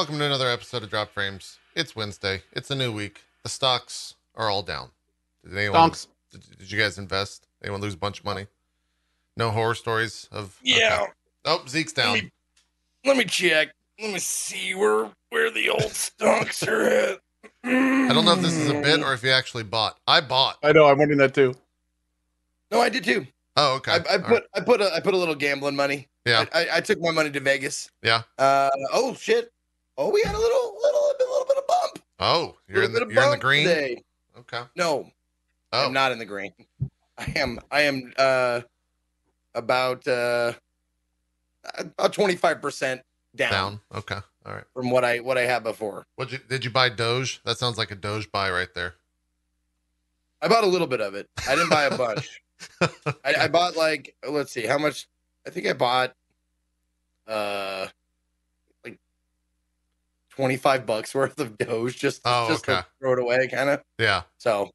[0.00, 1.58] Welcome to another episode of Drop Frames.
[1.76, 2.42] It's Wednesday.
[2.52, 3.20] It's a new week.
[3.42, 4.88] The stocks are all down.
[5.44, 5.90] Did anyone?
[5.90, 6.06] Stonks.
[6.32, 7.46] Did, did you guys invest?
[7.62, 8.46] Anyone lose a bunch of money?
[9.36, 10.58] No horror stories of.
[10.62, 11.00] Yeah.
[11.02, 11.12] okay.
[11.44, 12.14] Oh, Zeke's down.
[12.14, 12.30] Let me,
[13.04, 13.74] let me check.
[14.00, 17.18] Let me see where where the old stocks are at.
[17.62, 19.98] I don't know if this is a bit or if you actually bought.
[20.06, 20.56] I bought.
[20.62, 20.86] I know.
[20.86, 21.54] I'm wondering that too.
[22.70, 23.26] No, I did too.
[23.54, 23.92] Oh, okay.
[23.92, 24.42] I, I All put right.
[24.54, 26.08] I put a I put a little gambling money.
[26.24, 26.46] Yeah.
[26.54, 27.90] I, I, I took my money to Vegas.
[28.02, 28.22] Yeah.
[28.38, 29.52] Uh oh shit.
[30.02, 31.98] Oh, we had a little little little bit of bump.
[32.20, 33.66] Oh, you're in the you're in the green.
[33.66, 34.02] Today.
[34.38, 34.62] Okay.
[34.74, 35.10] No,
[35.74, 36.52] Oh, I'm not in the green.
[37.18, 38.62] I am I am uh
[39.54, 40.54] about uh
[41.76, 43.00] about 25%
[43.36, 43.80] down, down.
[43.94, 44.16] Okay.
[44.46, 44.64] All right.
[44.72, 46.06] from what I what I had before.
[46.16, 47.42] What you did you buy Doge?
[47.44, 48.94] That sounds like a Doge buy right there.
[50.40, 51.28] I bought a little bit of it.
[51.46, 52.40] I didn't buy a bunch.
[53.22, 55.08] I, I bought like let's see how much.
[55.46, 56.14] I think I bought
[57.28, 57.88] uh
[60.40, 62.80] 25 bucks worth of Doge just, oh, just okay.
[62.80, 63.82] to throw it away, kind of.
[63.98, 64.22] Yeah.
[64.38, 64.70] So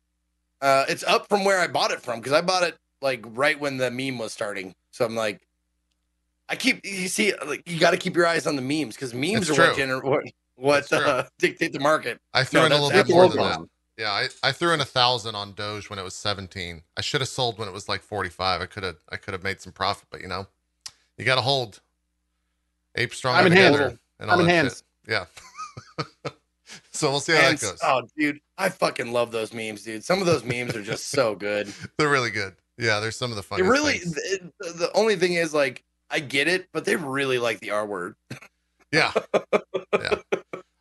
[0.62, 3.60] uh, it's up from where I bought it from because I bought it like right
[3.60, 4.76] when the meme was starting.
[4.92, 5.42] So I'm like,
[6.48, 9.16] I keep you see like you got to keep your eyes on the memes because
[9.16, 10.24] memes it's are what, gener- what
[10.56, 12.20] what, uh, dictate the market.
[12.32, 13.60] I threw no, in a little bit more than that.
[13.98, 16.84] Yeah, I, I threw in a thousand on Doge when it was seventeen.
[16.96, 18.62] I should have sold when it was like forty five.
[18.62, 20.46] I could have I could have made some profit, but you know,
[21.18, 21.82] you got to hold.
[22.96, 23.36] Ape strong.
[23.36, 23.98] I'm in hands.
[24.20, 24.84] I'm in hands.
[25.08, 25.12] Shit.
[25.12, 25.26] Yeah.
[26.92, 27.80] so we'll see how And- that goes.
[27.84, 30.04] oh, dude, I fucking love those memes, dude.
[30.04, 31.68] Some of those memes are just so good.
[31.98, 32.56] They're really good.
[32.78, 36.20] Yeah, there's some of the It funniest really, the, the only thing is like I
[36.20, 38.16] get it, but they really like the R word.
[38.92, 39.14] Yeah.
[39.94, 40.16] yeah.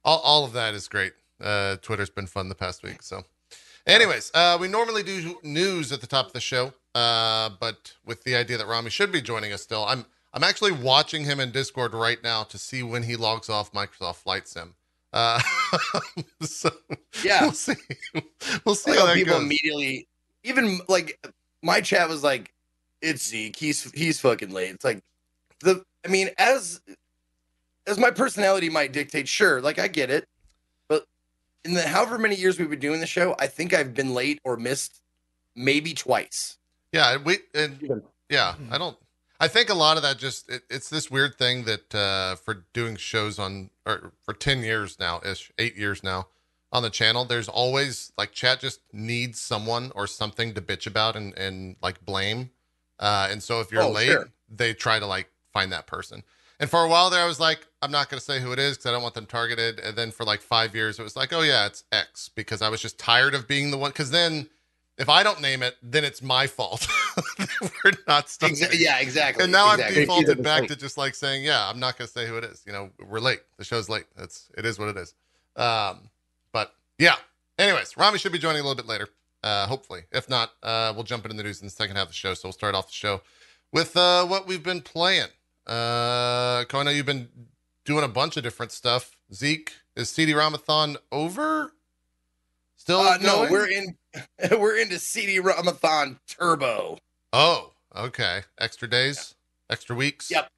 [0.04, 1.12] All, all of that is great.
[1.40, 3.02] Uh, Twitter's been fun the past week.
[3.02, 3.22] So,
[3.86, 8.24] anyways, uh, we normally do news at the top of the show, uh, but with
[8.24, 11.52] the idea that Rami should be joining us still, I'm I'm actually watching him in
[11.52, 14.74] Discord right now to see when he logs off Microsoft Flight Sim.
[15.14, 15.40] Uh,
[16.42, 16.70] so
[17.24, 17.74] Yeah, we'll see.
[18.64, 19.44] We'll see like how how that people goes.
[19.44, 20.08] immediately,
[20.42, 21.24] even like
[21.62, 22.52] my chat was like,
[23.00, 23.54] "It's Zeke.
[23.54, 25.02] He's he's fucking late." It's like
[25.60, 25.84] the.
[26.04, 26.80] I mean, as
[27.86, 30.28] as my personality might dictate, sure, like I get it,
[30.88, 31.06] but
[31.64, 34.40] in the however many years we've been doing the show, I think I've been late
[34.42, 35.00] or missed
[35.54, 36.58] maybe twice.
[36.92, 38.96] Yeah, we and yeah, I don't.
[39.44, 42.64] I think a lot of that just it, it's this weird thing that uh, for
[42.72, 46.28] doing shows on or for ten years now ish, eight years now
[46.72, 47.26] on the channel.
[47.26, 52.04] There's always like chat just needs someone or something to bitch about and and like
[52.06, 52.50] blame.
[52.98, 54.30] Uh, and so if you're Oh, late, sure.
[54.48, 56.22] they try to like find that person.
[56.58, 58.58] And for a while there, I was like, I'm not going to say who it
[58.58, 59.78] is because I don't want them targeted.
[59.80, 62.70] And then for like five years, it was like, oh yeah, it's X because I
[62.70, 63.90] was just tired of being the one.
[63.90, 64.48] Because then,
[64.98, 66.86] if I don't name it, then it's my fault.
[67.84, 68.52] We're not stuck.
[68.52, 69.44] Exa- yeah, exactly.
[69.44, 70.02] And now exactly.
[70.02, 72.44] I've defaulted back to just like saying, yeah, I'm not going to say who it
[72.44, 72.62] is.
[72.66, 73.40] You know, we're late.
[73.58, 74.04] The show's late.
[74.16, 75.14] That's it is what it is.
[75.56, 76.10] Um,
[76.52, 77.16] but yeah.
[77.58, 79.08] Anyways, Rami should be joining a little bit later.
[79.42, 80.02] Uh, hopefully.
[80.12, 82.34] If not, uh, we'll jump into the news in the second half of the show.
[82.34, 83.20] So we'll start off the show
[83.72, 85.28] with uh, what we've been playing.
[85.66, 87.28] Uh, Ko, I know you've been
[87.84, 89.16] doing a bunch of different stuff.
[89.32, 91.72] Zeke, is CD Ramathon over?
[92.84, 93.96] Still Uh, no, we're in
[94.58, 96.98] we're into CD Ramathon Turbo.
[97.32, 98.42] Oh, okay.
[98.60, 99.34] Extra days,
[99.70, 100.30] extra weeks.
[100.30, 100.50] Yep.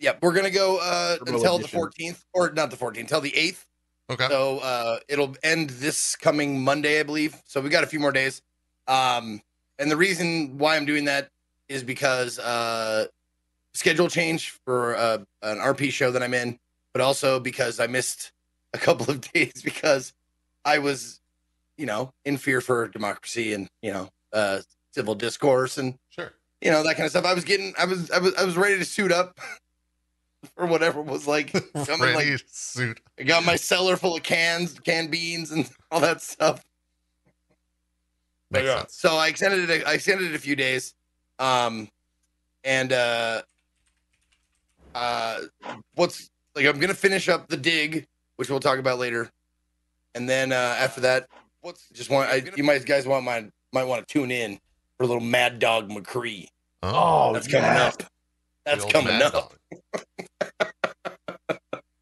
[0.00, 3.30] Yep, we're gonna go uh, Turbo until the 14th, or not the 14th, until the
[3.30, 3.64] 8th.
[4.10, 4.26] Okay.
[4.26, 7.40] So uh, it'll end this coming Monday, I believe.
[7.44, 8.42] So we got a few more days.
[8.88, 9.40] Um,
[9.78, 11.28] and the reason why I'm doing that
[11.68, 13.06] is because uh,
[13.72, 16.58] schedule change for uh, an RP show that I'm in,
[16.92, 18.32] but also because I missed
[18.74, 20.12] a couple of days because
[20.64, 21.20] I was,
[21.78, 24.60] you know, in fear for democracy and you know, uh,
[24.94, 26.32] civil discourse and Sure.
[26.60, 27.24] you know that kind of stuff.
[27.24, 29.38] I was getting, I was, I was, I was ready to suit up
[30.56, 31.52] or whatever was like
[31.86, 32.14] coming.
[32.14, 33.00] Ready Like suit.
[33.18, 36.62] I got my cellar full of cans, canned beans, and all that stuff.
[38.50, 38.78] Makes Yeah.
[38.80, 38.96] sense.
[38.96, 39.86] So I extended it.
[39.86, 40.94] I extended it a few days,
[41.38, 41.88] um,
[42.64, 43.42] and uh,
[44.94, 45.40] uh,
[45.94, 46.66] what's like?
[46.66, 49.30] I'm gonna finish up the dig, which we'll talk about later,
[50.14, 51.28] and then uh, after that,
[51.60, 52.30] what's just want?
[52.30, 54.58] I, you might guys want my might want to tune in
[54.96, 56.48] for a little Mad Dog McCree.
[56.82, 57.94] Oh, That's coming yes.
[57.94, 58.02] up.
[58.64, 59.54] That's coming up.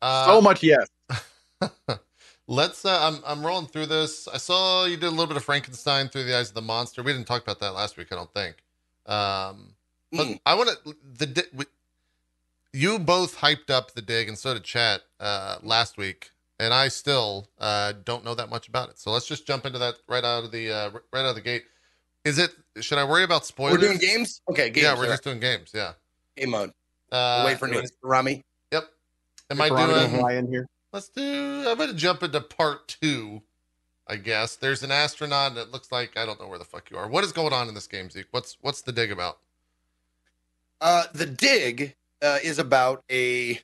[0.02, 0.86] Uh, So much yes.
[2.46, 2.84] Let's.
[2.84, 3.20] Uh, I'm.
[3.26, 4.28] I'm rolling through this.
[4.28, 7.02] I saw you did a little bit of Frankenstein through the eyes of the monster.
[7.02, 8.08] We didn't talk about that last week.
[8.12, 8.56] I don't think.
[9.06, 9.74] Um,
[10.12, 10.40] but Mm.
[10.46, 10.96] I want to.
[11.18, 11.64] The di- we,
[12.72, 16.30] you both hyped up the dig, and so did chat uh, last week.
[16.58, 18.98] And I still uh, don't know that much about it.
[18.98, 21.42] So let's just jump into that right out of the uh, right out of the
[21.42, 21.64] gate.
[22.24, 22.50] Is it?
[22.80, 23.78] Should I worry about spoilers?
[23.78, 24.40] We're doing games.
[24.50, 24.84] Okay, games.
[24.84, 25.70] yeah, we're all just doing games.
[25.74, 25.84] Yeah.
[25.84, 25.94] right.
[26.36, 26.72] game mode.
[27.12, 27.92] Uh, Wait for news.
[28.02, 28.42] Rami.
[28.72, 28.84] Yep.
[29.50, 30.22] Am I Veronica doing?
[30.22, 30.66] Ryan here.
[30.92, 31.64] let's do.
[31.68, 33.42] I'm gonna jump into part two.
[34.08, 36.90] I guess there's an astronaut, and it looks like I don't know where the fuck
[36.90, 37.08] you are.
[37.08, 38.26] What is going on in this game, Zeke?
[38.30, 39.38] What's what's the dig about?
[40.80, 43.60] Uh, the dig uh, is about a.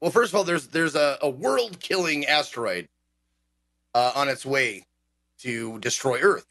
[0.00, 2.88] Well, first of all, there's there's a, a world killing asteroid
[3.94, 4.84] uh, on its way
[5.38, 6.46] to destroy Earth.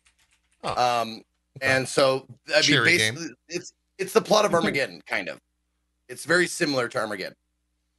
[0.63, 1.01] Oh.
[1.01, 1.23] Um,
[1.61, 5.39] and so I mean, Cheery basically, it's it's the plot of Armageddon, kind of.
[6.09, 7.35] It's very similar to Armageddon.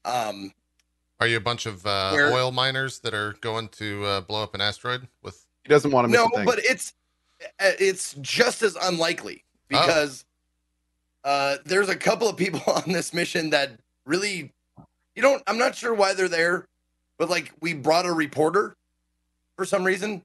[0.05, 0.52] Um,
[1.20, 4.43] Are you a bunch of uh, Where- oil miners that are going to uh, blow
[4.43, 5.44] up an asteroid with?
[5.62, 6.44] He doesn't want to miss no, a thing.
[6.44, 6.93] but it's
[7.61, 10.25] uh, it's just as unlikely because
[11.25, 13.73] uh, there's a couple of people on this mission that
[14.05, 14.52] really
[15.14, 15.43] you don't.
[15.46, 16.66] I'm not sure why they're there,
[17.19, 18.75] but like we brought a reporter
[19.56, 20.22] for some reason.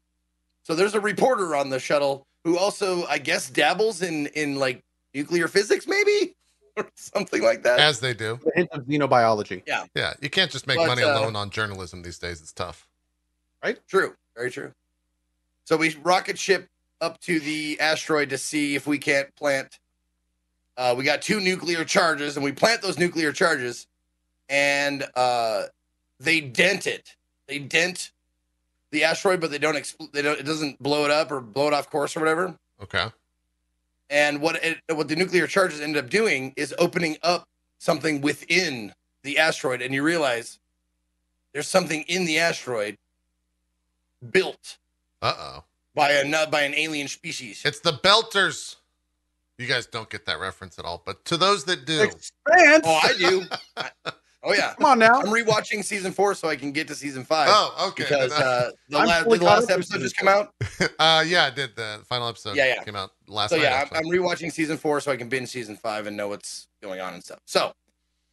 [0.64, 4.82] So there's a reporter on the shuttle who also, I guess, dabbles in in like
[5.14, 6.34] nuclear physics, maybe
[6.78, 7.80] or something like that.
[7.80, 8.40] As they do.
[8.46, 9.64] a hint of xenobiology.
[9.66, 10.14] Yeah, Yeah.
[10.22, 12.42] you can't just make But, money uh, alone on journalism these days.
[12.42, 12.88] It's tough.
[13.64, 13.80] Right.
[13.88, 14.72] True, very true.
[15.66, 16.68] So we rocket ship
[17.02, 19.80] up to the asteroid to see if we can't plant.
[20.78, 23.86] Uh, we got two nuclear charges, and we plant those nuclear charges,
[24.50, 25.64] and uh,
[26.20, 27.16] they dent it.
[27.48, 28.12] They dent
[28.92, 29.76] the asteroid, but they don't.
[29.76, 30.40] Expl- they don't.
[30.40, 32.56] It doesn't blow it up or blow it off course or whatever.
[32.84, 33.06] Okay.
[34.10, 37.48] And what it, what the nuclear charges ended up doing is opening up
[37.78, 38.94] something within
[39.24, 40.58] the asteroid, and you realize
[41.54, 42.96] there's something in the asteroid
[44.32, 44.78] built
[45.22, 45.64] Uh oh.
[45.96, 47.62] by a nut by an alien species.
[47.66, 48.76] It's the Belters.
[49.58, 52.32] You guys don't get that reference at all, but to those that do, Expanse.
[52.86, 53.44] Oh, I do.
[53.78, 53.92] I-
[54.44, 55.20] oh yeah, Come on now.
[55.20, 58.04] I'm rewatching season four so I can get to season five oh, okay.
[58.04, 60.54] because uh, the, la- the last episode just season come out.
[61.00, 61.76] uh, yeah, I did.
[61.76, 62.84] The final episode Yeah, yeah.
[62.84, 63.64] came out last So night.
[63.64, 63.98] yeah, I'm, actually.
[63.98, 67.14] I'm rewatching season four so I can binge season five and know what's going on
[67.14, 67.40] and stuff.
[67.46, 67.74] So,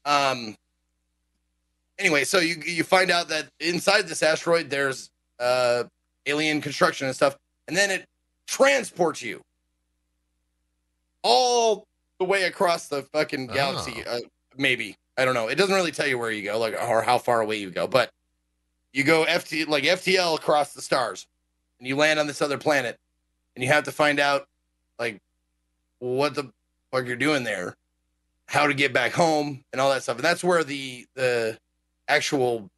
[0.04, 0.56] um,
[1.98, 5.10] anyway, so you you find out that inside this asteroid there's
[5.40, 5.84] uh
[6.26, 7.36] alien construction and stuff,
[7.68, 8.04] and then it
[8.46, 9.40] transports you
[11.22, 11.84] all
[12.18, 14.02] the way across the fucking galaxy.
[14.06, 14.16] Oh.
[14.16, 14.20] Uh,
[14.56, 15.48] maybe I don't know.
[15.48, 17.86] It doesn't really tell you where you go, like or how far away you go,
[17.86, 18.10] but
[18.92, 21.26] you go FT like FTL across the stars,
[21.78, 22.98] and you land on this other planet,
[23.54, 24.46] and you have to find out
[24.98, 25.20] like
[25.98, 26.50] what the
[26.90, 27.76] fuck you're doing there,
[28.46, 30.16] how to get back home, and all that stuff.
[30.16, 31.58] And that's where the the
[32.08, 32.70] actual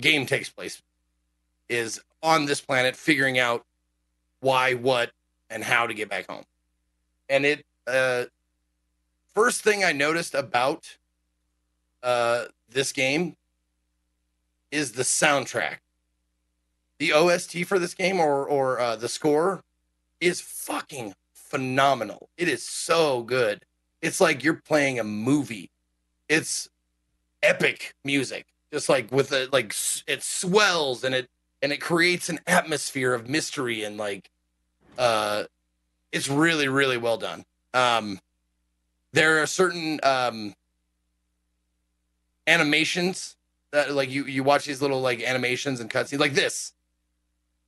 [0.00, 0.82] game takes place,
[1.68, 3.64] is on this planet figuring out
[4.40, 5.10] why, what,
[5.50, 6.44] and how to get back home.
[7.28, 8.24] And it uh
[9.34, 10.96] first thing I noticed about
[12.02, 13.36] uh this game
[14.70, 15.76] is the soundtrack.
[16.98, 19.60] The OST for this game or or uh, the score
[20.20, 22.28] is fucking phenomenal.
[22.36, 23.64] It is so good.
[24.00, 25.70] It's like you're playing a movie.
[26.28, 26.68] It's
[27.42, 28.46] epic music.
[28.72, 29.74] Just like with the like
[30.06, 31.28] it swells and it
[31.60, 34.30] and it creates an atmosphere of mystery and like
[34.96, 35.44] uh
[36.10, 37.44] it's really really well done.
[37.74, 38.18] Um
[39.12, 40.54] there are certain um
[42.46, 43.36] animations
[43.72, 46.72] that like you you watch these little like animations and cutscenes like this.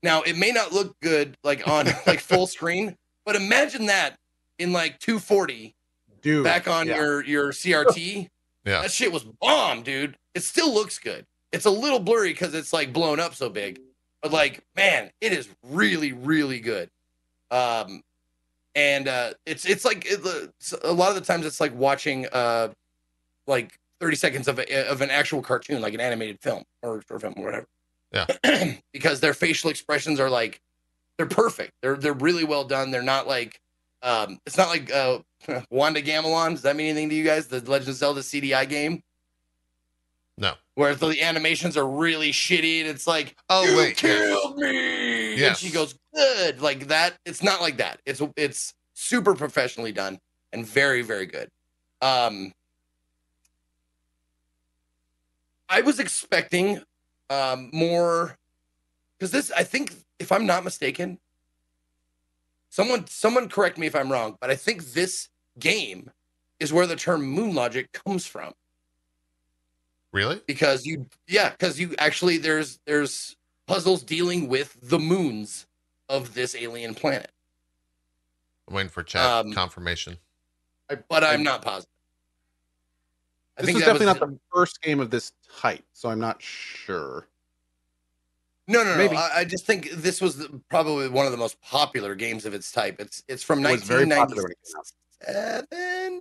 [0.02, 4.18] Now it may not look good like on like full screen, but imagine that
[4.58, 5.74] in like 240
[6.22, 6.44] Dude.
[6.44, 6.96] back on yeah.
[6.96, 8.28] your your CRT.
[8.64, 8.82] Yeah.
[8.82, 10.16] That shit was bomb, dude.
[10.34, 11.26] It still looks good.
[11.52, 13.78] It's a little blurry because it's like blown up so big,
[14.22, 16.90] but like, man, it is really, really good.
[17.50, 18.02] Um,
[18.74, 22.26] and uh, it's it's like it, it's- a lot of the times it's like watching
[22.32, 22.70] uh,
[23.46, 27.20] like thirty seconds of a, of an actual cartoon, like an animated film or short
[27.20, 27.66] film or whatever.
[28.12, 28.74] Yeah.
[28.92, 30.60] because their facial expressions are like
[31.16, 31.72] they're perfect.
[31.82, 32.90] They're they're really well done.
[32.90, 33.60] They're not like
[34.02, 35.18] um, it's not like uh,
[35.70, 36.50] Wand of Gamelon.
[36.52, 37.46] Does that mean anything to you guys?
[37.46, 39.02] The Legend of Zelda CDI game,
[40.36, 40.52] no.
[40.74, 44.02] where the animations are really shitty, and it's like, Oh you wait.
[44.02, 44.28] yes.
[44.28, 45.44] killed me.
[45.44, 46.60] And she goes, good.
[46.60, 47.14] Like that.
[47.24, 48.00] It's not like that.
[48.06, 50.18] It's it's super professionally done
[50.52, 51.48] and very very good.
[52.02, 52.52] Um,
[55.74, 56.80] I was expecting
[57.30, 58.36] um more
[59.18, 59.50] because this.
[59.50, 61.18] I think if I'm not mistaken,
[62.70, 65.28] someone someone correct me if I'm wrong, but I think this
[65.58, 66.10] game
[66.60, 68.52] is where the term moon logic comes from
[70.12, 70.40] Really?
[70.46, 75.66] because you yeah because you actually there's there's puzzles dealing with the moons
[76.08, 77.30] of this alien planet
[78.68, 80.16] I'm waiting for chat Um, confirmation.
[81.08, 81.90] but i'm not positive
[83.56, 86.18] i This think is definitely was not the first game of this type, so I'm
[86.20, 87.26] not sure.
[88.66, 89.16] no no no maybe.
[89.16, 92.54] I, I just think this was the, probably one of the most popular games of
[92.54, 94.86] its type it's it's from It was very popular when it came out.
[95.20, 96.20] 1997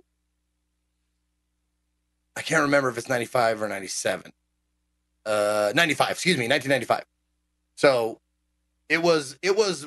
[2.36, 4.32] i can't remember if it's 95 or 97
[5.26, 7.04] uh 95 excuse me 1995
[7.76, 8.20] so
[8.88, 9.86] it was it was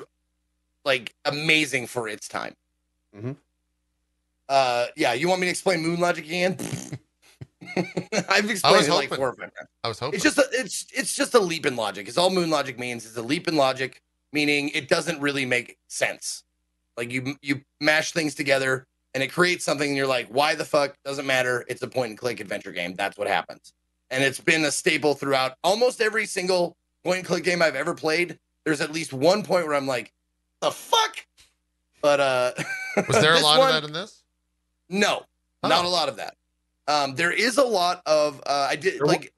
[0.85, 2.55] like amazing for its time
[3.15, 3.35] Mhm.
[4.49, 6.57] uh yeah you want me to explain moon logic again
[8.29, 10.15] i've explained it like four or five times I was hoping.
[10.15, 12.07] it's just a, it's it's just a leap in logic.
[12.07, 13.05] It's all moon logic means.
[13.05, 14.01] It's a leap in logic,
[14.33, 16.43] meaning it doesn't really make sense.
[16.97, 20.65] Like you you mash things together and it creates something, and you're like, why the
[20.65, 20.95] fuck?
[21.05, 21.65] Doesn't matter.
[21.69, 22.93] It's a point and click adventure game.
[22.95, 23.73] That's what happens,
[24.09, 27.93] and it's been a staple throughout almost every single point and click game I've ever
[27.93, 28.37] played.
[28.65, 30.11] There's at least one point where I'm like,
[30.61, 31.17] the fuck.
[32.01, 32.51] But uh,
[33.07, 34.23] was there a lot one- of that in this?
[34.89, 35.23] No,
[35.63, 35.87] not Oh.
[35.87, 36.35] a lot of that.
[36.87, 39.33] Um, there is a lot of uh, I did like.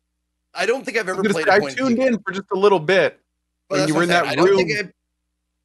[0.54, 2.32] I don't think I've ever played say, a I point and click tuned in for
[2.32, 3.20] just a little bit
[3.70, 4.92] Well, when you were in that room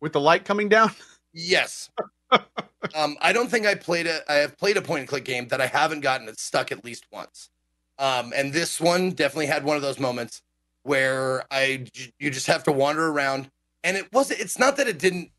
[0.00, 0.90] with the light coming down.
[1.32, 1.90] yes.
[2.94, 4.20] um, I don't think I played a.
[4.30, 6.84] I have played a point and click game that I haven't gotten it stuck at
[6.84, 7.50] least once.
[7.98, 10.42] Um, and this one definitely had one of those moments
[10.82, 11.86] where I
[12.18, 13.50] you just have to wander around,
[13.82, 14.40] and it wasn't.
[14.40, 15.30] It's not that it didn't.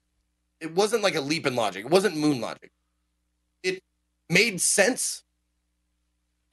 [0.60, 1.86] It wasn't like a leap in logic.
[1.86, 2.72] It wasn't moon logic.
[3.62, 3.84] It
[4.30, 5.24] made sense,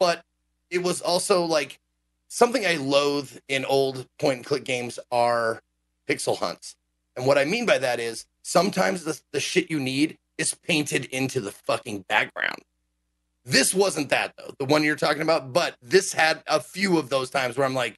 [0.03, 0.25] but
[0.69, 1.79] it was also like
[2.27, 5.63] something I loathe in old point and click games are
[6.09, 6.75] pixel hunts.
[7.15, 11.05] And what I mean by that is sometimes the, the shit you need is painted
[11.05, 12.59] into the fucking background.
[13.45, 17.09] This wasn't that though, the one you're talking about, but this had a few of
[17.09, 17.97] those times where I'm like,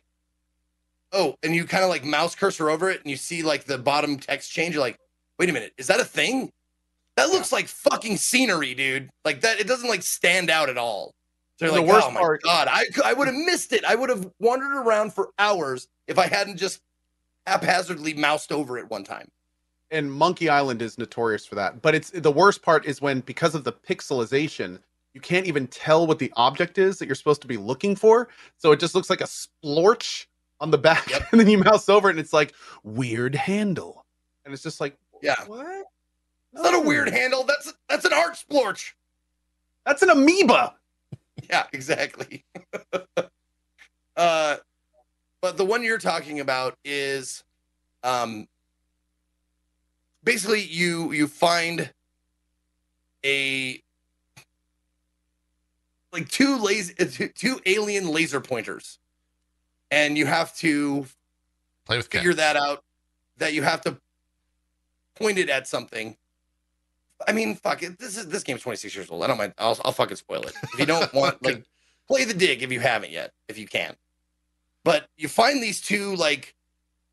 [1.11, 3.79] oh, and you kind of like mouse cursor over it and you see like the
[3.79, 4.75] bottom text change.
[4.75, 4.99] You're like,
[5.39, 6.53] wait a minute, is that a thing?
[7.17, 9.09] That looks like fucking scenery, dude.
[9.25, 11.15] Like that, it doesn't like stand out at all.
[11.57, 13.85] So you're The worst oh my part- god, I I would have missed it.
[13.85, 16.81] I would have wandered around for hours if I hadn't just
[17.47, 19.31] haphazardly moused over it one time.
[19.91, 21.81] and Monkey Island is notorious for that.
[21.83, 24.81] But it's the worst part is when because of the pixelization,
[25.13, 28.29] you can't even tell what the object is that you're supposed to be looking for.
[28.57, 30.27] So it just looks like a splorch
[30.61, 31.29] on the back, Yep.
[31.33, 34.05] and then you mouse over it, and it's like weird handle,
[34.45, 35.37] and it's just like Yeah.
[35.47, 35.67] what?
[36.53, 37.45] It's not a weird handle.
[37.45, 38.93] That's that's an art splorch.
[39.87, 40.75] That's an amoeba.
[41.51, 42.45] Yeah, exactly.
[44.17, 44.57] uh,
[45.41, 47.45] but the one you're talking about is,
[48.03, 48.47] um,
[50.23, 51.93] basically you you find
[53.25, 53.81] a
[56.13, 58.99] like two laser two, two alien laser pointers,
[59.91, 61.07] and you have to
[61.85, 62.83] Play with figure that out.
[63.37, 63.99] That you have to
[65.17, 66.17] point it at something.
[67.29, 67.99] I mean, fuck it.
[67.99, 69.23] This is this game's 26 years old.
[69.23, 69.55] I don't mind.
[69.59, 70.53] I'll, I'll fucking spoil it.
[70.73, 71.63] If you don't want, like,
[72.09, 73.95] play the dig if you haven't yet, if you can.
[74.85, 76.55] But you find these two like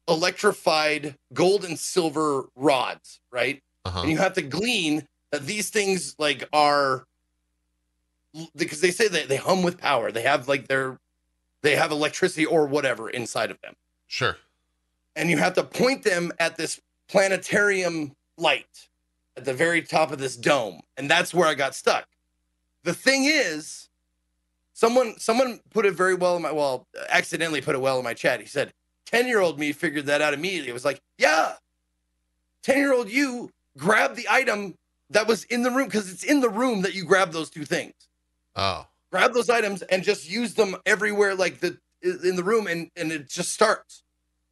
[0.08, 3.62] electrified gold and silver rods, right?
[3.84, 4.02] Uh-huh.
[4.02, 7.04] and you have to glean that these things like are
[8.56, 11.00] because they say that they hum with power they have like their
[11.64, 13.74] they have electricity or whatever inside of them
[14.06, 14.38] Sure.
[15.16, 18.88] and you have to point them at this planetarium light
[19.38, 22.06] at the very top of this dome and that's where i got stuck.
[22.84, 23.90] The thing is
[24.74, 28.14] someone someone put it very well in my well accidentally put it well in my
[28.14, 28.42] chat.
[28.42, 28.74] He said
[29.06, 30.70] 10 year old me figured that out immediately.
[30.70, 31.54] It was like yeah
[32.64, 34.76] 10 year old you grab the item
[35.10, 37.66] that was in the room because it's in the room that you grab those two
[37.66, 37.94] things.
[38.56, 38.86] Oh.
[39.12, 43.12] grab those items and just use them everywhere like the in the room and and
[43.12, 44.04] it just starts.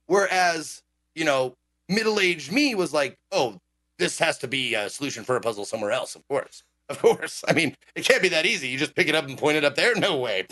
[0.06, 0.84] Whereas
[1.16, 1.56] you know
[1.88, 3.60] middle-aged me was like oh
[4.00, 6.64] this has to be a solution for a puzzle somewhere else of course.
[6.90, 7.44] Of course.
[7.48, 8.68] I mean it can't be that easy.
[8.70, 9.94] You just pick it up and point it up there?
[9.96, 10.48] No way.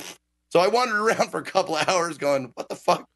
[0.50, 3.08] So i wandered around for a couple of hours going what the fuck?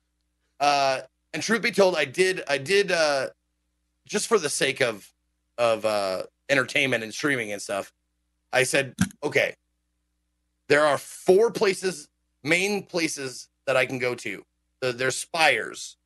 [0.60, 1.02] Uh
[1.34, 3.28] and truth be told i did i did uh
[4.08, 5.08] just for the sake of
[5.60, 7.94] of uh entertainment and streaming and stuff
[8.52, 9.54] i said okay.
[10.72, 12.08] There are four places,
[12.46, 14.46] main places that I can go to.
[14.80, 15.98] The, there's spires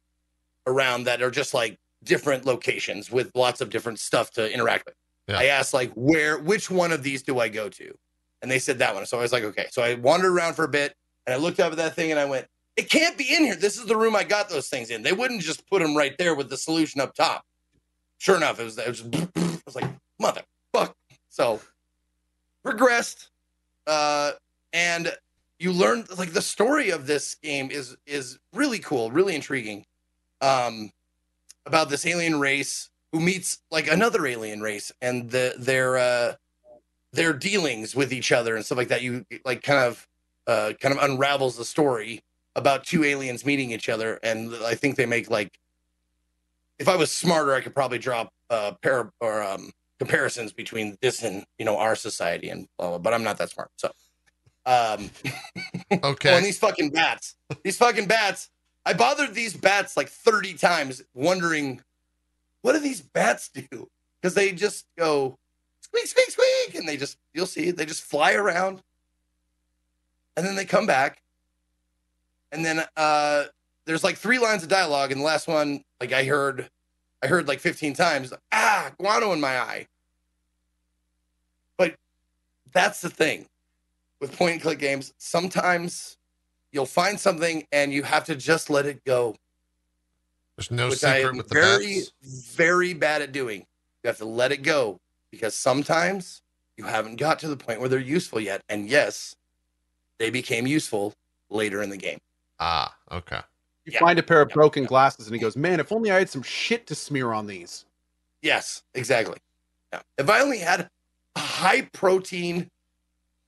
[0.65, 4.95] around that are just like different locations with lots of different stuff to interact with.
[5.27, 5.39] Yeah.
[5.39, 7.93] I asked like where which one of these do I go to?
[8.41, 9.05] And they said that one.
[9.05, 9.65] So I was like, okay.
[9.71, 10.93] So I wandered around for a bit
[11.25, 12.45] and I looked up at that thing and I went,
[12.75, 13.55] it can't be in here.
[13.55, 15.01] This is the room I got those things in.
[15.01, 17.43] They wouldn't just put them right there with the solution up top.
[18.19, 19.01] Sure enough, it was it was,
[19.35, 20.41] I was like, mother
[20.73, 20.95] fuck.
[21.29, 21.59] So
[22.63, 23.29] progressed.
[23.87, 24.33] Uh
[24.73, 25.11] and
[25.59, 29.85] you learn like the story of this game is is really cool, really intriguing.
[30.41, 30.91] Um,
[31.65, 36.33] about this alien race who meets like another alien race and the their uh
[37.13, 39.01] their dealings with each other and stuff like that.
[39.01, 40.07] You like kind of
[40.47, 42.21] uh kind of unravels the story
[42.55, 45.51] about two aliens meeting each other, and I think they make like
[46.77, 51.23] if I was smarter, I could probably draw uh pair or um comparisons between this
[51.23, 53.71] and you know our society and blah, blah, but I'm not that smart.
[53.77, 53.91] So
[54.65, 55.09] um
[56.03, 56.35] Okay.
[56.35, 57.35] And these fucking bats.
[57.63, 58.49] These fucking bats.
[58.85, 61.81] I bothered these bats like 30 times, wondering
[62.61, 63.87] what do these bats do?
[64.19, 65.37] Because they just go
[65.81, 68.81] squeak, squeak, squeak, and they just you'll see they just fly around,
[70.35, 71.21] and then they come back,
[72.51, 73.45] and then uh
[73.85, 76.69] there's like three lines of dialogue, and the last one, like I heard,
[77.21, 79.87] I heard like 15 times, ah, guano in my eye.
[81.77, 81.95] But
[82.73, 83.45] that's the thing
[84.19, 85.13] with point and click games.
[85.19, 86.17] Sometimes
[86.75, 89.33] you'll find something and you have to just let it go.
[90.57, 92.11] There's no which I secret am with the very, bats.
[92.53, 93.61] very bad at doing.
[94.03, 94.97] You have to let it go
[95.31, 96.41] because sometimes
[96.77, 98.61] you haven't got to the point where they're useful yet.
[98.67, 99.35] And yes,
[100.19, 101.13] they became useful
[101.49, 102.19] later in the game.
[102.59, 103.39] Ah, okay.
[103.85, 103.99] You Yeah.
[103.99, 104.55] find a pair of Yeah.
[104.55, 107.47] broken glasses, and he goes, "Man, if only I had some shit to smear on
[107.47, 107.85] these."
[108.41, 109.37] Yes, exactly.
[109.93, 110.01] Yeah.
[110.17, 110.89] If I only had
[111.35, 112.69] a high protein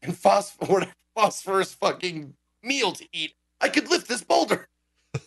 [0.02, 4.68] and phosphor- phosphorus fucking meal to eat, I could lift this boulder.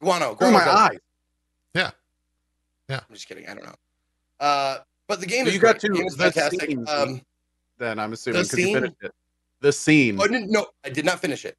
[0.00, 0.58] guano, Through guano.
[0.58, 0.74] my goes.
[0.74, 0.98] eyes.
[2.92, 3.46] I'm just kidding.
[3.48, 3.74] I don't know.
[4.40, 5.82] Uh, but the game So is you got great.
[5.82, 6.68] The to game the fantastic.
[6.70, 6.84] scene.
[6.88, 7.22] Um,
[7.78, 9.12] Then I'm assuming The because you finished it.
[9.60, 10.18] The scene.
[10.20, 11.56] oh, no, no, I did not finish it.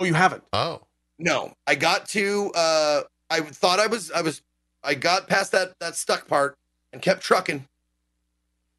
[0.00, 0.42] Oh, you haven't.
[0.52, 0.80] Oh,
[1.20, 2.50] No, I got to.
[2.56, 4.10] Uh, I thought I was.
[4.10, 4.42] I was.
[4.82, 6.56] I got past that that stuck part
[6.92, 7.64] and kept trucking.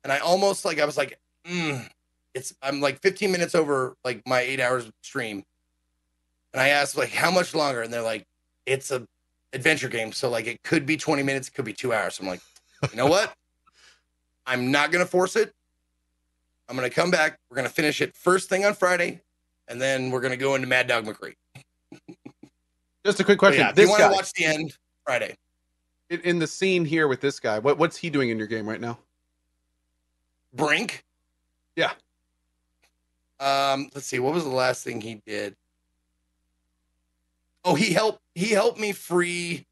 [0.03, 1.87] And I almost like I was like, mm,
[2.33, 2.53] it's.
[2.61, 5.43] I'm like 15 minutes over like my eight hours stream.
[6.53, 8.25] And I asked like how much longer, and they're like,
[8.65, 9.05] it's a
[9.53, 12.19] adventure game, so like it could be 20 minutes, it could be two hours.
[12.19, 12.41] I'm like,
[12.91, 13.33] you know what?
[14.45, 15.53] I'm not gonna force it.
[16.69, 17.39] I'm gonna come back.
[17.49, 19.21] We're gonna finish it first thing on Friday,
[19.67, 21.33] and then we're gonna go into Mad Dog McCree.
[23.05, 23.61] Just a quick But question.
[23.61, 25.35] yeah, if you want to watch the end, Friday.
[26.09, 28.67] in, in the scene here with this guy, what what's he doing in your game
[28.67, 28.97] right now?
[30.53, 31.03] Brink.
[31.75, 31.91] Yeah.
[33.43, 34.19] Um, let's see.
[34.19, 35.55] What was the last thing he did?
[37.65, 38.21] Oh, he helped.
[38.35, 39.65] He helped me free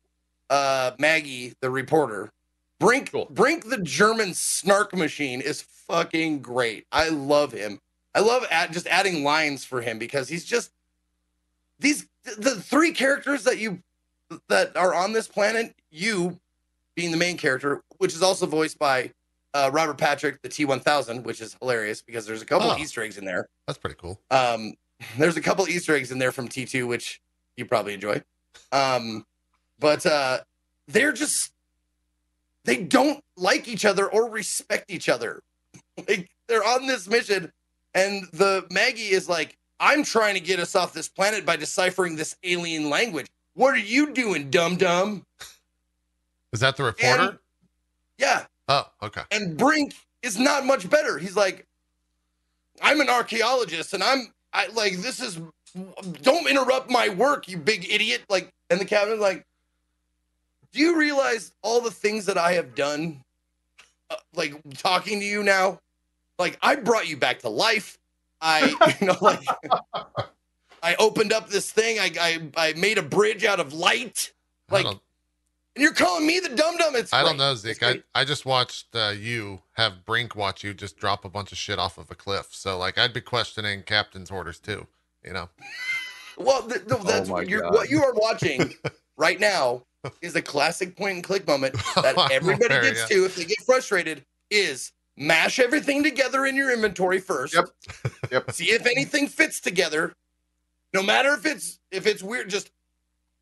[0.49, 2.31] uh Maggie, the reporter.
[2.79, 3.27] Brink, Cool.
[3.29, 6.85] Brink, the German snark machine is fucking great.
[6.91, 7.79] I love him.
[8.15, 10.71] I love add, just adding lines for him because he's just
[11.79, 12.07] these
[12.37, 13.79] the three characters that you
[14.49, 15.73] that are on this planet.
[15.91, 16.39] You
[16.95, 19.11] being the main character, which is also voiced by
[19.53, 22.77] uh, Robert Patrick, the T1000, which is hilarious because there's a couple Oh.
[22.77, 23.47] Easter eggs in there.
[23.67, 24.19] that's pretty cool.
[24.31, 24.73] Um,
[25.17, 27.21] there's a couple Easter eggs in there from T2, which
[27.57, 28.21] you probably enjoy.
[28.71, 29.25] Um,
[29.79, 30.39] but uh,
[30.87, 31.51] they're just
[32.63, 35.41] they don't like each other or respect each other.
[36.07, 37.51] like they're on this mission,
[37.95, 42.15] and the Maggie is like, "I'm trying to get us off this planet by deciphering
[42.15, 43.27] this alien language.
[43.55, 45.25] What are you doing, dum dum?"
[46.53, 47.21] Is that the reporter?
[47.21, 47.39] And
[48.17, 49.21] yeah, oh, okay.
[49.31, 51.17] and Brink is not much better.
[51.17, 51.65] He's like,
[52.81, 55.39] I'm an archaeologist, and I'm I like this is
[56.21, 58.23] don't interrupt my work, you big idiot.
[58.29, 59.45] Like, and the captain's like,
[60.71, 63.23] Do you realize all the things that I have done?
[64.09, 65.79] Uh, like talking to you now,
[66.37, 67.97] like I brought you back to life.
[68.41, 69.45] I, you know, like
[70.83, 71.99] I opened up this thing.
[71.99, 74.33] I I, I made a bridge out of light,
[74.69, 74.85] like,
[75.75, 76.95] and you're calling me the dum dum.
[76.95, 77.83] It's I don't know, Zeke.
[77.83, 78.03] I.
[78.13, 81.79] I just watched uh, you have Brink watch you just drop a bunch of shit
[81.79, 82.47] off of a cliff.
[82.51, 84.87] So, like, I'd be questioning captain's orders too.
[85.23, 85.49] You know?
[86.37, 87.73] Well, th- no, that's Oh what you're, God.
[87.73, 88.73] what you are watching
[89.17, 89.83] right now
[90.21, 93.17] is a classic point and click moment that everybody aware, gets yeah.
[93.17, 94.25] to if they get frustrated.
[94.49, 97.53] Is mash everything together in your inventory first.
[97.53, 97.65] Yep.
[98.31, 98.51] Yep.
[98.51, 100.13] See if anything fits together.
[100.93, 102.71] No matter if it's if it's weird, just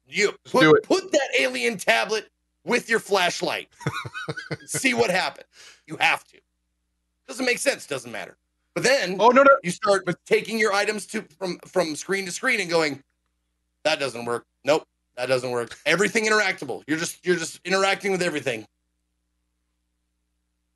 [0.09, 2.27] you Just put, put that alien tablet
[2.65, 3.69] with your flashlight.
[4.65, 5.47] See what happens.
[5.87, 6.37] You have to.
[7.27, 7.85] Doesn't make sense.
[7.87, 8.35] Doesn't matter.
[8.75, 9.49] But then Oh no no.
[9.63, 13.01] you start with taking your items to from from screen to screen and going
[13.83, 14.83] that doesn't work nope
[15.17, 18.65] that doesn't work everything interactable you're just you're just interacting with everything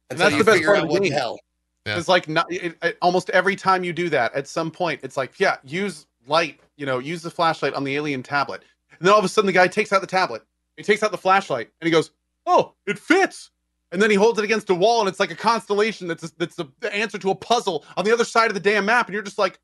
[0.09, 1.17] And until that's the best part of the what the game.
[1.17, 1.39] hell
[1.85, 1.97] Yeah.
[1.97, 5.17] It's like not it, it- almost every time you do that, at some point, it's
[5.17, 6.59] like, yeah, use light.
[6.77, 8.63] You know, use the flashlight on the alien tablet,
[8.99, 10.43] and then all of a sudden, the guy takes out the tablet.
[10.77, 12.11] He takes out the flashlight, and he goes,
[12.45, 13.49] "Oh, it fits."
[13.91, 16.55] And then he holds it against a wall, and it's like a constellation that's that's
[16.55, 19.13] the, the answer to a puzzle on the other side of the damn map, and
[19.13, 19.59] you're just like,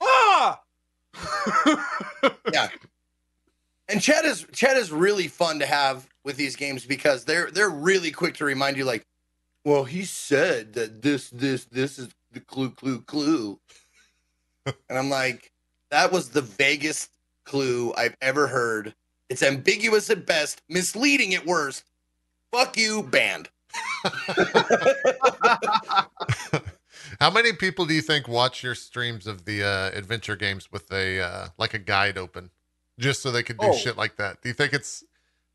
[0.00, 0.60] ah.
[2.52, 2.68] Yeah.
[3.88, 7.70] And chat is chat is really fun to have with these games because they're they're
[7.70, 9.06] really quick to remind you like
[9.64, 13.58] well he said that this this this is the clue clue clue
[14.66, 15.52] and i'm like
[15.90, 17.10] that was the vaguest
[17.44, 18.94] clue i've ever heard
[19.28, 21.84] it's ambiguous at best misleading at worst
[22.52, 23.48] fuck you banned
[27.20, 30.90] How many people do you think watch your streams of the uh, adventure games with
[30.92, 32.50] a uh, like a guide open?
[32.98, 33.72] just so they can do Oh.
[33.76, 34.42] shit like that?
[34.42, 35.02] Do you think it's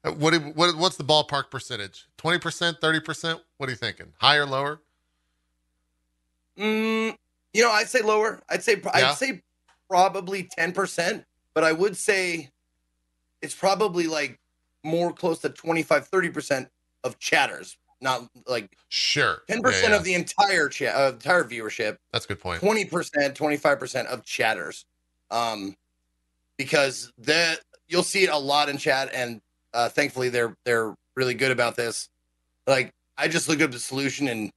[0.04, 0.34] uh, what?
[0.56, 0.76] What?
[0.78, 2.08] What's the ballpark percentage?
[2.17, 3.41] Twenty percent, thirty percent?
[3.58, 4.13] What are you thinking?
[4.19, 4.82] Higher, lower?
[6.58, 7.15] Mm,
[7.54, 8.41] you know, I'd say lower.
[8.50, 8.91] I'd say Yeah.
[8.93, 9.41] I'd say
[9.89, 11.26] probably ten percent,
[11.58, 12.52] but I would say
[13.41, 14.38] it's probably like
[14.84, 16.67] more close to 25 30 percent
[17.04, 19.41] of chatters, not like Sure.
[19.50, 19.96] ten Yeah, percent yeah.
[19.98, 21.98] of the entire chat, uh, entire viewership.
[22.13, 22.62] That's a good point.
[22.62, 24.86] 20%, 25% of chatters.
[25.32, 25.76] Um,
[26.60, 29.41] because that you'll see it a lot in chat, and
[29.74, 32.08] uh, thankfully they're they're really good about this.
[32.67, 34.52] Like I just look up the solution, and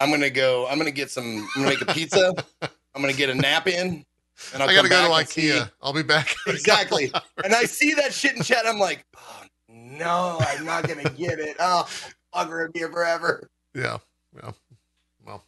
[0.00, 0.66] I'm gonna go.
[0.68, 1.48] I'm gonna get some.
[1.56, 2.34] I'm gonna make a pizza.
[2.62, 4.04] I'm gonna get a nap in,
[4.52, 5.70] and I'll I gotta go to back and see- IKEA.
[5.82, 6.34] I'll be back.
[6.46, 7.12] Exactly.
[7.44, 8.66] and I see that shit in chat.
[8.66, 11.56] I'm like, oh, no, I'm not gonna get it.
[11.58, 11.88] Oh,
[12.34, 13.48] bugger it here forever.
[13.74, 13.98] Yeah.
[14.36, 14.50] Yeah.
[15.24, 15.44] Well,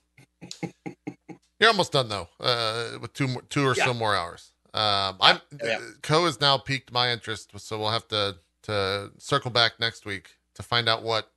[1.61, 2.29] you're almost done though.
[2.41, 4.53] Uh, with two more, two or so more hours.
[4.75, 5.79] Um, I'm Yeah.
[6.03, 10.31] Co has now piqued my interest, so we'll have to to circle back next week
[10.55, 11.31] to find out what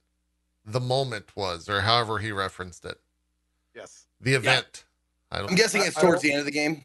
[0.66, 3.00] the moment was, or however he referenced it.
[3.76, 4.06] Yes.
[4.20, 4.84] The event.
[5.32, 5.50] I don't.
[5.52, 6.84] I'm guessing it's I- I towards the end of the game.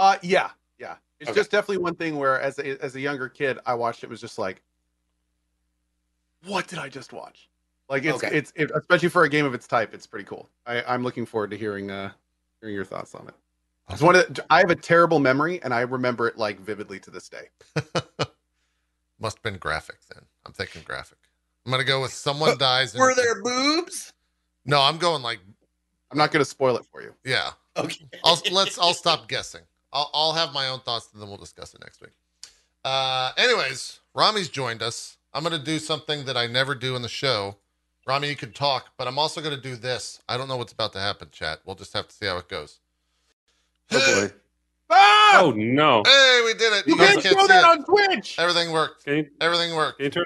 [0.00, 0.96] Uh, yeah, yeah.
[1.20, 1.38] It's Okay.
[1.40, 4.18] just definitely one thing where, as a, as a younger kid, I watched it was
[4.20, 4.62] just like,
[6.46, 7.50] what did I just watch?
[7.90, 8.34] Like it's Okay.
[8.34, 10.48] it's it, especially for a game of its type, it's pretty cool.
[10.66, 12.12] I, I'm looking forward to hearing uh
[12.60, 13.34] hearing your thoughts on it.
[13.90, 16.98] It's one of the, I have a terrible memory, and I remember it like vividly
[17.00, 17.48] to this day.
[19.20, 20.24] Must have been graphic then.
[20.46, 21.18] I'm thinking graphic.
[21.66, 22.94] I'm gonna go with someone dies.
[22.94, 24.12] in- Were there boobs?
[24.64, 25.40] No, I'm going like
[26.10, 27.14] I'm not going to spoil it for you.
[27.24, 27.50] yeah.
[27.76, 28.04] Okay.
[28.24, 29.62] I'll let's I'll stop guessing.
[29.92, 32.12] I'll I'll have my own thoughts and then we'll discuss it next week.
[32.84, 35.16] Uh anyways, Rami's joined us.
[35.34, 37.56] I'm gonna do something that I never do in the show.
[38.06, 40.20] Rami, you can talk, but I'm also gonna do this.
[40.28, 41.60] I don't know what's about to happen, chat.
[41.64, 42.80] We'll just have to see how it goes.
[43.92, 44.32] Oh boy.
[44.90, 45.40] Ah!
[45.42, 46.02] Oh no.
[46.04, 46.86] Hey, we did it.
[46.86, 47.78] you You guys can't can't show that it.
[47.78, 48.38] on Twitch.
[48.38, 49.06] Everything worked.
[49.06, 50.00] You, Everything worked.
[50.00, 50.24] can turn?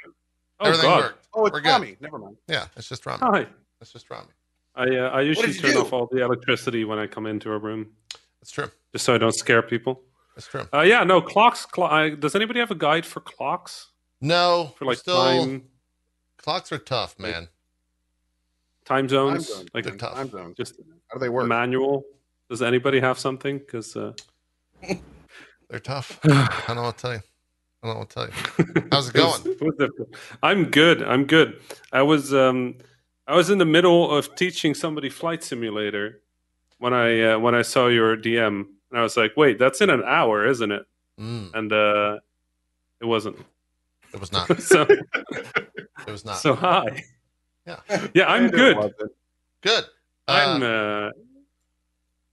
[0.61, 1.03] Oh Everything God.
[1.03, 1.27] worked.
[1.35, 1.97] Oh, it's We're good.
[2.01, 2.37] Never mind.
[2.49, 3.21] Yeah, it's just Rami.
[3.23, 3.47] Hi.
[3.81, 4.29] It's just Rami.
[4.77, 5.81] I uh, I usually turn do?
[5.81, 7.89] off all the electricity when I come into a room,
[8.45, 8.71] It's true.
[8.93, 10.03] just so I don't scare people.
[10.37, 10.69] It's true.
[10.71, 11.67] Uh, yeah, no clocks.
[11.75, 13.89] Cl- I, does anybody have a guide for clocks
[14.21, 15.63] No, for like still time
[16.37, 17.49] clocks are tough, man.
[18.85, 19.49] time zones?
[19.49, 19.71] zones.
[19.73, 20.13] Like They're tough.
[20.15, 20.57] Time zones.
[20.59, 20.75] just
[21.09, 21.47] How do they work?
[21.47, 22.05] manual.
[22.51, 23.57] Does anybody have something?
[23.57, 24.13] Because uh,
[25.71, 26.21] They're tough.
[26.25, 27.21] I don't know what to tell you.
[27.83, 28.89] I don't know what to tell you.
[28.93, 29.41] How's it going?
[29.47, 30.15] It was difficult.
[30.43, 31.03] I'm good.
[31.03, 31.61] I'm good.
[31.93, 32.75] I was um
[33.27, 36.21] I was in the middle of teaching somebody flight simulator
[36.85, 39.89] when I uh, when I saw your DM and I was like, "Wait, that's in
[39.89, 40.85] an hour, isn't it?"
[41.19, 42.19] Mm, And uh
[43.01, 43.39] it wasn't.
[44.13, 44.47] it was not.
[44.73, 46.37] So It was not.
[46.37, 47.03] so hi.
[47.67, 47.81] Yeah.
[48.13, 48.77] Yeah, I'm good.
[49.63, 49.85] Good.
[50.29, 51.11] I'm Uh, uh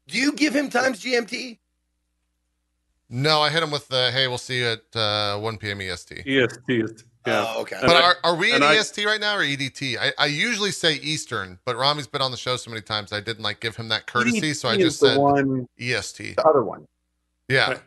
[0.07, 1.57] Do you give him times GMT?
[3.09, 5.79] no, I hit him with the hey, we'll see you at uh, 1 p.m.
[5.79, 6.23] EST.
[6.27, 7.03] EST.
[7.25, 7.45] is- Yeah.
[7.55, 7.75] Oh, okay.
[7.77, 9.97] And But I- are, are we in and I- EST right now or EDT?
[9.97, 13.19] I, I usually say Eastern, but Rami's been on the show so many times I
[13.19, 16.36] didn't like give him that courtesy, so I just said one, EST.
[16.36, 16.88] the other one.
[17.47, 17.79] Yeah.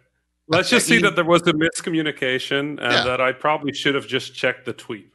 [0.46, 3.04] Let's just see that there was a miscommunication and Yeah.
[3.04, 5.10] that I probably should have just checked the tweet.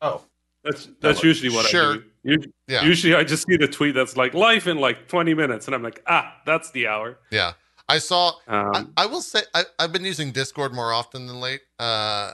[0.00, 0.22] Oh,
[0.64, 1.92] That's that's usually what Sure.
[1.92, 2.04] I do.
[2.24, 2.82] Usually, Yeah.
[2.82, 5.82] usually I just see the tweet that's like life in like 20 minutes and I'm
[5.82, 7.18] like, ah, that's the hour.
[7.30, 7.54] Yeah.
[7.88, 11.40] I saw Um, I, I will say I, I've been using Discord more often than
[11.40, 12.32] late, uh,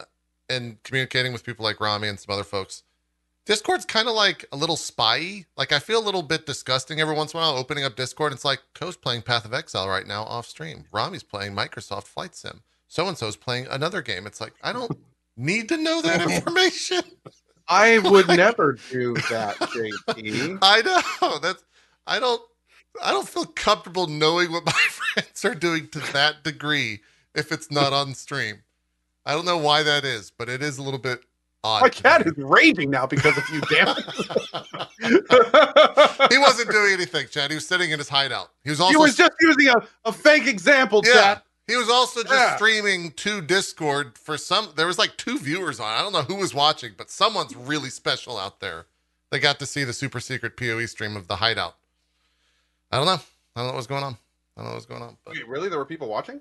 [0.48, 2.82] and communicating with people like Rami and some other folks.
[3.46, 5.44] Discord's kind of like a little spy.
[5.56, 8.32] Like I feel a little bit disgusting every once in a while opening up Discord.
[8.32, 10.86] It's like Co's playing Path of Exile right now off stream.
[10.92, 12.62] Rami's playing Microsoft Flight Sim.
[12.88, 14.26] So and so's playing another game.
[14.26, 14.98] It's like I don't
[15.36, 17.02] need to know that information.
[17.68, 20.58] I would never do that, JP.
[20.62, 20.80] I
[21.20, 21.64] know that's
[22.06, 22.40] I don't
[23.02, 27.00] I don't feel comfortable knowing what my friends are doing to that degree
[27.34, 28.62] if it's not on stream.
[29.26, 31.20] I don't know why that is, but it is a little bit
[31.64, 31.82] odd.
[31.82, 33.86] My cat is raging now because of you, damn
[36.30, 37.50] he wasn't doing anything, Chad.
[37.50, 38.50] He was sitting in his hideout.
[38.62, 41.12] He was also He was just using a, a fake example, yeah.
[41.14, 41.44] chat.
[41.66, 42.56] He was also just Yeah.
[42.56, 44.68] streaming to Discord for some.
[44.76, 45.88] There was like two viewers on.
[45.88, 48.84] I don't know who was watching, but someone's really special out there.
[49.30, 51.76] They got to see the super secret POE stream of the hideout.
[52.90, 53.20] I don't know.
[53.56, 54.16] I don't know what's going on.
[54.56, 55.16] I don't know what's going on.
[55.24, 55.68] But Wait, really?
[55.68, 56.40] There were people watching?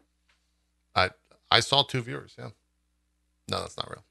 [0.95, 1.09] I
[1.49, 2.35] I saw two viewers.
[2.37, 2.49] Yeah.
[3.49, 4.03] No, that's not real.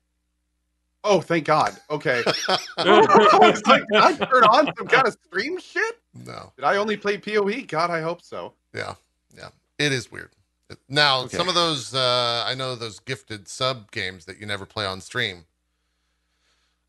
[1.05, 1.77] Oh, thank God.
[1.90, 2.23] Okay.
[2.79, 5.99] I was like, I turn on some kind of stream shit?
[6.27, 6.53] No.
[6.57, 7.62] Did I only play PoE?
[7.66, 8.53] God, I hope so.
[8.73, 8.95] Yeah.
[9.37, 9.49] Yeah.
[9.79, 10.31] It is weird.
[10.88, 11.37] Now, Okay.
[11.37, 15.01] some of those, uh, I know those gifted sub games that you never play on
[15.01, 15.45] stream.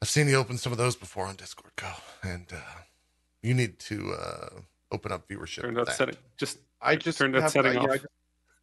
[0.01, 1.89] I've seen you open some of those before on Discord, Go,
[2.21, 2.81] and uh,
[3.41, 4.49] you need to uh,
[4.93, 5.61] open up viewership.
[5.63, 6.15] turn for that setting.
[6.37, 7.97] Just I just Turn that have- setting I, yeah, I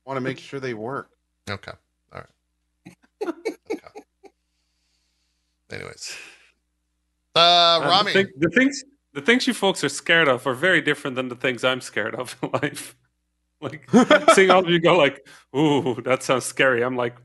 [0.06, 1.10] want to make sure they work.
[1.50, 1.72] Okay.
[2.12, 3.34] All right.
[3.70, 4.02] okay.
[5.70, 6.16] Anyways.
[7.34, 8.12] Uh, And Rami.
[8.12, 11.28] The, thing- the things the things you folks are scared of are very different than
[11.28, 12.94] the things I'm scared of in life.
[13.60, 13.88] Like
[14.34, 17.16] seeing all of you go like, "Ooh, that sounds scary." I'm like,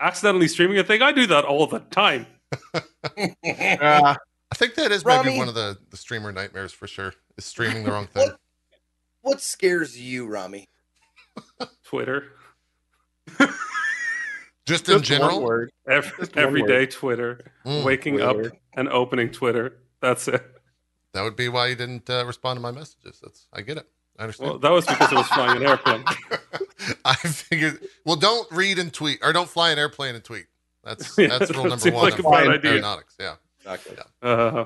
[0.00, 1.00] accidentally streaming a thing.
[1.02, 2.26] I do that all the time.
[3.44, 4.14] Uh,
[4.52, 7.14] I think that is maybe one of the, the streamer nightmares for sure.
[7.38, 8.28] Is streaming the wrong thing.
[8.28, 8.38] What?
[9.22, 10.68] what scares you, Rami?
[11.84, 12.24] Twitter
[14.66, 15.42] Just in just one general.
[15.42, 15.70] word.
[15.88, 16.68] every Just one every word.
[16.68, 16.86] day.
[16.86, 18.36] Twitter, Mm, waking up
[18.74, 19.78] and opening Twitter.
[20.00, 20.42] That's it.
[21.12, 23.18] that would be why you didn't uh, respond to my messages.
[23.22, 23.86] That's I get it.
[24.18, 24.50] I understand.
[24.50, 26.04] Well, that was because I was flying an airplane.
[27.04, 27.80] I figured.
[28.04, 30.46] Well, don't read and tweet, or don't fly an airplane and tweet.
[30.84, 32.72] That's Yeah, that's rule number seemed one like of a bad idea.
[32.72, 33.16] aeronautics.
[33.18, 33.34] Yeah.
[33.60, 33.96] Exactly.
[34.22, 34.64] Uh,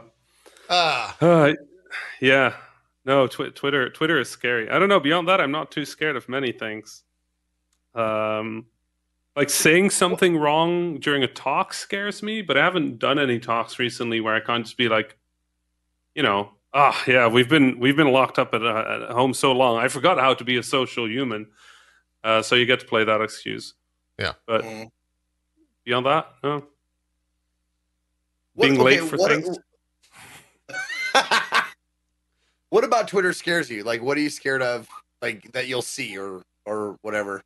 [0.70, 1.52] Ah, Uh,
[2.20, 2.54] yeah.
[3.04, 3.90] No, tw- Twitter.
[3.90, 4.70] Twitter is scary.
[4.70, 4.98] I don't know.
[4.98, 7.02] Beyond that, I'm not too scared of many things.
[7.94, 8.66] Um,
[9.37, 13.78] like saying something wrong during a talk scares me, but I haven't done any talks
[13.78, 15.18] recently where I can't just be like,
[16.14, 19.52] you know, ah, yeah, we've been we've been locked up at, uh, at home so
[19.52, 19.76] long.
[19.76, 21.48] I forgot how to be a social human.
[22.22, 23.74] Uh, so you get to play that excuse.
[24.18, 24.33] Yeah.
[24.46, 24.88] But Mm.
[25.85, 26.64] beyond that, no.
[28.55, 29.59] What- Being late okay, for what- things.
[32.71, 33.83] what about Twitter scares you?
[33.85, 34.88] Like, what are you scared of?
[35.23, 37.43] Like that you'll see or or whatever.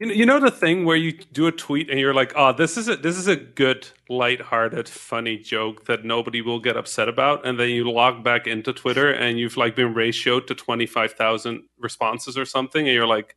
[0.00, 2.52] You know, you know the thing where you do a tweet and you're like, "Oh,
[2.52, 7.08] this is a this is a good, lighthearted, funny joke that nobody will get upset
[7.08, 10.86] about," and then you log back into Twitter and you've like been ratioed to twenty
[10.86, 13.36] five thousand responses or something, and you're like,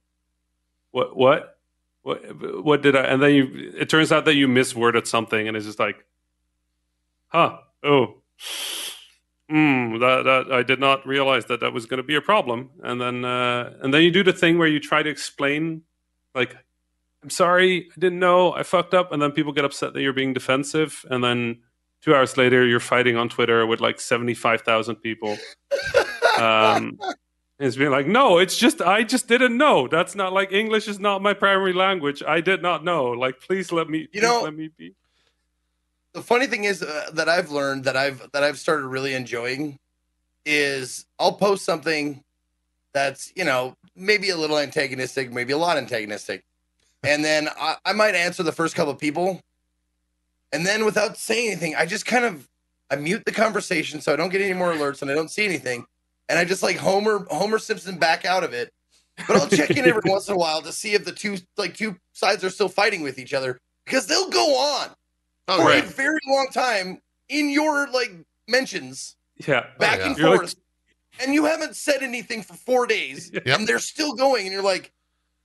[0.92, 1.16] "What?
[1.18, 1.58] What?
[2.04, 2.64] What?
[2.64, 5.66] What did I?" And then you, it turns out that you misworded something, and it's
[5.66, 6.06] just like,
[7.34, 7.58] "Huh?
[7.84, 8.22] Oh."
[9.50, 12.70] Hmm, that, that I did not realize that that was going to be a problem,
[12.82, 15.82] and then uh, and then you do the thing where you try to explain
[16.34, 16.56] like
[17.22, 19.12] i'm sorry i didn't know i fucked up.
[19.12, 21.06] And then people get upset that you're being defensive.
[21.12, 21.60] And then
[22.02, 25.38] two hours later you're fighting on twitter with like 75000 people.
[26.40, 26.98] Um
[27.60, 29.88] it's being like no it's just i just didn't know.
[29.88, 32.24] That's not like english is not my primary language.
[32.28, 33.12] I did not know.
[33.12, 34.96] Like please let me You know- let me be
[36.14, 39.80] the funny thing is uh, that I've learned that I've that I've started really enjoying
[40.46, 42.24] is I'll post something
[42.94, 46.44] that's you know maybe a little antagonistic, maybe a lot antagonistic,
[47.04, 49.42] and then I, I might answer the first couple of people,
[50.52, 52.48] and then without saying anything, I just kind of
[52.92, 55.46] I mute the conversation so I don't get any more alerts and I don't see
[55.46, 55.86] anything,
[56.30, 58.72] and I just like Homer Homer Simpson back out of it.
[59.28, 61.76] But I'll check in every once in a while to see if the two like
[61.76, 64.90] two sides are still fighting with each other because they'll go on
[65.48, 65.84] oh for right.
[65.84, 68.12] a very long time in your like
[68.48, 69.16] mentions
[69.48, 70.08] yeah back yeah.
[70.08, 70.56] and You're like- forth,
[71.22, 73.46] and you haven't said anything for four days, Yep.
[73.48, 74.92] and they're still going, and you're like,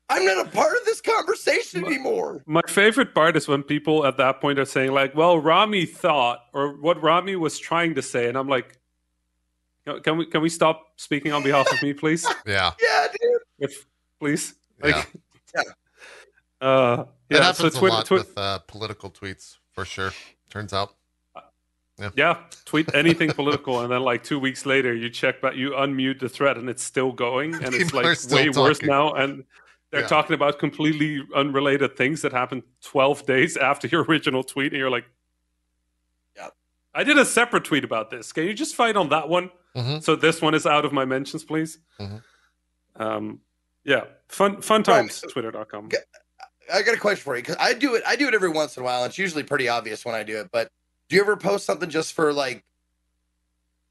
[0.08, 2.42] I'm not a part of this conversation My- anymore.
[2.46, 6.40] My favorite part is when people at that point are saying like, "Well, Rami thought,"
[6.54, 8.78] or what Rami was trying to say, and I'm like,
[9.86, 12.26] "Can- "Can we can we stop speaking on behalf of me, please?
[12.46, 12.72] Yeah.
[12.80, 13.40] Yeah, dude.
[13.58, 13.86] If
[14.18, 14.96] please, Yeah.
[14.96, 15.12] like,
[15.54, 15.62] Yeah.
[16.66, 20.12] uh, It yeah." happens So a lot Twi- with uh, political tweets for sure.
[20.50, 20.94] Turns out.
[22.16, 26.18] yeah, tweet anything political, and then like two weeks later, you check back, you unmute
[26.18, 29.12] the thread, and it's still going, and it's People are like still way worse now,
[29.14, 29.44] and.
[29.90, 30.06] They're Yeah.
[30.08, 34.90] talking about completely unrelated things that happened 12 days after your original tweet, and you're
[34.90, 35.06] like,
[36.36, 36.48] Yeah.
[36.94, 38.30] I did a separate tweet about this.
[38.30, 39.50] Can you just fight on that one?
[39.74, 40.02] Mhm.
[40.02, 41.78] So this one is out of my mentions, please.
[41.98, 42.22] Mhm.
[42.96, 43.40] Um,
[43.84, 44.84] yeah, fun fun Right.
[44.84, 45.22] times.
[45.32, 45.88] Twitter.com.
[46.68, 48.02] G- I got a question for you because I do it.
[48.06, 49.02] I do it every once in a while.
[49.02, 50.48] And it's usually pretty obvious when I do it.
[50.52, 50.70] But
[51.08, 52.64] do you ever post something just for like,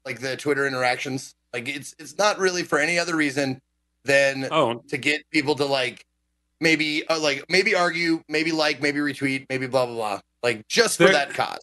[0.04, 1.34] like the Twitter interactions?
[1.52, 3.60] Like it's it's not really for any other reason
[4.04, 6.04] than Oh, to get people to like
[6.60, 10.20] maybe uh, like maybe argue, maybe like, maybe retweet, maybe blah blah blah.
[10.42, 11.58] Like just for There- that cause.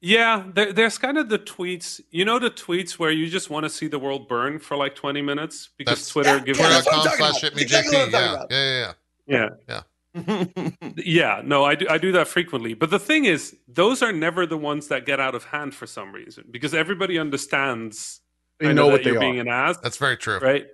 [0.00, 0.44] yeah.
[0.54, 2.00] There, there's kind of the tweets.
[2.10, 4.94] You know the tweets where you just want to see the world burn for like
[4.94, 7.40] 20 minutes because That's- Twitter Yeah, gives yeah, you that's what Twitter.com talking slash about.
[7.40, 8.44] shit me Exactly what Yeah.
[8.50, 8.92] yeah.
[9.28, 9.38] Yeah.
[9.38, 9.48] Yeah.
[9.68, 9.80] yeah.
[10.96, 11.86] Yeah, no, I do.
[11.88, 12.74] I do that frequently.
[12.74, 15.86] But the thing is, those are never the ones that get out of hand for
[15.86, 18.20] some reason because everybody understands.
[18.58, 19.20] They know what they you're are.
[19.20, 20.38] being an ass, That's very true.
[20.38, 20.66] right?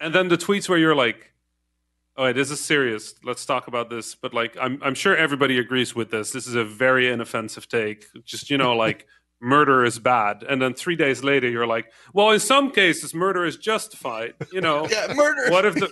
[0.00, 1.32] And then the tweets where you're like,
[2.16, 3.14] "Oh, this is serious.
[3.22, 6.32] Let's talk about this." But like, I'm I'm sure everybody agrees with this.
[6.32, 8.06] This is a very inoffensive take.
[8.24, 9.06] Just you know, like
[9.40, 10.42] murder is bad.
[10.48, 14.60] And then three days later, you're like, "Well, in some cases, murder is justified." You
[14.60, 15.50] know, Yeah, murder.
[15.52, 15.88] what if the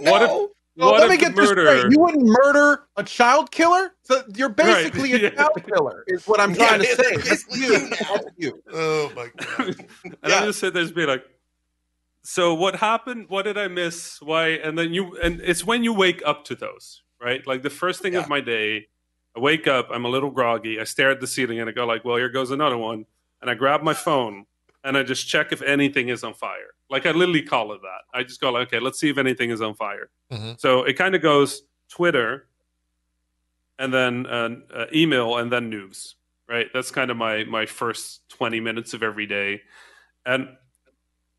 [0.00, 0.10] no.
[0.12, 1.92] what if- Well, what let me get this straight.
[1.92, 3.94] You wouldn't murder a child killer?
[4.04, 5.30] So you're Right, basically a yeah.
[5.30, 7.16] child killer, is what I'm Yeah, trying to say.
[7.16, 7.88] That's you.
[7.90, 8.62] That's you.
[8.72, 9.76] Oh my god.
[10.04, 10.40] and Yeah.
[10.40, 11.24] I just sit there and be like,
[12.22, 13.26] so what happened?
[13.28, 14.18] What did I miss?
[14.22, 14.48] Why?
[14.50, 17.46] And then you and it's when you wake up to those, right?
[17.46, 18.20] Like the first thing Yeah.
[18.20, 18.86] of my day,
[19.36, 20.80] I wake up, I'm a little groggy.
[20.80, 23.06] I stare at the ceiling and I go like, "Well, here goes another one."
[23.40, 24.46] And I grab my phone
[24.84, 26.74] and I just check if anything is on fire.
[26.90, 28.02] Like I literally call it that.
[28.12, 30.58] I just go like, "Okay, let's see if anything is on fire." Mhm.
[30.60, 32.48] So it kind of goes Twitter,
[33.78, 36.16] and then uh, uh, email, and then news.
[36.48, 36.68] Right.
[36.74, 39.62] That's kind of my my first twenty minutes of every day,
[40.26, 40.48] and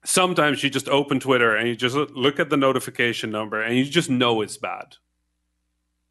[0.05, 3.85] sometimes you just open Twitter and you just look at the notification number and you
[3.85, 4.95] just know it's bad.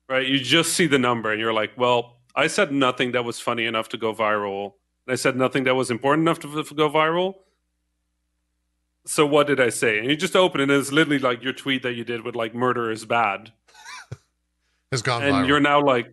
[0.08, 0.26] Right?
[0.26, 3.66] You just see the number and you're like, well, I said nothing that was funny
[3.66, 4.74] enough to go viral.
[5.08, 7.34] I said nothing that was important enough to, to go viral.
[9.04, 9.98] So what did I say?
[9.98, 12.36] And you just open it and it's literally like your tweet that you did with
[12.36, 13.52] like murder is bad.
[14.92, 15.48] Has gone and viral.
[15.48, 16.12] you're now like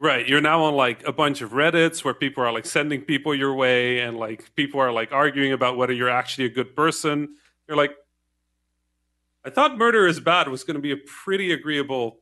[0.00, 3.34] right you're now on like a bunch of reddits where people are like sending people
[3.34, 7.28] your way and like people are like arguing about whether you're actually a good person
[7.68, 7.94] you're like
[9.44, 12.20] i thought murder is bad was going to be a pretty agreeable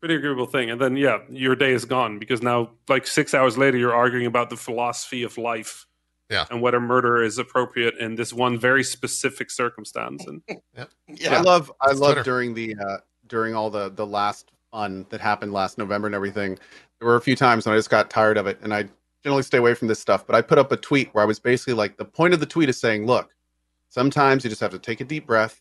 [0.00, 3.58] pretty agreeable thing and then yeah your day is gone because now like six hours
[3.58, 5.86] later you're arguing about the philosophy of life
[6.30, 6.44] Yeah.
[6.50, 10.42] and whether murder is appropriate in this one very specific circumstance and
[10.78, 11.38] I Yeah.
[11.38, 12.22] I love I It's love Twitter.
[12.22, 16.58] during the uh during all the the last fun that happened last November and everything.
[17.00, 18.88] There were a few times when I just got tired of it and I
[19.24, 21.40] generally stay away from this stuff, but I put up a tweet where I was
[21.40, 23.34] basically like the point of the tweet is saying, look,
[23.88, 25.60] sometimes you just have to take a deep breath,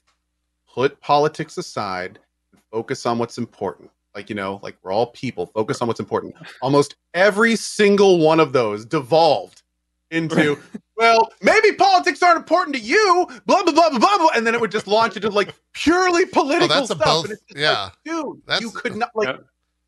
[0.71, 2.19] put politics aside,
[2.52, 3.89] and focus on what's important.
[4.15, 6.34] Like, you know, like we're all people, focus on what's important.
[6.62, 9.62] Almost every single one of those devolved
[10.10, 10.58] into
[10.96, 14.30] well, maybe politics aren't important to you, blah blah blah blah blah, blah.
[14.36, 17.00] and then it would just launch into like purely political Oh, that's stuff.
[17.00, 17.84] both- and it's yeah.
[17.84, 19.28] like, dude, That's- you could not like.
[19.28, 19.38] Yeah.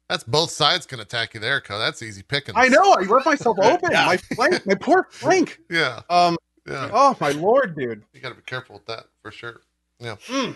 [0.09, 1.77] That's both sides can attack you there, Co.
[1.77, 2.55] That's easy picking.
[2.57, 2.93] I know.
[2.93, 3.91] I left myself open.
[3.91, 4.05] Yeah.
[4.07, 5.59] My flank, my poor flank.
[5.69, 6.35] Yeah, Um.
[6.67, 6.89] yeah.
[6.91, 8.03] Oh my lord, dude.
[8.13, 9.61] You got to be careful with that for sure.
[10.01, 10.55] Mm.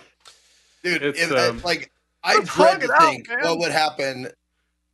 [0.83, 1.91] Dude, It's, if, um, like
[2.23, 4.29] I Let's dread to it out, think what would happen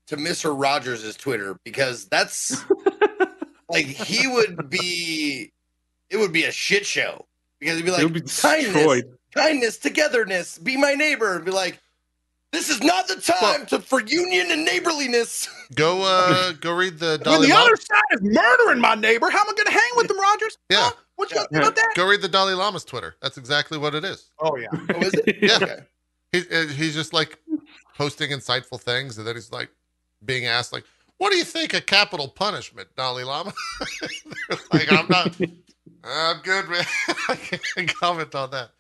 [0.08, 0.60] to Mr.
[0.60, 2.64] Rogers' Twitter because that's
[3.70, 5.52] like he would be
[6.10, 7.26] it would be a shit show
[7.60, 11.52] because he'd be like you'll be kindness, destroyed kindness, togetherness, be my neighbor, and be
[11.52, 11.80] like,
[12.52, 15.48] this is not the time to for union and neighborliness.
[15.76, 17.66] Go, uh, go read the When Dalai the Lama.
[17.66, 20.58] other side is murdering my neighbor, how am I going to hang with them, Rogers?
[20.68, 20.78] Yeah.
[20.86, 20.92] Huh?
[21.16, 21.42] What you Yeah.
[21.44, 21.90] got to do about that?
[21.96, 23.16] Go read the Dalai Lama's Twitter.
[23.22, 24.32] That's exactly what it is.
[24.40, 24.66] Oh yeah.
[24.74, 25.38] Oh, is it?
[25.44, 25.58] Yeah.
[25.62, 25.78] Okay.
[26.32, 27.40] He, uh, he's just like
[27.98, 29.70] posting insightful things, and then he's like
[30.24, 30.84] being asked, like,
[31.18, 33.54] "What do you think of capital punishment, Dalai Lama?"
[34.74, 35.36] like, I'm not.
[36.04, 36.86] I'm good, man.
[37.30, 38.72] I can't comment on that.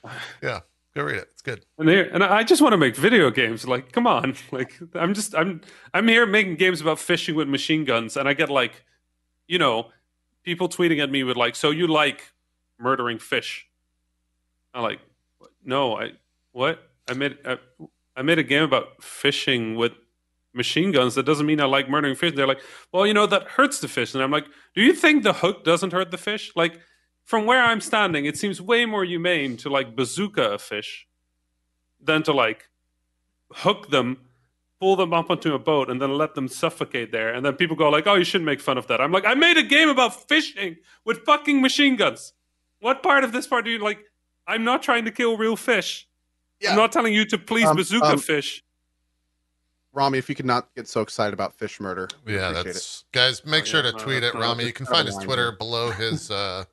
[0.41, 0.61] Yeah,
[0.95, 1.29] go read it.
[1.31, 1.65] It's good.
[1.77, 3.67] And here, and I just want to make video games.
[3.67, 4.35] Like, come on!
[4.51, 5.61] Like, I'm just, I'm,
[5.93, 8.83] I'm here making games about fishing with machine guns, and I get like,
[9.47, 9.89] you know,
[10.43, 12.31] people tweeting at me with like, "So you like
[12.77, 13.67] murdering fish?"
[14.73, 14.99] I'm like,
[15.65, 16.11] no, I,
[16.51, 16.88] what?
[17.09, 17.57] I made, I,
[18.15, 19.93] I made a game about fishing with
[20.53, 21.15] machine guns.
[21.15, 22.33] That doesn't mean I like murdering fish.
[22.35, 24.45] They're like, well, you know, that hurts the fish, and I'm like,
[24.75, 26.51] do you think the hook doesn't hurt the fish?
[26.55, 26.79] Like,
[27.29, 31.07] from where I'm standing, it seems way more humane to like bazooka a fish
[32.01, 32.69] than to like
[33.51, 34.17] hook them,
[34.79, 37.31] pull them up onto a boat, and then let them suffocate there.
[37.31, 39.35] And then people go like, "Oh, you shouldn't make fun of that." I'm like, I
[39.35, 42.33] made a game about fishing with fucking machine guns.
[42.79, 43.99] What part of this part do you like?
[44.47, 46.08] I'm not trying to kill real fish.
[46.59, 46.71] Yeah.
[46.71, 48.63] I'm not telling you to please Um, bazooka um, fish.
[49.93, 53.45] Rami, if you could not get so excited about fish murder, Yeah, appreciate that's guys.
[53.45, 54.65] Make Oh, sure yeah, to tweet that's it, not- Rami.
[54.65, 55.57] You can find his Twitter here.
[55.57, 56.65] below his uh,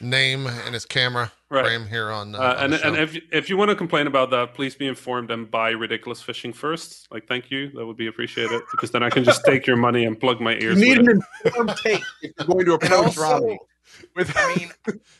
[0.00, 1.64] name and his camera Right.
[1.64, 2.34] frame here on.
[2.34, 4.74] Uh, Uh, on and the and if if you want to complain about that, please
[4.74, 7.06] be informed and buy ridiculous fishing first.
[7.12, 7.70] Like, thank you.
[7.72, 10.52] That would be appreciated because then I can just take your money and plug my
[10.52, 10.62] it.
[10.62, 10.80] ears.
[10.80, 13.58] You need with an informed take if you're going to And approach also, Rami.
[14.16, 14.70] With I mean,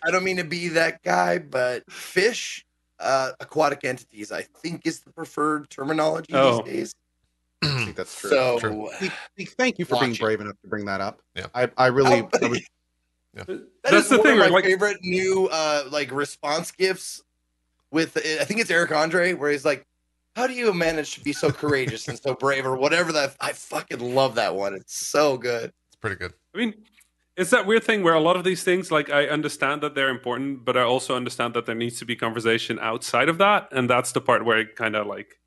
[0.05, 2.65] I don't mean to be that guy, but fish,
[3.01, 6.63] uh, aquatic entities, I think is the preferred terminology Oh.
[6.63, 6.95] these days.
[7.63, 8.31] I think that's true.
[8.31, 8.89] So True.
[8.99, 11.21] Zeke, Zeke, thank you for being brave enough to bring that up.
[11.35, 11.47] Yeah.
[11.55, 12.61] I, I really, Oh, I was,
[13.35, 13.47] That
[13.85, 14.33] That's is the one thing.
[14.35, 14.49] of my?
[14.49, 17.23] Like, favorite new uh like response gifts
[17.93, 19.87] with I think it's Eric Andre where he's like,
[20.35, 23.37] "How do you manage to be so courageous and so brave?" or whatever that.
[23.41, 24.75] I fucking love that one.
[24.75, 25.73] It's so good.
[25.87, 26.33] it's pretty good.
[26.55, 26.75] I mean,
[27.41, 30.11] it's that weird thing where a lot of these things, like, I understand that they're
[30.11, 33.89] important, but I also understand that there needs to be conversation outside of that, and
[33.89, 35.39] that's the part where it kind of like,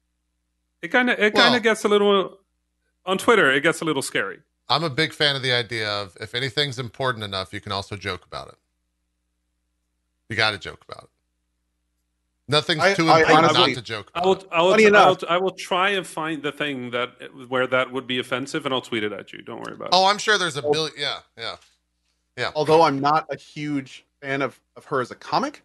[0.82, 2.40] it kind of, it kind Well- of gets a little
[3.06, 3.52] on Twitter.
[3.52, 4.40] It gets a little scary.
[4.70, 7.96] I'm a big fan of the idea of if anything's important enough, you can also
[7.96, 8.56] joke about it.
[10.30, 11.10] You got to joke about it.
[12.48, 14.26] Nothing's I- too I important honestly- not to joke I about.
[14.44, 14.48] will.
[14.52, 17.10] I will, Funny I will, enough- I will try and find the thing that
[17.50, 19.42] where that would be offensive, and I'll tweet it at you.
[19.42, 19.94] Don't worry about it.
[19.94, 20.94] Oh, I'm sure there's a billion.
[20.98, 21.56] Yeah, yeah.
[22.56, 25.64] Although I'm not a huge fan of, of her as a comic,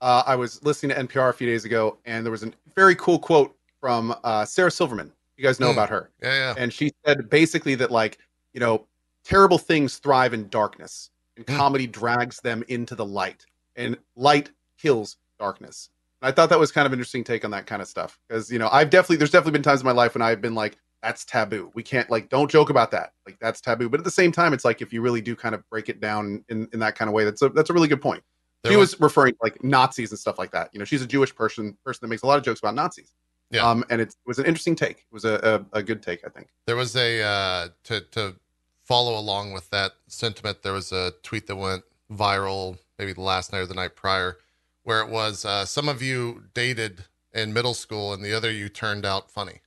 [0.00, 2.94] uh, I was listening to NPR a few days ago, and there was a very
[2.96, 5.12] cool quote from uh, Sarah Silverman.
[5.36, 5.78] You guys know Hmm.
[5.78, 6.54] about her, Yeah, yeah.
[6.58, 8.18] and she said basically that like
[8.52, 8.86] you know
[9.24, 11.56] terrible things thrive in darkness, and Hmm.
[11.56, 13.46] comedy drags them into the light,
[13.76, 15.90] and light kills darkness.
[16.20, 18.18] And I thought that was kind of an interesting take on that kind of stuff
[18.28, 20.54] because you know I've definitely there's definitely been times in my life when I've been
[20.54, 21.70] like that's taboo.
[21.74, 23.12] We can't like don't joke about that.
[23.26, 23.88] Like that's taboo.
[23.88, 26.00] But at the same time, it's like if you really do kind of break it
[26.00, 28.22] down in, in that kind of way, that's a that's a really good point.
[28.62, 30.68] There she was, referring to like Nazis and stuff like that.
[30.72, 33.14] You know, she's a Jewish person person that makes a lot of jokes about Nazis.
[33.50, 33.68] Yeah.
[33.68, 34.98] Um, and it was an interesting take.
[34.98, 36.48] It was a, a, a good take, I think.
[36.66, 38.36] There was a uh, to to
[38.84, 40.62] follow along with that sentiment.
[40.62, 44.38] There was a tweet that went viral, maybe the last night or the night prior,
[44.82, 48.68] where it was uh, some of you dated in middle school and the other you
[48.68, 49.60] turned out funny.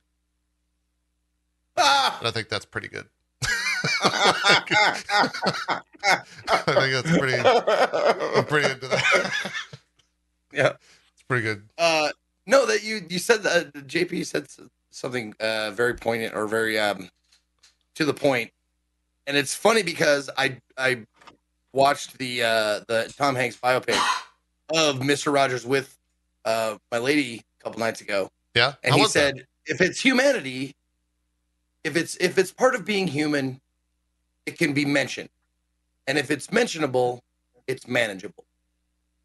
[1.76, 2.18] Ah!
[2.22, 3.06] I think that's pretty good.
[4.04, 4.62] I
[6.66, 7.36] think that's pretty.
[7.38, 9.52] I'm pretty into that.
[10.52, 10.74] Yeah.
[11.12, 11.64] it's pretty good.
[11.76, 12.10] Uh,
[12.46, 14.46] no, that you you said that JP said
[14.92, 17.08] something uh, very poignant or very um
[17.96, 18.52] to the point,
[19.26, 21.06] and it's funny because I I
[21.72, 23.98] watched the uh the Tom Hanks biopic
[24.72, 25.98] of Mister Rogers with
[26.44, 28.74] uh my lady a couple nights ago, Yeah.
[28.84, 29.34] and How he was that?
[29.36, 30.76] said if it's humanity,
[31.84, 33.60] if it's if it's part of being human,
[34.46, 35.28] it can be mentioned,
[36.06, 37.22] and if it's mentionable,
[37.66, 38.44] it's manageable.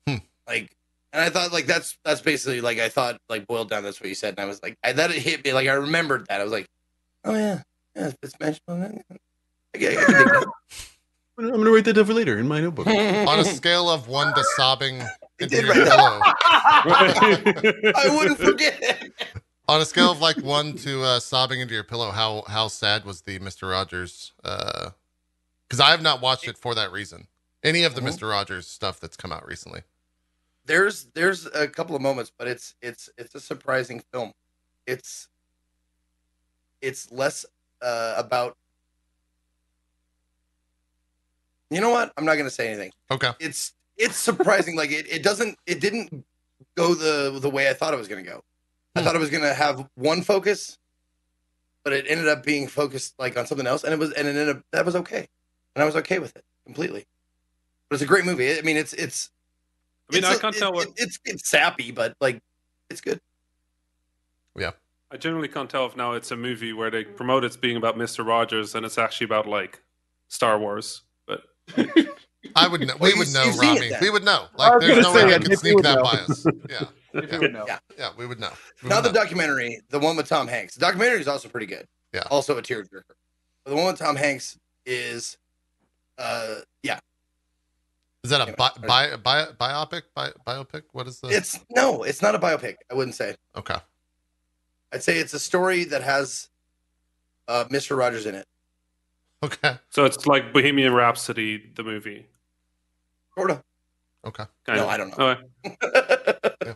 [0.07, 0.17] Hmm.
[0.47, 0.69] Like,
[1.13, 3.83] and I thought like that's that's basically like I thought like boiled down.
[3.83, 5.53] That's what you said, and I was like, I, that hit me.
[5.53, 6.39] Like I remembered that.
[6.41, 6.67] I was like,
[7.25, 7.61] oh yeah,
[7.95, 8.79] yeah, if it's mentionable.
[8.79, 9.03] then-
[9.75, 10.45] I, get- I can dig that.
[11.37, 12.87] I'm gonna write that down for later in my notebook.
[12.87, 14.95] on a scale of one to sobbing
[15.39, 15.95] into did your write that.
[15.95, 17.93] pillow.
[17.95, 19.13] I wouldn't forget it.
[19.69, 23.05] On a scale of like one to uh, sobbing into your pillow, how how sad
[23.05, 24.33] was the Mister Rogers?
[24.41, 27.27] Because I have not watched it for that reason.
[27.63, 28.05] Any of the Mhm.
[28.05, 29.83] Mister Rogers stuff that's come out recently.
[30.65, 34.33] there's there's a couple of moments, but it's it's it's a surprising film.
[34.87, 35.27] It's
[36.81, 37.45] it's less
[37.81, 38.55] uh, about.
[41.69, 42.11] You know what?
[42.17, 42.91] I'm not gonna say anything.
[43.11, 43.31] Okay.
[43.39, 44.75] It's it's surprising.
[44.75, 46.25] like it, it doesn't it didn't
[46.75, 48.43] go the the way I thought it was gonna go.
[48.99, 50.77] I thought it was gonna have one focus,
[51.83, 54.31] but it ended up being focused like on something else, and it was and it
[54.31, 55.27] ended up that was okay,
[55.75, 57.05] and I was okay with it completely.
[57.89, 58.57] But it's a great movie.
[58.57, 59.29] I mean, it's it's
[60.11, 62.41] I mean, it's I a- can't it- tell what it- it's it's sappy, but like
[62.89, 63.19] it's good.
[64.55, 64.71] Yeah.
[65.11, 67.97] I generally can't tell if now it's a movie where they promote it's being about
[67.97, 69.81] Mister Rogers and it's actually about like
[70.27, 71.01] Star Wars.
[71.25, 71.43] But
[72.55, 72.95] I would know.
[72.99, 73.91] Well, we would know, you've seen Rami.
[74.01, 74.45] We would know.
[74.55, 76.03] Like, there's no way yeah, we could sneak that know.
[76.03, 76.45] by us.
[76.69, 77.33] Yeah, If Yeah.
[77.35, 77.65] you would know.
[77.67, 77.79] Yeah.
[77.97, 78.51] yeah, we would know.
[78.83, 79.13] We Now would the know.
[79.21, 80.75] documentary, the one with Tom Hanks.
[80.75, 81.87] The documentary is also pretty good.
[82.13, 82.23] Yeah.
[82.29, 83.03] Also a tearjerker.
[83.63, 85.37] But the one with Tom Hanks is,
[86.17, 86.99] uh, yeah.
[88.23, 90.03] Is that a bi- bi- bi- biopic?
[90.13, 90.83] Bi- biopic?
[90.91, 91.29] What is the?
[91.29, 92.75] It's no, it's not a biopic.
[92.91, 93.35] I wouldn't say.
[93.55, 93.77] okay.
[94.91, 96.49] I'd say it's a story that has,
[97.47, 98.45] uh, Mister Rogers in it.
[99.43, 99.77] Okay.
[99.89, 102.25] so it's like Bohemian Rhapsody, the movie.
[103.37, 103.63] Sorta.
[104.25, 104.43] Okay.
[104.65, 104.89] Kind No, of.
[104.89, 105.25] I don't know.
[105.29, 105.41] Okay.
[105.63, 106.75] There you go.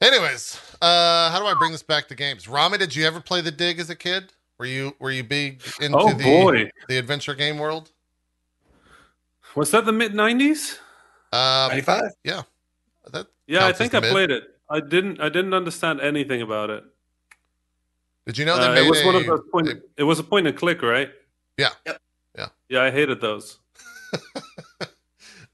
[0.00, 2.46] Anyways, uh, how do I bring this back to games?
[2.46, 4.32] Rami, did you ever play the dig as a kid?
[4.58, 7.90] Were you were you big into Oh the boy, the adventure game world?
[9.54, 10.78] was that the mid '90s?
[11.32, 12.10] Um, Ninety-five.
[13.12, 14.10] that Yeah, I think I mid.
[14.12, 14.44] played it.
[14.70, 15.20] I didn't.
[15.20, 16.84] I didn't understand anything about it.
[18.26, 19.68] Did you know that Uh, it was a, one of those point.
[19.68, 21.10] a- it was a point and click, right?
[21.56, 21.70] Yeah.
[21.86, 22.00] Yep.
[22.36, 22.48] Yeah.
[22.68, 23.58] Yeah, I hated those.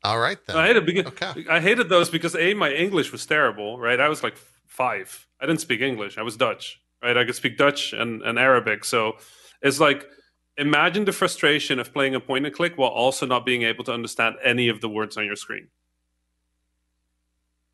[0.05, 0.57] all right then.
[0.57, 1.45] I hated because Okay.
[1.51, 3.79] I hated those because a my English was terrible.
[3.79, 4.37] Right, I was like
[4.67, 5.27] five.
[5.41, 6.19] I didn't speak English.
[6.19, 6.81] I was Dutch.
[7.03, 8.85] Right, I could speak Dutch and, and Arabic.
[8.85, 9.17] So
[9.63, 10.07] it's like
[10.57, 13.93] imagine the frustration of playing a point and click while also not being able to
[13.93, 15.69] understand any of the words on your screen.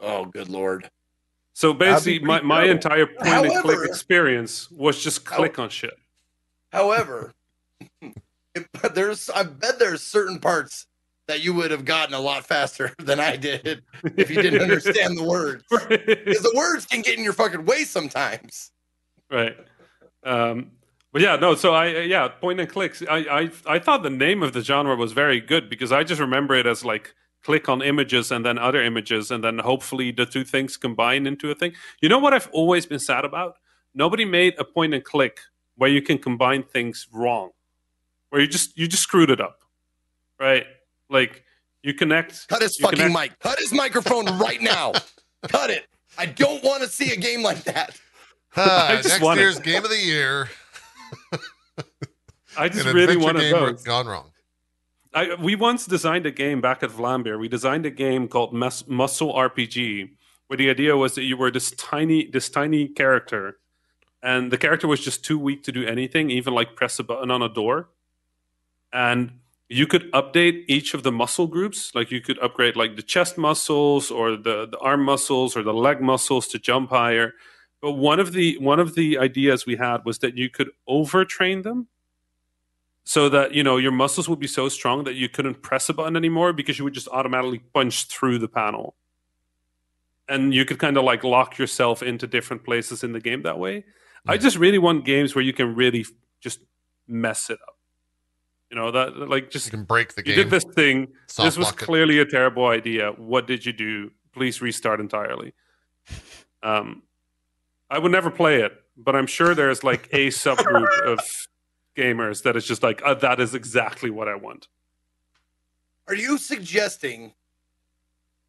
[0.01, 0.91] Oh, good lord.
[1.53, 2.71] So basically, pretty my, my terrible.
[2.73, 5.99] entire point and click experience was just click on shit.
[6.73, 7.33] However,
[8.01, 10.87] it- but there's I bet there's certain parts
[11.31, 13.83] that you would have gotten a lot faster than I did
[14.17, 15.63] if you didn't understand the words.
[15.71, 18.73] Because the words can get in your fucking way sometimes.
[19.31, 19.57] right.
[20.25, 20.73] Um,
[21.13, 21.55] but yeah, no.
[21.55, 23.03] So I uh, yeah, point and clicks.
[23.09, 26.21] I, I I thought the name of the genre was very good because I just
[26.21, 30.27] remember it as like click on images and then other images and then hopefully the
[30.27, 31.73] two things combine into a thing.
[32.03, 33.57] You know what I've always been sad about?
[33.95, 35.41] Nobody made a point and click
[35.77, 37.51] where you can combine things wrong,
[38.31, 39.61] where you just you just screwed it up,
[40.39, 40.67] right?
[41.11, 41.45] Like
[41.83, 42.49] you connect.
[42.49, 43.39] Cut his fucking connect- mic.
[43.41, 44.93] Cut his microphone right now.
[45.49, 45.87] Cut it.
[46.19, 47.99] I don't want to see a game like that.
[48.57, 50.49] I just next wanted- year's game of the year.
[52.59, 53.83] I just an really adventure wanted game those.
[53.83, 54.31] gone wrong.
[55.15, 57.39] I, we once designed a game back at Vlambeer.
[57.39, 60.11] We designed a game called Mus- Muscle RPG,
[60.47, 63.59] where the idea was that you were this tiny, this tiny character,
[64.23, 67.31] and the character was just too weak to do anything, even like press a button
[67.31, 67.89] on a door.
[68.93, 69.40] And
[69.73, 71.95] you could update each of the muscle groups.
[71.95, 75.73] Like you could upgrade like the chest muscles or the, the arm muscles or the
[75.73, 77.35] leg muscles to jump higher.
[77.81, 81.63] But one of the one of the ideas we had was that you could overtrain
[81.63, 81.87] them
[83.05, 85.95] so that you know your muscles would be so strong that you couldn't press a
[85.95, 88.95] button anymore because you would just automatically punch through the panel
[90.29, 93.59] and you could kind of like lock yourself into different places in the game that
[93.59, 93.85] way
[94.29, 96.05] i just really want games where you can really
[96.41, 96.61] just
[97.09, 97.80] mess it up
[98.71, 100.37] you know that like just You just can break the game.
[100.37, 101.85] you did this thing soft this was lock it.
[101.85, 105.53] clearly a terrible idea what did you do please restart entirely
[106.63, 107.03] um
[107.91, 111.19] i would never play it but i'm sure there's like a subgroup of
[111.97, 114.69] gamers that is just like uh, that is exactly what i want
[116.07, 117.35] Are you suggesting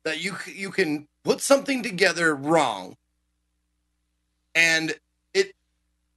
[0.04, 2.98] that you you can put something together wrong,
[4.56, 4.96] and
[5.34, 5.54] it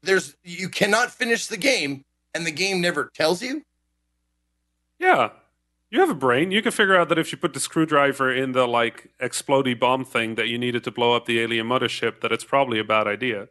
[0.03, 2.03] there's you cannot finish the game,
[2.35, 3.63] and the game never tells you?
[5.05, 5.31] Yeah
[5.91, 8.53] you have a brain you can figure out that if you put the screwdriver in
[8.53, 12.33] the like explodey bomb thing that you needed to blow up the alien mothership that
[12.33, 13.49] it's probably a bad idea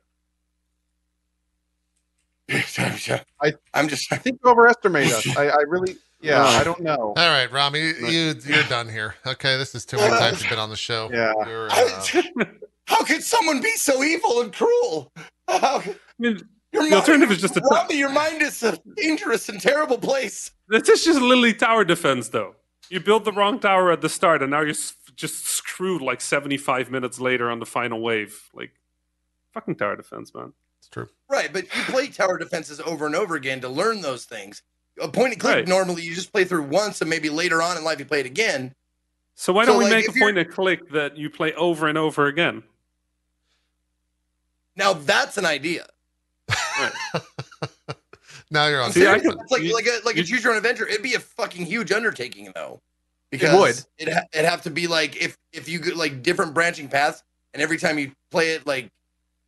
[2.49, 5.37] I, I'm just I think you overestimate us.
[5.37, 6.43] I, I really, yeah, No.
[6.43, 7.13] I don't know.
[7.15, 9.15] All right, Rami, you, you you're done here.
[9.25, 11.09] Okay, this is too many times you've been on the show.
[11.13, 11.33] Yeah.
[11.39, 12.43] Uh,
[12.87, 15.11] how could someone be so evil and cruel?
[15.47, 16.39] How, i mean
[16.73, 20.51] your The alternative is just a- Robbie, your mind is a dangerous and terrible place.
[20.79, 22.55] This is just literally tower defense though
[22.89, 26.19] you build the wrong tower at the start and now you're s- just screwed like
[26.21, 28.71] 75 minutes later on the final wave like
[29.53, 31.07] fucking tower defense man it's true.
[31.29, 34.61] Right, but you play tower defenses over and over again to learn those things.
[35.01, 35.67] A point and click Right.
[35.67, 38.25] normally you just play through once, and maybe later on in life you play it
[38.25, 38.75] again.
[39.33, 41.87] so why don't we like, make if a point and click that you play over
[41.87, 42.63] and over again
[44.75, 45.85] Now that's an idea.
[48.53, 48.91] now you're on.
[48.93, 49.37] See, I top of can- it.
[49.41, 50.87] It's like You- like a like a choose your own adventure.
[50.87, 52.79] It'd be a fucking huge undertaking though,
[53.31, 54.07] because would.
[54.07, 57.23] it ha- it'd have to be like if if you get like different branching paths,
[57.53, 58.89] and every time you play it, like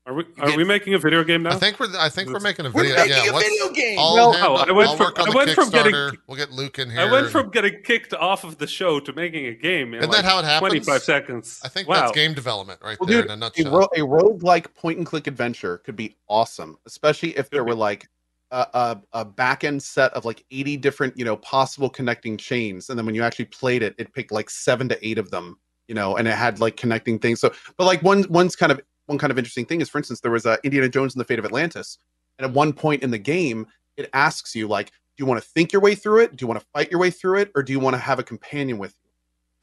[0.08, 2.30] are we are get- we making a video game now I think we're I think
[2.30, 2.95] we're making a video.
[2.95, 3.16] we're video.
[3.16, 3.97] making yeah, a what's- video game.
[3.97, 6.18] I'll, Well, handle- Oh, I went I'll from- work on I the went from getting-
[6.28, 6.99] We'll get Luke in here.
[6.99, 10.12] I went from getting kicked off of the show to making a game in Isn't
[10.12, 10.70] like that how it happens?
[10.86, 11.60] 25 seconds.
[11.64, 12.01] I think wow.
[12.01, 13.72] that's game development right Well, there dude, in a A, nutshell.
[13.72, 17.70] ro- a roguelike point and click adventure could be awesome, especially if there be.
[17.70, 18.08] were like
[18.56, 22.89] a, a, a back end set of like 80 different, you know, possible connecting chains.
[22.89, 25.60] And then when you actually played it, it picked like seven to eight of them,
[25.89, 27.41] you know, and it had like connecting things.
[27.41, 30.22] So, but like one, one's kind of, one kind of interesting thing is, for instance,
[30.22, 31.97] there was uh, Indiana Jones and the Fate of Atlantis.
[32.39, 35.49] And at one point in the game, it asks you, like, do you want to
[35.49, 36.36] think your way through it?
[36.36, 37.51] Do you want to fight your way through it?
[37.56, 39.10] Or do you want to have a companion with you?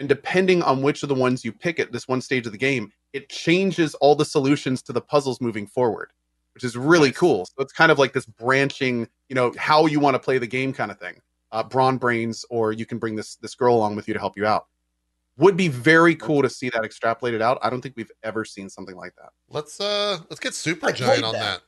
[0.01, 2.59] And depending on which of the ones you pick at this one stage of the
[2.59, 6.11] game, it changes all the solutions to the puzzles moving forward,
[6.55, 7.19] which is really Nice.
[7.19, 7.47] cool.
[7.47, 10.47] So it's kind of like this branching, you know, how you want to play the
[10.47, 11.21] game kind of thing.
[11.51, 14.37] Uh, brawn brains, or you can bring this this girl along with you to help
[14.37, 14.67] you out.
[15.39, 17.59] Would be very cool to see that extrapolated out.
[17.63, 19.31] I don't think we've ever seen something like that.
[19.51, 21.61] let's uh let's get Super I Giant on that.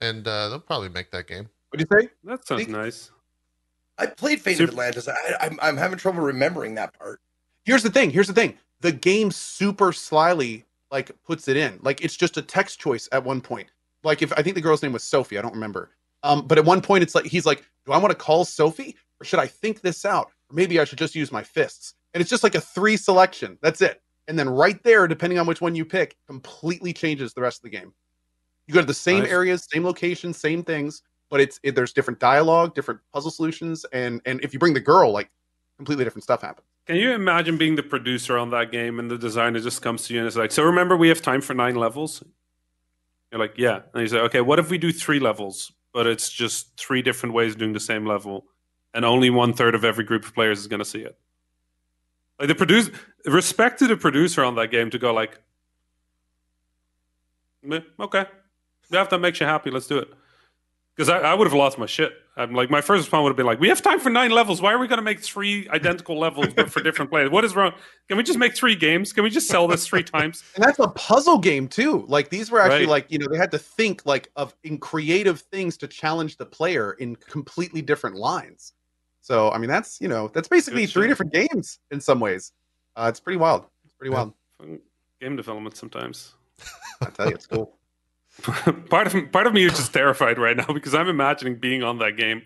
[0.00, 0.06] that.
[0.06, 1.48] and uh, they'll probably make that game.
[1.70, 2.08] What do you say?
[2.24, 3.10] That sounds Think- nice.
[3.98, 5.08] I played Fate Super- of Atlantis.
[5.08, 7.20] I, I'm I'm having trouble remembering that part.
[7.64, 8.10] Here's the thing.
[8.10, 8.56] Here's the thing.
[8.80, 11.78] The game super slyly like puts it in.
[11.82, 13.68] Like it's just a text choice at one point.
[14.04, 15.90] Like if I think the girl's name was Sophie, I don't remember.
[16.22, 18.96] Um, but at one point it's like he's like, Do I want to call Sophie
[19.20, 20.26] or should I think this out?
[20.50, 21.94] Or maybe I should just use my fists.
[22.14, 23.58] And it's just like a three selection.
[23.62, 24.00] That's it.
[24.28, 27.62] And then right there, depending on which one you pick, completely changes the rest of
[27.62, 27.92] the game.
[28.66, 29.32] You go to the same Nice.
[29.32, 34.20] areas, same locations, same things, but it's it, there's different dialogue, different puzzle solutions, and
[34.26, 35.30] and if you bring the girl, like
[35.78, 36.66] completely different stuff happens.
[36.86, 40.14] Can you imagine being the producer on that game and the designer just comes to
[40.14, 42.22] you and is like, "So remember, we have time for nine levels."
[43.30, 46.30] You're like, "Yeah," and he's like, "Okay, what if we do three levels, but it's
[46.30, 48.46] just three different ways doing the same level,
[48.94, 51.18] and only one third of every group of players is going to see it."
[52.38, 52.92] Like the producer,
[53.26, 55.40] respect to the producer on that game to go like,
[57.64, 58.26] "Okay,
[58.90, 60.08] yeah, if that makes you happy, let's do it."
[60.98, 62.12] Because I, I would have lost my shit.
[62.36, 64.60] I'm like, my first response would have been like, "We have time for nine levels.
[64.60, 67.30] Why are we going to make three identical levels but for different players?
[67.30, 67.72] What is wrong?
[68.08, 69.12] Can we just make three games?
[69.12, 72.50] Can we just sell this three times?" and that's a puzzle game too like these
[72.50, 72.88] were actually Right.
[72.88, 76.46] like you know they had to think like of in creative things to challenge the
[76.46, 78.72] player in completely different lines
[79.20, 81.08] so i mean that's you know that's basically Good three shit.
[81.10, 82.52] different games in some ways
[82.96, 84.32] uh, it's pretty wild it's pretty wild
[85.20, 86.34] Game development sometimes.
[87.02, 87.77] i tell you it's cool
[88.88, 91.98] part of part of me is just terrified right now because I'm imagining being on
[91.98, 92.42] that game.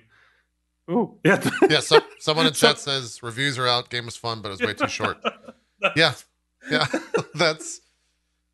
[0.91, 1.43] Ooh, yeah.
[1.69, 3.91] Yeah, so, someone in chat says reviews are out.
[3.91, 5.19] Game was fun, but it was way too short.
[5.97, 6.13] Yeah,
[6.71, 6.87] yeah,
[7.35, 7.81] that's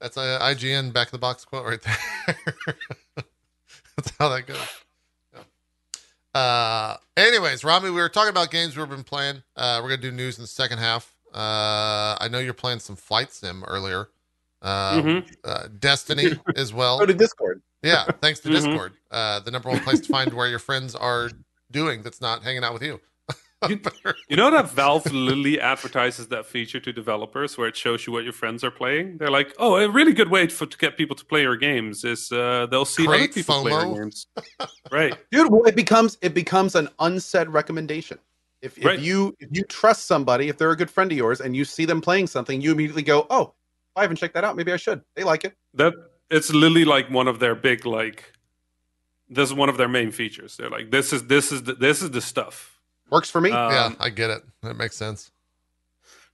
[0.00, 2.74] that's a IGN back of the box quote right there.
[3.96, 4.56] that's how that goes.
[5.34, 6.40] Yeah.
[6.40, 9.42] Uh, anyways, Rami, we were talking about games we've been playing.
[9.54, 11.14] Uh, we're gonna do news in the second half.
[11.34, 14.08] Uh, I know you're playing some flight sim earlier.
[14.62, 15.36] Uh, Mhm.
[15.44, 16.98] uh, Destiny as well.
[16.98, 17.62] Go to Discord.
[17.82, 18.52] Yeah, thanks to Mhm.
[18.52, 21.30] Discord, uh, the number one place to find where your friends are
[21.70, 23.00] doing that's not hanging out with you.
[24.30, 28.22] You know that Valve literally advertises that feature to developers where it shows you what
[28.24, 29.18] your friends are playing.
[29.18, 32.04] They're like, "Oh, a really good way for to get people to play your games
[32.04, 34.26] is uh, they'll see Create other people play your games."
[34.92, 35.18] right.
[35.32, 38.18] dude well, it becomes it becomes an unsaid recommendation
[38.62, 39.00] if, if Right.
[39.00, 41.84] you if you trust somebody if they're a good friend of yours and you see
[41.84, 43.54] them playing something you immediately go oh
[43.98, 45.92] i haven't checked that out maybe i should they like it That
[46.30, 48.32] it's literally like one of their big like.
[49.30, 50.56] This is one of their main features.
[50.56, 52.80] They're like, "This is this is the, this is the stuff."
[53.10, 54.42] works for me Um, yeah, I get it.
[54.62, 55.30] That makes sense.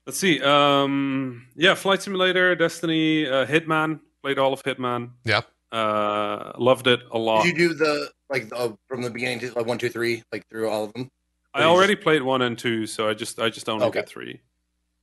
[0.07, 0.41] Let's see.
[0.43, 4.01] Um, yeah, Flight Simulator, Destiny, uh, Hitman.
[4.23, 5.11] Played all of Hitman.
[5.25, 5.43] Yeah.
[5.73, 7.45] Uh, loved it a lot.
[7.45, 10.47] Did you do the like the, from the beginning to like one, two, three, like
[10.49, 11.11] through all of them?
[11.55, 14.01] I already played one and two, so I just I just only Okay.
[14.01, 14.41] did three.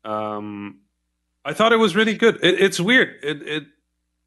[0.03, 0.79] Um,
[1.43, 2.35] I thought it was really good.
[2.43, 3.15] It, it's weird.
[3.23, 3.63] It it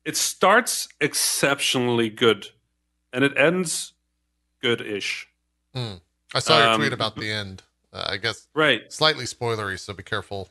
[0.05, 2.49] it starts exceptionally good,
[3.13, 3.93] and it ends
[4.61, 5.29] good-ish.
[5.75, 7.63] I saw your Um, tweet about the end.
[7.93, 8.93] Uh, I guess Right.
[8.93, 10.49] slightly spoilery, so be careful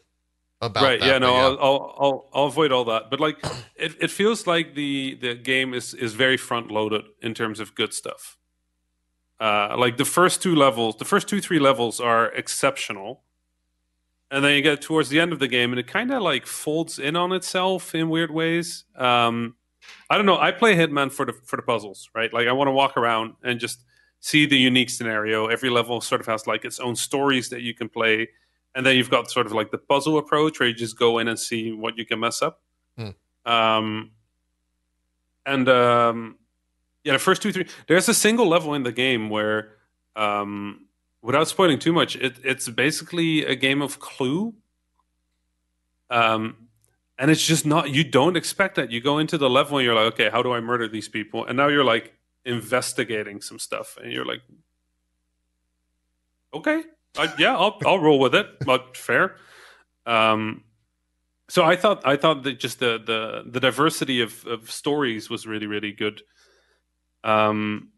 [0.61, 1.05] about right that.
[1.05, 3.37] yeah no I'll, I'll i'll i'll avoid all that but like
[3.75, 7.75] it, it feels like the the game is is very front loaded in terms of
[7.75, 8.37] good stuff
[9.41, 13.23] uh like the first two levels the first two three levels are exceptional
[14.33, 16.47] and then you get towards the end of the game and it kind of like
[16.47, 18.83] folds in on itself in weird ways.
[18.97, 19.55] Um
[20.09, 22.33] i don't know i play hitman for the for the puzzles right?
[22.33, 23.83] Like i want to walk around and just
[24.21, 25.47] see the unique scenario.
[25.47, 28.29] Every level sort of has like its own stories that you can play
[28.73, 31.27] and then you've got sort of like the puzzle approach where you just go in
[31.27, 32.61] and see what you can mess up.
[32.97, 33.09] Hmm.
[33.45, 34.11] um
[35.45, 36.37] and um
[37.03, 39.73] yeah the first two three there's a single level in the game where
[40.15, 40.87] um
[41.23, 44.53] without spoiling too much it, it's basically a game of clue.
[46.11, 46.57] Um
[47.17, 48.91] and it's just not you don't expect that.
[48.91, 51.45] You go into the level and you're like okay how do i murder these people?
[51.45, 52.13] And now you're like
[52.45, 54.41] investigating some stuff and you're like
[56.53, 56.83] okay
[57.17, 58.47] I, yeah i'll i'll roll with it.
[58.65, 59.37] But fair.
[60.05, 60.65] Um
[61.49, 65.47] so i thought i thought that just the the the diversity of of stories was
[65.47, 66.21] really really good.
[67.23, 67.89] Um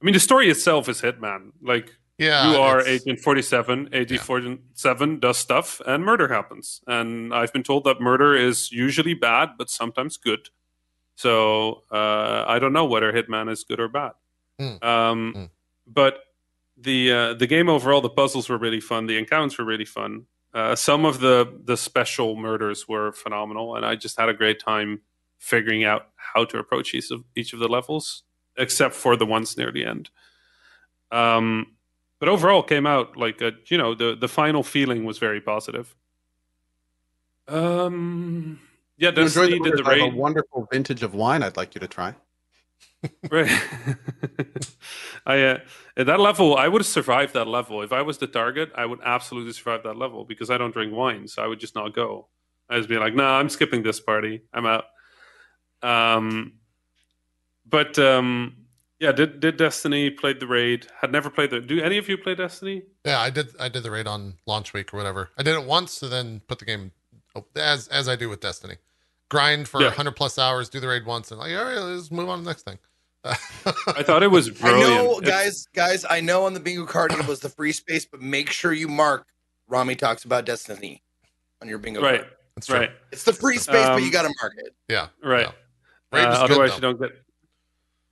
[0.00, 1.52] i mean the story itself is hitman.
[1.60, 6.80] Like yeah, you are agent 47 agent 47 does stuff and murder happens.
[6.86, 10.48] And i've been told that murder is usually bad but sometimes good.
[11.16, 14.12] So uh, i don't know whether hitman is good or bad.
[14.58, 14.76] Hmm.
[14.82, 15.44] um, Hmm.
[15.86, 16.24] but
[16.76, 19.06] the uh, the game overall the puzzles were really fun.
[19.06, 20.26] The encounters were really fun.
[20.54, 24.60] Uh, some of the the special murders were phenomenal and i just had a great
[24.60, 25.00] time
[25.38, 28.22] figuring out how to approach each of each of the levels
[28.58, 30.10] except for the ones near the end.
[31.10, 31.66] Um,
[32.22, 35.96] but overall came out like a, you know the the final feeling was very positive.
[37.48, 38.60] Um
[38.96, 39.86] yeah Destiny did the murders.
[39.88, 40.12] I have raid.
[40.12, 42.14] a wonderful vintage of wine i'd like you to try.
[43.28, 43.50] Right.
[45.26, 45.58] I uh,
[45.96, 47.82] at that level i would have survived that level.
[47.82, 50.94] If i was the target i would absolutely survive that level because i don't drink
[50.94, 52.28] wine so i would just not go.
[52.70, 54.42] I'd just be like nah i'm skipping this party.
[54.54, 54.84] I'm out.
[55.82, 56.52] Um
[57.66, 58.61] but um
[59.02, 62.16] yeah did did destiny played the raid had never played the do any of you
[62.16, 63.48] play destiny Yeah, I did.
[63.60, 65.28] I did the raid on launch week or whatever.
[65.36, 66.92] I did it once, and then put the game
[67.56, 68.76] as as I do with Destiny.
[69.28, 69.88] Grind for Yeah.
[69.88, 72.44] 100 plus hours, do the raid once, and like, all right, let's move on to
[72.44, 72.78] the next thing.
[73.24, 76.04] i thought it was I brilliant know, It's- guys, guys.
[76.08, 78.88] I know on the bingo card it was the free space, but make sure you
[78.88, 79.26] mark
[79.68, 81.02] Rami talks about Destiny
[81.60, 82.32] on your bingo right card.
[82.56, 82.78] That's true.
[82.78, 84.74] right It's the free space, but Um, you got to mark it.
[84.88, 85.08] Yeah.
[85.24, 85.48] right
[86.12, 86.18] Yeah.
[86.28, 86.74] Uh, otherwise, though.
[86.76, 87.10] you don't get.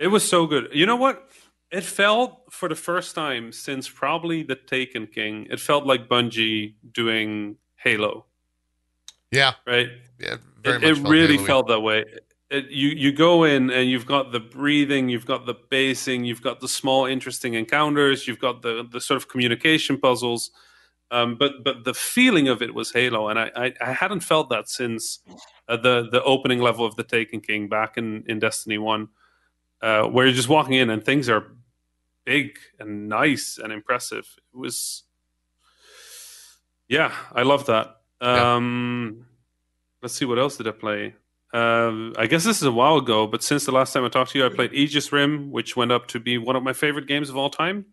[0.00, 0.68] It was so good.
[0.72, 1.28] You know what?
[1.70, 5.46] It felt for the first time since probably the Taken King.
[5.50, 8.24] It felt like Bungie doing Halo,
[9.30, 9.52] Yeah.
[9.66, 9.88] right?
[10.18, 10.38] Yeah.
[10.64, 11.46] Very it much it really Halo-y.
[11.46, 12.04] felt that way.
[12.50, 16.42] It, you you go in and you've got the breathing, you've got the basing, you've
[16.42, 20.50] got the small interesting encounters, you've got the the sort of communication puzzles.
[21.12, 24.48] Um, but but the feeling of it was Halo, and I I, I hadn't felt
[24.50, 25.20] that since
[25.68, 29.08] uh, the the opening level of the Taken King back in in Destiny One,
[29.82, 31.46] uh, where you're just walking in and things are
[32.24, 34.26] big and nice and impressive.
[34.52, 35.04] It was,
[36.88, 37.96] yeah, I love that.
[38.20, 38.54] Yeah.
[38.56, 39.26] Um,
[40.02, 41.14] let's see, what else did I play?
[41.52, 44.32] Um, I guess this is a while ago, but since the last time I talked
[44.32, 47.06] to you, I played Aegis Rim, which went up to be one of my favorite
[47.08, 47.86] games of all time.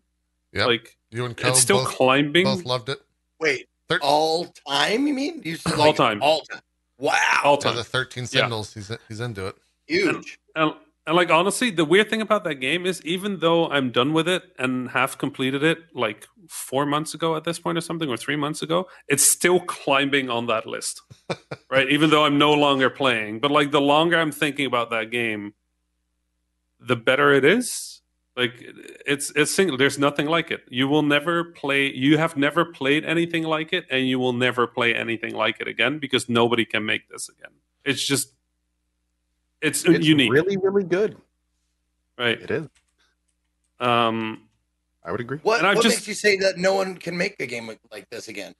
[0.52, 0.66] Yep.
[0.66, 2.44] Like You and Co it's still both, climbing.
[2.44, 2.98] both loved it.
[3.40, 5.06] Wait, Thir- all time?
[5.06, 5.42] You mean?
[5.44, 6.22] You said, All time.
[6.22, 6.60] All time.
[6.98, 7.40] Wow.
[7.44, 7.76] All So time.
[7.76, 9.56] the 13 Sentinels, he's he's into it.
[9.86, 10.38] Huge.
[10.54, 10.76] And, and
[11.12, 14.42] like honestly, the weird thing about that game is even though I'm done with it
[14.58, 18.36] and have completed it like four months ago at this point or something, or three
[18.36, 21.02] months ago, it's still climbing on that list.
[21.70, 21.88] right?
[21.88, 23.40] Even though I'm no longer playing.
[23.40, 25.54] But like the longer I'm thinking about that game,
[26.80, 28.02] the better it is.
[28.36, 28.64] Like
[29.04, 30.62] it's it's single there's nothing like it.
[30.68, 34.66] You will never play you have never played anything like it, and you will never
[34.66, 37.50] play anything like it again because nobody can make this again.
[37.84, 38.34] It's just
[39.60, 40.32] it's, It's unique.
[40.32, 41.16] really, really good.
[42.18, 42.40] right.
[42.40, 42.66] It is.
[43.80, 44.42] Um,
[45.04, 45.38] I would agree.
[45.42, 47.66] What, And I've what just- makes you say that no one can make a game
[47.66, 48.54] like- like this again?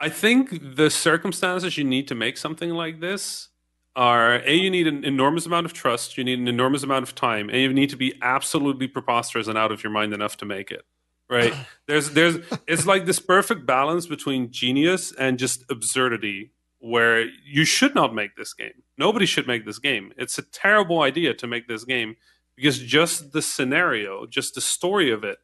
[0.00, 3.48] I think the circumstances you need to make something like this
[3.96, 7.14] are a you need an enormous amount of trust, you need an enormous amount of
[7.14, 10.44] time, and you need to be absolutely preposterous and out of your mind enough to
[10.44, 10.84] make it.
[11.30, 11.54] Right?
[11.86, 16.50] there's there's it's like this perfect balance between genius and just absurdity
[16.84, 18.82] where you should not make this game.
[18.98, 20.12] Nobody should make this game.
[20.18, 22.16] It's a terrible idea to make this game
[22.56, 25.38] because just the scenario, just the story of it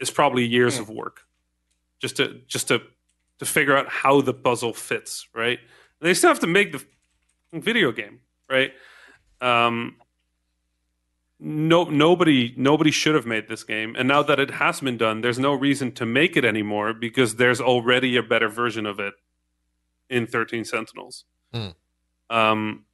[0.00, 0.82] is probably years Hmm.
[0.82, 1.22] of work.
[1.98, 2.82] Just to just to
[3.38, 5.58] to figure out how the puzzle fits, right?
[6.00, 6.84] They still have to make the
[7.52, 8.20] video game,
[8.50, 8.72] right?
[9.40, 9.96] Um,
[11.38, 15.20] no, nobody, nobody should have made this game, and now that it has been done,
[15.20, 19.12] there's no reason to make it anymore because there's already a better version of it
[20.10, 21.24] in Thirteen Sentinels.
[21.52, 21.68] Hmm.
[22.30, 22.84] Um,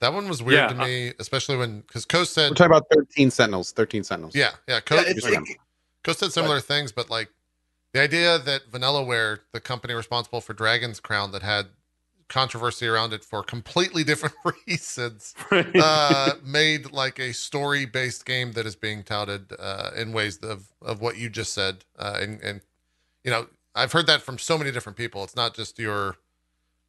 [0.00, 2.66] That one was weird Yeah, to I- me, especially when because Co We're said, talking
[2.66, 3.72] about 13 Sentinels.
[3.72, 4.34] 13 Sentinels.
[4.34, 5.56] yeah, yeah, Co, Yeah, it's, it-
[6.02, 7.28] Co said similar things, but like
[7.92, 11.66] the idea that Vanillaware, the company responsible for Dragon's Crown, that had
[12.28, 14.34] controversy around it for completely different
[14.66, 20.38] reasons, uh, made like a story based game that is being touted uh, in ways
[20.38, 21.84] of, of what you just said.
[21.98, 22.60] Uh, and, and,
[23.24, 25.24] you know, I've heard that from so many different people.
[25.24, 26.16] It's not just your,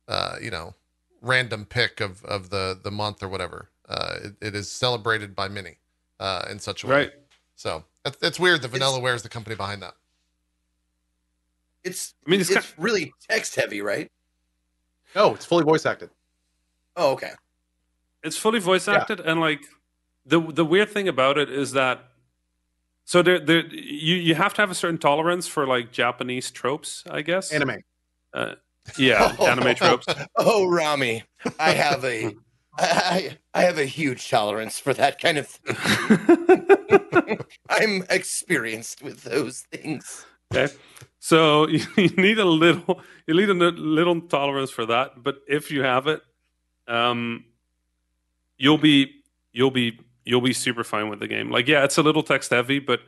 [0.08, 0.76] uh, you know,
[1.22, 3.70] random pick of, of the, the month or whatever.
[3.88, 5.78] Uh, it, it is celebrated by many
[6.20, 6.96] uh, in such a way.
[6.96, 7.12] right.
[7.56, 9.94] So it's, it's weird that It's- Vanillaware is the company behind that.
[11.84, 14.12] it's I mean, it's, it's kind really text heavy, right?
[15.16, 16.10] No, it's fully voice acted.
[16.96, 17.32] Oh, okay.
[18.24, 18.96] it's fully voice Yeah.
[18.96, 19.62] acted and like
[20.26, 22.04] the the weird thing about it is that
[23.06, 27.04] so there there you you have to have a certain tolerance for like Japanese tropes,
[27.10, 27.52] I guess.
[27.52, 27.78] Anime.
[28.34, 28.56] Uh,
[28.98, 30.06] yeah, anime tropes.
[30.36, 31.24] Oh, Rami,
[31.60, 32.36] I have a,
[32.78, 37.40] I, I have a huge tolerance for that kind of thing.
[37.70, 40.26] I'm experienced with those things.
[40.54, 40.74] okay.
[41.20, 45.72] So you, you need a little you need a little tolerance for that, but if
[45.72, 46.22] you have it,
[46.88, 47.46] um
[48.58, 49.22] you'll be
[49.54, 51.52] you'll be you'll be super fine with the game.
[51.52, 53.02] Like yeah, it's a little text heavy, but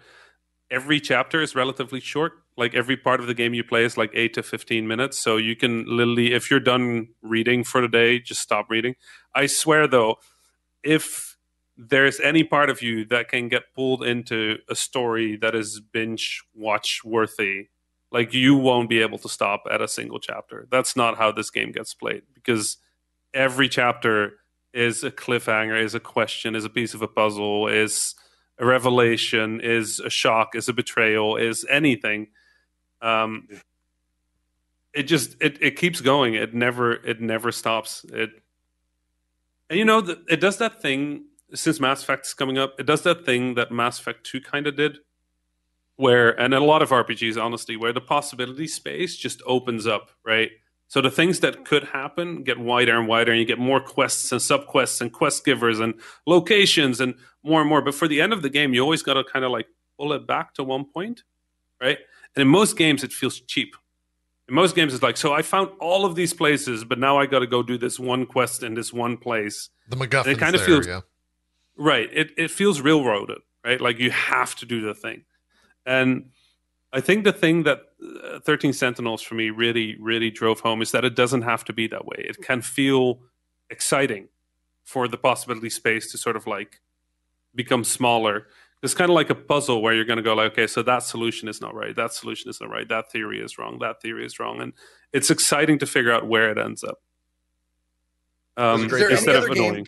[0.70, 2.43] every chapter is relatively short.
[2.56, 5.38] Like every part of the game you play is like 8 to 15 minutes, so
[5.38, 8.96] you can literally if you're done reading for the day, just stop reading.
[9.34, 10.18] I swear though,
[10.84, 11.38] if
[11.78, 16.44] there's any part of you that can get pulled into a story that is binge
[16.54, 17.70] watch worthy
[18.12, 20.68] like you won't be able to stop at a single chapter.
[20.70, 22.78] That's not how this game gets played because
[23.34, 24.34] every chapter
[24.72, 28.16] is a cliffhanger is a question is a piece of a puzzle is
[28.60, 32.28] a revelation is a shock is a betrayal is anything
[33.04, 33.48] um
[34.94, 36.36] it just it, it keeps going.
[36.36, 38.06] It never it never stops.
[38.06, 38.32] It
[39.70, 42.86] and you know th- it does that thing since mass effect is coming up it
[42.86, 44.98] does that thing that mass effect 2 kind of did
[45.96, 50.52] where and a lot of rpgs honestly where the possibility space just opens up right?
[50.88, 54.32] So the things that could happen get wider and wider and you get more quests
[54.32, 55.96] and subquests and quest givers and
[56.28, 57.82] locations and more and more.
[57.82, 60.14] But for the end of the game you always got to kind of like pull
[60.14, 61.24] it back to one point
[61.82, 61.98] right
[62.36, 63.76] and in most games it feels cheap
[64.48, 67.26] in most games it's like so i found all of these places but now i
[67.26, 70.58] got to go do this one quest in this one place The MacGuffin It kinda
[70.58, 71.02] there, feels- yeah.
[71.76, 72.10] Right.
[72.14, 73.82] It it feels railroaded, right?
[73.82, 75.26] Like you have to do the thing.
[75.88, 76.30] And
[76.92, 77.80] I think the thing that
[78.24, 81.74] uh, 13 Sentinels for me really really drove home is that it doesn't have to
[81.74, 82.20] be that way.
[82.30, 83.22] It can feel
[83.72, 84.28] exciting
[84.84, 86.80] for the possibility space to sort of like
[87.56, 88.46] become smaller.
[88.84, 91.04] It's kind of like a puzzle where you're going to go like, okay, so that
[91.04, 91.96] solution is not right.
[91.96, 92.88] That solution is not right.
[92.88, 93.80] That theory is wrong.
[93.80, 94.62] That theory is wrong.
[94.62, 94.74] And
[95.14, 97.00] it's exciting to figure out where it ends up.
[98.58, 99.88] Um, Is there any instead of other game- annoying.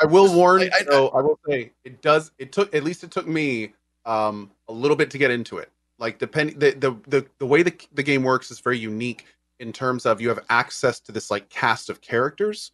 [0.00, 1.08] I will warn, I- I- though.
[1.10, 2.32] I will say it does.
[2.38, 3.72] It took at least it took me
[4.04, 5.70] um, a little bit to get into it.
[5.98, 9.26] Like depending the the the, the way the the game works is very unique
[9.60, 12.72] in terms of you have access to this like cast of characters,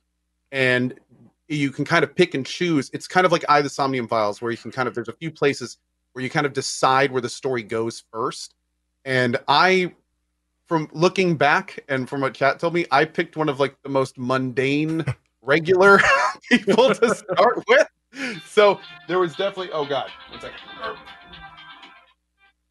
[0.50, 0.94] and
[1.49, 2.90] you can kind of pick and choose.
[2.92, 5.14] It's kind of like AI the Somnium Files, where you can kind of there's a
[5.14, 5.78] few places
[6.12, 8.55] where you kind of decide where the story goes first.
[9.05, 9.94] And I,
[10.66, 13.88] from looking back and from what chat told me, I picked one of like the
[13.88, 15.05] most mundane,
[15.42, 16.01] regular
[16.51, 17.88] people to start with.
[18.44, 20.59] So there was definitely, oh God, one second.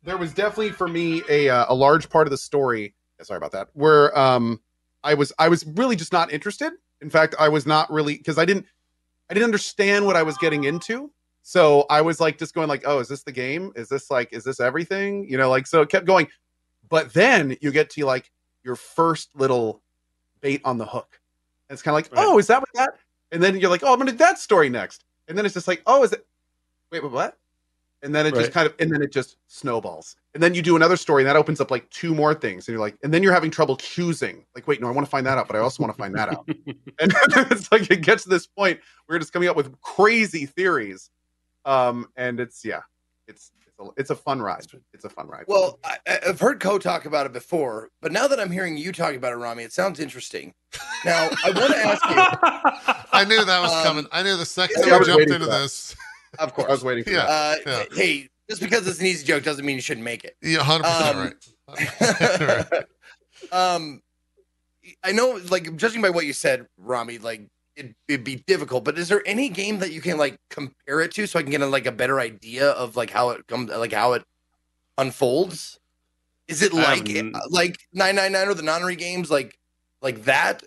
[0.04, 2.94] There was definitely for me a uh, a large part of the story.
[3.22, 3.70] Sorry about that.
[3.74, 4.62] Where um
[5.04, 6.74] I was I was really just not interested.
[7.02, 8.66] In fact, I was not really because I didn't
[9.30, 11.12] I didn't understand what I was getting into.
[11.44, 13.72] So I was like just going like, oh, is this the game?
[13.76, 15.30] Is this like is this everything?
[15.30, 16.28] You know, like so it kept going.
[16.90, 18.32] But then you get to like
[18.64, 19.82] your first little
[20.42, 21.20] bait on the hook.
[21.70, 22.26] And it's kind of like, Right.
[22.26, 22.92] oh, is that what that?
[23.32, 25.04] And then you're like, oh, I'm gonna do that story next.
[25.28, 26.26] And then it's just like, oh, is it
[26.92, 27.38] wait, wait, what?
[28.04, 30.16] And then it just kind of and then it just snowballs.
[30.36, 32.68] And then you do another story and that opens up like two more things.
[32.68, 34.46] And you're like, and then you're having trouble choosing.
[34.54, 36.14] Like, wait, no, I want to find that out, but I also want to find
[36.16, 36.48] that out.
[37.00, 37.14] and
[37.52, 41.10] it's like it gets to this point where you're just coming up with crazy theories
[41.66, 42.80] um and it's yeah
[43.28, 46.40] it's it's a, it's a fun ride it's a fun ride Well, I, I- I've
[46.40, 49.36] heard Ko talk about it before, but now that I'm hearing you talk about it,
[49.38, 50.54] Rami, it sounds interesting.
[51.04, 54.08] Now, I want to ask you, I knew that was Um, coming.
[54.12, 55.60] I knew the second yeah, I we jumped into for that.
[55.62, 55.96] this.
[56.40, 56.68] Of course.
[56.70, 57.26] i was waiting for Yeah.
[57.26, 57.68] that.
[57.68, 57.84] uh, yeah.
[57.96, 60.36] hey, just because it's an easy joke doesn't mean you shouldn't make it.
[60.42, 61.36] Yeah, hundred percent
[61.68, 61.78] Um,
[62.40, 62.72] right.
[62.72, 62.86] right.
[63.52, 64.02] um,
[65.04, 67.42] I know, like, judging by what you said, Rami, like,
[67.76, 68.84] it, it'd be difficult.
[68.86, 71.52] But is there any game that you can like compare it to, so I can
[71.52, 74.24] get a, like a better idea of like how it comes, like how it
[74.98, 75.80] unfolds?
[76.48, 79.60] Is it like haven't- like nine nine nine or the nonary games, like
[80.02, 80.64] like that,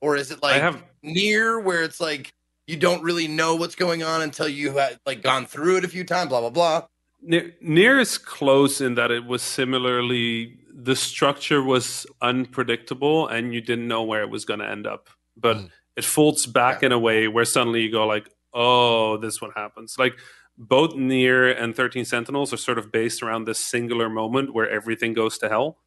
[0.00, 2.32] or is it like have Nier where it's like
[2.70, 5.88] you don't really know what's going on until you had like gone through it a
[5.88, 6.86] few times, blah blah blah.
[7.22, 13.60] Ne- Nier is close in that it was similarly the structure was unpredictable and you
[13.60, 15.10] didn't know where it was going to end up.
[15.36, 15.70] But Mm.
[15.96, 19.96] it folds back in a way where suddenly you go like, "Oh, this one happens."
[19.98, 20.14] Like
[20.56, 25.12] both Nier and 13 Sentinels are sort of based around this singular moment where everything
[25.14, 25.78] goes to hell.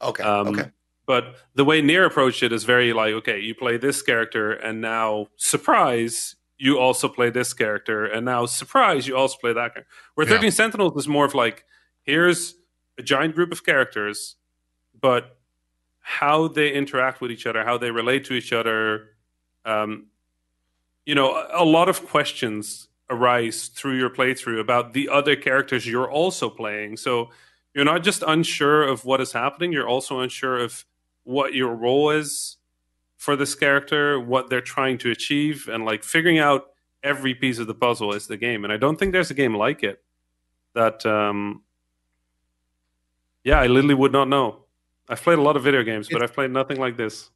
[0.00, 0.70] Okay, Um, okay,
[1.06, 4.80] But the way Nier approached it is very like, okay, you play this character, and
[4.80, 9.90] now surprise, you also play this character, and now surprise, you also play that character.
[10.14, 10.34] Where Yeah.
[10.34, 11.64] 13 Sentinels is more of like,
[12.04, 12.54] here's
[12.98, 14.36] a giant group of characters,
[15.00, 15.38] but
[16.00, 19.10] how they interact with each other, how they relate to each other,
[19.64, 20.06] um,
[21.04, 25.86] you know, a, a lot of questions arise through your playthrough about the other characters
[25.86, 26.96] you're also playing.
[26.96, 27.30] So
[27.74, 30.84] you're not just unsure of what is happening, you're also unsure of
[31.24, 32.56] what your role is
[33.16, 36.66] for this character, what they're trying to achieve, and like figuring out
[37.04, 38.64] every piece of the puzzle is the game.
[38.64, 40.02] And I don't think there's a game like it
[40.74, 41.62] that, um,
[43.44, 44.64] yeah, I literally would not know.
[45.08, 47.30] I've played a lot of video games, but I've played nothing like this.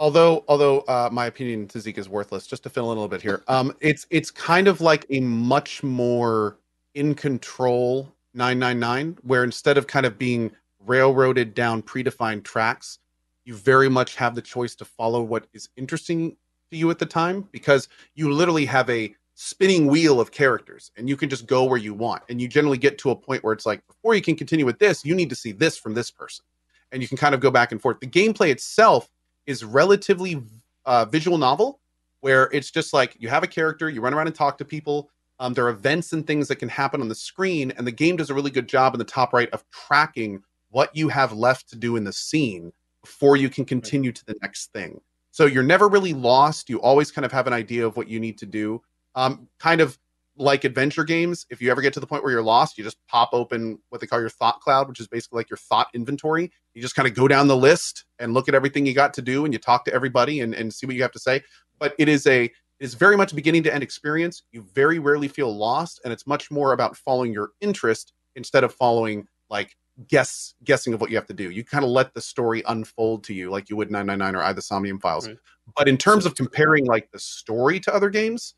[0.00, 3.08] although although uh, my opinion to Zeke is worthless just to fill in a little
[3.08, 6.58] bit here um it's it's kind of like a much more
[6.94, 10.50] in control 999 where instead of kind of being
[10.86, 12.98] railroaded down predefined tracks
[13.44, 16.36] you very much have the choice to follow what is interesting
[16.70, 21.08] to you at the time because you literally have a spinning wheel of characters and
[21.08, 22.22] you can just go where you want.
[22.28, 24.78] And you generally get to a point where it's like before you can continue with
[24.78, 26.44] this you need to see this from this person.
[26.92, 28.00] And you can kind of go back and forth.
[28.00, 29.10] The gameplay itself
[29.46, 30.42] is relatively
[30.86, 31.80] uh, visual novel
[32.20, 35.10] where it's just like you have a character you run around and talk to people
[35.40, 38.16] um, there are events and things that can happen on the screen and the game
[38.16, 40.42] does a really good job in the top right of tracking
[40.74, 44.34] what you have left to do in the scene before you can continue to the
[44.42, 45.00] next thing.
[45.30, 46.68] So you're never really lost.
[46.68, 48.82] You always kind of have an idea of what you need to do.
[49.14, 49.96] Um, kind of
[50.36, 52.96] like adventure games if you ever get to the point where you're lost you just
[53.06, 56.50] pop open what they call your thought cloud which is basically like your thought inventory.
[56.74, 59.22] You just kind of go down the list and look at everything you got to
[59.22, 61.40] do and you talk to everybody and, and see what you have to say.
[61.78, 64.42] But it is a it is very much a beginning to end experience.
[64.50, 68.74] You very rarely feel lost and it's much more about following your interest instead of
[68.74, 69.76] following like
[70.08, 73.22] guess guessing of what you have to do you kind of let the story unfold
[73.22, 75.36] to you like you would 999 or AI the somnium files Right.
[75.76, 78.54] but in terms of comparing like the story to other games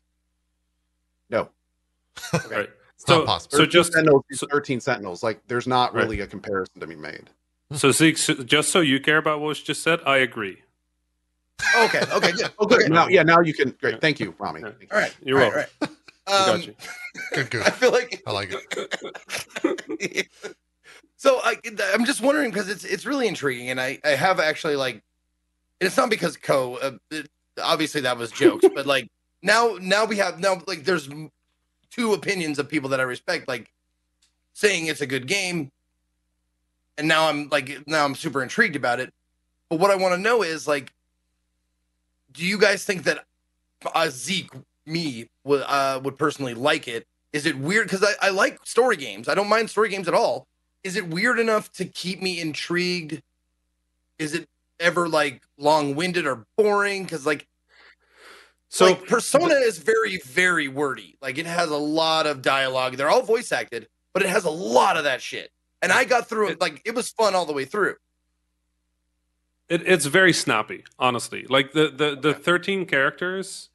[1.29, 1.49] no
[2.49, 2.69] Right.
[2.95, 3.57] It's not So, possible.
[3.59, 6.03] so just Sentinels, so- 13 sentinels like there's not Right.
[6.03, 7.29] really a comparison to be made
[7.73, 10.63] so Zeke, so- just so you care about what was just said, I agree.
[11.75, 12.51] Oh, okay, okay, good.
[12.57, 12.87] oh good Okay.
[12.93, 13.99] now yeah now you can great Yeah.
[13.99, 14.69] thank you rami Yeah.
[14.71, 14.87] Thank you.
[14.91, 15.97] All right, You're all right, welcome.
[16.27, 16.45] all I right.
[16.47, 16.75] got um, you.
[17.33, 17.61] Good, good.
[17.63, 18.53] I feel like I like
[19.99, 20.27] it.
[21.17, 21.57] So I,
[21.93, 25.01] I'm just wondering because it's it's really intriguing, and I I have actually like,
[25.81, 26.75] and it's not because Co.
[26.75, 27.29] Uh, it,
[27.61, 29.09] obviously that was jokes, but like
[29.41, 31.09] now now we have now like there's
[31.89, 33.71] two opinions of people that I respect, like
[34.53, 35.71] saying it's a good game,
[36.99, 39.11] and now I'm like now I'm super intrigued about it.
[39.69, 40.93] But what I want to know is like,
[42.31, 43.25] do you guys think that
[43.93, 44.51] uh, Zeke
[44.85, 47.07] me would uh, would personally like it?
[47.33, 47.87] Is it weird?
[47.87, 49.27] Because I, I like story games.
[49.27, 50.47] I don't mind story games at all.
[50.83, 53.21] Is it weird enough to keep me intrigued?
[54.19, 54.47] Is it
[54.79, 57.03] ever like long winded or boring?
[57.03, 57.47] Because like
[58.69, 61.17] So like Persona is very, very wordy.
[61.21, 62.95] Like it has a lot of dialogue.
[62.95, 65.51] They're all voice acted, but it has a lot of that shit.
[65.81, 66.61] And I got through it.
[66.61, 67.95] Like it was fun all the way through.
[69.69, 71.45] It, it's very snappy, honestly.
[71.49, 73.69] Like the, the, the 13 characters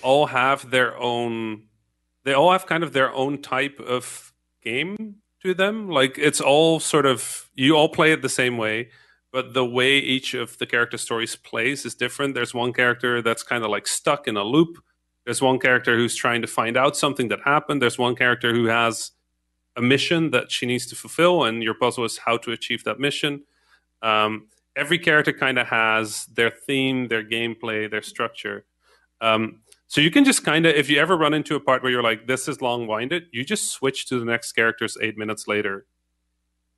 [0.00, 1.64] all have their own,
[2.24, 4.32] they all have kind of their own type of
[4.62, 5.88] game to them.
[5.88, 8.90] Like it's all sort of, you all play it the same way,
[9.32, 12.34] but the way each of the character stories plays is different.
[12.34, 14.78] There's one character that's kind of like stuck in a loop.
[15.24, 17.80] There's one character who's trying to find out something that happened.
[17.80, 19.12] There's one character who has
[19.76, 23.00] a mission that she needs to fulfill, and your puzzle is how to achieve that
[23.00, 23.44] mission.
[24.02, 28.64] Um, every character kind of has their theme, their gameplay, their structure.
[29.20, 29.60] Um,
[29.92, 32.02] so you can just kind of, if you ever run into a part where you're
[32.02, 35.84] like, this is long winded, you just switch to the next characters eight minutes later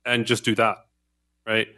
[0.05, 0.79] and just do that.
[1.47, 1.69] Right.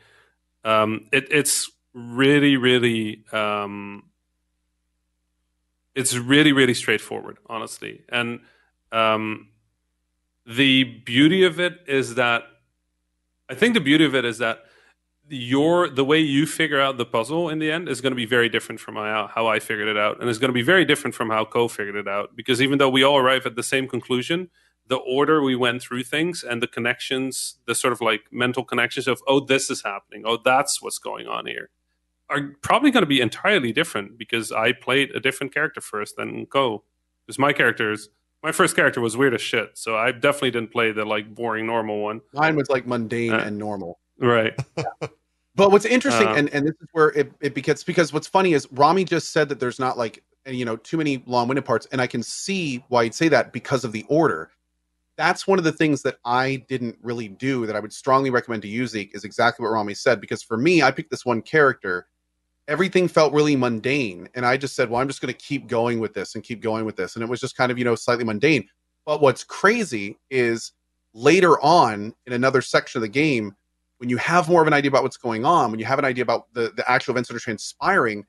[0.66, 4.10] Um, it, it's really, really, um,
[5.94, 8.02] it's really, really straightforward, honestly.
[8.10, 8.40] And
[8.92, 9.50] um,
[10.48, 12.46] the beauty of it is that,
[13.48, 14.64] I think the beauty of it is that
[15.30, 18.26] your the way you figure out the puzzle in the end is going to be
[18.26, 20.86] very different from how, how I figured it out, and it's going to be very
[20.86, 22.36] different from how Co figured it out.
[22.36, 24.50] Because even though we all arrive at the same conclusion,
[24.88, 29.08] the order we went through things and the connections, the sort of like mental connections
[29.08, 31.70] of oh this is happening, oh that's what's going on here,
[32.30, 36.46] are probably going to be entirely different because I played a different character first than
[36.46, 36.84] Co.
[37.26, 38.10] Because my characters,
[38.42, 41.66] my first character was weird as shit, so I definitely didn't play the like boring
[41.68, 42.22] normal one.
[42.34, 44.00] Mine was like mundane Uh, and normal.
[44.20, 44.58] Right.
[45.56, 48.54] But what's interesting, Uh, and, and this is where it, it begins, because what's funny
[48.54, 51.88] is Rami just said that there's not like, you know, too many long winded parts.
[51.92, 54.52] And I can see why you'd say that because of the order.
[55.16, 58.62] That's one of the things that I didn't really do that I would strongly recommend
[58.62, 60.22] to you, Zeke, is exactly what Rami said.
[60.22, 62.06] Because for me, I picked this one character.
[62.68, 64.30] Everything felt really mundane.
[64.36, 66.62] And I just said, well, I'm just going to keep going with this and keep
[66.62, 67.16] going with this.
[67.16, 68.70] And it was just kind of, you know, slightly mundane.
[69.06, 70.74] But what's crazy is
[71.16, 73.56] later on in another section of the game,
[73.98, 76.06] when you have more of an idea about what's going on, when you have an
[76.06, 78.26] idea about the, the actual events that are transpiring,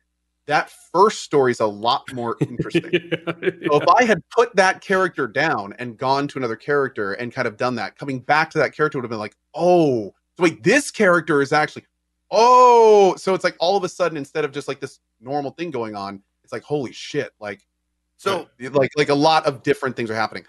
[0.46, 3.10] that first story is a lot more interesting.
[3.12, 7.46] So if I had put that character down and gone to another character and kind
[7.46, 10.62] of done that, coming back to that character would have been like, oh, so wait,
[10.62, 11.84] this character is actually,
[12.30, 15.70] oh, so it's like all of a sudden instead of just like this normal thing
[15.70, 17.66] going on, it's like holy shit, like
[18.16, 20.44] So like like a lot of different things are happening.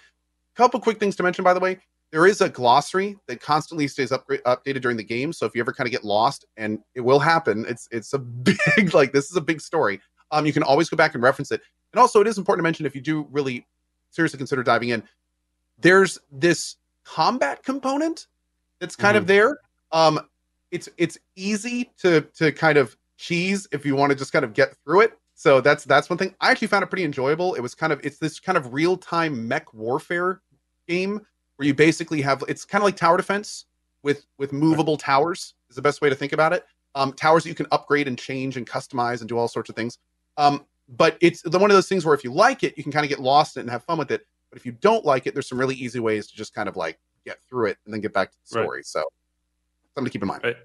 [0.56, 1.80] Couple quick things to mention, by the way.
[2.12, 5.32] There is a glossary that constantly stays upgrade, updated during the game.
[5.32, 8.20] So if you ever kind of get lost, and it will happen, it's it's a
[8.20, 10.02] big like this is a big story.
[10.32, 11.62] Um, you can always go back and reference it.
[11.94, 13.66] And also, it is important to mention if you do really
[14.12, 15.04] seriously consider diving in,
[15.80, 18.28] there's this combat component
[18.80, 19.60] that's kind of there.
[19.92, 20.20] Um,
[20.72, 24.54] it's it's easy to to kind of cheese if you want to just kind of
[24.54, 25.14] get through it.
[25.36, 26.36] So that's that's one thing.
[26.42, 27.56] I actually found it pretty enjoyable.
[27.56, 30.42] It was kind of it's this kind of real time mech warfare
[30.88, 31.26] game
[31.60, 33.66] where you basically have it's kind of like tower defense
[34.02, 36.66] with with movable towers is the best way to think about it.
[36.96, 39.76] Um, towers that you can upgrade and change and customize and do all sorts of
[39.76, 39.98] things.
[40.38, 42.94] Um, but it's the one of those things where if you like it, you can
[42.94, 44.26] kind of get lost in it and have fun with it.
[44.50, 46.78] But if you don't like it, there's some really easy ways to just kind of
[46.78, 48.64] like get through it and then get back to the Right.
[48.64, 48.84] story.
[48.84, 49.04] So
[49.96, 50.46] something to keep in mind.
[50.46, 50.56] Right.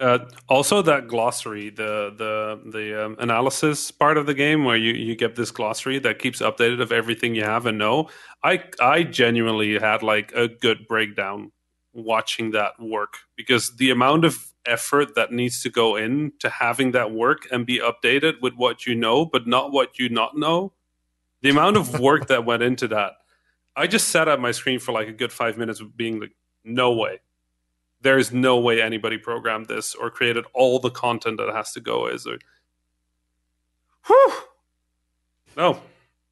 [0.00, 4.94] Uh, also, that glossary, the the the um, analysis part of the game, where you
[4.94, 8.08] you get this glossary that keeps updated of everything you have and know.
[8.42, 11.52] I I genuinely had like a good breakdown
[11.92, 16.92] watching that work because the amount of effort that needs to go in to having
[16.92, 20.72] that work and be updated with what you know, but not what you not know.
[21.42, 23.14] The amount of work that went into that.
[23.76, 26.32] I just sat at my screen for like a good five minutes, being like,
[26.64, 27.20] "No way."
[28.02, 31.80] There is no way anybody programmed this or created all the content that has to
[31.80, 32.38] go is a
[34.06, 34.32] Whew.
[35.56, 35.80] no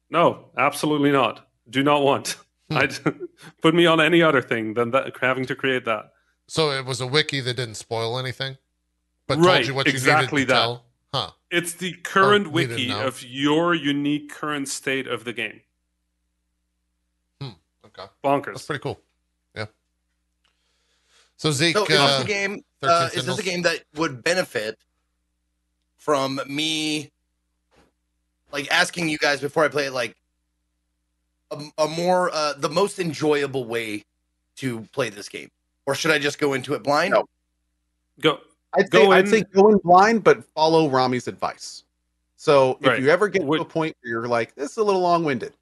[0.09, 2.37] no absolutely not do not want
[2.71, 2.87] i
[3.61, 6.11] put me on any other thing than that having to create that
[6.47, 8.57] So it was a wiki that didn't spoil anything,
[9.27, 10.61] but Right, told you what you exactly needed to that.
[10.61, 10.85] tell.
[11.13, 11.31] Huh.
[11.51, 15.61] it's the current Oh, wiki of your unique current state of the game
[17.41, 17.49] hmm
[17.85, 18.05] Okay.
[18.23, 18.99] bonkers That's pretty cool.
[21.39, 21.41] Yeah.
[21.41, 22.63] So Zeke, So is uh, this a game?
[22.81, 24.77] Uh, is this a game that would benefit
[25.97, 27.11] from me,
[28.51, 30.15] like asking you guys before I play it, like
[31.51, 34.03] a, a more uh, the most enjoyable way
[34.57, 35.49] to play this game,
[35.85, 37.13] or should I just go into it blind?
[37.13, 37.25] No.
[38.19, 38.39] go
[38.75, 41.83] I'd Go say I'd say go in blind, but follow Rami's advice.
[42.35, 43.01] So if Right.
[43.01, 45.23] you ever get Would- to a point where you're like, this is a little long
[45.23, 45.53] winded,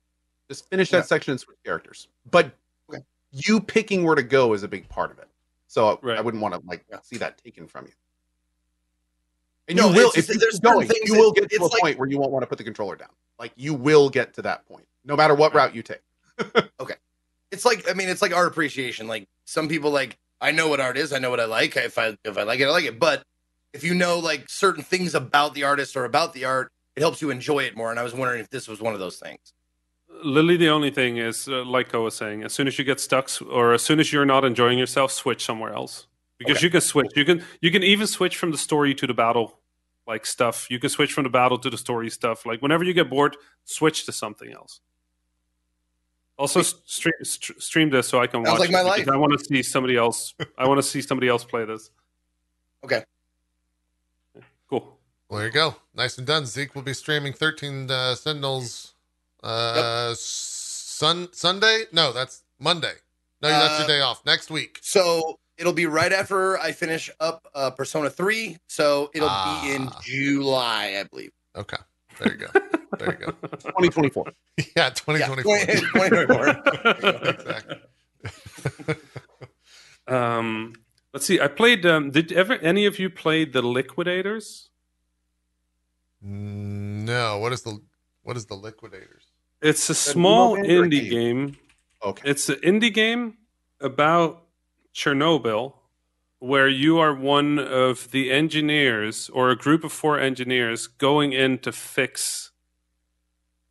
[0.49, 1.03] Just finish that Yeah.
[1.03, 2.07] section and switch characters.
[2.31, 2.51] But
[2.89, 3.03] Okay.
[3.31, 5.27] you picking where to go is a big part of it.
[5.67, 6.17] So Right.
[6.17, 7.93] I wouldn't want to like see that taken from you.
[9.67, 11.57] And No, you will if you there's keep certain going, things you will get to
[11.61, 13.09] a like- point where you won't want to put the controller down.
[13.37, 16.01] Like you will get to that point, no matter what route you take.
[16.79, 16.95] Okay,
[17.51, 19.07] it's like I mean, it's like art appreciation.
[19.07, 21.75] Like some people like I know what art is, I know what I like.
[21.75, 22.99] If I if I like it, I like it.
[22.99, 23.23] But
[23.73, 27.21] if you know like certain things about the artist or about the art, it helps
[27.21, 27.89] you enjoy it more.
[27.91, 29.53] And I was wondering if this was one of those things.
[30.23, 32.99] Lily, the only thing is, uh, like I was saying, as soon as you get
[32.99, 36.07] stuck, or as soon as you're not enjoying yourself, switch somewhere else
[36.37, 36.65] because Okay.
[36.65, 37.11] you can switch.
[37.15, 39.59] You can you can even switch from the story to the battle,
[40.07, 40.67] like stuff.
[40.69, 42.45] You can switch from the battle to the story stuff.
[42.45, 44.79] Like whenever you get bored, switch to something else.
[46.37, 48.69] Also, stream st- stream this so I can Sounds watch.
[48.69, 49.07] like my life.
[49.09, 50.35] I want to see somebody else.
[50.57, 51.89] I want to see somebody else play this.
[52.83, 53.03] Okay.
[54.69, 54.99] Cool.
[55.29, 55.75] Well, there you go.
[55.95, 56.45] Nice and done.
[56.45, 58.93] Zeke will be streaming 13 uh, Sentinels
[59.43, 61.83] uh, sun Sunday.
[61.91, 62.93] No, that's Monday.
[63.41, 64.25] No, that's your Uh, day off.
[64.25, 64.79] Next week.
[64.81, 68.57] So it'll be right after I finish up uh, Persona Three.
[68.67, 69.99] So it'll be in Ah.
[70.03, 71.31] July, I believe.
[71.55, 71.77] Okay.
[72.19, 72.47] There you go.
[72.97, 73.31] There you go.
[73.57, 74.25] 2024.
[74.57, 75.57] Yeah, Yeah, 2024.
[75.65, 77.27] 2024.
[77.29, 77.77] exactly.
[80.07, 80.73] Um,
[81.13, 81.39] let's see.
[81.39, 81.85] I played.
[81.85, 84.69] Um, did ever any of you play the Liquidators?
[86.21, 87.37] No.
[87.39, 87.79] What is the
[88.27, 89.23] what is the liquidators?
[89.61, 91.45] It's a small indie game.
[91.45, 91.57] game.
[92.03, 92.29] Okay.
[92.29, 93.37] It's an indie game
[93.79, 94.43] about
[94.93, 95.75] Chernobyl,
[96.39, 101.59] where you are one of the engineers or a group of four engineers going in
[101.59, 102.51] to fix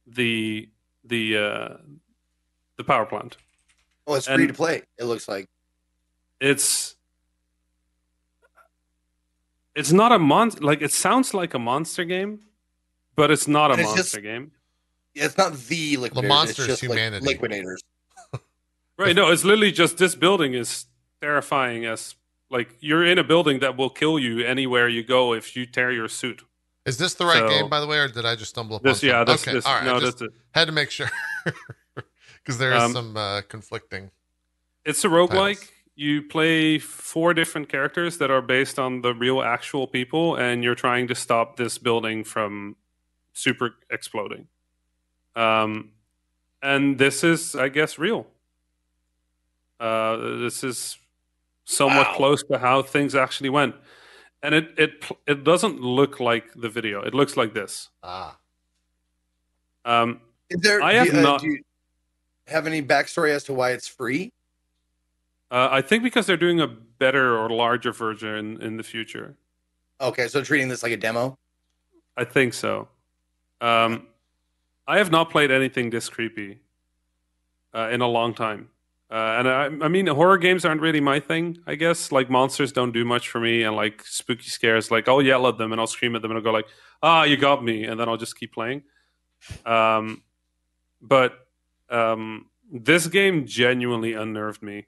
[0.06, 0.70] the
[1.04, 1.76] the uh,
[2.78, 3.36] the power plant.
[4.06, 4.84] Oh, it's free to play.
[4.98, 5.50] It looks like.
[6.40, 6.94] It's
[9.74, 10.62] it's not a monster.
[10.62, 12.40] Like it sounds like a monster game,
[13.16, 14.52] but it's not a it's monster just- game.
[15.14, 16.28] Yeah, it's not the liquidators.
[16.28, 17.26] monster is it's just like humanity.
[17.26, 17.82] liquidators.
[18.98, 19.14] Right?
[19.14, 20.86] No, it's literally just this building is
[21.20, 22.14] terrifying as
[22.50, 25.90] like you're in a building that will kill you anywhere you go if you tear
[25.92, 26.42] your suit.
[26.86, 28.90] Is this the right So- game, by the way, or did I just stumble upon
[28.90, 29.34] This, yeah, something?
[29.34, 29.84] this, okay, this, all right.
[29.84, 31.10] no, I just this, had to make sure
[32.42, 34.10] because there is Um, some uh, conflicting.
[34.84, 35.56] it's a roguelike.
[35.60, 35.70] Titles.
[35.98, 40.74] You play four different characters that are based on the real actual people, and you're
[40.74, 42.76] trying to stop this building from
[43.36, 44.48] super exploding.
[45.36, 45.92] Um,
[46.62, 48.26] and this is, I guess, real.
[49.78, 50.96] Uh, this is
[51.64, 52.14] somewhat Wow.
[52.16, 53.74] close to how things actually went,
[54.42, 57.02] and it it it doesn't look like the video.
[57.02, 57.90] It looks like this.
[58.02, 58.38] Ah,
[59.84, 60.82] Um, Is there?
[60.82, 61.62] I have you- uh, not- Do you
[62.48, 64.32] have any backstory as to why it's free?
[65.50, 69.36] uh, I think because they're doing a better or larger version in, in the future.
[70.00, 71.36] Okay, so treating this like a demo.
[72.16, 72.88] I think so.
[73.60, 74.06] Um,
[74.86, 76.60] I have not played anything this creepy
[77.74, 78.68] uh, in a long time.
[79.10, 81.58] Uh, and I, I mean, horror games aren't really my thing.
[81.66, 85.22] I guess like monsters don't do much for me, and like spooky scares, like I'll
[85.22, 86.66] yell at them and I'll scream at them and I'll go like,
[87.02, 88.82] "Ah, you got me," and then I'll just keep playing.
[89.64, 90.22] Um,
[91.00, 91.46] but
[91.88, 94.86] um, this game genuinely unnerved me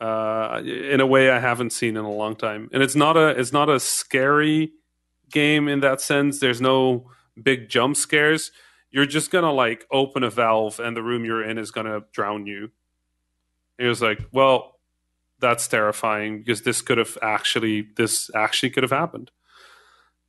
[0.00, 2.68] uh, in a way I haven't seen in a long time.
[2.72, 4.72] And it's not a it's not a scary
[5.30, 6.40] game in that sense.
[6.40, 7.10] There's no
[7.40, 8.52] big jump scares.
[8.90, 12.46] You're just gonna like open a valve and the room you're in is gonna drown
[12.46, 12.70] you.
[13.78, 14.78] It was like, well,
[15.40, 19.30] that's terrifying because this could have actually this actually could have happened.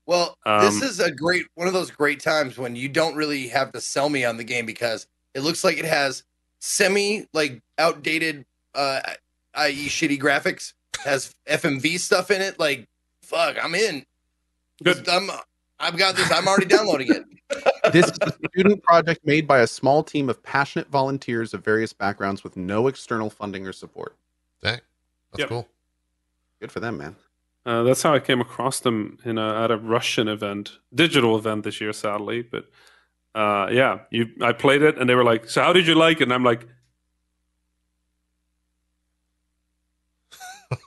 [0.08, 3.48] Well, Um, this is a great one of those great times when you don't really
[3.50, 6.24] have to sell me on the game because it looks like it has
[6.60, 9.00] semi like outdated uh
[9.56, 9.88] i.e.
[9.88, 10.74] shitty graphics,
[11.04, 12.60] has FMV stuff in it.
[12.60, 12.88] Like,
[13.22, 14.06] fuck, I'm in.
[14.84, 15.08] Good.
[15.08, 15.30] I'm
[15.80, 16.32] I've got this.
[16.32, 17.24] I'm already downloading it.
[17.92, 21.94] This is a student project made by a small team of passionate volunteers of various
[21.94, 24.16] backgrounds with no external funding or support.
[24.64, 24.80] dang,
[25.32, 25.50] that's Yep.
[25.50, 25.68] cool.
[26.60, 27.16] Good for them, man.
[27.64, 31.64] Uh, that's how I came across them in a, at a Russian event, digital event
[31.64, 32.42] this year, sadly.
[32.42, 32.66] But
[33.36, 36.22] uh, yeah, you, I played it, and they were like, "So how did you like
[36.22, 36.68] it?" And I'm like,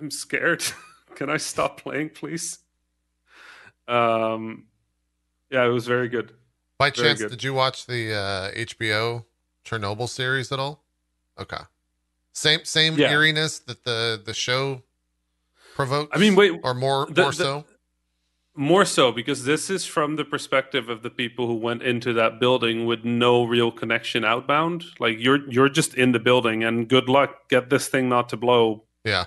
[0.00, 0.64] "I'm scared.
[1.16, 2.58] Can I stop playing, please?"
[3.92, 4.64] Um,
[5.50, 6.32] yeah, it was very good.
[6.78, 7.30] By Very chance, good.
[7.30, 9.24] did you watch the uh, HBO
[9.64, 10.82] Chernobyl series at all?
[11.38, 11.58] Okay,
[12.32, 13.10] same same Yeah.
[13.10, 14.82] eeriness that the the show
[15.74, 16.10] provokes.
[16.16, 17.64] I mean, wait, or more the- more the- so.
[18.54, 22.38] More so because this is from the perspective of the people who went into that
[22.38, 24.84] building with no real connection outbound.
[25.00, 28.36] Like you're you're just in the building and good luck get this thing not to
[28.36, 28.84] blow.
[29.04, 29.24] Yeah,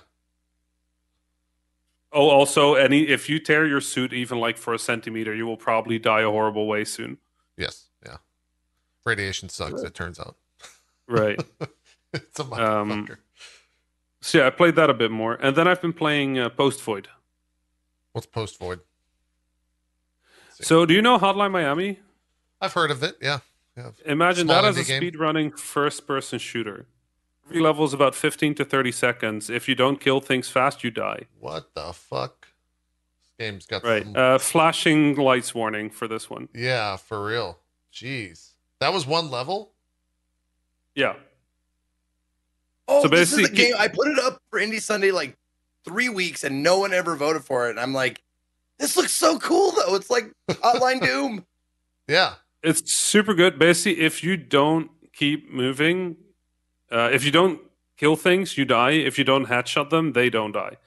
[2.15, 5.57] Oh also any if you tear your suit even like for a centimeter, you will
[5.57, 7.17] probably die a horrible way soon.
[7.57, 8.17] yes, yeah.
[9.05, 9.81] Radiation sucks.
[9.83, 10.35] It turns out
[11.07, 11.39] right.
[12.13, 12.49] it's a Um,
[13.07, 13.17] motherfucker.
[14.21, 16.81] So yeah, I played that a bit more, and then I've been playing uh, Post
[16.81, 17.09] Void.
[18.13, 18.79] What's post void?
[20.61, 21.99] So do you know Hotline Miami?
[22.61, 23.17] I've heard of it.
[23.21, 23.39] Yeah.
[23.75, 23.89] yeah.
[24.05, 24.99] Imagine Small that as a game.
[25.01, 26.85] speed running first person shooter.
[27.47, 29.49] Every level is about 15 to 30 seconds.
[29.49, 31.23] If you don't kill things fast, you die.
[31.39, 32.47] What the fuck?
[33.21, 34.03] This game's got Right.
[34.03, 34.15] some.
[34.15, 36.49] Uh, flashing lights warning for this one.
[36.53, 37.59] yeah, for real.
[37.93, 38.49] Jeez,
[38.79, 39.71] that was one level.
[40.95, 41.15] Yeah.
[42.87, 43.75] Oh, So this is the basically- game.
[43.77, 45.37] I put it up for Indie Sunday like
[45.83, 47.71] three weeks, and no one ever voted for it.
[47.71, 48.21] And I'm like,
[48.79, 49.95] this looks so cool, though.
[49.95, 51.45] It's like Hotline Doom.
[52.07, 52.35] Yeah.
[52.63, 53.57] It's super good.
[53.59, 56.17] Basically, if you don't keep moving,
[56.95, 57.59] uh, if you don't
[57.97, 58.91] kill things, you die.
[58.91, 60.77] If you don't headshot them, they don't die.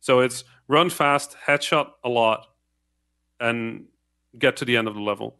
[0.00, 2.46] So it's run fast, headshot a lot,
[3.38, 3.86] and
[4.38, 5.36] get to the end of the level.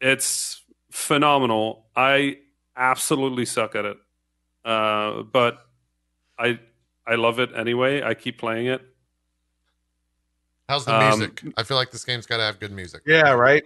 [0.00, 1.86] It's phenomenal.
[1.94, 2.38] I
[2.76, 3.98] absolutely suck at it,
[4.64, 5.58] uh, but
[6.38, 6.58] I
[7.06, 8.02] I love it anyway.
[8.02, 8.82] I keep playing it.
[10.68, 11.42] How's the Um, music?
[11.56, 13.02] I feel like this game's got to have good music.
[13.06, 13.64] Yeah, right.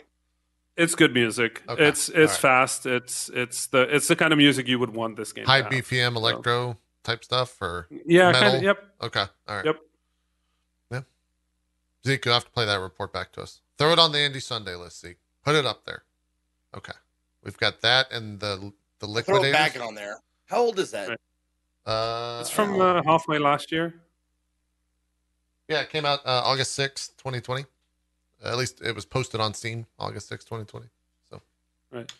[0.76, 1.62] It's good music.
[1.68, 1.86] Okay.
[1.88, 2.30] It's it's Alright.
[2.36, 2.86] fast.
[2.86, 5.44] It's it's the it's the kind of music you would want this game.
[5.44, 5.66] to High have.
[5.70, 8.40] BPM electro type stuff, or Yeah, metal.
[8.42, 8.62] kind of.
[8.62, 8.94] Yep.
[9.02, 9.64] okay, all right.
[9.66, 9.76] Yep.
[10.90, 11.00] Yeah.
[12.06, 12.80] Zeke, you'll have to play that.
[12.80, 13.60] Report back to us.
[13.78, 15.18] Throw it on the Indie Sunday list, Zeke.
[15.44, 16.04] Put it up there.
[16.74, 16.92] Okay,
[17.44, 19.48] we've got that and the the Throw liquidators.
[19.48, 20.16] it back on there.
[20.46, 21.08] How old is that?
[21.10, 21.18] Right.
[21.86, 23.94] Uh, It's from uh, halfway last year.
[25.68, 27.64] yeah, it came out uh, August sixth, twenty twenty.
[28.44, 30.86] At least it was posted on Steam August sixth, twenty twenty.
[31.30, 31.40] So,
[31.90, 32.10] Right.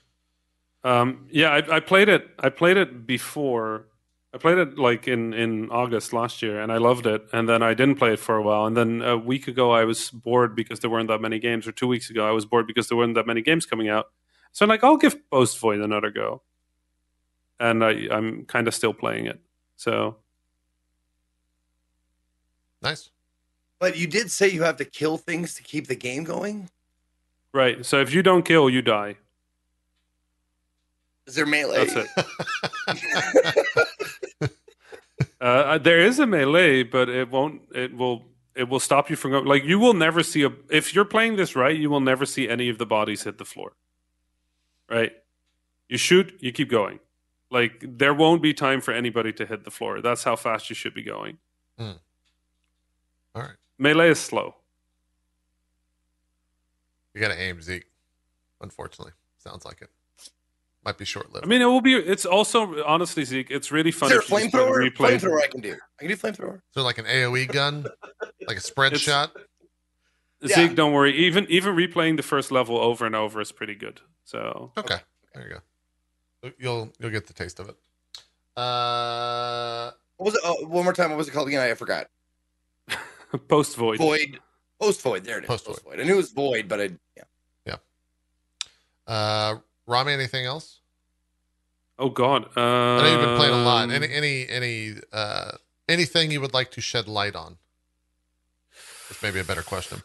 [0.82, 2.28] Um, yeah, I, I played it.
[2.38, 3.86] I played it before.
[4.32, 7.26] I played it like in in August last year, and I loved it.
[7.32, 8.66] And then I didn't play it for a while.
[8.66, 11.66] And then a week ago, I was bored because there weren't that many games.
[11.66, 14.10] Or two weeks ago, I was bored because there weren't that many games coming out.
[14.52, 16.42] So I'm like, I'll give Post Void another go.
[17.58, 19.40] And I, I'm kind of still playing it.
[19.76, 20.16] So
[22.82, 23.10] Nice.
[23.80, 26.68] But you did say you have to kill things to keep the game going.
[27.52, 27.84] right.
[27.84, 29.16] So if you don't kill, you die.
[31.26, 31.84] Is there melee?
[31.86, 32.08] That's
[32.90, 34.50] it.
[35.40, 37.62] Uh, there is a melee, but it won't.
[37.74, 38.26] It will.
[38.54, 39.46] It will stop you from going.
[39.46, 40.52] Like you will never see a.
[40.70, 43.46] If you're playing this right, you will never see any of the bodies hit the
[43.46, 43.72] floor.
[44.90, 45.12] Right.
[45.88, 46.34] You shoot.
[46.40, 47.00] You keep going.
[47.50, 50.02] Like there won't be time for anybody to hit the floor.
[50.02, 51.38] That's how fast you should be going.
[51.78, 51.98] All right,
[53.80, 54.54] Melee is slow.
[57.14, 57.86] you got to aim, Zeke.
[58.60, 59.88] Unfortunately, sounds like it.
[60.84, 61.44] Might be short lived.
[61.44, 61.94] I mean, it will be.
[61.94, 63.50] It's also honestly, Zeke.
[63.50, 64.08] It's really fun.
[64.08, 64.90] Is there a if you just wanna flamethrower?
[64.90, 65.18] replay.
[65.18, 65.74] Flamethrower I can do.
[65.98, 66.60] I can do flamethrower.
[66.72, 67.86] so like an AOE gun,
[68.46, 69.32] like a spread It's- shot.
[70.42, 70.56] Yeah.
[70.56, 71.14] Zeke, don't worry.
[71.16, 74.00] Even even replaying the first level over and over is pretty good.
[74.24, 74.96] So Okay,
[75.34, 76.50] there you go.
[76.58, 77.76] You'll you'll get the taste of it.
[78.56, 80.40] Uh, What was it?
[80.44, 81.10] Oh, one more time.
[81.10, 81.60] What was it called again?
[81.60, 82.08] I forgot.
[83.48, 83.98] post void.
[83.98, 84.40] Void.
[84.80, 85.24] Post void.
[85.24, 85.48] There it is.
[85.48, 85.96] Post Post void.
[85.96, 86.00] void.
[86.00, 87.76] I knew it was void, but I yeah.
[89.06, 90.80] uh, Rami, anything else?
[91.98, 92.46] Oh God.
[92.56, 93.90] Uh, I know you've been playing a lot.
[93.90, 95.52] Any any any uh
[95.88, 97.58] anything you would like to shed light on?
[99.08, 100.02] That's maybe a better question.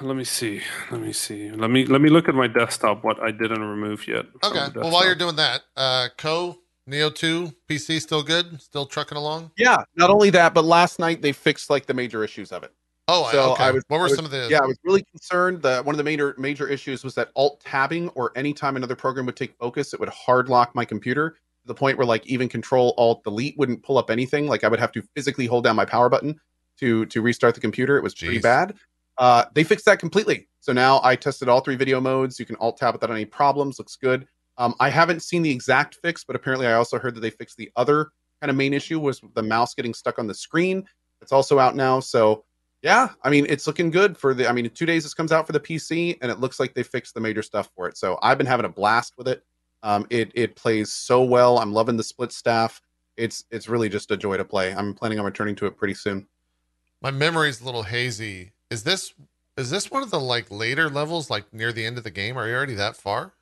[0.00, 0.62] Let me see.
[0.90, 1.50] Let me see.
[1.50, 3.04] Let me let me look at my desktop.
[3.04, 4.26] What I didn't remove yet.
[4.42, 4.66] Okay.
[4.74, 6.58] Well, while you're doing that, uh, Co
[6.88, 8.60] Nioh Two PC still good?
[8.60, 9.50] Still trucking along?
[9.56, 9.82] Yeah.
[9.96, 12.72] Not only that, but last night they fixed like the major issues of it.
[13.08, 13.64] Oh, I- So okay.
[13.64, 14.48] I was- what were was- some of the?
[14.50, 17.60] Yeah, I was really concerned that one of the major major issues was that alt
[17.60, 21.66] tabbing or anytime another program would take focus, it would hard lock my computer to
[21.66, 24.46] the point where like even control alt delete wouldn't pull up anything.
[24.48, 26.40] Like I would have to physically hold down my power button
[26.78, 27.96] to to restart the computer.
[27.96, 28.74] It was pretty bad.
[29.18, 30.48] Uh, they fixed that completely.
[30.60, 32.40] So now I tested all three video modes.
[32.40, 33.78] You can alt tab without any problems.
[33.78, 34.26] Looks good.
[34.58, 37.56] Um, I haven't seen the exact fix, but apparently I also heard that they fixed
[37.56, 38.10] the other
[38.40, 40.84] kind of main issue was the mouse getting stuck on the screen.
[41.20, 42.00] It's also out now.
[42.00, 42.44] So
[42.82, 44.48] yeah, I mean it's looking good for the.
[44.48, 46.74] I mean, in two days this comes out for the PC, and it looks like
[46.74, 47.96] they fixed the major stuff for it.
[47.96, 49.44] So I've been having a blast with it.
[49.84, 51.58] Um, it it plays so well.
[51.58, 52.82] I'm loving the split staff.
[53.16, 54.74] It's it's really just a joy to play.
[54.74, 56.26] I'm planning on returning to it pretty soon.
[57.00, 58.52] My memory's a little hazy.
[58.70, 59.14] Is this
[59.56, 62.36] is this one of the like later levels, like near the end of the game?
[62.36, 63.32] Are you already that far?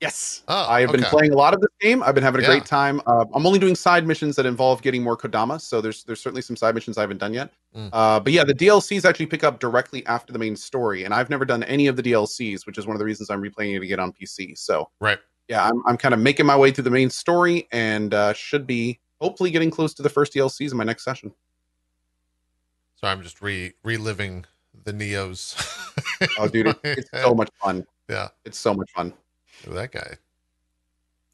[0.00, 0.42] Yes.
[0.46, 2.02] Oh, I've been playing a lot of this game.
[2.02, 2.50] I've been having a Yeah.
[2.50, 3.00] great time.
[3.06, 6.42] Uh, I'm only doing side missions that involve getting more Kodama, so there's there's certainly
[6.42, 7.50] some side missions I haven't done yet.
[7.74, 7.88] Mm.
[7.92, 11.30] Uh, but yeah, the DLCs actually pick up directly after the main story, and I've
[11.30, 13.82] never done any of the DLCs, which is one of the reasons I'm replaying it
[13.82, 14.54] again on PC.
[14.58, 15.18] So Right.
[15.48, 18.66] yeah, I'm I'm kind of making my way through the main story, and uh, should
[18.66, 21.32] be hopefully getting close to the first DLCs in my next session.
[22.96, 24.44] So I'm just re reliving
[24.84, 25.56] the Neos.
[26.38, 27.86] Oh, dude, it, it's so much fun.
[28.10, 28.28] Yeah.
[28.44, 29.14] It's so much fun.
[29.74, 30.16] That guy.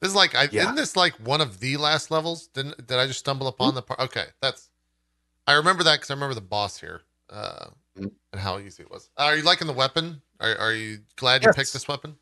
[0.00, 0.62] This is like, I, Yeah.
[0.62, 2.48] isn't this like one of the last levels?
[2.48, 4.00] Didn't did I just stumble upon the part?
[4.00, 4.68] Okay, that's.
[5.46, 7.66] I remember that because I remember the boss here uh,
[7.98, 8.10] Mhm.
[8.32, 9.10] and how easy it was.
[9.16, 10.20] Are you liking the weapon?
[10.40, 11.56] Are, are you glad you Yes.
[11.56, 12.16] picked this weapon?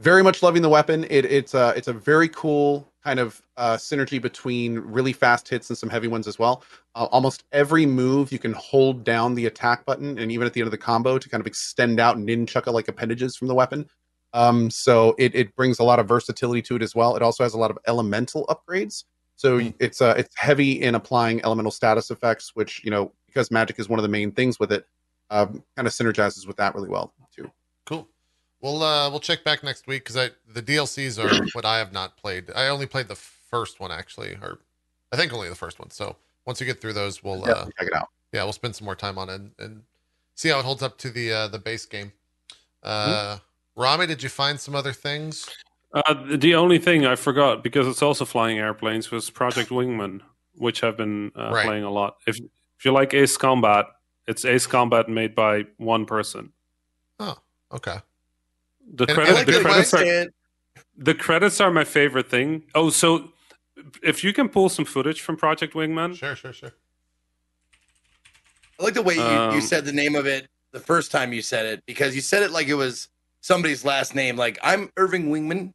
[0.00, 1.02] very much loving the weapon.
[1.10, 5.70] It, it's a it's a very cool kind of uh, synergy between really fast hits
[5.70, 6.62] and some heavy ones as well.
[6.94, 10.60] Uh, almost every move you can hold down the attack button, and even at the
[10.60, 13.88] end of the combo to kind of extend out nunchaku like appendages from the weapon.
[14.34, 17.16] Um, so it it brings a lot of versatility to it as well.
[17.16, 19.04] It also has a lot of elemental upgrades.
[19.36, 19.74] So Mm.
[19.78, 23.88] it's uh it's heavy in applying elemental status effects, which you know because magic is
[23.88, 24.86] one of the main things with it,
[25.30, 27.50] um, kind of synergizes with that really well too.
[27.86, 28.08] Cool.
[28.60, 31.92] We'll uh we'll check back next week because I the DLCs are what I have
[31.92, 32.50] not played.
[32.54, 34.58] I only played the first one actually, or
[35.12, 35.90] I think only the first one.
[35.90, 38.08] So once you get through those, we'll uh check it out.
[38.32, 39.82] yeah we'll spend some more time on it and, and
[40.34, 42.12] see how it holds up to the uh the base game.
[42.82, 43.38] Uh
[43.78, 45.48] Rami, did you find some other things?
[45.94, 50.20] Uh, the only thing I forgot because it's also flying airplanes was Project Wingman,
[50.56, 51.64] which I've been uh, Right.
[51.64, 52.16] playing a lot.
[52.26, 53.86] If if you like Ace Combat,
[54.26, 56.52] it's Ace Combat made by one person.
[57.20, 57.38] Oh,
[57.72, 57.98] okay.
[58.94, 60.32] The And- I credit, like the the credits are question.
[60.96, 62.64] the credits are my favorite thing.
[62.74, 63.32] Oh, so
[64.02, 66.72] if you can pull some footage from Project Wingman, Sure, sure, sure.
[68.78, 71.32] I like the way you, you Um, said the name of it the first time
[71.32, 73.08] you said it because you said it like it was
[73.48, 74.36] somebody's last name.
[74.36, 75.72] Like I'm Irving Wingman.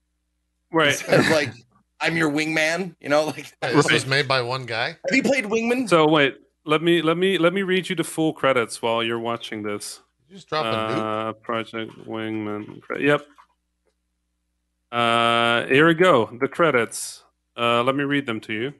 [0.71, 1.09] right?
[1.09, 1.51] Of like
[1.99, 2.95] I'm your wingman.
[3.01, 4.89] You know, like Hey, this was made by one guy.
[4.89, 5.89] have you played Wingman?
[5.89, 9.19] so wait, let me let me let me read you the full credits while you're
[9.19, 10.01] watching this.
[10.29, 10.69] You just drop a?
[10.69, 12.81] Uh, Project Wingman.
[12.99, 13.25] Yep.
[14.91, 16.29] Uh, here we go.
[16.39, 17.23] The credits.
[17.57, 18.73] Uh, let me read them to you.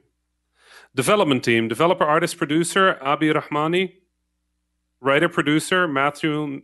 [0.94, 3.94] Development team: developer, artist, producer Abi Rahmani,
[5.00, 6.62] writer, producer Matthew,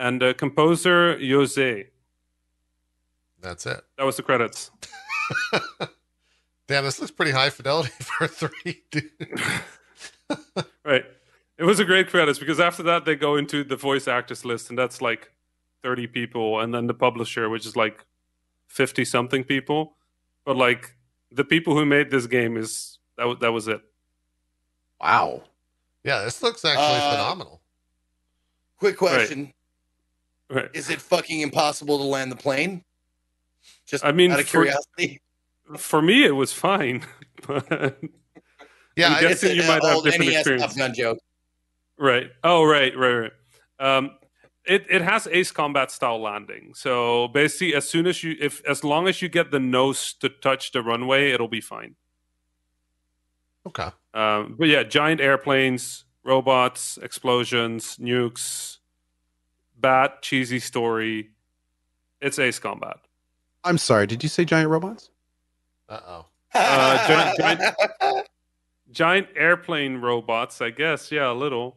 [0.00, 1.86] and uh, composer Jose.
[3.40, 3.80] That's it.
[3.96, 4.70] That was the credits.
[6.66, 9.10] Damn, this looks pretty high fidelity for three, dude.
[10.84, 11.04] Right.
[11.58, 14.70] It was a great credits because after that they go into the voice actors list,
[14.70, 15.30] and that's like
[15.82, 18.04] thirty people, and then the publisher, which is like
[18.68, 19.94] fifty something people.
[20.44, 20.94] But like
[21.32, 23.82] the people who made this game is that was that was it.
[25.00, 25.42] Wow.
[26.04, 27.60] Yeah, this looks actually Uh, phenomenal.
[28.78, 29.54] Quick question: Right.
[30.74, 32.84] Is it fucking impossible to land the plane?
[33.86, 35.20] Just I mean, out of for- curiosity.
[35.76, 37.04] For me, it was fine.
[37.46, 37.98] But-
[38.96, 40.66] Yeah, I'm I, guessing you might have old different NES experience.
[40.66, 41.18] Top Gun joke.
[41.98, 42.30] right.
[42.44, 43.32] Oh, right, right, right.
[43.78, 44.10] Um,
[44.66, 46.72] it it has Ace Combat style landing.
[46.74, 50.28] So basically, as soon as you if as long as you get the nose to
[50.28, 51.94] touch the runway, it'll be fine.
[53.66, 53.88] okay.
[54.12, 58.78] Um, but yeah, giant airplanes, robots, explosions, nukes,
[59.80, 61.30] bad cheesy story.
[62.20, 62.98] It's Ace Combat.
[63.64, 64.06] I'm sorry.
[64.06, 65.10] Did you say giant robots?
[65.88, 66.26] Uh oh.
[66.54, 68.26] Uh, giant- giant-
[68.92, 71.12] Giant airplane robots, I guess.
[71.12, 71.76] Yeah, a little.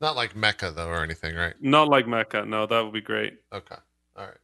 [0.00, 1.54] Not like Mecha though or anything, right?
[1.60, 2.46] Not like Mecha.
[2.46, 3.38] No, that would be great.
[3.52, 3.74] Okay.
[4.16, 4.34] All right.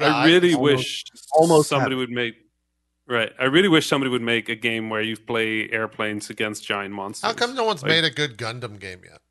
[0.00, 2.34] Yeah, I really almost- wish almost somebody have- would make.
[3.06, 6.92] Right, I really wish somebody would make a game where you play airplanes against giant
[6.92, 7.26] monsters.
[7.26, 9.22] How come no one's Like- made a good Gundam game yet?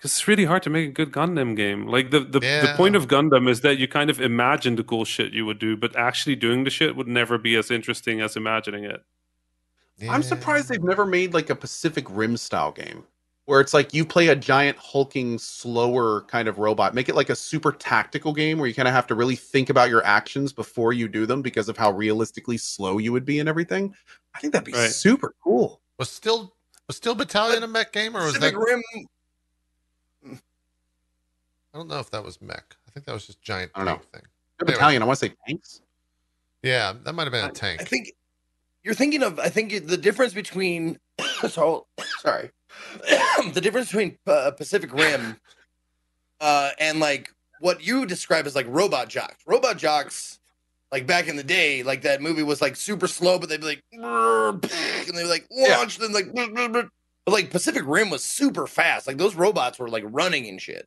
[0.00, 1.86] Because it's really hard to make a good Gundam game.
[1.86, 5.04] Like the the, the point of Gundam is that you kind of imagine the cool
[5.04, 8.34] shit you would do, but actually doing the shit would never be as interesting as
[8.34, 9.04] imagining it.
[10.08, 13.04] I'm surprised they've never made like a Pacific Rim style game
[13.44, 16.94] where it's like you play a giant hulking slower kind of robot.
[16.94, 19.68] Make it like a super tactical game where you kind of have to really think
[19.68, 23.38] about your actions before you do them because of how realistically slow you would be
[23.38, 23.94] and everything.
[24.34, 24.90] I think that'd be Right.
[24.90, 25.82] super cool.
[25.98, 26.54] Was still
[26.86, 28.64] was Steel Battalion a mech game or was Pacific that?
[28.64, 29.06] Rim.
[31.72, 32.76] I don't know if that was mech.
[32.86, 33.92] I think that was just giant I don't know.
[33.96, 34.22] tank thing.
[34.58, 34.74] The Anyway.
[34.76, 35.80] battalion, I want to say tanks.
[36.62, 37.80] Yeah, that might have been a tank.
[37.80, 38.12] I think
[38.82, 39.38] you're thinking of.
[39.38, 40.98] I think the difference between.
[41.48, 41.86] so,
[42.18, 42.50] sorry,
[43.52, 45.36] the difference between uh, Pacific Rim
[46.40, 49.34] uh, and like what you describe as like Robot Jox.
[49.46, 50.38] Robot Jox,
[50.92, 53.66] like back in the day, like that movie was like super slow, but they'd be
[53.66, 56.34] like, and they'd be like launch, then like,
[56.72, 56.88] but
[57.26, 59.06] like Pacific Rim was super fast.
[59.06, 60.86] Like those robots were like running and shit.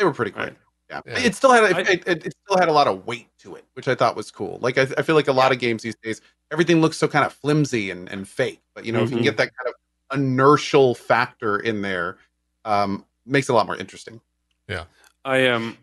[0.00, 0.46] They were pretty quick.
[0.48, 0.56] Right.
[0.90, 1.00] Yeah.
[1.06, 1.18] Yeah.
[1.20, 3.64] it still had I- it, it, it still had a lot of weight to it,
[3.74, 4.58] which I thought was cool.
[4.60, 6.20] Like I, I feel like a lot of games these days,
[6.50, 8.60] everything looks so kind of flimsy and, and fake.
[8.74, 9.24] But you know, if you can Mhm.
[9.24, 12.16] get that kind of inertial factor in there,
[12.64, 14.20] um, makes it a lot more interesting.
[14.66, 14.84] Yeah,
[15.24, 15.78] I am um,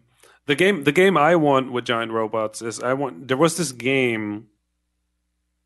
[0.47, 0.83] the game.
[0.83, 3.27] The game I want with giant robots is I want.
[3.29, 4.47] There was this game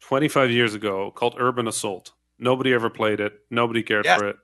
[0.02, 2.12] 25 years ago called Urban Assault.
[2.38, 3.40] Nobody ever played it.
[3.50, 4.20] Nobody cared Yes.
[4.20, 4.38] for it.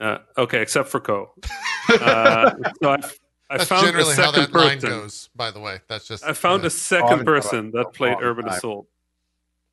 [0.00, 1.32] Uh, okay, except for Co.
[1.88, 2.50] Uh,
[2.82, 2.98] so I,
[3.48, 4.88] I That's found a generally how second that line person.
[4.88, 5.30] goes.
[5.34, 6.68] By the way, that's just I found yeah.
[6.68, 8.54] a second person about that played for a long Urban time.
[8.54, 8.86] Assault.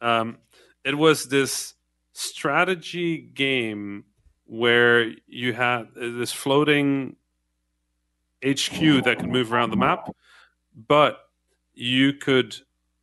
[0.02, 0.38] Um,
[0.84, 1.74] it was this
[2.14, 4.06] strategy game
[4.46, 7.16] where you had this floating
[8.46, 10.14] HQ that could move around the map,
[10.76, 11.30] but
[11.74, 12.56] you could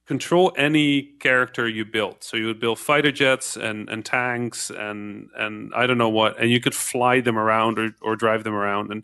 [0.07, 2.23] control any character you built.
[2.23, 6.39] So you would build fighter jets and, and tanks and and I don't know what,
[6.39, 8.91] and you could fly them around or, or drive them around.
[8.93, 9.03] And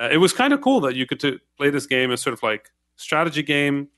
[0.00, 2.34] uh, it was kind of cool that you could to play this game as sort
[2.34, 3.88] of like strategy game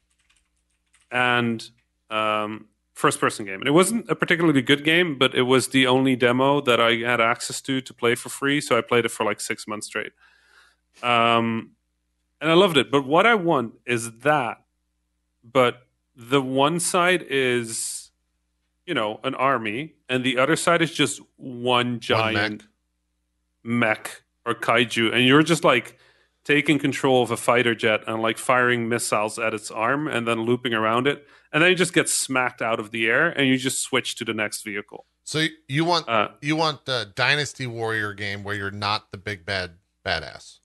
[1.11, 1.71] and
[2.11, 3.61] um, first person game.
[3.61, 6.97] And it wasn't a particularly good game, but it was the only demo that I
[6.97, 8.61] had access to to play for free.
[8.61, 10.13] So I played it for like six months straight.
[11.03, 11.73] Um,
[12.41, 12.91] and I loved it.
[12.91, 14.63] But what I want is that.
[15.45, 18.11] But the one side is,
[18.87, 22.67] you know, an army, and the other side is just one One giant
[23.63, 23.89] mech.
[24.09, 25.99] mech or kaiju, and you're just like
[26.45, 30.43] taking control of a fighter jet and like firing missiles at its arm and then
[30.43, 33.59] looping around it, and then you just get smacked out of the air and you
[33.59, 35.05] just switch to the next vehicle.
[35.25, 39.45] So you- want Uh, you want the Dynasty Warrior game where you're not the big
[39.45, 39.73] bad
[40.07, 40.59] badass.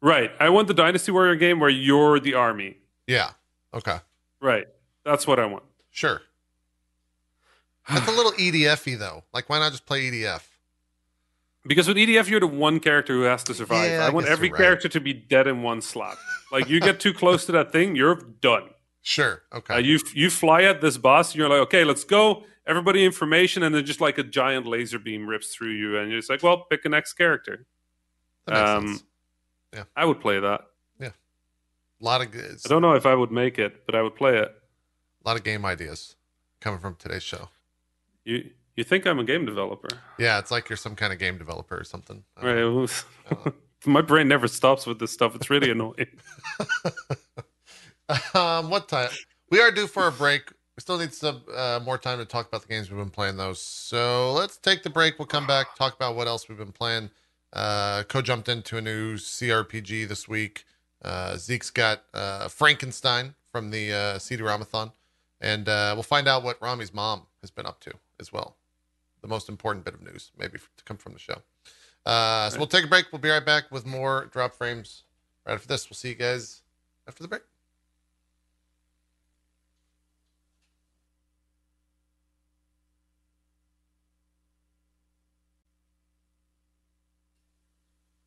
[0.00, 0.30] right.
[0.38, 2.76] I want the Dynasty Warrior game where you're the army.
[3.08, 3.30] Yeah.
[3.74, 3.98] Okay.
[4.40, 4.68] Right.
[5.04, 5.64] That's what I want.
[5.90, 6.22] Sure.
[7.88, 9.24] That's a little EDF-y though.
[9.32, 10.42] Like, why not just play EDF?
[11.66, 13.90] Because with EDF, you're the one character who has to survive.
[13.90, 14.58] Yeah, I I want every right.
[14.58, 16.16] character to be dead in one slot.
[16.52, 18.70] Like you get too close to that thing, you're done.
[19.02, 19.42] Sure.
[19.52, 19.74] Okay.
[19.74, 22.44] Uh, you you fly at this boss, and you're like, okay, let's go.
[22.66, 26.18] Everybody information, and then just like a giant laser beam rips through you, and you're
[26.18, 27.66] just like, well, pick a next character.
[28.46, 28.86] That makes um,
[29.72, 29.86] sense.
[29.96, 30.62] I would play that.
[30.98, 31.10] Yeah.
[32.00, 34.16] A lot of good, I don't know if I would make it, but I would
[34.16, 34.48] play it.
[35.24, 36.16] a lot of game ideas
[36.60, 37.50] coming from today's show.
[38.24, 39.88] You you think I'm a game developer?
[40.18, 42.24] Yeah, it's like you're some kind of game developer or something.
[42.42, 42.62] Right.
[42.64, 43.04] was-
[43.86, 45.34] My brain never stops with this stuff.
[45.36, 46.08] It's really annoying.
[48.34, 49.10] um, what time?
[49.50, 50.50] We are due for a break.
[50.76, 53.36] We still need some uh, more time to talk about the games we've been playing,
[53.36, 53.52] though.
[53.52, 55.18] So let's take the break.
[55.18, 57.10] We'll come back, talk about what else we've been playing.
[57.52, 60.64] Uh, Co jumped into a new CRPG this week.
[61.02, 64.92] Uh, Zeke's got uh, Frankenstein from the uh, CD Ramathon.
[65.40, 68.56] And uh, we'll find out what Rami's mom has been up to as well.
[69.26, 71.42] The most important bit of news, maybe, to come from the show.
[72.06, 73.06] Uh, so we'll take a break.
[73.10, 75.02] We'll be right back with more drop frames
[75.44, 75.90] right after this.
[75.90, 76.62] We'll see you guys
[77.08, 77.42] after the break.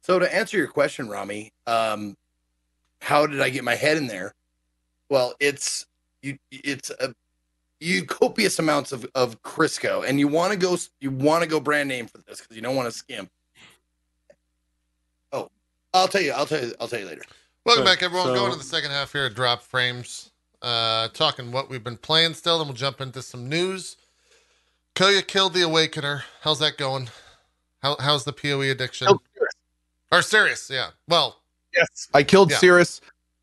[0.01, 2.17] So to answer your question, Rami, um,
[2.99, 4.33] how did I get my head in there?
[5.07, 5.85] Well, it's
[6.21, 6.37] you.
[6.51, 7.13] It's a
[7.79, 10.77] you copious amounts of of Crisco, and you want to go.
[10.99, 13.29] You want to go brand name for this because you don't want to skimp.
[15.31, 15.49] Oh,
[15.93, 16.31] I'll tell you.
[16.31, 16.73] I'll tell you.
[16.79, 17.23] I'll tell you later.
[17.65, 18.27] Welcome So- back, everyone.
[18.27, 20.31] so- Going to the second half here at Drop Frames.
[20.61, 23.95] Uh, talking what we've been playing still, then we'll jump into some news.
[24.95, 26.23] Koya killed the Awakener.
[26.41, 27.09] How's that going?
[27.81, 29.07] How, how's the PoE addiction?
[29.09, 29.47] Oh, Sirus.
[30.11, 30.89] Or serious, yeah.
[31.07, 31.37] Well,
[31.73, 32.57] Yes, I killed Yeah.
[32.57, 32.99] Sirus.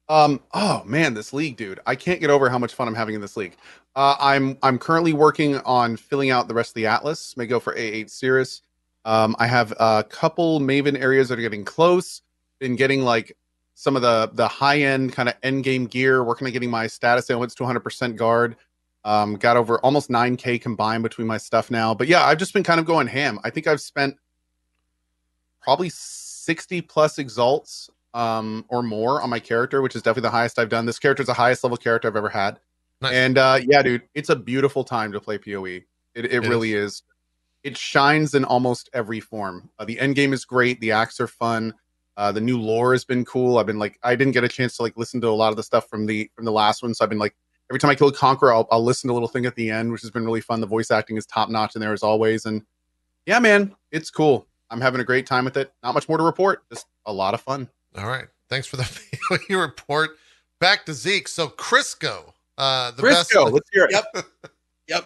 [0.08, 1.80] Um, oh man, this league, dude!
[1.86, 3.56] I can't get over how much fun I'm having in this league.
[3.96, 7.36] Uh, I'm I'm currently working on filling out the rest of the atlas.
[7.36, 8.60] May go for A8 Sirus.
[9.04, 12.22] Um, I have a couple Maven areas that are getting close.
[12.60, 13.36] Been getting like
[13.74, 16.22] some of the the high end kind of end game gear.
[16.22, 18.56] Working on getting my status ailments to 100% guard.
[19.04, 21.94] Um, got over almost 9k combined between my stuff now.
[21.94, 23.38] But yeah, I've just been kind of going ham.
[23.44, 24.16] I think I've spent
[25.60, 30.58] probably 60 plus exalts um, or more on my character, which is definitely the highest
[30.58, 30.86] I've done.
[30.86, 32.58] This character is the highest level character I've ever had.
[33.02, 33.12] Nice.
[33.12, 35.64] And uh, yeah, dude, it's a beautiful time to play PoE.
[35.66, 35.84] It,
[36.14, 37.02] it, It really is.
[37.62, 39.68] It shines in almost every form.
[39.78, 40.80] Uh, the end game is great.
[40.80, 41.74] The acts are fun.
[42.16, 43.58] Uh, the new lore has been cool.
[43.58, 45.56] I've been like, I didn't get a chance to like listen to a lot of
[45.56, 47.36] the stuff from the from the last one, so I've been like,
[47.70, 49.70] every time I kill a conqueror, I'll, I'll listen to a little thing at the
[49.70, 50.62] end, which has been really fun.
[50.62, 52.62] The voice acting is top notch in there as always, and
[53.26, 54.46] yeah, man, it's cool.
[54.70, 55.70] I'm having a great time with it.
[55.82, 56.62] Not much more to report.
[56.70, 57.68] Just a lot of fun.
[57.96, 58.26] All right.
[58.48, 59.00] Thanks for the
[59.48, 60.10] PoE report.
[60.60, 61.28] Back to Zeke.
[61.28, 63.54] So Crisco, uh, the Briscoe, best.
[63.54, 63.92] let's hear it.
[63.92, 64.26] Yep.
[64.88, 65.04] Yep.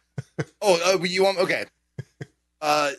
[0.62, 1.64] Oh, uh, you want okay?
[2.60, 2.92] Uh,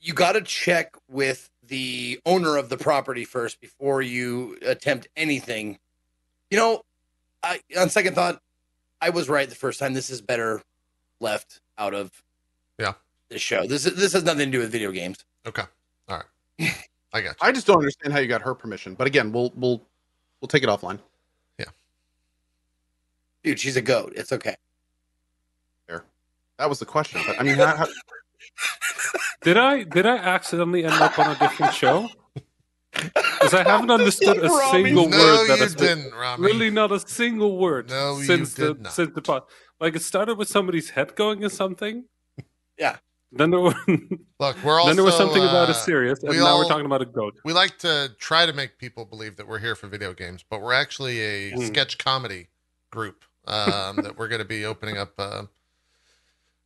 [0.00, 5.78] you got to check with the owner of the property first before you attempt anything.
[6.50, 6.82] You know,
[7.42, 8.40] I on second thought,
[9.00, 9.92] I was right the first time.
[9.94, 10.62] This is better
[11.20, 12.10] left out of
[12.78, 12.94] Yeah.
[13.28, 13.66] this show.
[13.66, 15.24] This is this has nothing to do with video games.
[15.46, 15.64] Okay.
[16.08, 16.22] All
[16.58, 16.74] right.
[17.16, 17.48] I got you.
[17.48, 18.94] I just don't understand how you got her permission.
[18.94, 19.82] But again, we'll we'll
[20.40, 20.98] we'll take it offline.
[21.58, 21.66] Yeah.
[23.42, 24.12] Dude, she's a goat.
[24.14, 24.56] It's okay.
[25.88, 26.04] There.
[26.58, 27.22] That was the question.
[27.26, 27.86] But I mean, how, how,
[29.42, 32.08] Did I did I accidentally end up on a different show?
[32.92, 36.42] Because I haven't understood a single no, word that has been Rami.
[36.42, 37.88] Really, not a single word.
[37.88, 38.92] No, since the not.
[38.92, 39.44] since the pod.
[39.80, 42.04] Like it started with somebody's head going or something.
[42.78, 42.96] Yeah.
[43.32, 43.74] Then there were
[44.38, 46.58] Look, we're also then there was something about uh, a serious, and we now all-
[46.58, 47.34] we're talking about a goat.
[47.44, 50.60] we like to try to make people believe that we're here for video games, but
[50.62, 51.60] we're actually a Hmm.
[51.62, 52.48] sketch comedy
[52.90, 55.42] group um, that we're going to be opening up uh,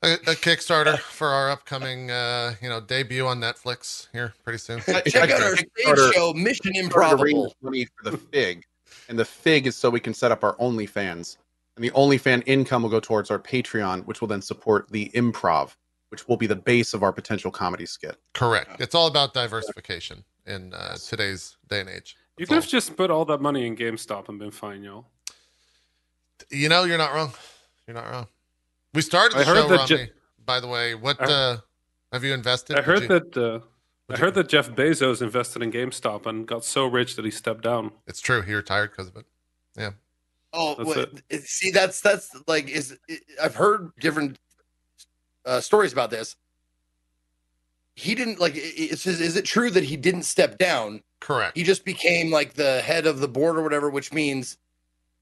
[0.02, 4.80] a, a Kickstarter for our upcoming, uh, you know, debut on Netflix here pretty soon.
[4.80, 7.54] Check out our stage show, Mission Trying Improbable.
[7.62, 8.64] money for the fig,
[9.08, 11.36] and the fig is so we can set up our OnlyFans,
[11.76, 15.74] and the OnlyFan income will go towards our Patreon, which will then support the improv,
[16.10, 18.16] which will be the base of our potential comedy skit.
[18.34, 18.80] Correct.
[18.80, 22.16] It's all about diversification in uh, today's day and age.
[22.36, 25.06] You That's could have just put all that money in GameStop and been fine, y'all.
[26.50, 27.32] You know, you're not wrong.
[27.86, 28.26] You're not wrong.
[28.92, 30.06] We started the I heard show, that Rami.
[30.06, 30.12] Je-
[30.44, 31.56] by the way, what I- uh,
[32.12, 32.76] have you invested?
[32.78, 33.36] I heard you- that.
[33.36, 33.60] Uh,
[34.08, 37.30] I Would heard that Jeff Bezos invested in GameStop and got so rich that he
[37.30, 37.92] stepped down.
[38.08, 38.42] It's true.
[38.42, 39.24] He retired because of it.
[39.76, 39.90] Yeah.
[40.52, 42.98] Oh, That's what, it- see, that's that's like is
[43.40, 44.40] I've heard different
[45.50, 46.36] uh, stories about this.
[47.94, 48.54] He didn't like.
[48.56, 51.02] it- It's just, is it true that he didn't step down?
[51.20, 51.56] Correct.
[51.56, 54.56] He just became like the head of the board or whatever, which means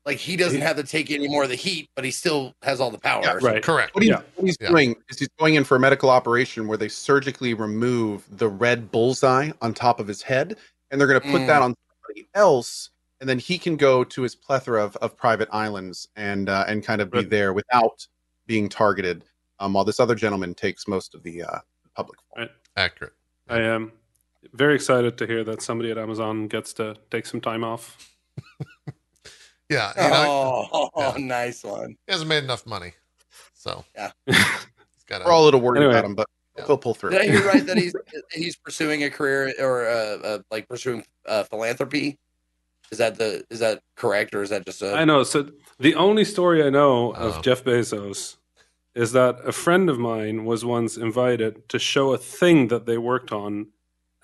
[0.06, 2.80] like he doesn't have to take any more of the heat, but he still has
[2.80, 3.20] all the power.
[3.22, 3.38] Yeah.
[3.42, 3.62] Right.
[3.62, 3.94] Correct.
[3.94, 4.22] What, he, Yeah.
[4.36, 4.68] what he's Yeah.
[4.68, 8.90] doing is he's going in for a medical operation where they surgically remove the red
[8.92, 10.56] bullseye on top of his head,
[10.90, 11.46] and they're going to put Mm.
[11.48, 11.74] that on
[12.06, 12.90] somebody else,
[13.20, 16.84] and then he can go to his plethora of, of private islands and uh, and
[16.84, 17.30] kind of be Right.
[17.30, 18.06] there without
[18.46, 19.24] being targeted,
[19.60, 21.58] um, while this other gentleman takes most of the uh,
[21.94, 22.18] public.
[22.36, 22.50] Right.
[22.76, 23.12] Accurate.
[23.48, 23.92] I am
[24.52, 28.12] very excited to hear that somebody at Amazon gets to take some time off.
[29.70, 29.92] Yeah.
[30.02, 31.14] You know, Oh, Yeah.
[31.18, 31.96] nice one.
[32.06, 32.94] he hasn't made enough money,
[33.52, 34.12] so Yeah.
[34.24, 34.36] he's
[35.06, 35.92] got We're all a little worried Anyway.
[35.92, 36.26] about him, but
[36.56, 36.64] Yeah.
[36.66, 37.10] he'll pull through.
[37.10, 37.94] Did I hear right that he's
[38.32, 42.18] he's pursuing a career or uh, uh, like pursuing uh, philanthropy?
[42.90, 45.22] Is that the is that correct or is that just a I know.
[45.22, 47.40] So the only story I know of Oh.
[47.42, 48.36] Jeff Bezos
[49.02, 52.98] is that a friend of mine was once invited to show a thing that they
[52.98, 53.68] worked on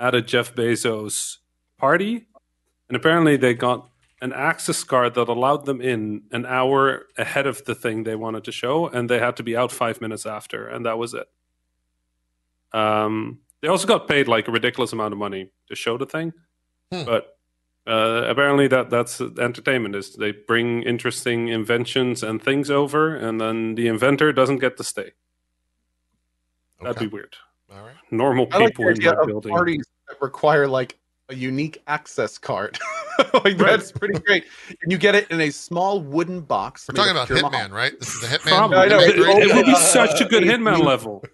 [0.01, 1.38] at a Jeff Bezos
[1.78, 2.26] party,
[2.88, 3.88] and apparently they got
[4.20, 8.42] an access card that allowed them in an hour ahead of the thing they wanted
[8.44, 11.28] to show, and they had to be out five minutes after, and that was it.
[12.72, 16.32] Um, they also got paid like a ridiculous amount of money to show the thing,
[16.92, 17.05] Hmm.
[17.05, 17.34] but
[17.86, 19.94] uh, apparently that that's entertainment.
[19.94, 24.85] Is they bring interesting inventions and things over, and then the inventor doesn't get to
[24.85, 25.12] stay.
[26.81, 27.06] That'd Okay.
[27.06, 27.36] be weird.
[27.73, 27.94] all right.
[28.11, 29.52] Normal I like people the in that building.
[29.52, 30.98] parties that require like
[31.31, 32.78] a unique access card.
[33.32, 33.59] like Right.
[33.59, 34.44] that's pretty great.
[34.82, 36.86] And you get it in a small wooden box.
[36.89, 37.73] We're talking about Hitman, mahogany.
[37.73, 37.98] right?
[38.01, 38.48] This is the Hitman.
[38.48, 38.77] Probably.
[38.78, 39.19] I know, it, it's
[39.51, 39.81] it would be old.
[39.82, 41.24] such a good Hitman Uh, level.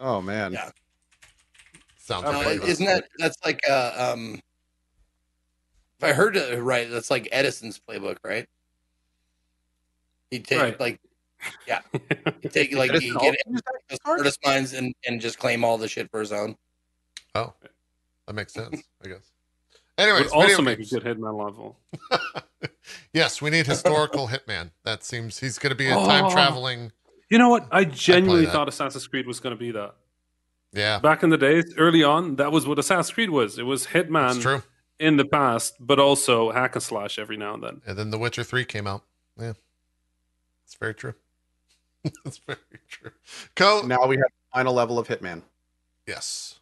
[0.00, 0.52] Oh man.
[0.52, 0.70] Yeah.
[1.98, 4.40] Sounds Uh, like isn't that that's like uh, um if
[6.04, 8.46] I heard it right, that's like Edison's playbook, right?
[10.30, 10.80] He'd take Right.
[10.80, 11.00] like
[11.68, 11.80] yeah,
[12.40, 14.18] he'd take like he'd get also the card?
[14.20, 16.56] smartest minds and, and just claim all the shit for his own.
[17.34, 17.52] Oh,
[18.26, 19.30] that makes sense, I guess.
[19.98, 21.76] Would also video make a good Hitman level.
[23.12, 24.70] yes, we need historical Hitman.
[24.84, 26.04] That seems he's going to be a Oh.
[26.06, 26.90] time traveling.
[27.30, 27.66] You know what?
[27.70, 28.52] I genuinely that.
[28.52, 29.94] thought Assassin's Creed was going to be that.
[30.72, 33.58] Yeah, Back in the days, early on, that was what Assassin's Creed was.
[33.58, 34.62] It was that's Hitman true.
[35.04, 37.82] In the past, but also hack and slash every now and then.
[37.86, 39.02] And then The Witcher Three came out.
[39.38, 39.52] Yeah,
[40.64, 41.14] it's very true.
[42.24, 42.58] That's very
[42.88, 43.10] true.
[43.54, 43.82] Co.
[43.84, 45.42] Now we have the final level of Hitman.
[46.06, 46.58] Yes.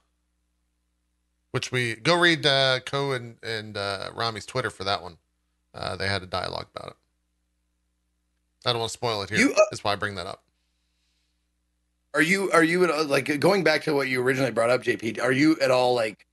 [1.53, 5.19] Which we go read uh, Co and and uh, Rami's Twitter for that one.
[5.73, 6.97] Uh, they had a dialogue about it.
[8.67, 9.39] I don't want to spoil it here.
[9.39, 10.43] You, uh, That's why I bring that up.
[12.15, 15.23] Are you are you at, like going back to what you originally brought up, JP?
[15.23, 16.27] Are you at all like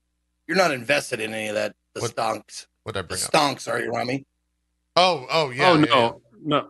[0.46, 2.66] you're not invested in any of that the What- stonks?
[2.82, 3.30] What did I The bring up?
[3.30, 4.24] stonks, are you, Rami?
[4.96, 5.70] Oh, oh yeah.
[5.70, 6.10] oh no, yeah.
[6.44, 6.68] no,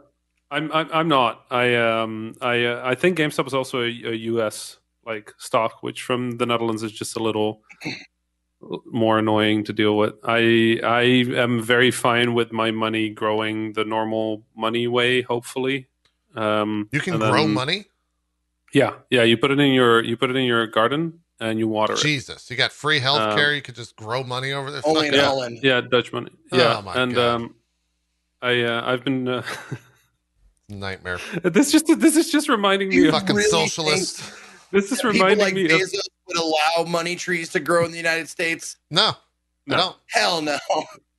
[0.50, 1.46] I'm, I'm I'm not.
[1.50, 4.78] I um I uh, I think GameStop is also a, a U.S.
[5.06, 7.62] like stock, which from the Netherlands is just a little
[8.86, 10.14] more annoying to deal with.
[10.24, 11.02] I I
[11.36, 15.22] am very fine with my money growing the normal money way.
[15.22, 15.86] Hopefully,
[16.34, 17.86] um, You can grow then- money.
[18.72, 19.22] Yeah, yeah.
[19.24, 22.00] You put it in your you put it in your garden and you water it.
[22.00, 23.54] Jesus, you got free health Um, care.
[23.54, 24.82] you could just grow money over there.
[24.84, 25.24] Only in yeah.
[25.24, 25.58] Holland.
[25.62, 26.30] Yeah, Dutch money.
[26.52, 27.34] Oh, Yeah, my and God.
[27.34, 27.54] um,
[28.42, 29.26] I uh, I've been.
[29.28, 29.42] Uh,
[30.68, 31.18] Nightmare.
[31.42, 34.22] this just this is just reminding me You of Fucking really socialist.
[34.70, 35.98] this is reminding like me of Bezos
[36.28, 38.76] would allow money trees to grow in the United States?
[38.90, 39.12] No,
[39.66, 39.74] No.
[39.74, 39.96] I don't.
[40.06, 40.58] Hell no.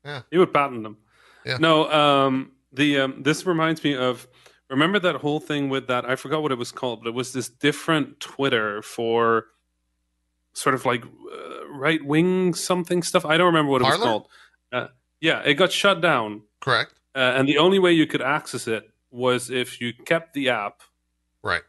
[0.05, 0.21] Yeah.
[0.31, 0.97] You would patent them.
[1.45, 1.57] Yeah.
[1.57, 4.25] No, um, the um, this reminds me of
[4.69, 7.33] remember that whole thing with that I forgot what it was called, but it was
[7.33, 9.47] this different Twitter for
[10.53, 13.25] sort of like uh, right wing something stuff.
[13.25, 14.27] I don't remember what it was called.
[14.71, 14.87] Uh,
[15.19, 16.93] yeah, it got shut down, Correct.
[17.15, 20.81] uh, and the only way you could access it was if you kept the app
[21.43, 21.63] Right.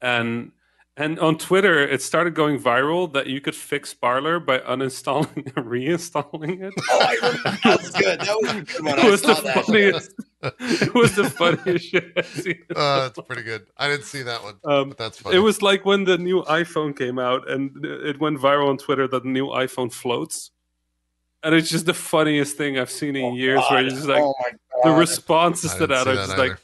[0.00, 0.52] and
[0.96, 5.66] and on Twitter it started going viral that you could fix Parler by uninstalling and
[5.66, 6.72] reinstalling it.
[6.88, 7.58] Oh, I remember.
[7.64, 8.20] That was good.
[8.20, 8.98] That was a good one.
[8.98, 9.64] It I was saw the that.
[9.66, 10.12] funniest.
[10.42, 12.62] It was the funniest shit I've seen.
[12.74, 13.66] Uh, that's pretty good.
[13.76, 15.36] I didn't see that one, Um, but that's funny.
[15.36, 19.08] it was like when the new iPhone came out and it went viral on Twitter
[19.08, 20.50] that the new iPhone floats.
[21.42, 24.34] And it's just the funniest thing I've seen in years where you're just like oh
[24.84, 26.48] the responses to didn't that are just either.
[26.48, 26.58] like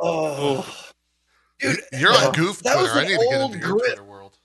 [0.00, 0.84] Oh.
[1.60, 2.98] Dude, You're that- on Goof that was Twitter.
[2.98, 3.86] I an need to get old into your grip.
[3.86, 4.36] Twitter world.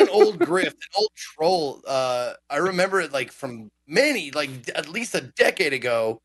[0.00, 1.82] an old grift, an old troll.
[1.86, 6.20] Uh, I remember it like from many, like at least a decade ago,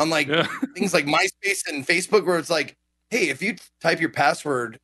[0.00, 0.46] on like yeah.
[0.74, 2.76] things like MySpace and Facebook, where it's like,
[3.10, 4.78] hey, if you type your password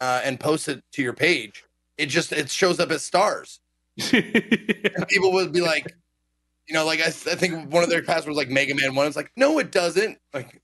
[0.00, 1.64] uh, and post it to your page,
[1.96, 3.60] it just it shows up as stars,
[4.12, 5.94] and people would be like,
[6.66, 9.06] you know, like I, I think one of their passwords like Mega Man One.
[9.06, 10.18] It's like, no, it doesn't.
[10.34, 10.60] Like,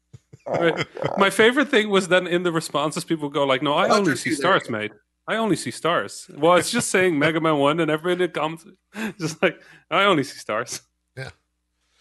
[0.46, 0.84] oh my
[1.18, 4.16] My favorite thing was then in the responses, people go like, "No, I Oh, only
[4.16, 4.58] see two there.
[4.60, 4.92] stars, mate.
[5.28, 8.66] I only see stars." Well, it's just saying Mega Man One, and everybody that comes
[9.20, 9.60] just like,
[9.90, 10.82] "I only see stars."
[11.16, 11.30] Yeah.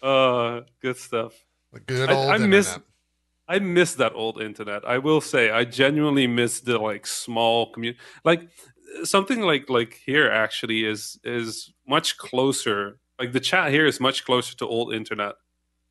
[0.02, 1.34] Uh, good stuff.
[1.74, 2.88] The good I- old I miss- internet.
[3.48, 4.88] I miss that old internet.
[4.88, 8.00] I will say, I genuinely miss the like small community.
[8.24, 8.48] Like
[9.04, 13.00] something like like here actually is is much closer.
[13.20, 15.36] Like the chat here is much closer to old internet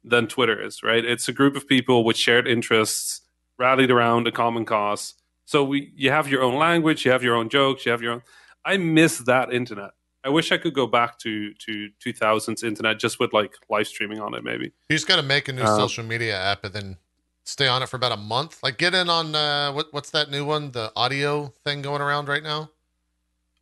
[0.02, 0.82] than Twitter is.
[0.82, 1.05] Right?
[1.05, 3.20] It's a group of people with shared interests
[3.59, 5.15] rallied around a common cause.
[5.44, 8.12] So we you have your own language, you have your own jokes, you have your
[8.12, 8.23] own.
[8.65, 9.90] I miss that internet.
[10.25, 14.21] I wish I could go back to to 2000s internet just with like live streaming
[14.21, 14.67] on it, maybe.
[14.89, 16.97] You just got to make a new Um, social media app and then
[17.45, 18.63] stay on it for about a month.
[18.63, 20.73] Like get in on uh, what what's that new one?
[20.73, 22.71] The audio thing going around right now.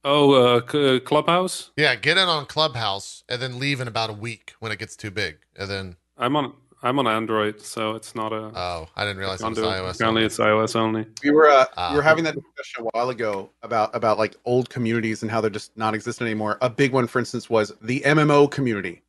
[0.04, 1.70] Oh, uh, C- Clubhouse.
[1.76, 4.96] Yeah, get in on Clubhouse and then leave in about a week when it gets
[4.96, 5.38] too big.
[5.56, 8.52] And then I'm on I'm on Android, so it's not a.
[8.54, 9.70] oh, I didn't realize it was Condo.
[9.70, 9.94] iOS.
[9.96, 10.24] Apparently, only.
[10.24, 11.06] it's iOS only.
[11.24, 11.90] We were uh, Ah.
[11.90, 15.40] we were having that discussion a while ago about about like old communities and how
[15.40, 16.56] they're just not existent anymore.
[16.62, 19.02] A big one, for instance, was the MMO community.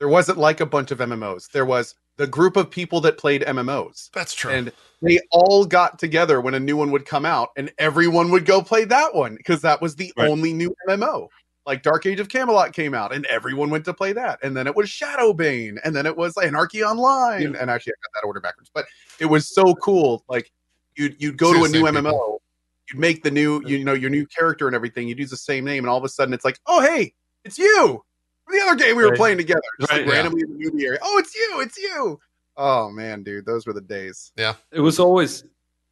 [0.00, 1.50] There wasn't like a bunch of MMOs.
[1.50, 4.50] There was the group of people that played MMOs, That's true.
[4.52, 4.70] and
[5.02, 8.60] they all got together when a new one would come out, and everyone would go
[8.62, 10.28] play that one because that was the Right.
[10.28, 11.28] only new MMO.
[11.66, 14.38] Like Dark Age of Camelot came out, and everyone went to play that.
[14.42, 17.56] And then it was Shadowbane, and then it was Anarchy Online.
[17.56, 18.84] And actually, I got that order backwards, but
[19.18, 20.24] it was so cool.
[20.28, 20.52] Like
[20.96, 22.42] you'd you'd go It's to a new same MMO, people.
[22.90, 25.08] you'd make the new you know your new character and everything.
[25.08, 27.14] You'd use the same name, and all of a sudden it's like, oh hey,
[27.44, 28.04] it's you
[28.50, 29.16] the other game we were Right.
[29.18, 29.62] playing together.
[29.80, 30.14] Just Right, like yeah.
[30.20, 30.98] randomly in the newbie area.
[31.02, 32.20] Oh, it's you, it's you.
[32.58, 34.32] Oh man, dude, those were the days.
[34.36, 34.52] Yeah.
[34.70, 35.44] It was always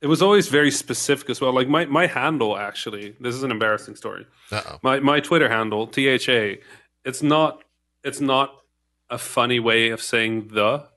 [0.03, 1.53] it was always very specific as well.
[1.53, 3.15] Like my my handle actually.
[3.21, 4.27] This is an embarrassing story.
[4.51, 4.79] Uh oh.
[4.83, 6.57] My my Twitter handle THA.
[7.05, 7.63] It's not
[8.03, 8.63] it's not
[9.09, 10.91] a funny way of saying the.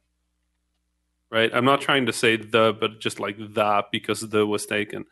[1.31, 5.05] Right, I'm not trying to say the, but just like that because the was taken.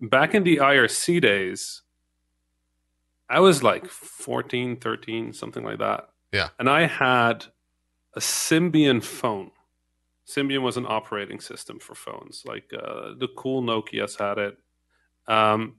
[0.00, 1.82] Back in the IRC days,
[3.30, 6.10] I was like 14, 13, something like that.
[6.32, 6.48] Yeah.
[6.58, 7.46] And I had
[8.14, 9.52] a Symbian phone.
[10.34, 12.42] Symbian was an operating system for phones.
[12.46, 14.58] Like uh, the cool Nokia's had it.
[15.28, 15.76] Um,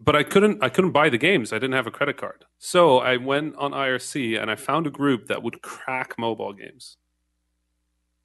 [0.00, 1.52] but I couldn't I couldn't buy the games.
[1.52, 2.44] I didn't have a credit card.
[2.58, 6.96] So I went on IRC and I found a group that would crack mobile games.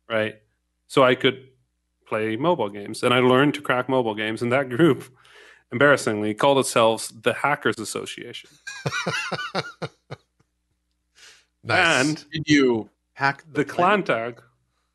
[0.10, 0.42] Right?
[0.88, 1.48] So I could
[2.06, 5.04] play mobile games and I learned to crack mobile games and that group
[5.72, 8.50] embarrassingly called itself the Hackers Association.
[11.64, 12.02] nice.
[12.02, 14.42] And Did you hack the clan tag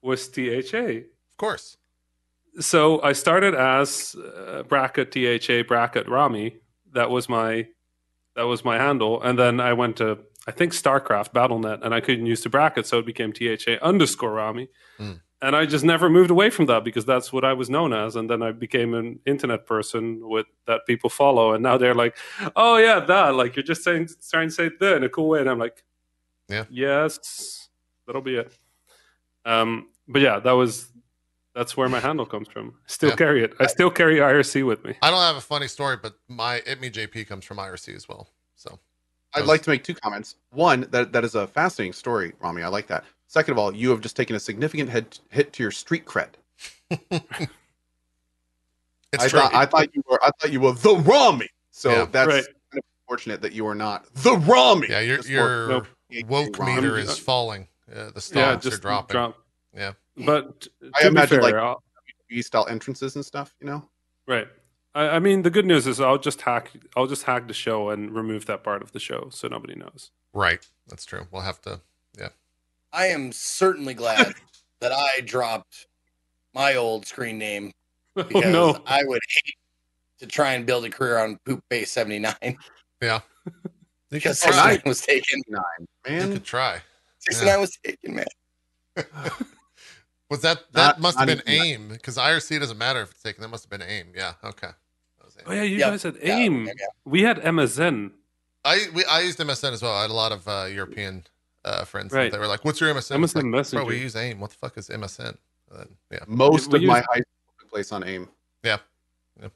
[0.06, 0.86] was THA.
[1.32, 1.76] of course.
[2.60, 6.56] so I started as uh, bracket THA bracket Rami.
[6.92, 7.66] That was my
[8.34, 10.18] that was my handle, and then I went to
[10.48, 14.32] I think StarCraft BattleNet, and I couldn't use the bracket, so it became THA underscore
[14.32, 14.68] Rami.
[14.96, 15.12] Hmm.
[15.42, 18.16] And I just never moved away from that because that's what I was known as.
[18.16, 22.16] And then I became an internet person with that people follow, and now they're like,
[22.54, 25.40] "Oh yeah, that like you're just saying trying to say the in a cool way,"
[25.40, 25.84] and I'm like,
[26.48, 26.64] Yeah.
[26.70, 27.68] yes,
[28.06, 28.56] that'll be it."
[29.44, 30.88] Um, but yeah, that was
[31.54, 32.74] that's where my handle comes from.
[32.86, 33.16] Still Yeah.
[33.16, 33.54] carry it.
[33.58, 34.94] I still carry IRC with me.
[35.02, 38.08] I don't have a funny story, but my It Me JP comes from IRC as
[38.08, 38.28] well.
[38.56, 38.78] So
[39.34, 40.36] I'd was- like to make two comments.
[40.50, 42.62] One, that that is a fascinating story, Rami.
[42.62, 43.04] I like that.
[43.26, 46.30] Second of all, you have just taken a significant head, hit to your street cred.
[46.90, 47.54] it's
[49.24, 49.40] I true.
[49.40, 51.48] thought I thought you were I thought you were the Rami.
[51.70, 52.06] So Yeah.
[52.10, 52.44] that's Right.
[52.44, 54.88] kind of unfortunate that you are not the Rami.
[54.90, 55.86] yeah, your your Nope.
[56.28, 56.74] woke Rami.
[56.76, 57.68] meter is falling.
[57.90, 59.14] Uh, the yeah, stocks just are dropping.
[59.14, 59.38] drop.
[59.76, 59.92] Yeah.
[60.16, 61.82] But t- I to be imagine, fair, like- I'll-
[62.30, 63.54] WWE style entrances and stuff.
[63.60, 63.88] You know.
[64.26, 64.48] Right.
[64.94, 66.70] I, I mean, the good news is I'll just hack.
[66.96, 70.10] I'll just hack the show and remove that part of the show so nobody knows.
[70.32, 70.66] Right.
[70.88, 71.26] That's true.
[71.30, 71.80] We'll have to.
[72.18, 72.28] Yeah.
[72.92, 74.32] I am certainly glad
[74.80, 75.86] that I dropped
[76.54, 77.72] my old screen name
[78.16, 78.82] Oh because no!
[78.86, 79.54] I would hate
[80.20, 82.34] to try and build a career on Poop Base 79
[83.02, 83.20] Yeah.
[84.10, 85.42] because 69 was taken.
[85.48, 86.32] Nine, You man.
[86.32, 86.80] could try.
[87.18, 88.24] 69 was taken, man.
[90.30, 93.22] Was that that Not- must have been even- aim because IRC doesn't matter if it's
[93.22, 93.42] taken.
[93.42, 94.12] That must have been aim.
[94.14, 94.34] Yeah.
[94.42, 94.68] Okay.
[95.36, 95.90] That Oh yeah, you Yep.
[95.90, 96.66] guys had AIM.
[96.66, 96.86] yeah, yeah.
[97.04, 98.12] We had MSN.
[98.64, 99.92] I we I used MSN as well.
[99.94, 101.24] I had a lot of uh, European
[101.64, 102.12] uh, friends.
[102.12, 102.32] Right.
[102.32, 103.84] They were like, "What's your MSN?" It's MSN like, Messenger.
[103.84, 104.40] Bro, we use AIM.
[104.40, 105.36] What the fuck is MSN?
[105.70, 106.18] Then, yeah.
[106.26, 107.24] Most We of my high school
[107.60, 108.28] took place on AIM.
[108.64, 108.78] Yeah.
[109.40, 109.52] Yep.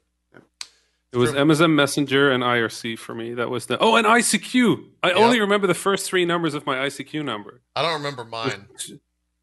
[1.13, 1.39] It was True.
[1.39, 3.33] MSN Messenger and IRC for me.
[3.33, 4.85] That was the oh, and ICQ.
[5.03, 5.17] I Yep.
[5.17, 7.61] only remember the first three numbers of my ICQ number.
[7.75, 8.67] I don't remember mine.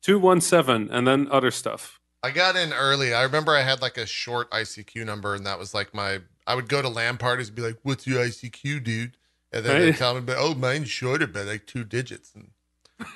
[0.03, 2.01] Two one seven, and then other stuff.
[2.23, 3.15] I got in early.
[3.15, 6.21] I remember I had like a short ICQ number, and that was like my.
[6.47, 9.17] I would go to LAN parties and be like, "What's your ICQ, dude?"
[9.53, 9.97] And then they'd Right.
[9.97, 12.51] tell me, "But oh, mine's shorter by like two digits." And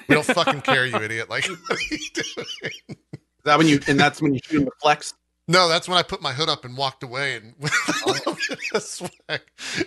[0.08, 1.28] we don't fucking care, you idiot.
[1.30, 2.46] Like, what are you doing?
[2.88, 5.14] Is that when you and that's when you shoot him the flex?
[5.48, 7.72] No, that's when I put my hood up and walked away and with
[8.06, 9.40] a little bit of swag,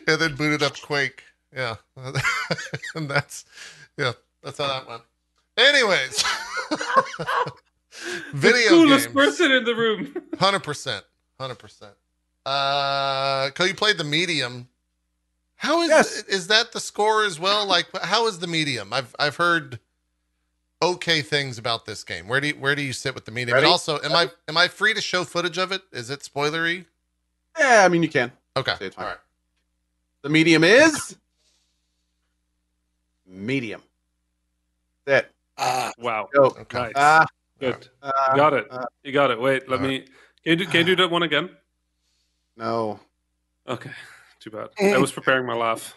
[0.07, 1.23] and then booted up Quake.
[1.55, 1.76] Yeah,
[2.95, 3.45] and that's
[3.97, 4.13] yeah,
[4.43, 5.03] that's how that went.
[5.57, 6.22] Anyways,
[8.33, 9.15] video the coolest games.
[9.15, 10.15] person in the room.
[10.39, 11.03] Hundred percent,
[11.39, 11.93] hundred percent.
[12.45, 14.67] Uh, cause you played the medium.
[15.57, 16.23] How is Yes.
[16.23, 17.65] is that the score as well?
[17.65, 18.91] Like, how is the medium?
[18.93, 19.79] I've I've heard
[20.81, 22.27] okay things about this game.
[22.27, 23.57] Where do you where do you sit with the medium?
[23.57, 25.81] And also, am I am I free to show footage of it?
[25.91, 26.85] Is it spoilery?
[27.57, 28.31] Yeah, I mean you can.
[28.57, 29.05] Okay, all fine.
[29.05, 29.17] right.
[30.21, 31.15] The medium is
[33.25, 33.81] medium.
[35.05, 36.30] That Ah, Wow.
[36.34, 36.45] go.
[36.60, 36.77] Okay.
[36.80, 36.94] Nice.
[36.95, 37.26] Ah,
[37.60, 37.88] Good.
[38.02, 38.68] uh, You got it.
[38.69, 39.40] uh, You got it.
[39.40, 39.99] Wait, let me.
[40.02, 40.10] Can
[40.52, 41.49] you do, can you do that one again?
[42.57, 42.99] no.
[43.68, 43.91] Okay.
[44.40, 44.69] Too bad.
[44.80, 45.95] I was preparing my laugh.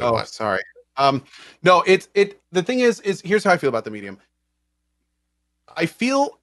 [0.00, 0.28] Oh, what?
[0.28, 0.62] sorry.
[0.96, 1.24] Um,
[1.62, 2.40] no, it's it.
[2.52, 4.18] The thing is, is here's how I feel about the medium.
[5.76, 6.38] I feel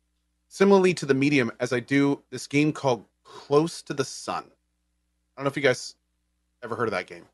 [0.50, 4.44] similarly to the medium as I do this game called Close to the Sun.
[4.44, 4.48] I
[5.38, 5.96] don't know if you guys
[6.64, 7.26] ever heard of that game.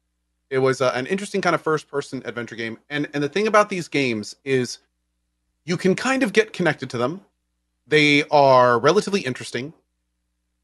[0.49, 3.69] It was uh, an interesting kind of first-person adventure game, and and the thing about
[3.69, 4.79] these games is
[5.65, 7.21] you can kind of get connected to them.
[7.87, 9.73] They are relatively interesting,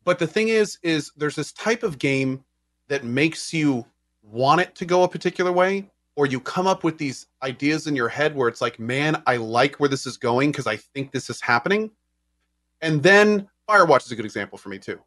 [0.04, 2.44] but the thing is, is there's this type of game
[2.88, 3.86] that makes you
[4.24, 7.96] want it to go a particular way or you come up with these ideas in
[7.96, 11.12] your head where it's like man i like where this is going because i think
[11.12, 11.90] this is happening.
[12.82, 15.00] And then firewatch is a good example for me too.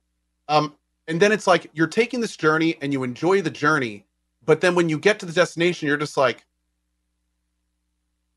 [0.48, 0.74] Um,
[1.06, 4.04] and then it's like you're taking this journey and you enjoy the journey
[4.44, 6.44] but then when you get to the destination you're just like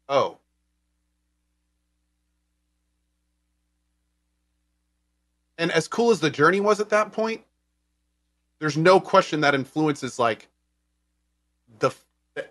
[0.09, 0.37] oh
[5.57, 7.41] and as cool as the journey was at that point
[8.63, 10.47] there's no question that influences like
[11.79, 11.91] the,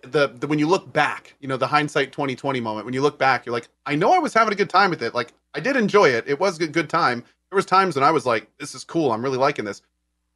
[0.03, 2.85] the the when you look back, you know, the hindsight 2020 moment.
[2.85, 5.01] When you look back, you're like, I know I was having a good time with
[5.01, 5.15] it.
[5.15, 6.25] Like I did enjoy it.
[6.27, 7.23] It was a good time.
[7.49, 9.11] There was times when I was like, this is cool.
[9.11, 9.81] I'm really liking this.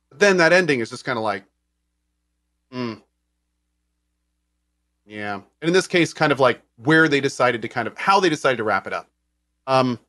[0.09, 1.43] But then that ending is just kind of like,
[2.71, 2.95] hmm.
[5.05, 5.35] Yeah.
[5.35, 8.29] And in this case, kind of like where they decided to kind of how they
[8.29, 9.07] decided to wrap it up.
[9.67, 9.99] Um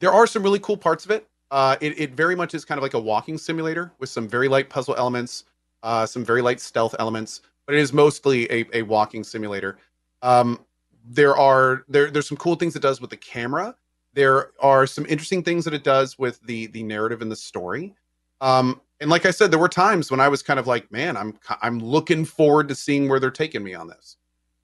[0.00, 1.28] there are some really cool parts of it.
[1.50, 4.48] Uh, it, it very much is kind of like a walking simulator with some very
[4.48, 5.44] light puzzle elements,
[5.82, 9.78] uh, some very light stealth elements, but it is mostly a, a walking simulator.
[10.22, 10.60] Um,
[11.04, 13.74] there are there there's some cool things it does with the camera.
[14.14, 17.94] There are some interesting things that it does with the the narrative and the story.
[18.40, 21.16] Um, and like I said, there were times when I was kind of like, man,
[21.16, 24.16] I'm I'm looking forward to seeing where they're taking me on this.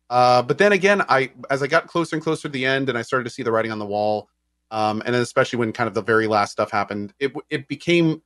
[0.09, 2.99] Uh, but then again, I as I got closer and closer to the end, and
[2.99, 4.29] I started to see the writing on the wall,
[4.71, 8.23] um, and especially when kind of the very last stuff happened, it it became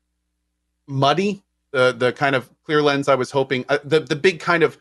[0.86, 1.42] muddy.
[1.72, 4.78] The the kind of clear lens I was hoping, uh, the the big kind of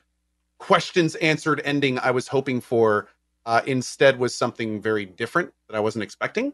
[0.58, 3.08] questions answered ending I was hoping for,
[3.46, 6.54] uh, instead was something very different that I wasn't expecting,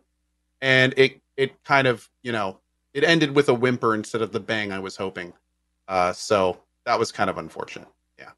[0.62, 2.60] and it it kind of you know
[2.94, 5.34] it ended with a whimper instead of the bang I was hoping.
[5.88, 7.88] Uh, so that was kind of unfortunate.
[8.20, 8.32] Yeah,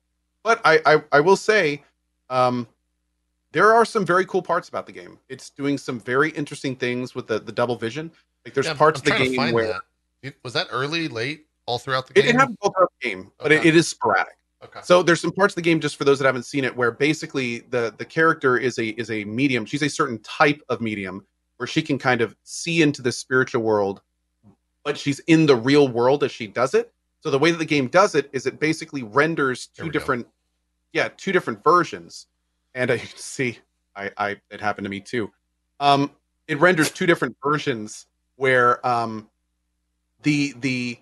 [0.43, 1.83] but I I, I will say.
[2.29, 2.67] Um,
[3.51, 5.17] there are some very cool parts about the game.
[5.29, 8.11] It's doing some very interesting things with the, the double vision.
[8.45, 9.67] Like there's Yeah, parts of the game find where
[10.23, 10.33] that.
[10.43, 12.25] Was that early, late, all throughout the game?
[12.25, 14.37] it happens all throughout the game, but it, it is sporadic.
[14.63, 14.79] okay.
[14.83, 16.91] So there's some parts of the game just for those that haven't seen it where
[16.91, 19.65] basically the the character is a is a medium.
[19.65, 21.25] She's a certain type of medium
[21.57, 24.01] where she can kind of see into the spiritual world,
[24.83, 26.91] but she's in the real world as she does it.
[27.21, 29.93] So the way that the game does it is it basically renders two we go.
[29.93, 30.27] different
[30.93, 32.27] yeah, two different versions.
[32.77, 33.59] And can see
[33.95, 35.31] I I it happened to me too.
[35.79, 36.11] Um
[36.47, 39.29] it renders two different versions where um
[40.23, 40.97] the the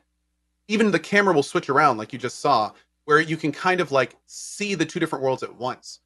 [0.68, 2.72] even the camera will switch around like you just saw
[3.06, 6.00] where you can kind of like see the two different worlds at once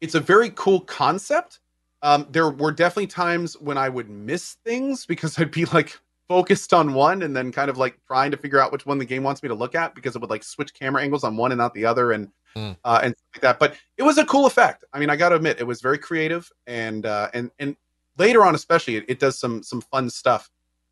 [0.00, 1.60] it's a very cool concept
[2.02, 5.98] um, there were definitely times when i would miss things because i'd be like
[6.28, 9.04] focused on one and then kind of like trying to figure out which one the
[9.04, 11.52] game wants me to look at because it would like switch camera angles on one
[11.52, 12.72] and not the other and Hmm.
[12.84, 13.58] uh, and like that.
[13.58, 14.84] But it was a cool effect.
[14.92, 17.76] I mean i gotta admit it was very creative and uh, and and
[18.18, 20.50] later on especially it, it does some some fun stuff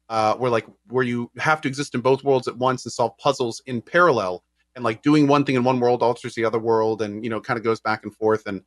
[0.09, 3.17] uh, where like where you have to exist in both worlds at once and solve
[3.19, 4.45] puzzles in parallel.
[4.75, 7.41] And like doing one thing in one world alters the other world and you know
[7.41, 8.47] kind of goes back and forth.
[8.47, 8.63] And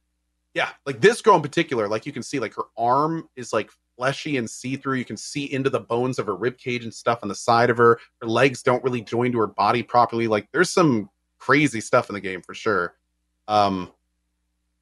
[0.54, 3.70] yeah like this girl in particular like you can see like her arm is like
[3.96, 4.98] fleshy and see-through.
[4.98, 7.70] You can see into the bones of her rib cage and stuff on the side
[7.70, 8.00] of her.
[8.22, 10.28] Her legs don't really join to her body properly.
[10.28, 11.10] Like there's some
[11.42, 12.94] crazy stuff in the game for sure.
[13.48, 13.92] Um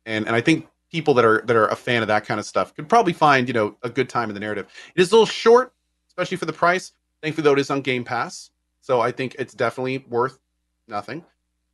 [0.05, 2.45] and and i think people that are that are a fan of that kind of
[2.45, 4.67] stuff could probably find you know a good time in the narrative.
[4.95, 5.73] It is a little short
[6.09, 6.91] especially for the price.
[7.23, 10.39] Thankfully though it is on game pass so i think it's definitely worth
[10.87, 11.23] nothing.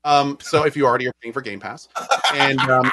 [0.03, 1.90] Um so if you already are paying for game pass
[2.34, 2.91] and um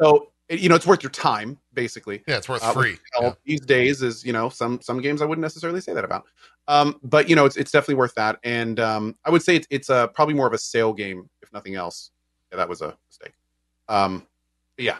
[0.00, 2.98] so it- you know it's worth your time basically Yeah, it's worth uh, free.
[3.20, 3.34] Yeah.
[3.44, 6.24] these days is you know some some games I wouldn't necessarily say that about.
[6.66, 9.68] Um, but you know it's it's definitely worth that, and um, I would say it's
[9.70, 12.10] it's a probably more of a sale game if nothing else.
[12.50, 13.34] Yeah, that was a mistake.
[13.88, 14.26] Um,
[14.74, 14.96] but yeah.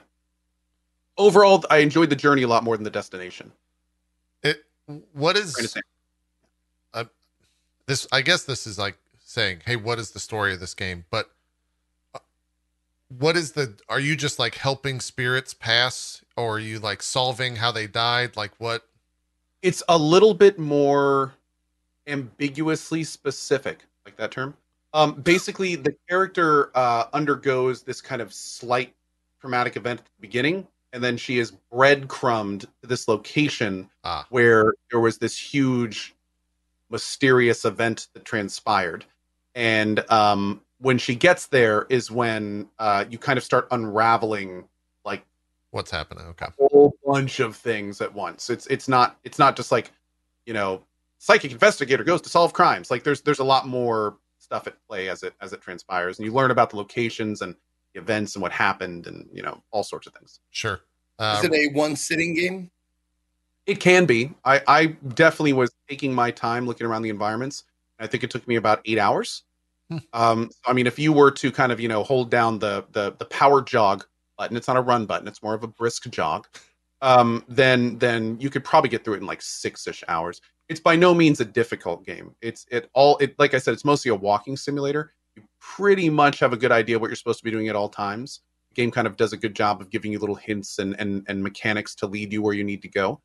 [1.19, 3.51] Overall, I enjoyed the journey a lot more than the destination.
[4.43, 4.62] It
[5.15, 5.81] what is say.
[7.86, 8.07] this?
[8.12, 11.27] I guess this is like saying, "Hey, what is the story of this game?" But
[11.27, 11.31] uh,
[13.08, 13.74] what is the?
[13.88, 18.36] Are you just like helping spirits pass, or are you like solving how they died?
[18.36, 18.84] Like what?
[19.62, 21.34] It's a little bit more
[22.06, 24.54] ambiguously specific, like that term.
[24.94, 28.94] Um, basically, the character uh, undergoes this kind of slight
[29.40, 34.26] traumatic event at the beginning, and then she is breadcrumbed to this location Ah.
[34.30, 36.14] where there was this huge,
[36.90, 39.04] mysterious event that transpired.
[39.54, 44.65] And um, when she gets there, is when uh, you kind of start unraveling
[45.05, 45.24] like
[45.70, 46.24] What's happening?
[46.28, 46.47] Okay.
[46.47, 48.48] A whole bunch of things at once.
[48.51, 49.90] It's it's not it's not just like,
[50.47, 50.82] you know,
[51.19, 52.90] psychic investigator goes to solve crimes.
[52.90, 56.24] Like there's there's a lot more stuff at play as it as it transpires, and
[56.24, 57.55] you learn about the locations and
[57.93, 60.40] the events and what happened, and you know all sorts of things.
[60.51, 60.81] Sure.
[61.19, 62.70] Uh, Is it a one sitting game?
[63.66, 64.32] It can be.
[64.44, 67.65] I I definitely was taking my time looking around the environments.
[67.98, 69.43] I think it took me about eight hours.
[70.12, 73.14] Um, I mean, if you were to kind of you know hold down the the
[73.18, 74.04] the power jog
[74.36, 76.46] button, it's not a run button; it's more of a brisk jog.
[77.02, 80.40] Um, then then you could probably get through it in like six ish hours.
[80.68, 82.34] It's by no means a difficult game.
[82.42, 85.12] It's it all it like I said, it's mostly a walking simulator.
[85.36, 87.88] You pretty much have a good idea what you're supposed to be doing at all
[87.88, 88.40] times.
[88.70, 91.24] The game kind of does a good job of giving you little hints and and
[91.28, 93.20] and mechanics to lead you where you need to go.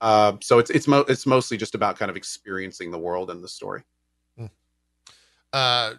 [0.00, 3.42] Uh, so it's it's mo- it's mostly just about kind of experiencing the world and
[3.42, 3.82] the story.
[5.54, 5.94] Uh,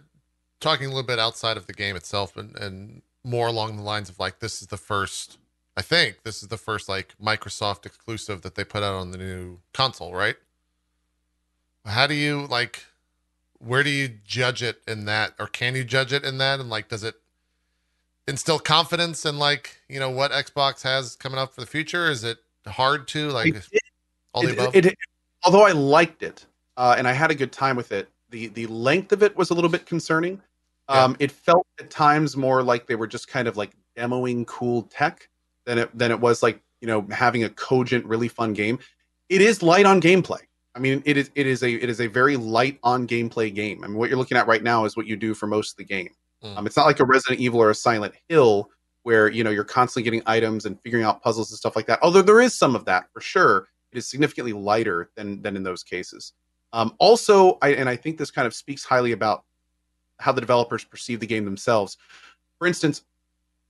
[0.62, 4.10] talking a little bit outside of the game itself and, and more along the lines
[4.10, 5.40] of like this is the first
[5.78, 9.18] i think this is the first like microsoft exclusive that they put out on the
[9.18, 10.36] new console right?
[11.86, 12.86] How do you like
[13.60, 16.60] where do you judge it in that or can you judge it in that?
[16.60, 17.16] And like does it
[18.28, 22.10] instill confidence in like you know what xbox has coming up for the future?
[22.12, 23.66] Is it hard to like It
[24.34, 24.76] all the it, above?
[24.88, 24.98] it-
[25.44, 26.46] although I liked it
[26.78, 29.50] uh, and I had a good time with it, the the length of it was
[29.50, 30.42] a little bit concerning.
[30.90, 34.84] Um, It felt at times more like they were just kind of like demoing cool
[34.84, 35.30] tech
[35.66, 38.78] than it than it was like you know having a cogent, really fun game.
[39.30, 40.42] It is light on gameplay.
[40.76, 43.84] I mean, it is it is a it is a very light on gameplay game.
[43.84, 45.78] I mean, what you're looking at right now is what you do for most of
[45.78, 46.10] the game.
[46.44, 46.58] Mm.
[46.58, 48.70] Um, it's not like a Resident Evil or a Silent Hill
[49.04, 52.00] where you know you're constantly getting items and figuring out puzzles and stuff like that.
[52.02, 55.64] Although there is some of that for sure, it is significantly lighter than than in
[55.64, 56.34] those cases.
[56.74, 59.44] Um, also, I, and I think this kind of speaks highly about
[60.20, 61.98] how the developers perceive the game themselves.
[62.60, 63.04] For instance,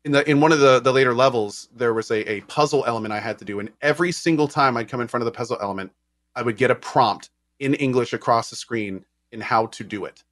[0.06, 3.14] in the in one of the the later levels, there was a, a puzzle element
[3.14, 5.58] I had to do, and every single time I'd come in front of the puzzle
[5.62, 5.92] element,
[6.36, 10.24] I would get a prompt in English across the screen in how to do it.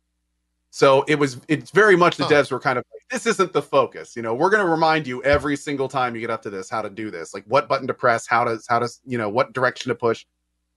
[0.69, 2.29] So it was it's very much the Huh.
[2.31, 4.15] devs were kind of like, this isn't the focus.
[4.15, 6.81] You know, we're gonna remind you every single time you get up to this how
[6.81, 9.53] to do this, like what button to press, how to how to you know what
[9.53, 10.25] direction to push.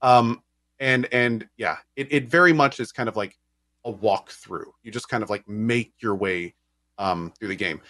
[0.01, 0.41] Um
[0.79, 3.37] and and yeah, it, it very much is kind of like
[3.85, 4.71] a walkthrough.
[4.83, 6.53] You just kind of like make your way
[6.97, 7.81] um through the game.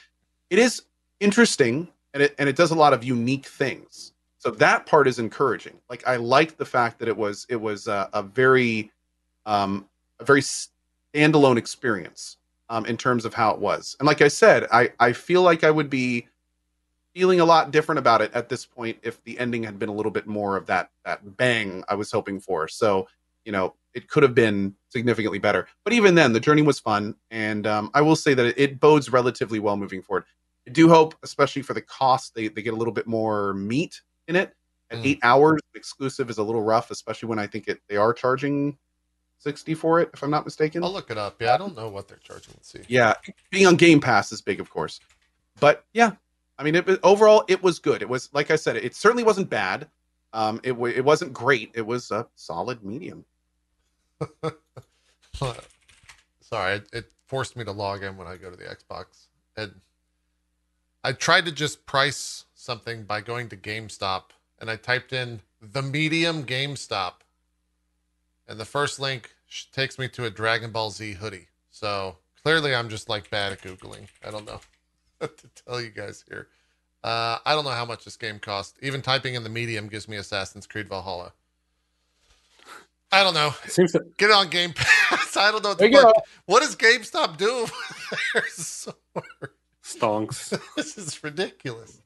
[0.49, 0.83] It is
[1.19, 4.13] interesting and it and it does a lot of unique things.
[4.39, 5.79] So that part is encouraging.
[5.89, 8.91] Like I like the fact that it was it was a, a very
[9.45, 9.87] um
[10.19, 12.37] a very standalone experience
[12.69, 13.95] um in terms of how it was.
[13.99, 16.27] And like I said, I I feel like I would be
[17.17, 19.93] feeling a lot different about it at this point if the ending had been a
[19.93, 22.67] little bit more of that that bang I was hoping for.
[22.67, 23.07] So
[23.43, 25.67] you know it could have been significantly better.
[25.83, 28.79] But even then, the journey was fun, and um, I will say that it, it
[28.79, 30.25] bodes relatively well moving forward.
[30.67, 34.01] I do hope, especially for the cost, they they get a little bit more meat
[34.27, 34.53] in it.
[34.91, 35.05] At Mm.
[35.05, 38.77] eight hours exclusive is a little rough, especially when I think it they are charging
[39.39, 40.83] sixty for it, if I'm not mistaken.
[40.83, 41.41] I'll look it up.
[41.41, 42.53] Yeah, I don't know what they're charging.
[42.55, 42.81] Let's see.
[42.87, 43.13] Yeah,
[43.49, 44.99] being on Game Pass is big, of course.
[45.59, 46.11] But yeah,
[46.59, 48.01] I mean, it, overall, it was good.
[48.01, 49.87] It was like I said, it certainly wasn't bad.
[50.33, 51.71] Um, it it wasn't great.
[51.73, 53.25] It was a solid medium.
[56.41, 59.27] Sorry, it, it forced me to log in when I go to the Xbox.
[59.55, 59.73] And
[61.03, 64.23] I tried to just price something by going to GameStop
[64.59, 67.13] and I typed in the medium GameStop.
[68.47, 69.33] And the first link
[69.71, 71.47] takes me to a Dragon Ball Z hoodie.
[71.69, 74.07] So clearly I'm just like bad at Googling.
[74.25, 74.61] I don't know
[75.21, 76.47] to tell you guys here.
[77.03, 78.77] Uh, I don't know how much this game cost.
[78.81, 81.31] Even typing in the medium gives me Assassin's Creed Valhalla.
[83.11, 83.53] I don't know.
[83.63, 85.37] It seems that Get it on Game Pass.
[85.37, 87.67] I don't know what the What does GameStop do?
[88.49, 88.93] So-
[89.83, 90.59] stonks.
[90.75, 92.01] this is ridiculous.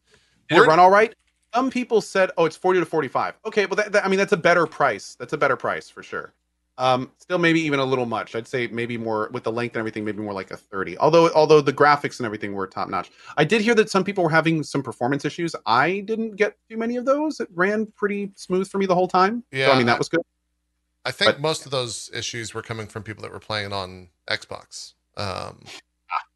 [0.49, 1.13] Did Where- it run all right?
[1.55, 3.33] Some people said, "Oh, it's forty to forty-five.
[3.45, 5.15] Okay, well, that, that- I mean, that's a better price.
[5.19, 6.33] That's a better price for sure.
[6.81, 8.35] Um, still, maybe even a little much.
[8.35, 10.97] I'd say maybe more with the length and everything, maybe more like a thirty.
[10.97, 13.11] Although, although the graphics and everything were top notch.
[13.37, 15.55] I did hear that some people were having some performance issues.
[15.67, 17.39] I didn't get too many of those.
[17.39, 19.43] It ran pretty smooth for me the whole time.
[19.51, 20.21] so, Yeah, I mean, I- that was good.
[21.05, 24.09] I think But- most of those issues were coming from people that were playing on
[24.27, 24.93] Xbox.
[25.17, 25.63] Um,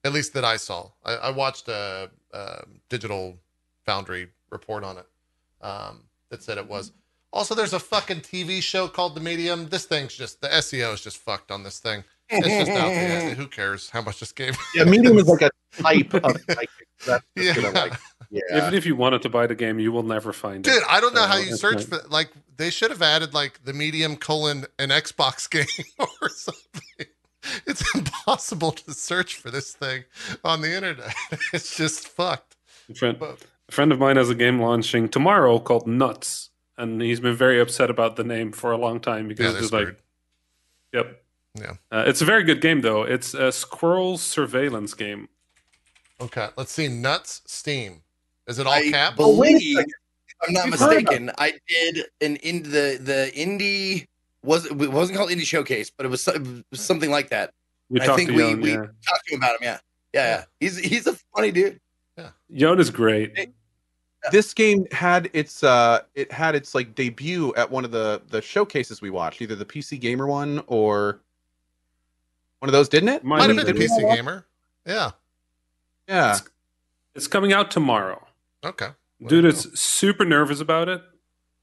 [0.04, 0.90] at least that I saw.
[1.04, 3.40] I, I watched a, a Digital
[3.86, 5.08] Foundry report on it
[5.62, 6.92] um, that said it was.
[7.36, 9.68] Also, there's a fucking TV show called The Medium.
[9.68, 12.04] This thing's just the SEO is just fucked on this thing.
[12.30, 13.36] It's just out there.
[13.36, 14.54] Who cares how much this game?
[14.74, 15.50] Yeah, medium is like a
[15.82, 16.68] type of typing.
[17.06, 17.54] That's Yeah.
[17.54, 17.94] gonna, like,
[18.32, 18.40] yeah.
[18.56, 20.72] Even if you wanted to buy the game, you will never find it.
[20.72, 23.66] Dude, I don't know So, how you search for like they should have added like
[23.66, 25.66] the medium colon an Xbox game
[26.00, 27.08] or something.
[27.68, 30.06] It's impossible to search for this thing
[30.46, 31.14] on the internet.
[31.54, 32.56] It's just fucked.
[32.90, 37.02] A friend, But a friend of mine has a game launching tomorrow called Nuts, and
[37.02, 39.96] he's been very upset about the name for a long time because they're it's like,
[40.94, 41.24] yep,
[41.60, 41.74] Yeah.
[41.92, 43.04] Uh, it's a very good game though.
[43.04, 45.30] It's a squirrel surveillance game.
[46.22, 46.88] Okay, let's see.
[46.88, 48.02] Nuts Steam.
[48.48, 49.16] Is it all I caps?
[49.20, 49.86] Oh, wait a believe, if
[50.48, 54.08] I'm not We've mistaken, I did an in the the indie
[54.44, 56.42] was it wasn't called indie showcase, but it was, it
[56.72, 57.52] was something like that.
[57.90, 58.62] We I talked think to we- Jon.
[58.62, 58.78] we- yeah.
[58.78, 59.78] Talked to him about him, yeah.
[60.14, 60.44] yeah, yeah.
[60.60, 61.80] He's he's a funny dude.
[62.54, 63.34] Jon is great.
[64.26, 68.22] Hey, this game had its uh it had its like debut at one of the
[68.30, 71.22] the showcases we watched either the pc gamer one or
[72.60, 73.88] one of those didn't it Might Might have have been been.
[73.90, 74.46] PC Gamer.
[74.86, 75.12] Yeah.
[76.08, 76.38] yeah
[77.14, 78.26] It's coming out tomorrow.
[78.64, 78.88] Okay.
[79.20, 81.02] Well, Dude there is super nervous about it.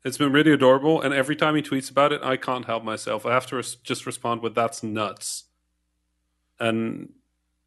[0.05, 3.25] It's been really adorable, and every time he tweets about it, I can't help myself.
[3.25, 5.45] I have to res- just respond with "That's nuts,"
[6.59, 7.13] and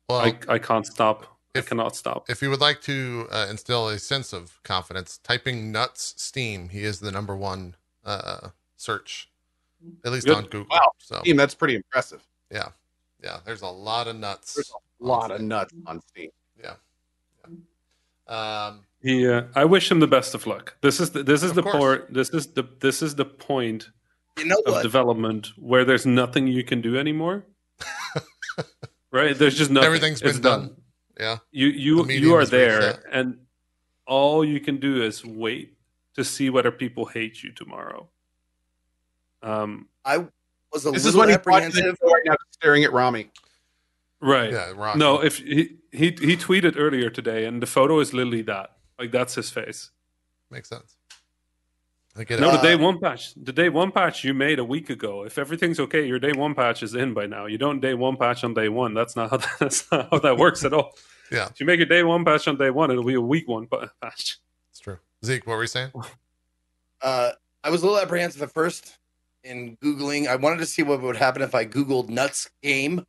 [0.10, 1.35] Well, I I can't stop.
[1.56, 2.30] If- I cannot stop.
[2.30, 6.84] if you would like to uh, instill a sense of confidence, typing nuts Steam, he
[6.84, 7.76] is the number one
[8.06, 9.30] uh, search,
[10.04, 10.38] at least Good.
[10.38, 10.68] on Google.
[10.72, 10.92] Wow.
[11.00, 12.22] So Steam, that's pretty impressive
[12.52, 12.70] yeah,
[13.24, 13.38] yeah.
[13.46, 14.54] There's a lot of nuts.
[14.54, 14.72] there's
[15.02, 16.30] a lot of nuts on steam
[16.64, 16.74] Yeah.
[18.28, 18.68] yeah.
[18.68, 20.76] Um, He, uh, I wish him the best of luck.
[20.82, 21.76] This is the, this is the course.
[21.76, 22.14] part.
[22.14, 23.90] This is the this is the point
[24.38, 24.84] You know of what?
[24.84, 27.46] development where there's nothing you can do anymore.
[29.12, 29.38] right?
[29.38, 29.86] There's just nothing.
[29.88, 30.76] Everything's It's been done.
[31.20, 31.38] Yeah.
[31.52, 33.04] You you medium you are there, reset.
[33.12, 33.38] and
[34.06, 35.78] all you can do is wait
[36.16, 38.08] to see whether people hate you tomorrow.
[39.42, 40.26] Um, I
[40.72, 41.98] was a this little what he brought to the apprehensive.
[42.02, 43.30] show right now staring at rami
[44.26, 44.52] right.
[44.52, 44.74] Yeah.
[44.76, 45.00] Rocky.
[45.00, 48.72] No, if he, he he tweeted earlier today, and the photo is literally that.
[49.00, 49.92] Like that's his face.
[50.50, 50.96] makes sense.
[52.18, 52.40] I get.
[52.40, 53.34] No, the Uh, day one patch.
[53.36, 55.24] The day one patch you made a week ago.
[55.26, 57.46] If everything's okay, your day one patch is in by now.
[57.46, 58.94] You don't day one patch on day one.
[58.94, 60.94] That's not how that's not how that works at all.
[61.32, 61.48] Yeah.
[61.50, 63.68] If you make your day one patch on day one, it'll be a week one
[63.68, 64.38] pa- patch.
[64.70, 64.98] it's true.
[65.26, 65.92] Zeke, what were you saying?
[67.02, 67.32] Uh,
[67.64, 68.98] I was a little apprehensive at first
[69.44, 70.28] in googling.
[70.28, 73.06] I wanted to see what would happen if I googled nuts game.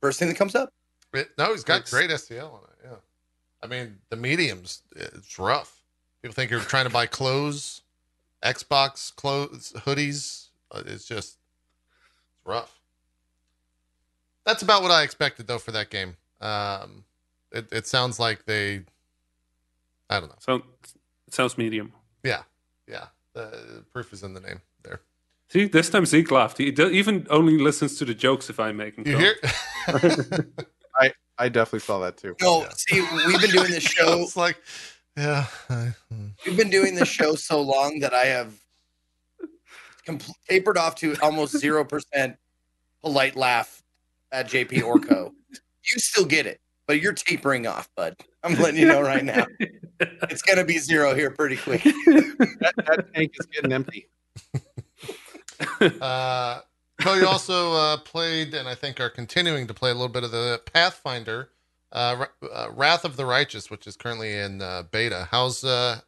[0.00, 0.72] First thing that comes up.
[1.14, 1.90] It, no, he's got Thanks.
[1.90, 2.78] great SEO on it.
[2.84, 2.96] Yeah.
[3.62, 5.81] I mean, the mediums, it's rough.
[6.22, 7.82] People think you're trying to buy clothes,
[8.44, 10.48] Xbox clothes, hoodies.
[10.70, 11.38] Uh, It's just
[12.30, 12.80] it's rough.
[14.46, 16.16] That's about what I expected though for that game.
[16.40, 17.04] Um,
[17.50, 18.82] it, it sounds like they,
[20.10, 20.36] I don't know.
[20.38, 20.54] So
[21.26, 21.92] it sounds medium.
[22.22, 22.42] Yeah,
[22.88, 23.06] yeah.
[23.34, 25.00] The proof is in the name there.
[25.48, 26.58] See, this time Zeke laughed.
[26.58, 29.06] He do- even only listens to the jokes if I make them.
[29.06, 29.20] You come.
[29.22, 30.54] hear?
[31.38, 32.68] i definitely saw that too No, Yeah.
[32.76, 34.20] see, we've been doing this show.
[34.20, 34.56] it's like,
[35.16, 35.46] yeah.
[36.46, 38.54] We've been doing this show so long that I have
[40.06, 42.36] compl- tapered off to almost zero percent
[43.02, 43.82] polite laugh
[44.30, 45.32] at JP Orco.
[45.50, 48.16] you still get it, but you're tapering off, bud.
[48.42, 49.46] I'm letting you know right now.
[50.00, 51.82] It's gonna be zero here pretty quick.
[51.84, 54.08] That, that tank is getting empty.
[56.00, 56.60] Uh,
[57.00, 60.24] so you also uh, played, and I think are continuing to play a little bit
[60.24, 61.50] of the Pathfinder,
[61.92, 65.28] uh, uh, Wrath of the Righteous, which is currently in uh, beta.
[65.30, 66.00] How's uh,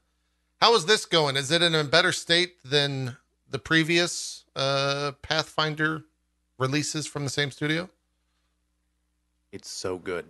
[0.61, 1.36] how is this going?
[1.36, 3.16] Is it in a better state than
[3.51, 6.05] the previous uh, Pathfinder
[6.59, 7.89] releases from the same studio?
[9.52, 10.24] It's so good.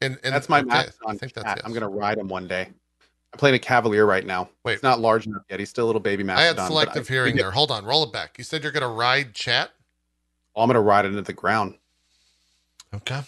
[0.00, 1.60] And, and that's my okay, max I think that's yes.
[1.64, 2.68] I'm gonna ride him one day.
[3.32, 4.50] I'm playing a Cavalier right now.
[4.64, 4.74] Wait.
[4.74, 5.60] It's not large enough yet.
[5.60, 7.52] He's still a little baby I had selective I- hearing there.
[7.52, 8.36] Hold on, roll it back.
[8.36, 9.70] You said you're going to ride chat.
[10.54, 11.76] I'm gonna ride it into the ground.
[12.94, 13.22] Okay.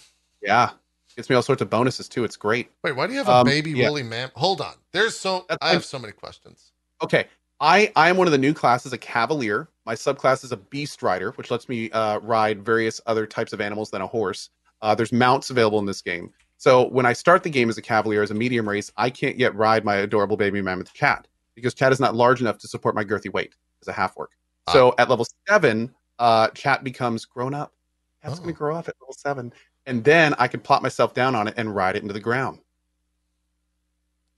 [0.44, 0.70] Yeah,
[1.16, 2.24] gets me all sorts of bonuses too.
[2.24, 2.70] It's great.
[2.82, 3.88] Wait, why do you have a Um, baby yeah.
[3.88, 4.30] woolly man?
[4.36, 4.74] Hold on.
[4.92, 6.72] There's so That's I have so many questions.
[7.02, 7.26] Okay,
[7.60, 9.68] I I am one of the new classes, a Cavalier.
[9.86, 13.60] My subclass is a Beast Rider, which lets me uh, ride various other types of
[13.60, 14.50] animals than a horse.
[14.82, 16.30] Uh, there's mounts available in this game.
[16.56, 19.36] So when I start the game as a Cavalier, as a medium race, I can't
[19.38, 22.94] yet ride my adorable baby mammoth Chat because Chat is not large enough to support
[22.94, 24.30] my girthy weight as a half orc.
[24.72, 27.74] So at level seven, uh, Chat becomes grown up.
[28.22, 28.40] Cat's Oh.
[28.42, 29.52] gonna grow up at level seven,
[29.86, 32.59] and then I can plop myself down on it and ride it into the ground.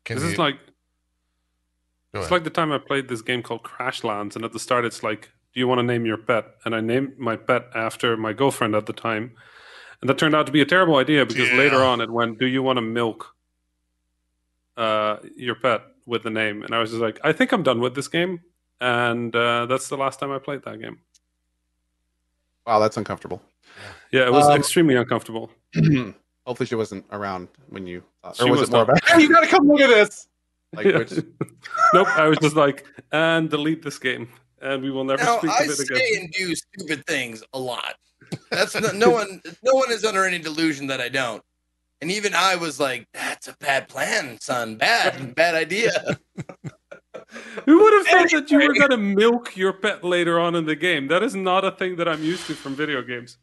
[0.04, 0.56] Can this you, is like
[2.12, 2.30] go it's ahead.
[2.32, 5.30] like the time I played this game called Crashlands, and at the start it's like,
[5.52, 8.74] "Do you want to name your pet?" And I named my pet after my girlfriend
[8.74, 9.32] at the time,
[10.00, 11.56] and that turned out to be a terrible idea because Yeah.
[11.56, 13.34] later on it went, "Do you want to milk
[14.76, 17.80] uh, your pet with the name?" And I was just like, "I think I'm done
[17.80, 18.40] with this game,"
[18.80, 21.00] and uh, that's the last time I played that game.
[22.66, 23.40] Wow, that's uncomfortable.
[24.10, 25.50] Yeah, it was Um, extremely uncomfortable.
[26.46, 28.02] Hopefully, she wasn't around when you.
[28.24, 29.04] Uh, She or was was it more about?
[29.08, 30.28] Hey, you gotta come look at this.
[30.72, 31.12] Like which?
[31.94, 34.28] nope, I was just like, and delete this game,
[34.60, 35.96] and we will never Now speak I of it again.
[35.98, 37.94] say and do stupid things a lot.
[38.50, 39.40] That's no, no one.
[39.62, 41.42] No one is under any delusion that I don't.
[42.02, 44.76] And even I was like, "That's a bad plan, son.
[44.76, 46.18] Bad, bad idea."
[47.64, 50.64] Who would have thought that you were going to milk your pet later on in
[50.64, 51.08] the game?
[51.08, 53.38] That is not a thing that I'm used to from video games.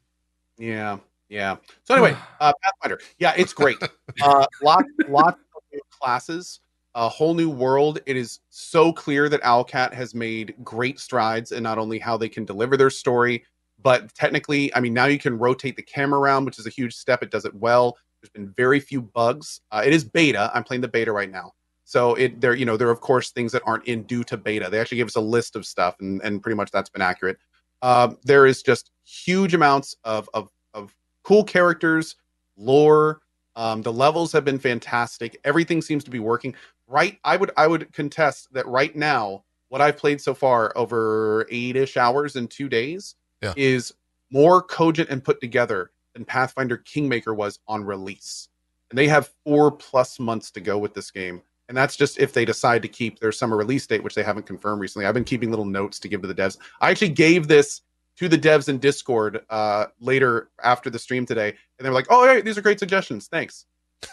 [0.58, 0.98] Yeah,
[1.30, 1.58] yeah.
[1.84, 3.00] So anyway, uh, Pathfinder.
[3.20, 3.78] Yeah, it's great.
[4.22, 6.60] Uh, lots, lots of new classes.
[6.96, 8.00] A whole new world.
[8.06, 12.30] It is so clear that Owlcat has made great strides in not only how they
[12.30, 13.44] can deliver their story,
[13.82, 16.96] but technically, I mean, now you can rotate the camera around, which is a huge
[16.96, 17.24] step.
[17.24, 17.98] It does it well.
[18.22, 19.62] There's been very few bugs.
[19.72, 20.52] Uh, it is beta.
[20.54, 21.54] I'm playing the beta right now.
[21.86, 24.38] So it there, you know, there are of course things that aren't in due to
[24.38, 24.70] beta.
[24.70, 27.38] They actually give us a list of stuff, and and pretty much that's been accurate.
[27.82, 32.16] Um, there is just huge amounts of of of cool characters,
[32.58, 33.20] lore.
[33.56, 35.38] Um, the levels have been fantastic.
[35.44, 36.56] Everything seems to be working
[36.88, 37.20] right.
[37.24, 39.44] I would I would contest that right now.
[39.70, 43.54] What I've played so far over eight-ish hours in two days Yeah.
[43.58, 43.94] is
[44.32, 48.50] more cogent and put together than Pathfinder Kingmaker was on release.
[48.92, 51.42] And they have four plus months to go with this game.
[51.70, 54.46] And that's just if they decide to keep their summer release date, which they haven't
[54.46, 55.06] confirmed recently.
[55.06, 56.58] I've been keeping little notes to give to the devs.
[56.82, 57.82] I actually gave this
[58.18, 62.08] to the devs in Discord uh, later after the stream today, and they were like,
[62.10, 63.28] "Oh, hey, these are great suggestions.
[63.28, 63.66] Thanks."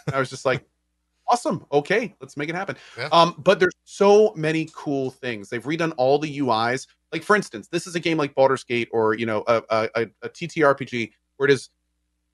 [0.07, 0.65] And I was just like,
[1.29, 1.67] "Awesome.
[1.73, 3.09] Okay, let's make it happen." Yeah.
[3.13, 5.49] Um, but there's so many cool things.
[5.49, 6.87] They've redone all the UIs.
[7.13, 9.89] Like for instance, this is a game like Baldur's Gate or you know a, a,
[9.97, 11.71] a, a TTRPG where it is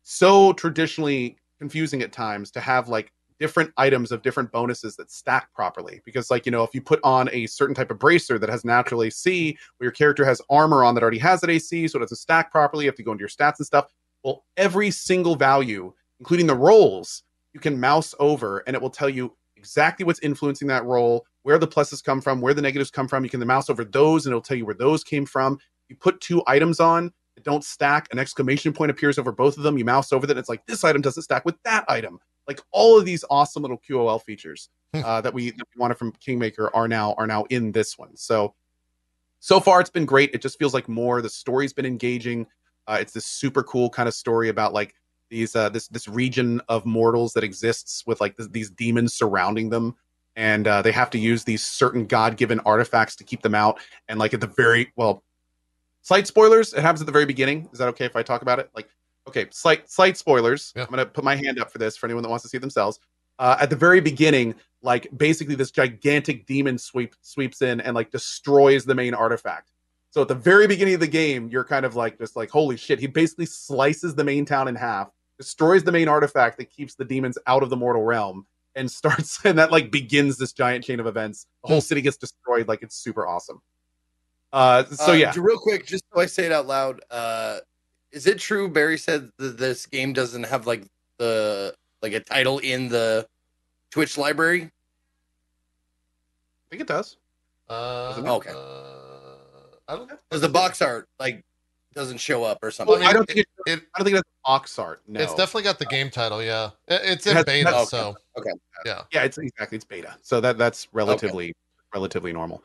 [0.02, 5.52] so traditionally confusing at times to have like different items of different bonuses that stack
[5.52, 6.00] properly.
[6.04, 8.64] Because like you know if you put on a certain type of bracer that has
[8.64, 12.00] natural AC where your character has armor on that already has that AC so it
[12.00, 13.86] doesn't stack properly you have to go into your stats and stuff.
[14.24, 17.22] Well every single value including the rolls
[17.52, 21.58] you can mouse over and it will tell you exactly what's influencing that roll where
[21.58, 23.24] the pluses come from where the negatives come from.
[23.24, 25.58] You can mouse over those and it'll tell you where those came from.
[25.88, 29.62] You put two items on that don't stack an exclamation point appears over both of
[29.62, 32.18] them you mouse over that and it's like this item doesn't stack with that item
[32.48, 35.02] like all of these awesome little QOL features Hmm.
[35.04, 38.16] uh, that we that we wanted from Kingmaker are now are now in this one.
[38.16, 38.54] So
[39.40, 40.30] so far it's been great.
[40.32, 41.20] It just feels like more.
[41.20, 42.46] The story's been engaging.
[42.86, 44.94] Uh, it's this super cool kind of story about like
[45.28, 49.68] these uh, this this region of mortals that exists with like th- these demons surrounding
[49.68, 49.96] them,
[50.36, 53.80] and uh, they have to use these certain god given artifacts to keep them out.
[54.08, 55.24] And like at the very well,
[56.02, 56.72] slight spoilers.
[56.72, 57.68] It happens at the very beginning.
[57.72, 58.70] Is that okay if I talk about it?
[58.74, 58.88] Like
[59.28, 60.72] okay, slight slight spoilers.
[60.76, 60.84] Yeah.
[60.84, 62.98] I'm gonna put my hand up for this for anyone that wants to see themselves.
[63.38, 68.10] Uh, at the very beginning, like basically this gigantic demon sweep sweeps in and like
[68.10, 69.72] destroys the main artifact.
[70.10, 72.76] So at the very beginning of the game, you're kind of like just like holy
[72.76, 72.98] shit.
[72.98, 77.04] He basically slices the main town in half, destroys the main artifact that keeps the
[77.04, 80.98] demons out of the mortal realm, and starts and that like begins this giant chain
[81.00, 81.46] of events.
[81.62, 82.68] The whole city gets destroyed.
[82.68, 83.60] Like it's super awesome.
[84.52, 87.58] Uh, so Uh, yeah, j- real quick, just so I say it out loud, uh,
[88.16, 90.84] is it true Barry said that this game doesn't have like
[91.18, 93.26] the like a title in the
[93.90, 94.62] Twitch library?
[94.62, 94.70] I
[96.70, 97.16] think it does.
[97.68, 98.50] Uh, Okay.
[98.50, 98.56] uh,
[99.88, 100.08] I don't.
[100.08, 101.44] Because the box art like
[101.94, 102.94] doesn't show up or Well, something.
[102.96, 105.02] I mean, I don't think it, It, I don't think that's box art.
[105.06, 106.42] No, It's definitely got the game title.
[106.42, 107.84] Yeah, It- it's It in has- beta, okay.
[107.84, 108.50] so okay,
[108.86, 110.16] yeah, yeah, it's exactly it's beta.
[110.22, 111.54] So that that's relatively
[111.94, 112.62] relatively normal.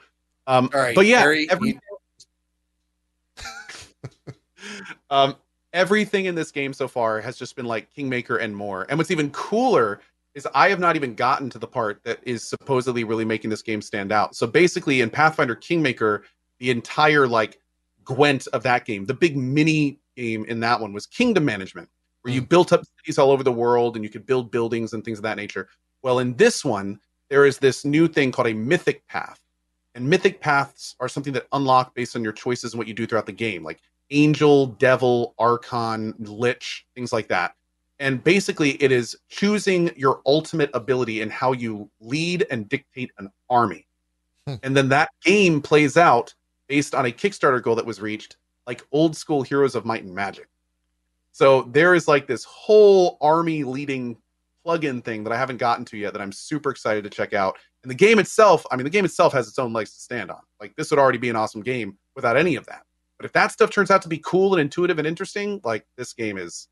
[0.47, 1.79] Um, All right, but yeah, Barry, every, you-
[5.09, 5.35] um,
[5.73, 8.85] everything in this game so far has just been like Kingmaker and more.
[8.89, 10.01] And what's even cooler
[10.33, 13.61] is I have not even gotten to the part that is supposedly really making this
[13.61, 14.35] game stand out.
[14.35, 16.23] So basically, in Pathfinder Kingmaker,
[16.59, 17.59] the entire like
[18.05, 21.89] Gwent of that game, the big mini game in that one was kingdom management,
[22.21, 25.03] where you built up cities all over the world and you could build buildings and
[25.03, 25.67] things of that nature.
[26.01, 29.39] Well, in this one, there is this new thing called a mythic path.
[29.93, 33.05] And mythic paths are something that unlock based on your choices and what you do
[33.05, 33.79] throughout the game, like
[34.11, 37.55] angel, devil, archon, lich, things like that.
[37.99, 43.29] And basically, it is choosing your ultimate ability and how you lead and dictate an
[43.49, 43.85] army.
[44.47, 44.55] Hmm.
[44.63, 46.33] And then that game plays out
[46.67, 50.15] based on a Kickstarter goal that was reached, like old school Heroes of Might and
[50.15, 50.47] Magic.
[51.31, 54.17] So there is like this whole army leading
[54.65, 57.57] plugin thing that I haven't gotten to yet that I'm super excited to check out.
[57.83, 60.29] And the game itself, I mean, the game itself has its own legs to stand
[60.29, 60.41] on.
[60.59, 62.83] Like this would already be an awesome game without any of that.
[63.21, 66.11] But if that stuff turns out to be cool and intuitive and interesting, like this
[66.11, 66.69] game is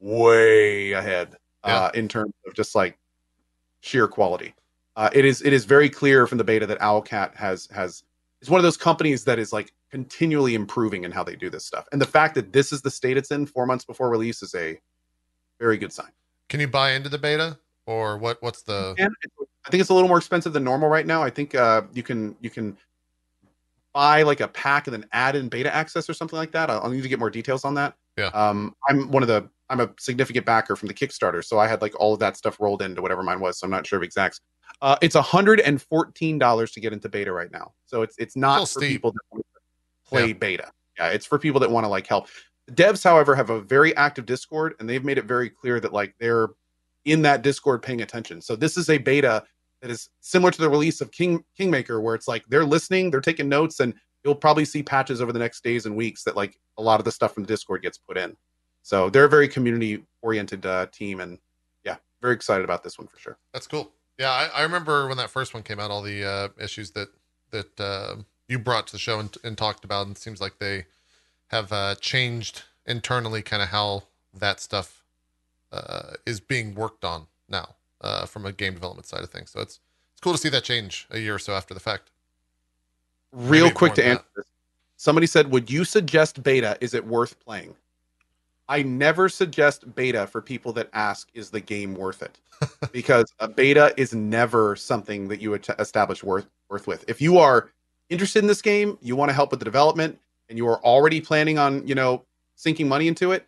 [0.00, 2.98] way ahead uh, in terms of just like
[3.78, 4.56] sheer quality.
[4.96, 8.02] Uh, it is it is very clear from the beta that Owlcat has has
[8.42, 11.64] is one of those companies that is like continually improving in how they do this
[11.64, 11.86] stuff.
[11.92, 14.52] And the fact that this is the state it's in four months before release is
[14.56, 14.76] a
[15.60, 16.10] very good sign.
[16.48, 17.56] can you buy into the beta
[17.86, 18.42] or what?
[18.42, 18.96] What's the?
[19.64, 21.22] I think it's a little more expensive than normal right now.
[21.22, 22.76] I think uh, you can you can
[23.94, 26.68] buy like a pack and then add in beta access or something like that.
[26.68, 27.94] I'll, I'll need to get more details on that.
[28.18, 28.26] Yeah.
[28.26, 31.80] Um, I'm one of the I'm a significant backer from the Kickstarter, so I had
[31.80, 33.58] like all of that stuff rolled into whatever mine was.
[33.58, 34.40] So I'm not sure of exacts.
[34.82, 37.72] Uh, it's hundred and fourteen dollars to get into beta right now.
[37.86, 38.92] So it's it's not Still for steep.
[38.96, 40.32] people that want to play Yeah.
[40.34, 40.70] beta.
[40.98, 42.28] Yeah, it's for people that want to like help.
[42.72, 46.14] Devs, however, have a very active Discord, and they've made it very clear that like
[46.18, 46.48] they're
[47.04, 48.40] in that Discord paying attention.
[48.40, 49.44] So this is a beta
[49.84, 53.20] that is similar to the release of King Kingmaker, where it's like they're listening, they're
[53.20, 53.92] taking notes, and
[54.24, 57.04] you'll probably see patches over the next days and weeks that like a lot of
[57.04, 58.34] the stuff from the Discord gets put in.
[58.82, 61.38] So they're a very community oriented uh, team, and
[61.84, 63.36] yeah, very excited about this one for sure.
[63.52, 63.92] That's cool.
[64.18, 67.08] Yeah, I, I remember when that first one came out, all the uh, issues that
[67.50, 68.16] that uh,
[68.48, 70.86] you brought to the show and, and talked about, and it seems like they
[71.48, 75.04] have uh, changed internally, kind of how that stuff
[75.72, 77.74] uh, is being worked on now
[78.04, 79.50] uh, from a game development side of things.
[79.50, 79.80] So it's
[80.12, 82.10] it's cool to see that change a year or so after the fact.
[83.32, 84.46] Real Maybe quick to answer this.
[84.96, 86.78] Somebody said, Would you suggest beta?
[86.80, 87.74] Is it worth playing?
[88.68, 92.38] I never suggest beta for people that ask, Is the game worth it?
[92.92, 97.04] because a beta is never something that you would establish worth worth with.
[97.08, 97.70] If you are
[98.08, 100.18] interested in this game, you want to help with the development,
[100.48, 102.22] and you are already planning on, you know,
[102.54, 103.46] sinking money into it,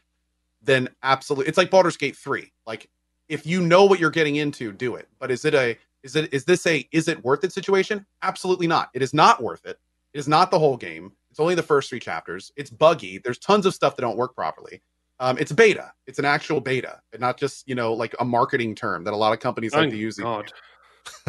[0.63, 2.51] then absolutely it's like Baldur's Gate 3.
[2.67, 2.89] Like
[3.29, 5.09] if you know what you're getting into, do it.
[5.19, 8.07] But is it a is it is this a is it worth it situation?
[8.23, 8.91] Absolutely not.
[8.95, 9.79] It is not worth it.
[10.13, 11.13] It is not the whole game.
[11.31, 12.53] It's only the first three chapters.
[12.57, 13.19] It's buggy.
[13.19, 14.81] There's tons of stuff that don't work properly.
[15.19, 15.93] Um, it's beta.
[16.07, 19.17] It's an actual beta, and not just you know like a marketing term that a
[19.17, 20.17] lot of companies like Thank to use.
[20.17, 20.53] God.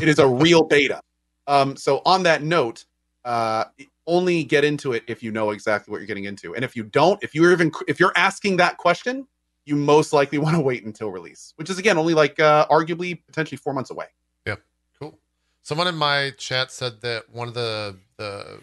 [0.01, 1.01] it is a real beta.
[1.47, 2.85] Um, so on that note,
[3.23, 3.65] uh,
[4.05, 6.83] only get into it if you know exactly what you're getting into, and if you
[6.83, 9.25] don't, if you're even if you're asking that question,
[9.67, 13.19] you most likely want to wait until release, which is again only like uh, arguably
[13.25, 14.07] potentially four months away.
[14.45, 14.55] Yeah,
[14.99, 15.19] cool.
[15.63, 18.61] Someone in my chat said that one of the the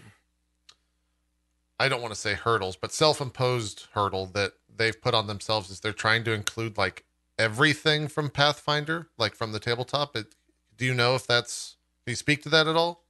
[1.79, 5.81] I don't want to say hurdles, but self-imposed hurdle that they've put on themselves is
[5.81, 7.05] they're trying to include like
[7.39, 10.17] everything from Pathfinder, like from the tabletop.
[10.17, 10.35] It,
[10.77, 13.04] do you know if that's can you speak to that at all?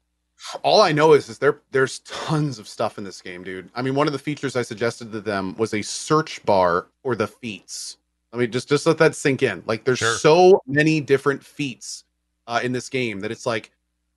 [0.62, 3.70] All I know is is there there's tons of stuff in this game, dude.
[3.74, 7.15] I mean, one of the features I suggested to them was a search bar for
[7.16, 7.97] the feats.
[8.32, 9.62] I mean, just just let that sink in.
[9.66, 10.16] Like, there's Sure.
[10.16, 12.05] so many different feats
[12.47, 13.70] uh, in this game that it's like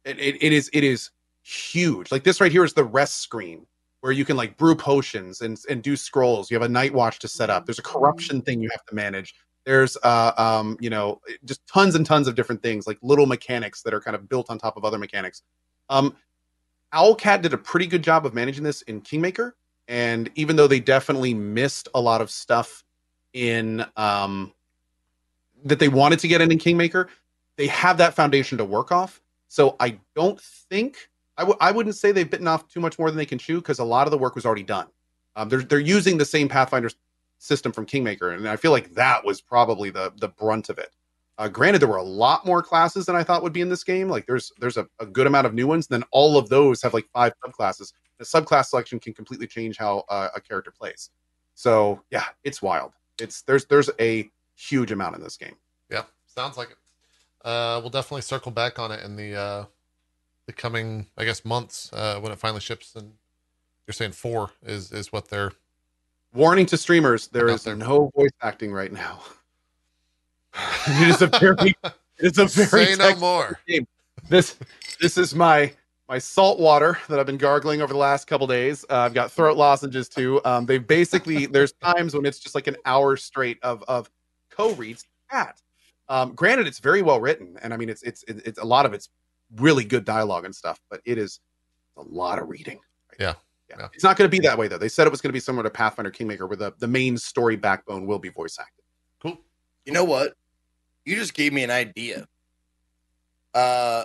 [0.06, 1.12] it, it, it is it is
[1.44, 2.12] huge.
[2.12, 3.66] Like this right here is the rest screen
[4.02, 6.52] where you can like brew potions and and do scrolls.
[6.52, 7.66] You have a night watch to set up.
[7.66, 9.36] There's a corruption thing you have to manage.
[9.66, 13.82] There's uh um you know just tons and tons of different things like little mechanics
[13.84, 15.42] that are kind of built on top of other mechanics.
[15.90, 16.16] Um,
[16.94, 19.56] Owlcat did a pretty good job of managing this in Kingmaker,
[19.88, 22.84] and even though they definitely missed a lot of stuff
[23.34, 24.54] in um
[25.66, 27.10] that they wanted to get in in Kingmaker,
[27.58, 29.22] they have that foundation to work off.
[29.48, 33.10] So I don't think I w- I wouldn't say they've bitten off too much more
[33.10, 34.88] than they can chew because a lot of the work was already done.
[35.36, 36.90] Um, they're they're using the same Pathfinder
[37.40, 40.96] system from Kingmaker, and I feel like that was probably the the brunt of it.
[41.38, 43.84] Uh, granted, there were a lot more classes than I thought would be in this
[43.84, 44.10] game.
[44.10, 45.88] Like there's there's a, a good amount of new ones.
[45.90, 47.94] and Then all of those have like five subclasses.
[48.18, 51.12] The subclass selection can completely change how uh, a character plays.
[51.54, 52.94] So yeah, it's wild.
[53.20, 55.56] It's there's there's a huge amount in this game.
[55.92, 56.78] Yeah, sounds like it.
[57.46, 59.66] Uh, we'll definitely circle back on it in the uh,
[60.48, 62.96] the coming, I guess, months uh, when it finally ships.
[62.96, 63.14] And
[63.86, 65.52] you're saying four is is what they're
[66.34, 67.76] Warning to streamers: There is there.
[67.76, 69.20] no voice acting right now.
[70.88, 71.76] it is a very
[72.18, 73.60] it's a very say no text- more.
[74.30, 74.58] this
[75.00, 75.72] this is my
[76.10, 78.86] my salt water that I've been gargling over the last couple days.
[78.90, 80.40] Uh, I've got throat lozenges too.
[80.46, 84.10] Um, they basically there's times when it's just like an hour straight of of
[84.50, 85.62] co-reads at.
[86.10, 88.86] Um, granted, it's very well written, and I mean it's it's it's, it's a lot
[88.86, 89.10] of it's
[89.58, 91.40] really good dialogue and stuff, but it is
[91.98, 92.80] a lot of reading.
[93.20, 93.34] Yeah.
[93.70, 93.76] Yeah.
[93.80, 93.88] Yeah.
[93.94, 94.78] It's not going to be that way though.
[94.78, 97.18] They said it was going to be similar to Pathfinder Kingmaker, where the, the main
[97.18, 98.84] story backbone will be voice acted.
[99.22, 99.38] Cool.
[99.86, 100.36] You know what?
[101.08, 102.28] You just gave me an idea.
[103.54, 104.04] Uh,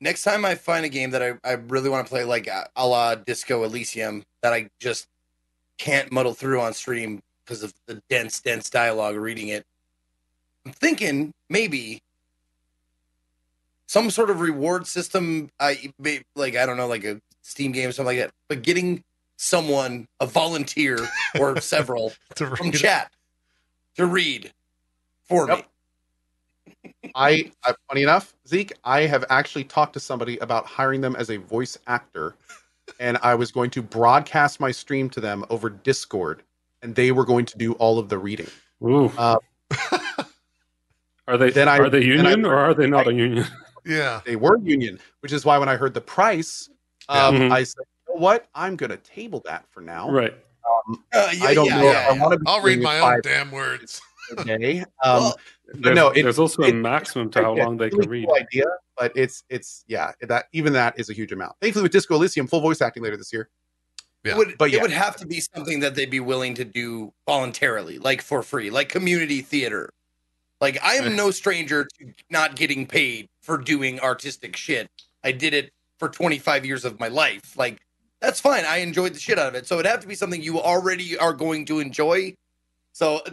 [0.00, 2.68] next time I find a game that I, I really want to play, like a
[2.84, 5.06] la Disco Elysium, that I just
[5.78, 9.64] can't muddle through on stream because of the dense, dense dialogue reading it.
[10.66, 12.02] I'm thinking maybe
[13.86, 15.48] some sort of reward system.
[15.60, 18.34] I may- like I don't know, like a Steam game or something like that.
[18.48, 19.04] But getting
[19.36, 20.98] someone, a volunteer
[21.38, 23.12] or several from chat
[23.94, 24.52] to read
[25.28, 25.58] for Yep.
[25.58, 25.64] me.
[27.14, 31.30] I, I funny enough, Zeke, I have actually talked to somebody about hiring them as
[31.30, 32.34] a voice actor,
[32.98, 36.42] and I was going to broadcast my stream to them over Discord,
[36.82, 38.48] and they were going to do all of the reading.
[38.84, 39.12] Ooh.
[39.16, 39.36] Uh,
[41.28, 43.46] are they then I- are they then I- union or are they not a union?
[43.84, 44.20] Yeah.
[44.24, 46.68] They were union, which is why when I heard the price,
[47.08, 47.40] um, Yeah.
[47.42, 47.52] Mhm.
[47.52, 48.46] I said, you know what?
[48.54, 50.08] I'm going to table that for now.
[50.10, 50.34] right.
[51.12, 52.22] Uh, yeah, I don't yeah, know yeah, I yeah.
[52.22, 54.00] want to I'll read my own damn words.
[54.36, 54.84] A day.
[55.04, 55.36] Um, Well,
[55.66, 58.26] but There's, no, it, there's also a maximum to how long they really can read.
[58.26, 58.66] cool idea,
[58.98, 61.56] but it's it's yeah that even that is a huge amount.
[61.60, 63.48] Thankfully, with Disco Elysium, full voice acting later this year.
[64.24, 64.32] Yeah.
[64.32, 67.12] It would, But it would have to be something that they'd be willing to do
[67.26, 69.90] voluntarily, like for free, like community theater.
[70.60, 74.88] Like I am no stranger to not getting paid for doing artistic shit.
[75.24, 77.56] I did it for 25 years of my life.
[77.56, 77.80] Like
[78.20, 78.64] that's fine.
[78.64, 79.66] I enjoyed the shit out of it.
[79.66, 82.36] So it'd have to be something you already are going to enjoy.
[82.92, 83.30] So uh,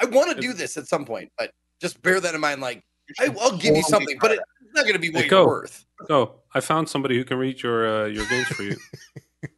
[0.00, 1.50] I want to do this at some point, but
[1.80, 2.60] just bear that in mind.
[2.60, 2.82] Like
[3.18, 4.42] I, I'll give you something, but it's
[4.74, 5.46] not going to be what Hey, you're go.
[5.46, 5.84] worth.
[6.10, 8.76] Oh, I found somebody who can read your uh, your games for you.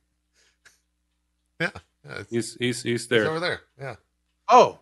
[1.60, 1.68] Yeah,
[2.20, 3.28] it's, He's he's he's it's there.
[3.28, 3.60] over there.
[3.78, 3.96] Yeah.
[4.48, 4.78] Oh,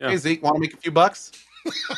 [0.00, 0.08] Yeah.
[0.08, 1.30] hey Zeke, want to make a few bucks?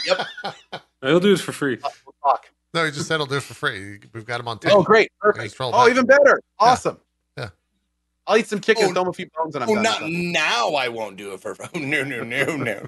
[0.04, 0.26] Yep.
[1.02, 1.78] He'll do it for free.
[1.84, 2.50] Uh, We'll talk.
[2.74, 4.00] No, he just said he'll do it for free.
[4.12, 4.72] We've got him on tape.
[4.74, 5.54] Oh, great, perfect.
[5.60, 5.88] Oh, back.
[5.90, 6.40] even better.
[6.58, 6.98] Awesome.
[8.26, 8.32] Yeah.
[8.32, 9.82] I'll eat some chicken, Oh, throw him a few bones, and I'm Oh, done.
[9.82, 10.68] not So- now.
[10.74, 11.54] I won't do it for.
[11.74, 12.86] Oh, no, no, no, no.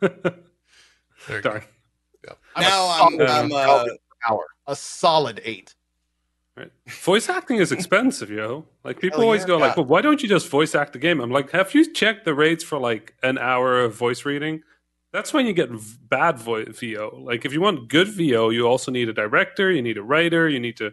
[0.00, 1.40] There you go.
[1.42, 1.62] Darn.
[2.54, 3.84] I'm a now I'm, solid I'm uh,
[4.28, 5.74] hour, a solid eight.
[6.56, 6.70] Right.
[6.86, 8.66] Voice acting is expensive, yo.
[8.84, 9.46] Like people Hell always yeah.
[9.48, 11.90] go like, "Well, why don't you just voice act the game?" I'm like, "Have you
[11.92, 14.62] checked the rates for like an hour of voice reading?"
[15.12, 17.18] That's when you get v- bad vo- VO.
[17.22, 20.48] Like if you want good VO, you also need a director, you need a writer,
[20.48, 20.92] you need to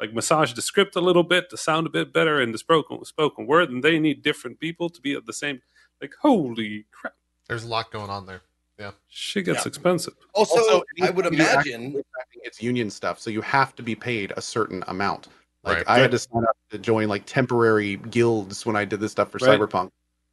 [0.00, 3.04] like massage the script a little bit to sound a bit better in the spoken
[3.04, 5.60] spoken word, and they need different people to be at the same.
[6.00, 7.14] Like holy crap,
[7.48, 8.42] There's a lot going on there.
[8.78, 8.90] Yeah.
[9.08, 9.68] she gets Yeah.
[9.68, 10.12] expensive.
[10.34, 11.58] also, Also, I would anytime you do imagine.
[11.58, 15.28] acting, voice acting, it's union stuff, so you have to be paid a certain amount.
[15.64, 15.84] Like Right.
[15.88, 19.30] I had to sign up to join like temporary guilds when I did this stuff
[19.30, 19.58] for Right.
[19.58, 19.90] Cyberpunk.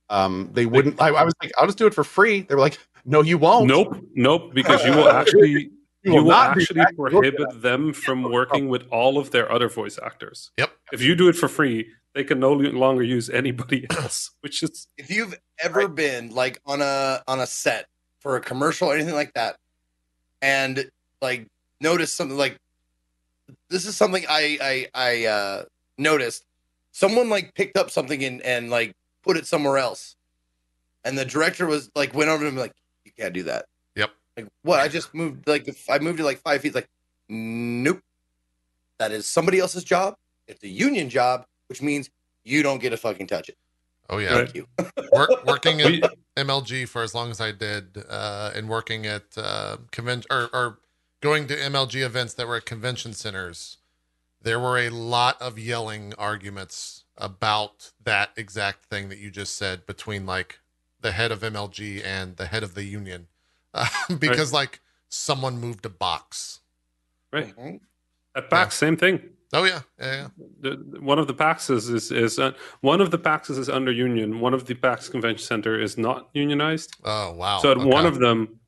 [0.10, 1.02] Um, they wouldn't.
[1.02, 2.41] I, I was like, I'll just do it for free.
[2.41, 3.68] They were like, No, you won't.
[3.68, 5.72] Nope, nope, because you will actually
[6.03, 6.95] You you will will not do actually that.
[6.95, 10.51] Prohibit them from working with all of their other voice actors.
[10.57, 10.71] Yep.
[10.91, 14.88] If you do it for free, they can no longer use anybody else, which is
[14.97, 17.88] if you've ever been like on a on a set
[18.19, 19.57] for a commercial or anything like that
[20.41, 20.89] and
[21.21, 21.47] like
[21.81, 22.57] noticed something like
[23.69, 25.63] this is something i i i uh
[25.97, 26.45] noticed
[26.93, 28.93] someone like picked up something and and like
[29.23, 30.15] put it somewhere else
[31.03, 32.71] and the director was like went over to him like
[33.03, 33.72] you can't do that Yep.
[34.38, 34.80] Like what?
[34.80, 36.89] I just moved like if i moved it like five feet like
[37.30, 38.01] nope.
[38.99, 40.15] That is somebody else's job.
[40.47, 42.10] It's a union job which means
[42.43, 43.57] you don't get to fucking touch it.
[44.10, 44.30] Oh yeah.
[44.30, 44.68] thank you.
[45.11, 49.77] Work, working at MLG for as long as I did, uh, and working at uh,
[49.91, 50.80] convention or, or
[51.22, 53.77] going to MLG events that were at convention centers,
[54.41, 59.85] there were a lot of yelling arguments about that exact thing that you just said
[59.85, 60.60] between like
[60.99, 63.27] the head of MLG and the head of the union,
[63.73, 63.87] uh,
[64.19, 64.79] because like
[65.09, 66.59] someone moved a box.
[67.31, 67.79] right Mhm.
[68.35, 69.21] at PAX, same thing.
[69.55, 70.27] Oh yeah, yeah, yeah.
[70.61, 74.39] The, one of the PAXs is is uh, one of the PAXs is under union.
[74.39, 76.95] One of the PAX Convention Center is not unionized.
[77.03, 77.59] Oh wow.
[77.59, 77.85] so at Okay.
[77.85, 78.59] one of them,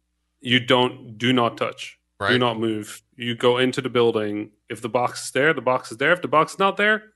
[0.41, 1.98] you don't do not touch,
[2.30, 3.02] do not move.
[3.15, 4.52] You go into the building.
[4.69, 6.11] If the box is there, the box is there.
[6.14, 7.14] If the box is not there,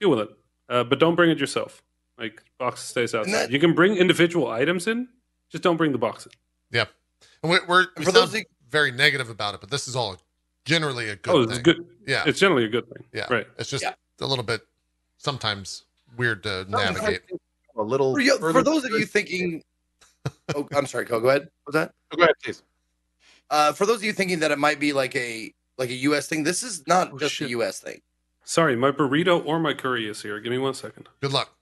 [0.00, 0.28] deal with it.
[0.68, 1.82] Uh, but don't bring it yourself.
[2.16, 3.32] Like box stays outside.
[3.32, 5.08] that- you can bring individual items in,
[5.50, 6.32] just don't bring the box in.
[7.42, 9.94] And we, we're we For sound those that- very negative about it, but this is
[9.96, 10.16] all
[10.64, 11.50] generally a good oh, thing.
[11.52, 11.86] it's good.
[12.06, 13.04] Yeah, It's generally a good thing.
[13.12, 13.26] yeah.
[13.30, 13.46] Right.
[13.58, 13.94] It's just Yeah.
[14.20, 14.60] a little bit
[15.18, 15.84] sometimes
[16.16, 17.22] weird to No, navigate.
[17.76, 18.12] A little.
[18.14, 19.62] For, you, for those of you thinking,
[20.56, 21.20] oh, I'm sorry, Cole.
[21.20, 21.48] Go ahead.
[21.64, 21.92] What's that?
[22.12, 22.62] Oh, go ahead, please.
[23.50, 26.26] Uh, for those of you thinking that it might be like a like a U.S.
[26.28, 27.46] thing, this is not Oh, just shit.
[27.46, 27.78] a U.S.
[27.78, 28.00] thing.
[28.44, 30.40] Sorry, my burrito or my curry is here.
[30.40, 31.08] Give me one second.
[31.20, 31.54] Good luck.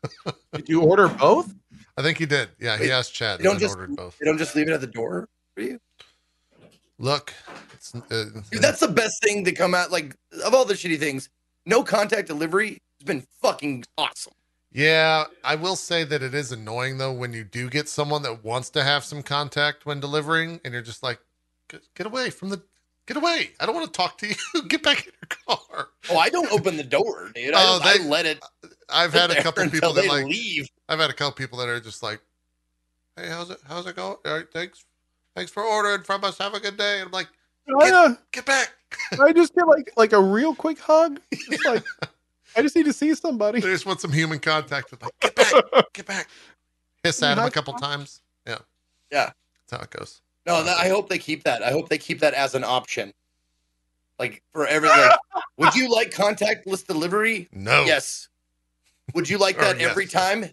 [0.54, 1.52] Did you order both?
[1.96, 2.50] I think he did.
[2.60, 4.18] Yeah, he asked Chad you don't just- ordered both.
[4.18, 5.80] They don't just leave it at the door for you.
[6.98, 7.34] Look,
[7.74, 8.00] it's, uh,
[8.50, 9.90] Dude, that's the best thing to come out.
[9.90, 11.28] Like of all the shitty things,
[11.66, 14.32] no contact delivery has been fucking awesome.
[14.72, 18.44] Yeah, I will say that it is annoying though when you do get someone that
[18.44, 21.18] wants to have some contact when delivering, and you're just like,
[21.68, 22.62] "Get, get away from the,
[23.06, 23.50] get away!
[23.60, 24.62] I don't want to talk to you.
[24.68, 25.88] get back in your car.
[26.10, 27.54] Oh, I don't open the door, dude.
[27.54, 28.42] I, Oh, they- I let it.
[28.88, 30.68] I've had a couple people that like, leave.
[30.88, 32.20] I've had a couple people that are just like,
[33.16, 34.16] hey, how's it, how's it going?
[34.24, 34.84] All right, thanks,
[35.34, 36.38] thanks for ordering from us.
[36.38, 37.00] Have a good day.
[37.00, 37.28] And I'm like,
[37.80, 38.72] I, uh, get back.
[39.20, 41.20] I just get like like a real quick hug.
[41.50, 41.84] Just like
[42.56, 43.60] I just need to see somebody.
[43.60, 45.52] They just want some human contact with like, get back,
[45.92, 46.28] get back.
[47.02, 48.22] Hiss at him a couple times.
[48.46, 48.58] Yeah,
[49.10, 49.30] Yeah.
[49.68, 50.22] that's how it goes.
[50.46, 51.62] No, that, I hope they keep that.
[51.62, 53.12] I hope they keep that as an option.
[54.18, 54.98] Like for everything.
[54.98, 55.18] Like,
[55.58, 57.48] would you like contactless delivery?
[57.52, 57.84] No.
[57.84, 58.28] Yes.
[59.16, 60.12] Would you like Or that every yes.
[60.12, 60.44] time?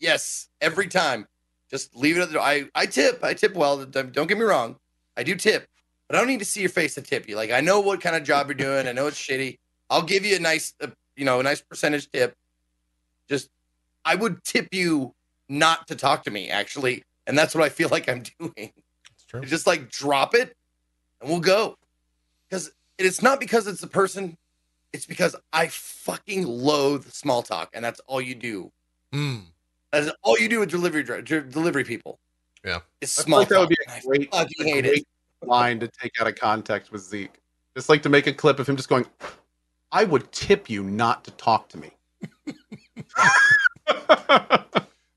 [0.00, 1.28] Yes, every time.
[1.70, 2.42] Just leave it at the door.
[2.42, 3.22] I, I tip.
[3.22, 3.86] I tip well.
[3.86, 4.74] Don't don't get me wrong.
[5.16, 5.68] I do tip,
[6.08, 7.36] but I don't need to see your face to tip you.
[7.36, 8.88] Like I know what kind of job you're doing.
[8.88, 9.56] I know it's shitty.
[9.88, 12.34] I'll give you a nice, uh, you know, a nice percentage tip.
[13.28, 13.50] Just,
[14.04, 15.14] I would tip you
[15.48, 18.72] not to talk to me actually, and that's what I feel like I'm doing.
[19.14, 19.42] It's true.
[19.42, 20.56] Just like drop it,
[21.20, 21.76] and we'll go.
[22.50, 24.36] Because it's not because it's the person.
[24.92, 28.70] It's because I fucking loathe small talk, and that's all you do.
[29.12, 29.42] Mm.
[29.92, 32.18] That is all you do with delivery dri- dri- delivery people.
[32.64, 32.80] Yeah.
[33.00, 33.68] it's I feel small like that talk.
[33.68, 35.06] would be and a I great, fucking a hate great it.
[35.48, 37.34] line to take out of context with Zeke.
[37.76, 39.06] Just like to make a clip of him just going,
[39.90, 41.90] I would tip you not to talk to me.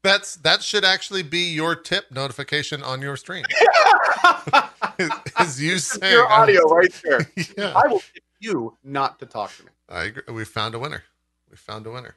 [0.04, 3.44] That's that should actually be your tip notification on your stream.
[5.40, 7.30] Is you saying Your audio right there.
[7.58, 9.70] Yeah, I will tip you not to talk to me.
[9.90, 10.24] I agree.
[10.34, 11.04] We found a winner.
[11.50, 12.16] We found a winner.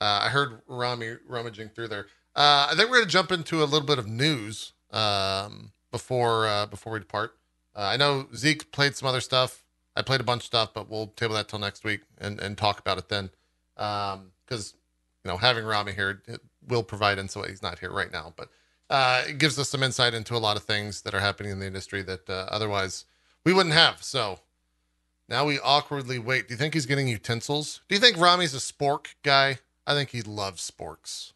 [0.00, 2.06] Uh, I heard Rami rummaging through there.
[2.34, 6.46] Uh, I think we're going to jump into a little bit of news um, before
[6.46, 7.36] uh, before we depart.
[7.76, 9.62] Uh, I know Zeke played some other stuff.
[9.96, 12.56] I played a bunch of stuff, but we'll table that till next week and, and
[12.56, 13.30] talk about it then.
[13.74, 14.74] Because
[15.24, 16.22] you know, having Rami here
[16.66, 17.50] will provide insight.
[17.50, 18.48] He's not here right now, but
[18.88, 21.58] uh, it gives us some insight into a lot of things that are happening in
[21.60, 23.04] the industry that uh, otherwise
[23.44, 24.02] we wouldn't have.
[24.02, 24.40] So
[25.30, 26.48] now we awkwardly wait.
[26.48, 27.80] Do you think he's getting utensils?
[27.88, 29.58] Do you think Rami's a spork guy?
[29.86, 31.32] I think he loves sporks.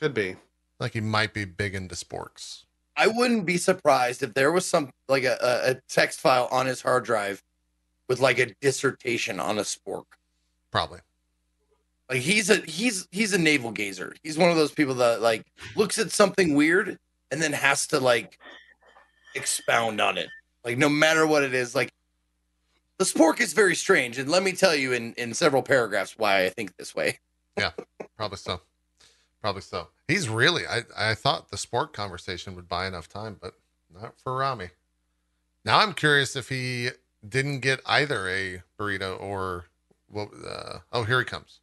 [0.00, 0.30] Could be.
[0.30, 0.36] I
[0.84, 2.64] think he might be big into sporks.
[2.96, 6.66] I wouldn't be surprised if there was some like a, a, a text file on
[6.66, 7.42] his hard drive
[8.08, 10.04] with like a dissertation on a spork.
[10.70, 11.00] Probably.
[12.10, 14.14] Like he's a he's he's a navel gazer.
[14.22, 16.98] He's one of those people that like looks at something weird
[17.30, 18.38] and then has to like
[19.34, 20.28] expound on it.
[20.64, 21.90] Like no matter what it is, like
[23.02, 24.16] the spork is very strange.
[24.18, 27.18] And let me tell you in in several paragraphs why I think this way.
[27.58, 27.72] Yeah,
[28.16, 28.62] probably so.
[29.42, 29.88] Probably so.
[30.08, 30.62] He's really.
[30.66, 33.52] I I thought the sport conversation would buy enough time, but
[33.92, 34.70] not for Rami.
[35.62, 36.88] Now I'm curious if he
[37.28, 39.66] didn't get either a burrito or
[40.08, 40.30] what.
[40.32, 41.60] Uh, oh, here he comes.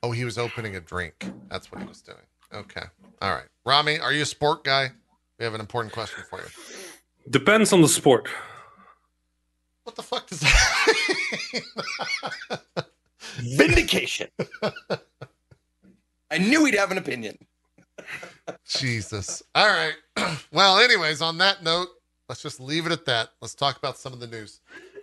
[0.00, 1.28] Oh, he was opening a drink.
[1.48, 2.26] That's what he was doing.
[2.54, 2.84] Okay.
[3.20, 3.48] All right.
[3.64, 4.92] Rami, are you a sport guy?
[5.40, 6.46] We have an important question for you.
[7.28, 8.28] Depends on the sport.
[9.96, 11.62] What the fuck does that
[12.76, 12.86] mean?
[13.56, 14.28] Vindication.
[16.30, 17.38] I knew he'd have an opinion.
[18.66, 19.42] Jesus.
[19.54, 19.94] All right.
[20.52, 21.88] well, anyways, on that note,
[22.28, 23.30] let's just leave it at that.
[23.40, 24.60] Let's talk about some of the news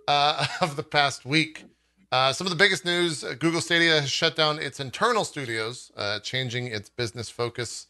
[0.08, 1.66] uh, of the past week.
[2.12, 5.92] Uh, some of the biggest news uh, Google Stadia has shut down its internal studios,
[5.98, 7.88] uh, changing its business focus.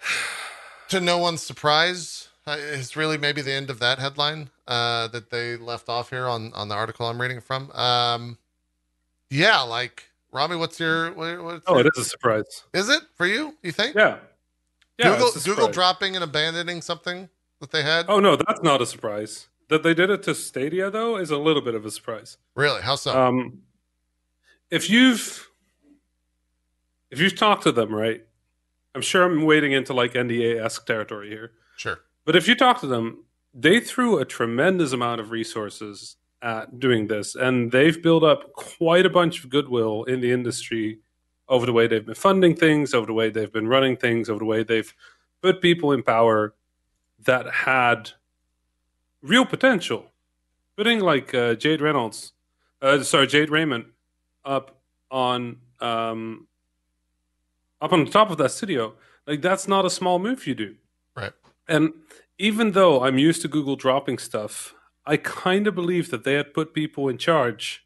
[0.88, 5.56] to no one's surprise, it's really maybe the end of that headline uh, that they
[5.56, 7.70] left off here on, on the article I'm reading from.
[7.72, 8.38] Um,
[9.30, 11.12] yeah, like, Rami, what's your.
[11.12, 12.64] What's Oh, your- it is a surprise.
[12.74, 13.56] is it for you?
[13.62, 13.94] You think?
[13.94, 14.18] Yeah.
[14.98, 15.16] Yeah.
[15.16, 17.28] Google Google dropping and abandoning something
[17.60, 18.06] that they had.
[18.08, 19.48] Oh no, that's not a surprise.
[19.68, 22.36] That they did it to Stadia though is a little bit of a surprise.
[22.54, 22.82] Really?
[22.82, 23.18] How so?
[23.18, 23.62] Um,
[24.70, 25.48] if you've
[27.10, 28.22] if you've talked to them, right?
[28.94, 31.52] I'm sure I'm wading into like NDA esque territory here.
[31.76, 32.00] sure.
[32.24, 33.24] But if you talk to them,
[33.54, 39.06] they threw a tremendous amount of resources at doing this, and they've built up quite
[39.06, 40.98] a bunch of goodwill in the industry
[41.48, 44.38] over the way they've been funding things, over the way they've been running things, over
[44.38, 44.92] the way they've
[45.42, 46.54] put people in power
[47.24, 48.10] that had
[49.22, 50.06] real potential.
[50.76, 52.32] Putting like uh, Jade Reynolds,
[52.80, 53.84] uh, sorry, Jade Raymond,
[54.44, 54.80] up
[55.10, 56.46] on um,
[57.80, 58.94] up on the top of that studio,
[59.26, 60.74] like that's not a small move you do.
[61.68, 61.92] And
[62.38, 64.74] even though I'm used to Google dropping stuff,
[65.06, 67.84] I kind of believe that they had put people in charge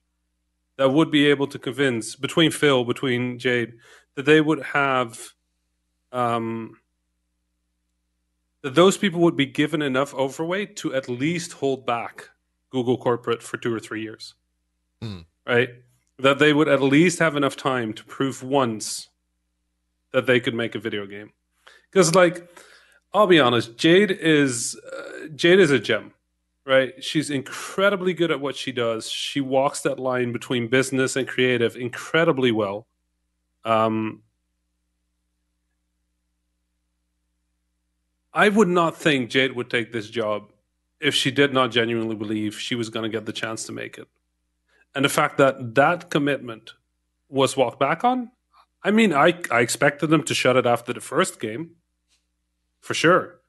[0.76, 3.74] that would be able to convince between Phil, between Jade,
[4.14, 5.30] that they would have
[6.12, 6.78] um,
[8.62, 12.30] that those people would be given enough overweight to at least hold back
[12.70, 14.34] Google corporate for two or three years.
[15.00, 15.20] Hmm.
[15.46, 15.68] Right?
[16.18, 19.08] That they would at least have enough time to prove once
[20.12, 21.32] that they could make a video game.
[21.90, 22.48] Because, like,
[23.16, 26.12] I'll be honest, Jade is uh, Jade is a gem,
[26.66, 27.02] right?
[27.02, 29.08] She's incredibly good at what she does.
[29.10, 32.86] She walks that line between business and creative incredibly well.
[33.64, 34.22] Um,
[38.34, 40.50] I would not think Jade would take this job
[41.00, 43.96] if she did not genuinely believe she was going to get the chance to make
[43.96, 44.08] it.
[44.94, 46.74] And the fact that that commitment
[47.30, 48.30] was walked back on,
[48.82, 51.76] I mean, I, I expected them to shut it after the first game,
[52.86, 53.40] for sure,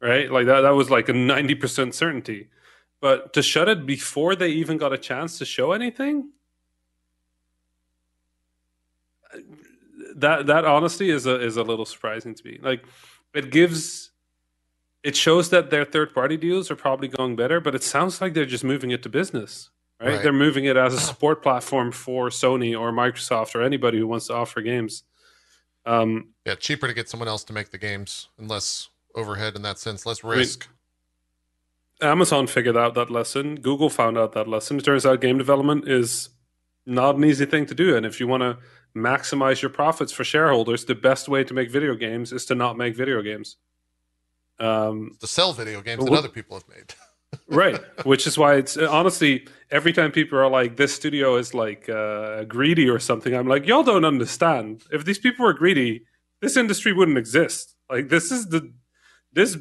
[0.00, 0.30] right?
[0.30, 2.48] Like that, that was like a 90% certainty.
[3.00, 6.30] But to shut it before they even got a chance to show anything,
[10.14, 12.58] that that honesty is a is a little surprising to me.
[12.62, 12.84] Like
[13.34, 14.10] it gives
[15.02, 18.34] it shows that their third party deals are probably going better, but it sounds like
[18.34, 19.70] they're just moving it to business.
[20.00, 20.10] Right?
[20.10, 20.22] Right.
[20.22, 24.26] They're moving it as a support platform for Sony or Microsoft or anybody who wants
[24.28, 25.02] to offer games.
[25.84, 29.62] Um, Yeah, cheaper to get someone else to make the games and less overhead in
[29.62, 30.68] that sense, less mean, risk.
[32.00, 33.56] Amazon figured out that lesson.
[33.60, 34.78] Google found out that lesson.
[34.78, 36.30] It turns out game development is
[36.86, 37.96] not an easy thing to do.
[37.96, 38.58] And if you want to
[38.96, 42.76] maximize your profits for shareholders, the best way to make video games is to not
[42.76, 43.56] make video games.
[44.58, 46.94] Um, to sell video games But that what- other people have made.
[47.52, 51.88] right which is why it's honestly every time people are like this studio is like
[51.88, 54.82] uh, greedy or something i'm like y'all don't understand.
[54.90, 56.04] If these people were greedy
[56.42, 57.74] this industry wouldn't exist.
[57.88, 58.70] Like this is the
[59.32, 59.56] this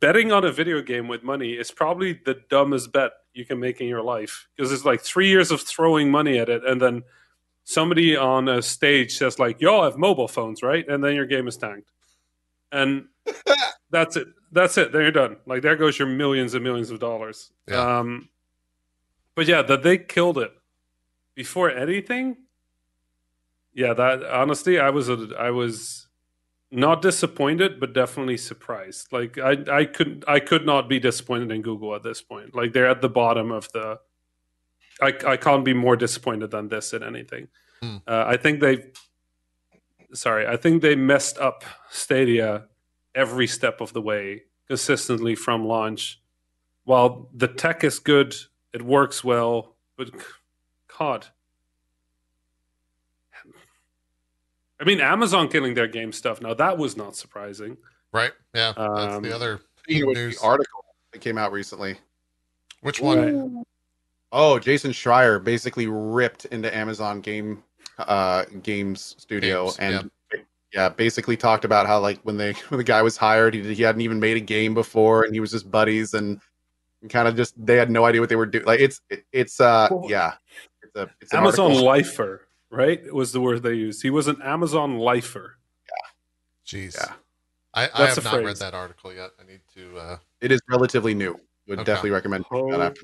[0.00, 3.80] betting on a video game with money is probably the dumbest bet you can make
[3.80, 4.48] in your life.
[4.56, 7.04] Because it's like three years of throwing money at it and then
[7.64, 10.88] somebody on a stage says like y'all have mobile phones right?
[10.88, 11.90] And then your game is tanked.
[12.72, 13.06] And
[13.90, 14.26] that's it
[14.56, 14.90] that's it.
[14.92, 15.36] Then you're done.
[15.46, 17.52] Like there goes your millions and millions of dollars.
[17.68, 17.98] Yeah.
[17.98, 18.28] um
[19.34, 20.52] but yeah that they killed it
[21.34, 22.36] before anything.
[23.74, 26.08] Yeah that honestly i was a, i was
[26.70, 29.12] not disappointed but definitely surprised.
[29.12, 32.54] Like i i couldn't i could not be disappointed in google at this point.
[32.54, 33.98] Like they're at the bottom of the
[35.02, 37.48] i i can't be more disappointed than this in anything.
[37.82, 37.96] Hmm.
[38.08, 38.74] uh, i think they
[40.14, 42.64] sorry i think they messed up stadia
[43.16, 46.20] every step of the way consistently from launch
[46.84, 48.34] while the tech is good
[48.72, 50.10] it works well but
[50.98, 51.26] god
[54.80, 57.76] i mean amazon killing their game stuff now that was not surprising
[58.12, 58.32] Right?
[58.54, 58.72] Yeah.
[58.76, 60.38] That's Um, the other Speaking of news.
[60.38, 61.98] the article that came out recently.
[62.80, 63.56] Which one?
[63.56, 63.64] Right.
[64.32, 67.62] Oh, Jason Schreier basically ripped into Amazon game
[67.98, 70.02] uh games studio Games, and yeah.
[70.96, 74.00] Basically talked about how like when they when the guy was hired, he, he hadn't
[74.02, 76.40] even made a game before and he was just buddies and,
[77.10, 78.64] kind of just they had no idea what they were doing.
[78.64, 80.34] Like it's it, it's uh Well, yeah.
[80.82, 81.84] It's a it's amazon article.
[81.86, 85.56] lifer right was the word they used he was an amazon lifer
[85.88, 86.06] Yeah.
[86.66, 86.96] Jeez.
[86.96, 87.12] Yeah.
[87.74, 89.30] I, I have a not read that article yet.
[89.40, 91.38] I need to uh It is relatively new.
[91.68, 91.84] Would Okay.
[91.84, 92.82] definitely recommend checking that Oh.
[92.82, 93.02] after.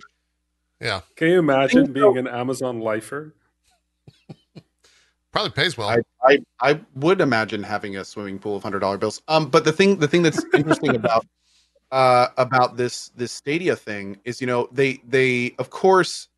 [0.81, 1.01] yeah.
[1.15, 3.37] can you imagine being an amazon lifer
[5.33, 5.89] Probably pays well.
[5.89, 9.23] I, I I would imagine having a swimming pool of hundred dollar bills.
[9.29, 11.27] Um, but the thing the thing that's interesting about
[11.91, 16.29] uh about this this Stadia thing is you know they they of course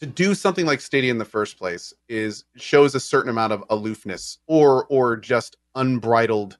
[0.00, 3.62] to do something like Stadia in the first place is shows a certain amount of
[3.70, 6.58] aloofness or or just unbridled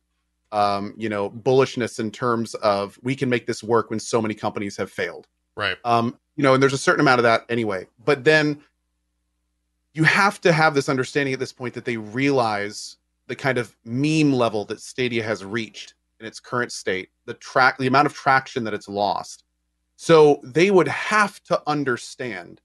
[0.53, 4.35] um you know bullishness in terms of we can make this work when so many
[4.35, 5.27] companies have failed
[5.57, 5.77] right.
[5.85, 8.61] um you know and there's a certain amount of that anyway but then
[9.95, 12.97] you have to have this understanding at this point that they realize
[13.29, 17.79] the kind of meme level that stadia has reached in its current state the track
[17.79, 19.45] the amount of traction that it's lost
[19.97, 22.62] So they would have to understand.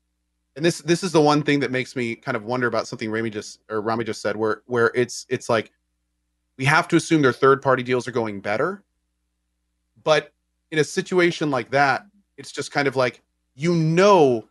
[0.55, 3.11] And this this is the one thing that makes me kind of wonder about something
[3.11, 5.71] Rami just or Rami just said, where where it's it's like
[6.57, 8.83] we have to assume their third party deals are going better.
[10.03, 10.33] But
[10.71, 12.05] in a situation like that,
[12.37, 13.21] it's just kind of like
[13.55, 14.47] you know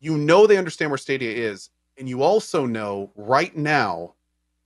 [0.00, 4.14] you know they understand where Stadia is, and you also know right now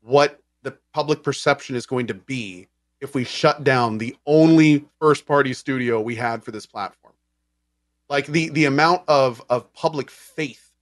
[0.02, 2.68] what the public perception is going to be
[3.00, 7.14] if we shut down the only first party studio we had for this platform.
[8.08, 10.72] Like the the amount of of public faith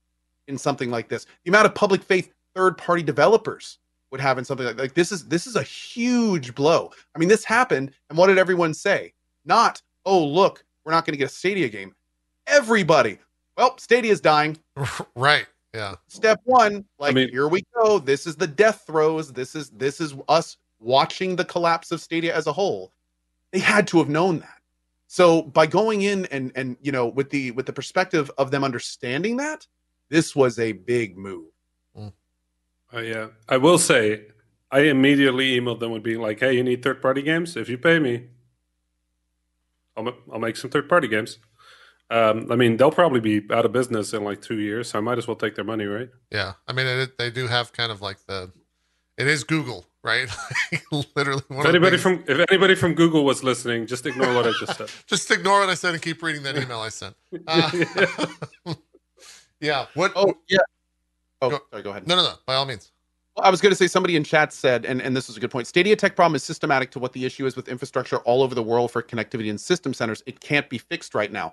[0.47, 3.79] in something like this, the amount of public faith third party developers
[4.11, 6.91] would have in something like, like this is this is a huge blow.
[7.15, 9.13] I mean, this happened, and what did everyone say?
[9.43, 11.95] Not, oh look, we're not going to get a Stadia game.
[12.47, 13.17] Everybody,
[13.57, 14.57] well, Stadia's dying.
[15.15, 15.47] right.
[15.75, 15.95] Yeah.
[16.07, 17.99] Step one, like I mean- here we go.
[17.99, 19.33] This is the death throes.
[19.33, 22.93] This is this is us watching the collapse of Stadia as a whole.
[23.51, 24.61] They had to have known that.
[25.07, 28.63] So by going in and and you know with the with the perspective of them
[28.63, 29.67] understanding that,
[30.09, 31.45] this was a big move.
[32.93, 34.27] Oh yeah, I will say,
[34.71, 37.57] I immediately emailed them with being like, "Hey, you need third party games?
[37.57, 38.27] If you pay me,
[39.97, 41.39] I'll I'll make some third party games."
[42.11, 45.01] Um, I mean, they'll probably be out of business in like two years, so I
[45.01, 46.09] might as well take their money, right?
[46.31, 46.53] Yeah.
[46.67, 48.51] I mean, it, they do have kind of like the,
[49.17, 50.29] it is Google, right?
[51.15, 51.41] Literally.
[51.47, 54.45] One If of the anybody from if anybody from Google was listening, just ignore what
[54.45, 54.89] I just said.
[55.07, 57.15] Just ignore what I said and keep reading that email I sent.
[57.47, 57.71] Uh,
[59.59, 59.87] yeah.
[59.95, 60.11] What?
[60.15, 60.59] Oh yeah.
[61.41, 61.83] Oh, Go- sorry.
[61.83, 62.07] Go ahead.
[62.07, 62.33] No, no, no.
[62.45, 62.91] By all means.
[63.35, 65.41] Well, I was going to say somebody in chat said, and, and this is a
[65.41, 65.67] good point.
[65.67, 68.63] Stadia tech problem is systematic to what the issue is with infrastructure all over the
[68.63, 70.23] world for connectivity and system centers.
[70.25, 71.51] It can't be fixed right now.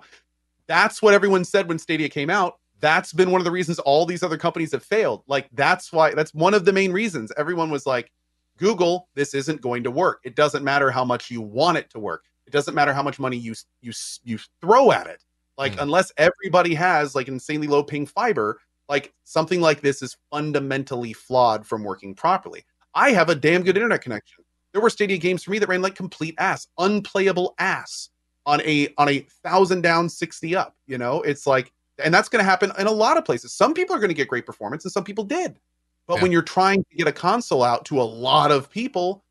[0.67, 2.59] That's what everyone said when Stadia came out.
[2.79, 5.23] That's been one of the reasons all these other companies have failed.
[5.27, 8.11] Like that's why that's one of the main reasons everyone was like,
[8.57, 10.19] Google, this isn't going to work.
[10.23, 12.25] It doesn't matter how much you want it to work.
[12.45, 13.93] It doesn't matter how much money you you
[14.23, 15.23] you throw at it.
[15.57, 15.81] Like Hmm.
[15.81, 18.59] unless everybody has like insanely low ping fiber,
[18.89, 22.65] like something like this is fundamentally flawed from working properly.
[22.95, 24.43] I have a damn good internet connection.
[24.71, 28.09] There were Stadia games for me that ran like complete ass, unplayable ass
[28.45, 30.75] on a on a thousand down, sixty up.
[30.87, 31.71] You know, it's like,
[32.03, 33.53] and that's going to happen in a lot of places.
[33.53, 35.59] Some people are going to get great performance, and some people did.
[36.07, 36.21] But Yeah.
[36.23, 39.23] when you're trying to get a console out to a lot of people,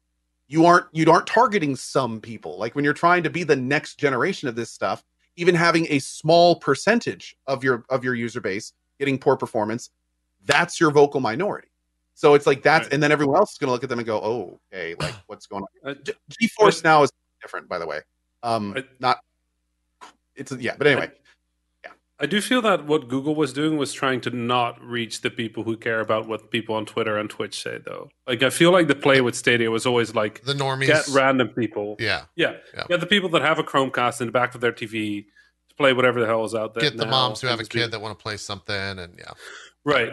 [0.48, 2.58] you aren't you aren't targeting some people.
[2.58, 5.04] Like when you're trying to be the next generation of this stuff,
[5.36, 9.90] even having a small percentage of your of your user base getting poor performance,
[10.46, 11.68] that's your vocal minority.
[12.14, 12.92] So it's like that's, Right.
[12.94, 15.14] and then everyone else is going to look at them and go, "Oh, okay, like
[15.26, 16.12] what's going on?" Uh, G-
[16.48, 17.10] GeForce now is
[17.40, 18.00] different, by the way.
[18.42, 19.20] Um, I- not
[20.34, 21.10] it's yeah, but anyway,
[22.18, 25.64] I do feel that what Google was doing was trying to not reach the people
[25.64, 28.08] who care about what people on Twitter and Twitch say, though.
[28.26, 30.86] Like, I feel like the play with Stadia was always like The normies.
[30.86, 31.96] get random people.
[31.98, 32.22] yeah.
[32.36, 32.54] Yeah.
[32.74, 32.84] Yeah.
[32.88, 35.26] Get the people that have a Chromecast in the back of their TV
[35.68, 36.82] to play whatever the hell is out there.
[36.82, 38.74] Get the now moms who have a and just kid that want to play something,
[38.74, 39.32] and yeah.
[39.84, 40.12] Right.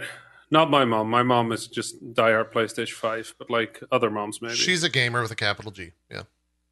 [0.51, 1.09] Not my mom.
[1.11, 4.55] My mom is just diehard PlayStation 5, but like other moms, maybe.
[4.55, 5.91] She's a gamer with a capital G.
[6.09, 6.23] Yeah.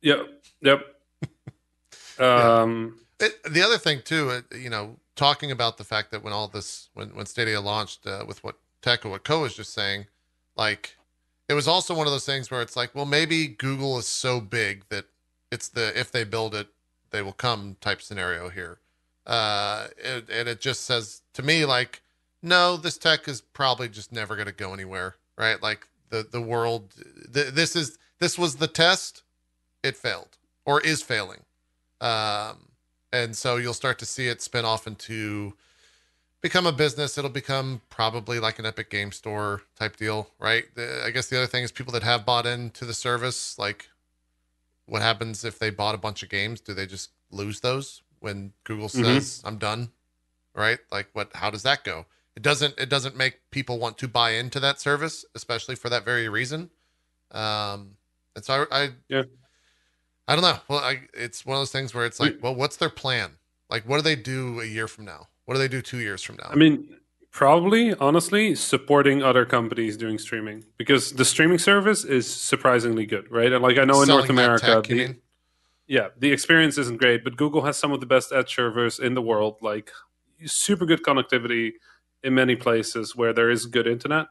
[0.01, 0.19] Yep.
[0.61, 0.79] Yep.
[2.19, 6.33] Um, It, the other thing too, it, you know, talking about the fact that when
[6.33, 9.73] all this, when when Stadia launched, uh, with what Tech or what Co was just
[9.73, 10.07] saying,
[10.55, 10.97] like,
[11.49, 14.41] it was also one of those things where it's like, well, maybe Google is so
[14.41, 15.05] big that
[15.51, 16.67] it's the if they build it,
[17.11, 18.79] they will come type scenario here,
[19.25, 22.01] uh, it, and it just says to me like,
[22.43, 25.61] no, this tech is probably just never going to go anywhere, right?
[25.61, 26.93] Like the the world,
[27.33, 29.23] th- this is this was the test,
[29.83, 31.45] it failed or is failing.
[32.01, 32.69] Um,
[33.13, 35.53] and so you'll start to see it spin off into
[36.41, 37.17] become a business.
[37.17, 40.65] It'll become probably like an epic game store type deal right?
[40.75, 43.89] The, i guess the other thing is people that have bought into the service like
[44.85, 46.61] what happens if they bought a bunch of games?
[46.61, 49.03] Do they just lose those when google Mhm.
[49.19, 49.89] says i'm done
[50.55, 50.79] right?
[50.91, 52.05] Like what how does that go?
[52.35, 56.05] It doesn't it doesn't make people want to buy into that service especially for that
[56.05, 56.69] very reason.
[57.31, 57.97] Um
[58.35, 59.23] and so i, I Yeah.
[60.27, 60.59] I don't know.
[60.67, 62.41] Well, I, it's one of those things where it's like, mm.
[62.41, 63.31] well, what's their plan?
[63.69, 65.27] Like, what do they do a year from now?
[65.45, 66.49] What do they do two years from now?
[66.49, 66.97] I mean,
[67.31, 73.51] probably, honestly, supporting other companies doing streaming because the streaming service is surprisingly good, right?
[73.51, 75.15] And like I know in Selling North America, tech, the-
[75.87, 79.13] yeah, the experience isn't great, but Google has some of the best edge servers in
[79.13, 79.91] the world, like
[80.45, 81.73] super good connectivity
[82.23, 84.27] in many places where there is good internet.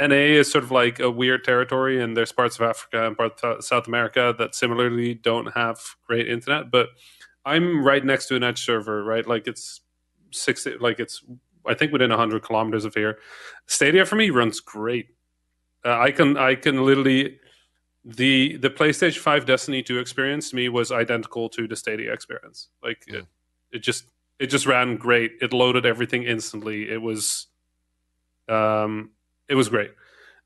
[0.00, 3.42] NA is sort of like a weird territory, and there's parts of Africa and parts
[3.42, 6.70] of South America that similarly don't have great internet.
[6.70, 6.88] But
[7.44, 9.26] I'm right next to an edge server, right?
[9.26, 9.80] Like it's
[10.30, 11.22] sixty, like it's
[11.66, 13.18] I think within hundred kilometers of here.
[13.66, 15.08] Stadia for me runs great.
[15.84, 17.38] Uh, I can I can literally
[18.04, 22.68] the the PlayStation 5 Destiny 2 experience to me was identical to the Stadia experience.
[22.82, 23.14] Like Mm.
[23.20, 23.26] it,
[23.72, 24.06] it just
[24.38, 25.32] it just ran great.
[25.40, 26.90] It loaded everything instantly.
[26.90, 27.46] It was
[28.48, 29.10] um
[29.48, 29.92] it was great.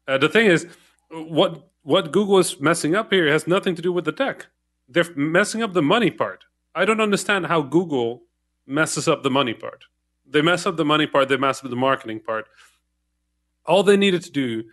[0.08, 0.66] Uh, the thing is
[1.10, 4.46] what what Google is messing up here has nothing to do with the tech.
[4.88, 6.44] They're messing up the money part.
[6.74, 8.22] I don't understand how Google
[8.66, 9.84] messes up the money part.
[10.28, 12.46] They mess up the money part, they mess up the marketing part.
[13.64, 14.64] All they needed to do,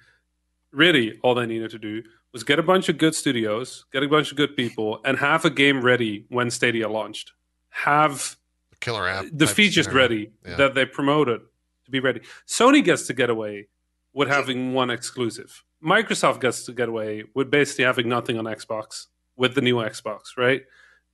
[0.71, 4.07] really all they needed to do was get a bunch of good studios, get a
[4.07, 7.31] bunch of good people, and have a game ready when Stadia launched.
[7.69, 8.35] Have
[8.79, 9.25] Killer app.
[9.31, 10.03] the features scenario.
[10.09, 10.55] ready Yeah.
[10.55, 11.41] that they promoted
[11.85, 12.21] to be ready.
[12.47, 13.67] Sony gets to get away
[14.14, 15.64] with having one exclusive.
[15.83, 20.38] Microsoft gets to get away with basically having nothing on Xbox with the new Xbox,
[20.38, 20.64] right?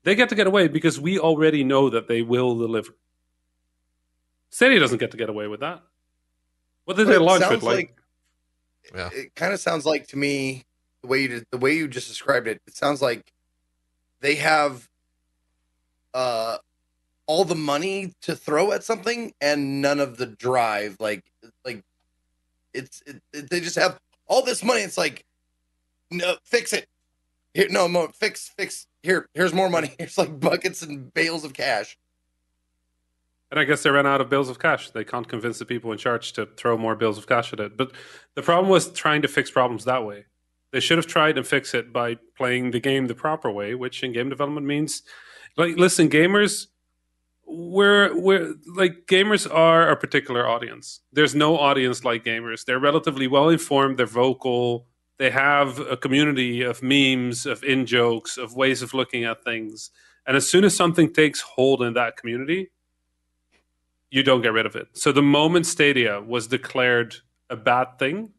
[0.03, 2.91] They get to get away because we already know that they will deliver.
[4.49, 5.81] Stadia doesn't get to get away with that.
[6.85, 7.63] What did But they launch sounds with?
[7.63, 7.97] Like,
[8.93, 9.09] Yeah.
[9.13, 10.65] It kind of sounds like to me
[11.01, 12.61] the way you the way you just described it.
[12.67, 13.31] It sounds like
[14.21, 14.89] they have
[16.13, 16.57] uh
[17.27, 20.97] all the money to throw at something and none of the drive.
[20.99, 21.23] Like
[21.63, 21.83] like
[22.73, 24.81] it's it, it- they just have all this money.
[24.81, 25.25] It's like
[26.11, 26.87] no, fix it.
[27.53, 28.87] Here, no fix fix.
[29.03, 29.95] Here, here's more money.
[29.99, 31.97] It's like buckets and bales of cash.
[33.51, 34.91] And I guess they ran out of bills of cash.
[34.91, 37.77] They can't convince the people in charge to throw more bills of cash at it.
[37.77, 37.91] But
[38.35, 40.25] the problem was trying to fix problems that way.
[40.71, 44.03] They should have tried and fix it by playing the game the proper way, which
[44.03, 45.01] in game development means
[45.57, 46.67] like listen, gamers
[47.49, 51.01] we're we're like gamers are a particular audience.
[51.11, 52.65] There's no audience like gamers.
[52.65, 54.85] They're relatively well informed, they're vocal,
[55.17, 59.91] they have a community of memes, of in jokes, of ways of looking at things.
[60.25, 62.69] And as soon as something takes hold in that community,
[64.09, 64.87] you don't get rid of it.
[64.93, 67.17] So the moment Stadia was declared
[67.49, 68.29] a bad thing,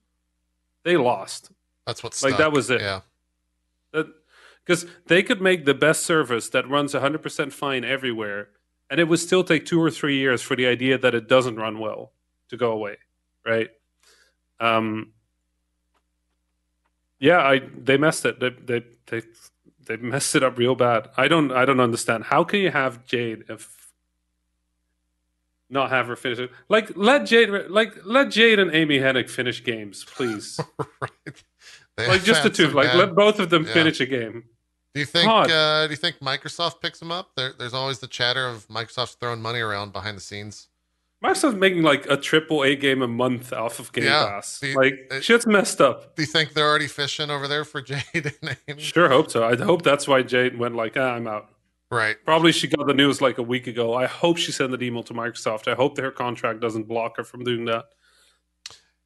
[0.85, 1.51] they lost.
[1.87, 2.81] That's what's Like, that was it.
[2.81, 3.01] Yeah.
[4.65, 8.51] Because they could make the best service that runs 100% fine everywhere,
[8.91, 11.57] and it would still take two or three years for the idea that it doesn't
[11.57, 12.12] run well
[12.49, 12.97] to go away,
[13.47, 13.70] right?
[14.59, 15.12] Um,
[17.20, 18.41] yeah, I they messed it.
[18.41, 19.23] They they they
[19.86, 21.09] they messed it up real bad.
[21.17, 22.25] I don't I don't understand.
[22.25, 23.93] How can you have Jade if
[25.69, 26.51] not have her finish it?
[26.69, 30.59] Like let Jade like let Jade and Amy Hennig finish games, please.
[31.01, 31.44] right.
[31.97, 32.69] They like just the two.
[32.69, 33.73] Like bad- let both of them yeah.
[33.73, 34.44] finish a game.
[34.94, 35.28] Do you think?
[35.28, 37.31] Uh, do you think Microsoft picks them up?
[37.36, 40.67] There, there's always the chatter of Microsoft's throwing money around behind the scenes.
[41.25, 44.59] Microsoft's making like a triple A game a month off of Game Yeah, Pass.
[44.59, 46.17] the- like it- shit's messed up.
[46.17, 48.02] Do you think they're already fishing over there for Jade
[48.43, 48.81] and Amy?
[48.81, 49.44] Sure hope so.
[49.44, 51.51] I hope that's why Jade went like, ah, I'm out.
[51.93, 52.17] Right.
[52.25, 53.94] Probably she got the news like a week ago.
[53.94, 55.70] I hope she sent an email to Microsoft.
[55.70, 57.85] I hope that her contract doesn't block her from doing that.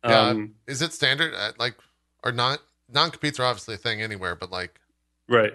[0.04, 1.32] Yeah, Um, Is it standard?
[1.34, 1.74] Uh, like,
[2.22, 2.60] or not?
[2.92, 4.78] Non competes are obviously a thing anywhere, but like
[5.28, 5.54] right.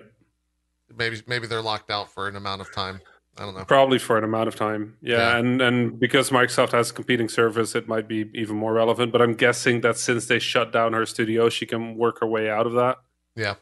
[0.98, 3.00] Maybe maybe they're locked out for an amount of time.
[3.38, 3.64] I don't know.
[3.64, 4.98] Probably for an amount of time.
[5.02, 5.38] Yeah, Yeah.
[5.38, 9.12] and and because Microsoft has a competing service, it might be even more relevant.
[9.14, 12.50] But I'm guessing that since they shut down her studio, she can work her way
[12.50, 12.98] out of that.
[13.36, 13.56] Yeah,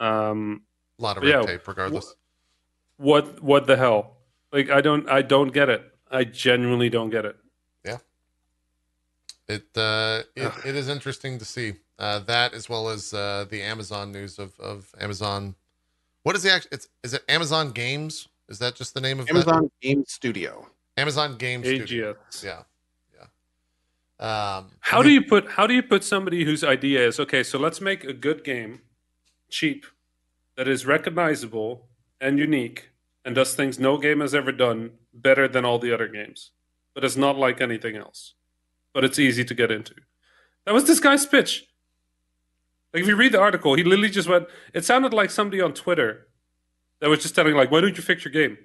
[0.00, 0.62] Um,
[0.98, 2.16] a lot of Yeah, red tape, regardless.
[2.96, 4.16] what what the hell?
[4.52, 5.82] Like I don't I don't get it.
[6.10, 7.36] I genuinely don't get it.
[7.84, 7.98] Yeah.
[9.48, 13.62] It uh, it, it is interesting to see uh, that as well as uh, the
[13.62, 15.54] Amazon news of, of Amazon.
[16.22, 16.68] What is the act?
[16.70, 18.28] It's is it Amazon Games?
[18.48, 19.32] Is that just the name of that?
[19.32, 20.68] Amazon Game Studio.
[20.96, 22.14] Amazon Game Studio.
[22.14, 22.44] AGS.
[22.44, 22.62] Yeah,
[23.14, 24.56] yeah.
[24.58, 27.42] Um, How I do you put how do you put somebody whose idea is okay,
[27.42, 28.80] so let's make a good game,
[29.48, 29.86] cheap,
[30.56, 31.86] that is recognizable
[32.20, 32.90] and unique
[33.24, 36.50] and does things no game has ever done better than all the other games.
[36.94, 38.34] But it's not like anything else.
[38.92, 39.94] But it's easy to get into.
[40.66, 41.66] That was this guy's pitch.
[42.92, 45.72] Like if you read the article, he literally just went it sounded like somebody on
[45.72, 46.26] Twitter
[47.00, 48.58] that was just telling like, why don't you fix your game?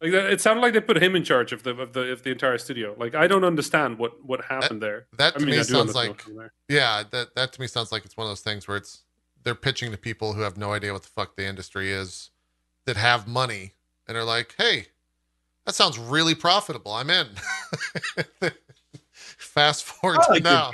[0.00, 2.22] Like that, it sounded like they put him in charge of the of the of
[2.22, 2.94] the entire studio.
[2.96, 5.06] Like I don't understand what what happened there.
[5.18, 6.24] that I to mean, me I do sounds like
[6.68, 7.02] yeah.
[7.10, 9.02] That that to me sounds like it's one of those things where it's
[9.44, 12.30] they're pitching to people who have no idea what the fuck the industry is,
[12.86, 13.74] that have money
[14.08, 14.86] and are like, hey,
[15.66, 16.92] that sounds really profitable.
[16.92, 17.28] I'm in.
[19.12, 20.70] Fast forward I to like your now.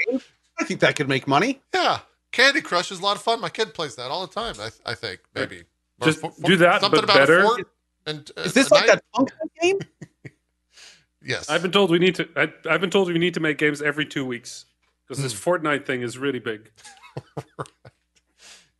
[0.58, 0.64] Game.
[0.64, 1.60] I think that could make money.
[1.74, 1.98] Yeah,
[2.32, 3.40] Candy Crush is a lot of fun.
[3.40, 4.54] My kid plays that all the time.
[4.60, 5.62] I, I think maybe
[6.00, 7.38] Or Just for- for- do that, Something but about better.
[7.40, 7.68] a fort
[8.06, 8.94] and uh, Is this a like night?
[8.94, 9.78] that function game?
[11.22, 12.28] Yes, I've been told we need to.
[12.36, 14.64] I, I've been told we need to make games every two weeks
[15.08, 15.50] because this Hmm.
[15.50, 16.70] Fortnite thing is really big.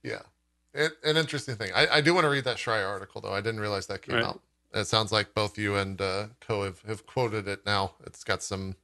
[0.03, 0.21] Yeah,
[0.73, 1.71] it, an interesting thing.
[1.75, 3.33] I, I do want to read that Schreier article though.
[3.33, 4.25] I didn't realize that came Right.
[4.25, 4.41] out.
[4.73, 7.93] It sounds like both you and uh, Co have, have quoted it now.
[8.05, 8.77] It's got some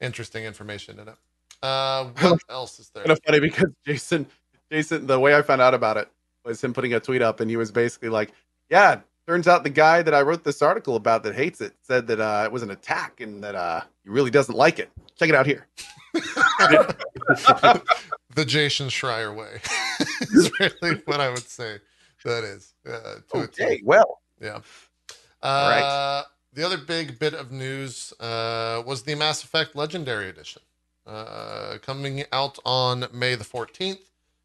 [0.00, 1.16] interesting information in it.
[1.62, 3.04] Uh, what else is there?
[3.04, 4.26] Kind of funny because Jason
[4.70, 6.08] Jason, the way I found out about it
[6.44, 8.32] was him putting a tweet up, and he was basically like,
[8.70, 12.06] "Yeah, turns out the guy that I wrote this article about that hates it said
[12.06, 14.90] that uh, it was an attack and that uh, he really doesn't like it.
[15.16, 15.66] Check it out here."
[18.34, 19.60] the Jason Schreier way
[20.20, 21.78] is really what I would say.
[22.24, 22.74] That is.
[22.86, 23.62] Uh, to a T.
[23.64, 24.60] Okay, well, Yeah.
[25.42, 26.24] Uh, right.
[26.52, 30.60] The other big bit of news uh, was the Mass Effect Legendary Edition
[31.06, 33.98] uh, coming out on May the 14th.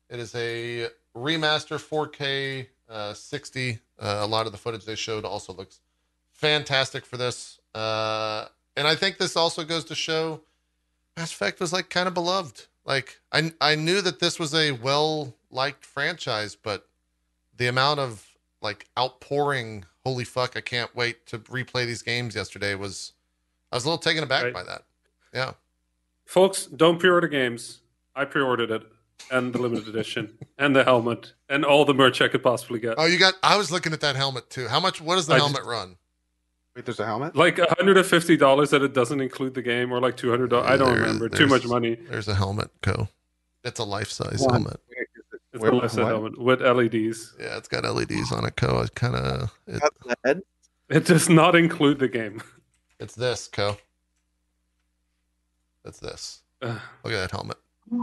[0.09, 3.79] It is a remaster 4K uh, 60.
[3.99, 5.79] Uh, a lot of the footage they showed also looks
[6.31, 7.59] fantastic for this.
[7.73, 10.41] Uh, and I think this also goes to show
[11.17, 12.65] Mass Effect was like kind of beloved.
[12.85, 16.87] Like I I knew that this was a well liked franchise, but
[17.57, 18.27] the amount of
[18.61, 23.13] like outpouring holy fuck i can't wait to replay these games yesterday was
[23.71, 24.53] i was a little taken aback Right.
[24.53, 24.83] by that
[25.33, 25.51] yeah
[26.25, 27.81] Folks, don't pre-order games.
[28.15, 28.83] I pre-ordered it,
[29.31, 32.95] and the limited edition, and the helmet, and all the merch I could possibly get.
[32.97, 35.33] oh you got i was looking at that helmet too how much what does the
[35.35, 35.97] I helmet run
[36.75, 37.35] wait, there's a helmet.
[37.35, 40.49] Like hundred and fifty dollars that it doesn't include the game, or like two hundred
[40.49, 40.69] dollars.
[40.69, 41.29] I don't There- remember.
[41.29, 41.95] Too much money.
[42.09, 43.07] there's a helmet co
[43.63, 44.53] it's a life-size One.
[44.63, 44.79] helmet
[45.53, 46.11] It's Where- a lifestyle what?
[46.33, 47.33] helmet with LEDs.
[47.39, 50.41] yeah it's got leds on it co i kind of it, Got the head.
[50.89, 52.41] It does not include the game.
[52.99, 53.77] it's this co
[55.85, 56.79] it's this Ugh.
[57.03, 57.57] look at that helmet
[57.91, 57.97] i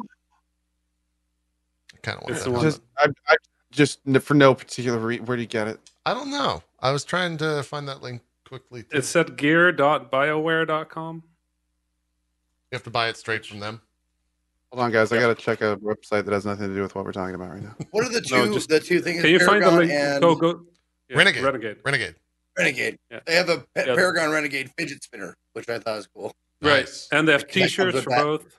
[2.02, 2.62] kind of want It's that helmet.
[2.73, 3.36] Just, I, I
[3.70, 5.25] just for no particular reason.
[5.27, 5.81] Where do you get it?
[6.07, 8.99] i don't know i was trying to find that link quickly too.
[8.99, 11.17] It's at gear.bioware.com.
[11.17, 13.81] you have to buy it straight from them
[14.73, 15.12] Hold on, guys.
[15.12, 17.51] I gotta check a website that has nothing to do with what we're talking about
[17.51, 17.77] right now.
[17.91, 19.20] What are the two No, just- the two things?
[19.20, 19.91] Can you find the link?
[19.93, 20.62] And Go go.
[21.11, 21.43] Yeah, Renegade.
[21.44, 21.77] Renegade.
[21.85, 22.15] renegade
[22.57, 22.99] Renegade.
[23.11, 23.20] Yeah.
[23.27, 23.94] They have a Pa- Yeah.
[23.97, 26.35] Paragon Renegade fidget spinner, which I thought was cool.
[26.63, 26.81] Right.
[26.81, 27.09] Nice.
[27.13, 28.23] And they have T-shirts for that.
[28.23, 28.59] both.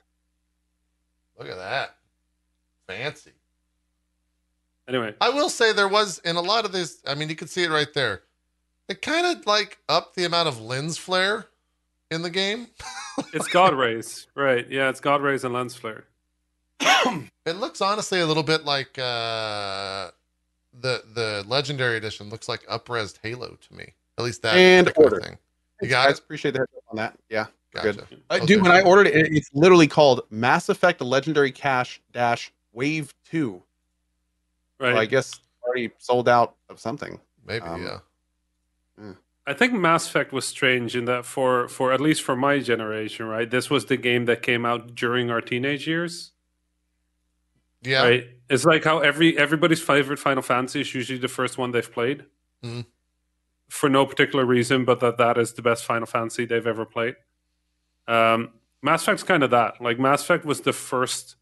[1.38, 1.96] Look at that.
[2.86, 3.32] Fancy.
[4.86, 7.48] Anyway, I will say there was in a lot of this, I mean, you can
[7.48, 8.22] see it right there.
[8.88, 11.46] It kind of like upped the amount of lens flare
[12.10, 12.66] in the game.
[13.32, 14.26] it's God Rays.
[14.34, 14.68] Right.
[14.68, 16.04] Yeah, it's God Rays and Lens Flare.
[17.46, 20.10] It looks honestly a little bit like uh
[20.80, 23.92] the the legendary edition looks like upresed Halo to me.
[24.16, 25.20] At least that And particular order.
[25.26, 25.38] thing.
[25.82, 26.24] You got guys, it?
[26.24, 27.18] Appreciate the heads up on that.
[27.28, 27.92] Yeah, Gotcha.
[27.92, 28.22] good.
[28.30, 33.12] Uh, dude, when I ordered it, it's literally called Mass Effect Legendary Cache Dash Wave
[33.28, 33.62] Two.
[34.78, 34.94] Right.
[34.94, 37.20] So I guess already sold out of something.
[37.46, 37.98] Maybe, um, yeah.
[39.46, 43.26] I think Mass Effect was strange in that for for at least for my generation,
[43.26, 43.50] right?
[43.50, 46.32] This was the game that came out during our teenage years.
[47.82, 48.02] Yeah.
[48.04, 48.28] Right.
[48.48, 52.24] It's like how every everybody's favorite Final Fantasy is usually the first one they've played.
[52.62, 52.86] Mhm.
[53.68, 57.16] For no particular reason, but that that is the best Final Fantasy they've ever played.
[58.06, 58.50] Um,
[58.82, 59.80] Mass Effect's kind of that.
[59.80, 61.36] Like Mass Effect was the first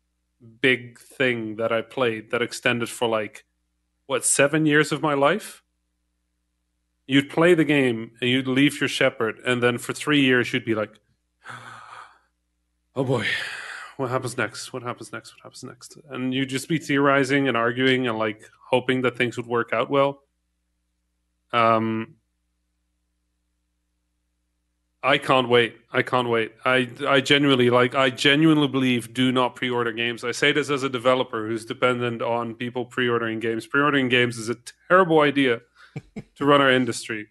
[0.61, 3.45] big thing that I played that extended for like
[4.07, 5.63] what seven years of my life.
[7.07, 10.65] You'd play the game and you'd leave your Shepard, and then for three years you'd
[10.65, 10.93] be like,
[12.97, 13.27] "Oh boy,
[13.97, 14.73] what happens next?
[14.73, 15.35] What happens next?
[15.35, 19.37] What happens next?" And you'd just be theorizing and arguing and like hoping that things
[19.37, 20.23] would work out well.
[21.53, 22.15] Um,
[25.05, 25.77] I can't wait.
[25.93, 26.53] I can't wait.
[26.65, 27.95] I I genuinely like.
[27.95, 30.23] I genuinely believe do not pre-order games.
[30.23, 33.67] I say this as a developer who's dependent on people pre-ordering games.
[33.67, 34.57] Pre-ordering games is a
[34.89, 35.61] terrible idea
[36.37, 37.27] to run our industry.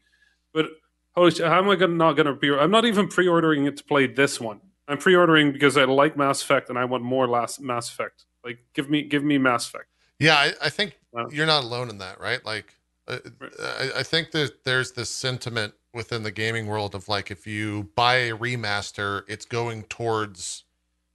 [0.53, 0.67] But
[1.15, 2.53] holy shit, how am I gonna, not going to pre?
[2.57, 4.59] I'm not even pre-ordering it to play this one.
[4.89, 8.25] I'm pre-ordering because I like Mass Effect and I want more last Mass Effect.
[8.43, 9.85] Like, give me give me Mass Effect.
[10.19, 11.27] Yeah, I, I think Wow.
[11.31, 12.43] you're not alone in that, right?
[12.45, 12.73] Like,
[13.07, 13.51] uh, Right.
[13.59, 17.89] I, I think that there's this sentiment within the gaming world of like, if you
[17.95, 20.63] buy a remaster, it's going towards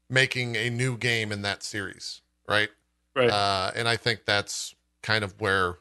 [0.09, 2.69] making a new game in that series, right?
[3.15, 3.31] Right.
[3.31, 5.79] Uh, and I think that's kind of where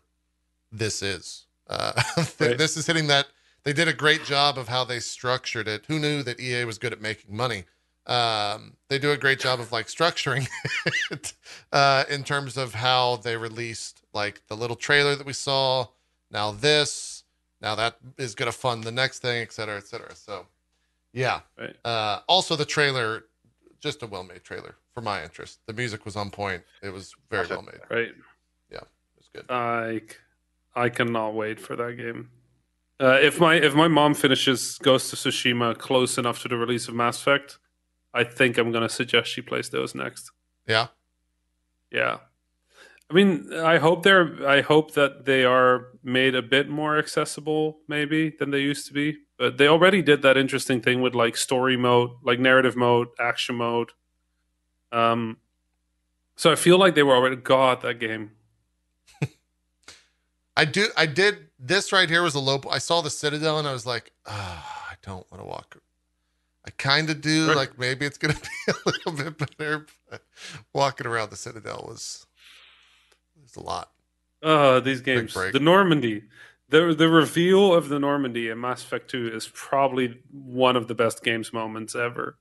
[0.72, 1.46] this is.
[1.68, 1.94] Uh,
[2.40, 2.58] Right.
[2.58, 3.28] This is hitting that.
[3.64, 5.86] They did a great job of how they structured it.
[5.88, 7.66] Who knew that EA was good at making money?
[8.06, 10.48] Um, they do a great job of like structuring
[11.12, 11.34] it
[11.72, 15.88] uh, in terms of how they released like the little trailer that we saw.
[16.30, 17.15] Now this,
[17.66, 20.16] now that is going to fund the next thing, et cetera, et cetera.
[20.16, 20.46] So,
[21.12, 21.40] yeah.
[21.58, 21.76] Right.
[21.84, 23.26] Uh, also, the trailer,
[23.80, 25.60] just a well-made trailer for my interest.
[25.66, 26.62] The music was on point.
[26.84, 27.82] It was very well made.
[27.90, 28.14] right.
[28.72, 29.46] Yeah, it was good.
[29.50, 30.02] I
[30.76, 32.30] I cannot wait for that game.
[33.00, 36.88] Uh, if my if my mom finishes Ghost of Tsushima close enough to the release
[36.88, 37.58] of Mass Effect,
[38.14, 40.32] I think I'm gonna suggest she plays those next.
[40.68, 40.88] Yeah.
[41.92, 42.18] Yeah.
[43.10, 47.80] I mean, I hope they're I hope that they are made a bit more accessible
[47.88, 49.18] maybe than they used to be.
[49.38, 53.56] But they already did that interesting thing with like story mode, like narrative mode, action
[53.56, 53.92] mode.
[54.92, 55.38] Um
[56.36, 58.32] So I feel like they were already God that game.
[60.58, 60.88] I do.
[60.98, 62.62] I did this right here was a low.
[62.70, 65.78] I saw the Citadel and I was like, ah, I don't want to walk.
[66.66, 67.48] I kind of do.
[67.50, 67.56] Right.
[67.58, 68.34] Like maybe it's gonna
[68.68, 69.86] be a little bit better.
[70.10, 70.24] But
[70.74, 72.25] walking around the Citadel was
[73.56, 73.92] a lot.
[74.42, 75.34] Uh, these games.
[75.34, 76.24] The Normandy.
[76.70, 80.96] The the reveal of the Normandy in Mass Effect 2 is probably one of the
[80.96, 82.38] best games moments ever.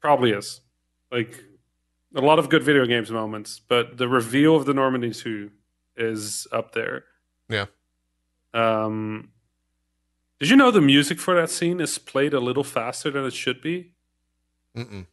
[0.00, 0.60] Probably is.
[1.10, 1.42] Like
[2.14, 5.50] a lot of good video games moments, but the reveal of the Normandy 2
[5.96, 7.04] is up there.
[7.48, 7.66] Yeah.
[8.52, 9.30] Um
[10.38, 13.32] Did you know the music for that scene is played a little faster than it
[13.32, 13.92] should be?
[14.76, 15.06] Mm-mm.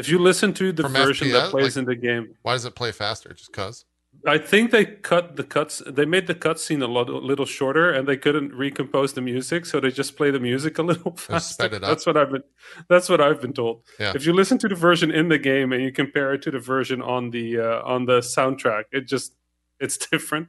[0.00, 2.52] If you listen to the From version FPS, that plays like- in the game, Why
[2.54, 3.32] does it play faster?
[3.32, 3.84] Just cause.
[4.26, 5.82] I think they cut the cuts.
[5.86, 9.64] They made the cutscene a lot, a little shorter, and they couldn't recompose the music,
[9.64, 11.54] so they just play the music a little faster.
[11.54, 11.90] sped it up.
[11.90, 12.42] That's what I've been.
[12.88, 13.82] That's what I've been told.
[14.00, 14.12] Yeah.
[14.14, 16.58] If you listen to the version in the game and you compare it to the
[16.58, 19.34] version on the uh, on the soundtrack, it just
[19.78, 20.48] it's different.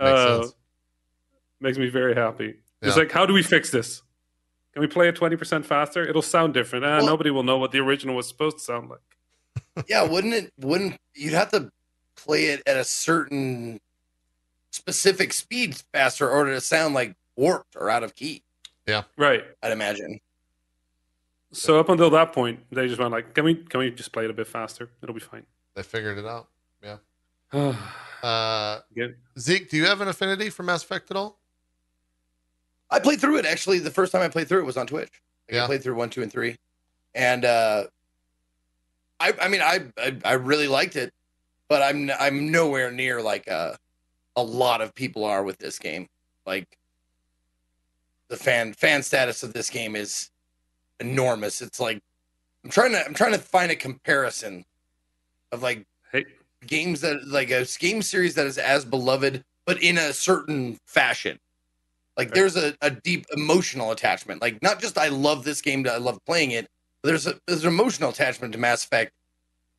[0.00, 0.54] Makes Uh, sense.
[1.60, 2.56] makes me very happy.
[2.82, 4.02] It's like, how do we fix this?
[4.72, 6.02] Can we play it twenty percent faster?
[6.06, 6.84] It'll sound different.
[6.84, 9.86] Ah, Well- nobody will know what the original was supposed to sound like.
[9.88, 10.52] yeah, wouldn't it?
[10.58, 11.70] Wouldn't you'd have to
[12.16, 13.80] play it at a certain
[14.70, 18.42] specific speed faster in order to sound like warped or out of key?
[18.86, 19.44] Yeah, right.
[19.62, 20.20] I'd imagine.
[21.52, 23.56] So up until that point, they just went like, "Can we?
[23.56, 24.88] Can we just play it a bit faster?
[25.02, 26.48] It'll be fine." They figured it out.
[26.82, 26.98] yeah.
[28.22, 28.80] Uh,
[29.38, 31.39] Zeke, do you have an affinity for Mass Effect at all?
[32.90, 33.78] I played through it actually.
[33.78, 35.10] The first time I played through it was on Twitch.
[35.48, 35.64] Like, Yeah.
[35.64, 36.56] I played through one, two, and three,
[37.14, 37.84] and uh,
[39.18, 41.12] I, I mean, I, I, I really liked it,
[41.68, 43.74] but I'm, I'm nowhere near like uh,
[44.36, 46.08] a lot of people are with this game.
[46.46, 46.66] Like,
[48.28, 50.30] the fan, fan status of this game is
[51.00, 51.60] enormous.
[51.60, 52.00] It's like
[52.64, 54.64] I'm trying to, I'm trying to find a comparison
[55.52, 56.24] of like Hey,
[56.66, 61.38] games that like a game series that is as beloved but in a certain fashion
[62.20, 65.96] like there's a, a deep emotional attachment like not just i love this game i
[65.96, 66.68] love playing it
[67.02, 69.12] but there's a there's an emotional attachment to mass effect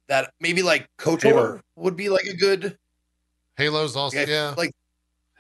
[0.07, 1.59] that maybe like kotor Halo.
[1.75, 2.77] would be like a good
[3.57, 4.53] Halo's also like, yeah.
[4.57, 4.71] like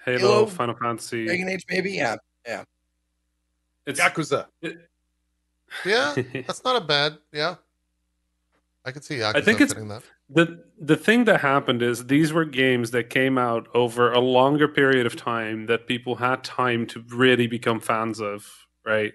[0.05, 1.25] Halo, Halo, Final Fantasy.
[1.25, 2.15] dragon age maybe yeah
[2.45, 2.63] yeah.
[3.85, 4.45] It's Yakuza.
[4.61, 6.13] Yeah,
[6.47, 7.17] that's not a bad.
[7.31, 7.55] Yeah,
[8.85, 9.15] I could see.
[9.15, 10.03] Yakuza I think it's- fitting that.
[10.33, 14.67] The the thing that happened is these were games that came out over a longer
[14.67, 18.47] period of time that people had time to really become fans of,
[18.85, 19.13] right?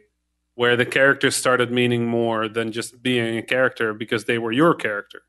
[0.55, 4.75] Where the characters started meaning more than just being a character because they were your
[4.75, 5.23] character.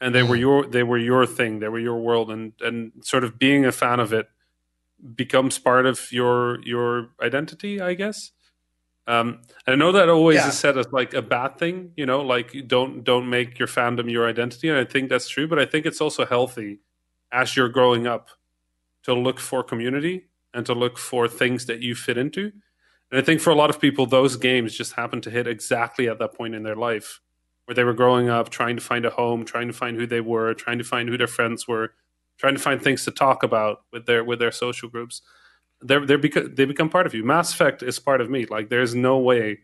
[0.00, 0.40] And they were Mm.
[0.40, 3.72] your they were your thing, they were your world and and sort of being a
[3.72, 4.28] fan of it
[5.16, 8.32] becomes part of your your identity, I guess.
[9.06, 10.48] Um, and I know that always Yeah.
[10.48, 14.10] is said as like a bad thing, you know, like don't don't make your fandom
[14.10, 15.48] your identity, and I think that's true.
[15.48, 16.80] But I think it's also healthy
[17.32, 18.30] as you're growing up
[19.04, 22.52] to look for community and to look for things that you fit into.
[23.10, 26.08] And I think for a lot of people, those games just happen to hit exactly
[26.08, 27.20] at that point in their life
[27.66, 30.20] where they were growing up, trying to find a home, trying to find who they
[30.20, 31.94] were, trying to find who their friends were,
[32.38, 35.22] trying to find things to talk about with their with their social groups
[35.82, 37.24] they're they're beca- they become part of you.
[37.24, 38.46] Mass Effect is part of me.
[38.46, 39.60] Like there's no way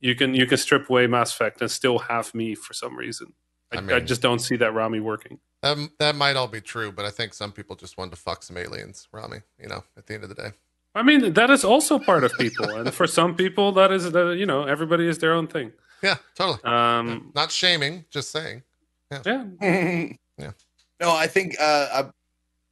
[0.00, 3.32] you can you can strip away Mass Effect and still have me for some reason.
[3.72, 5.38] I, I I, just don't see that Rami working.
[5.62, 8.42] Um, that might all be true, but I think some people just wanted to fuck
[8.42, 9.38] some aliens, Rami.
[9.60, 10.52] You know, at the end of the day.
[10.94, 14.30] I mean that is also part of people, and for some people that is the
[14.30, 15.72] you know everybody is their own thing.
[16.02, 16.62] Yeah, totally.
[16.62, 18.62] Um, Not shaming, just saying.
[19.10, 19.44] yeah,
[20.38, 20.52] Yeah.
[21.00, 22.10] no i think uh, uh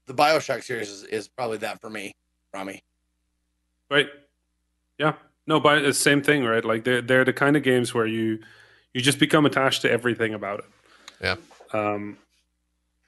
[0.07, 2.13] the bioshock series is, is probably that for me
[2.57, 2.83] rami
[3.91, 4.09] right,
[4.99, 5.13] yeah.
[5.47, 6.65] No, but it's the same thing, right?
[6.65, 8.41] Like they're they're the kind of games where you
[8.95, 10.65] you just become attached to everything about it.
[11.23, 11.37] Yeah.
[11.73, 12.17] Um,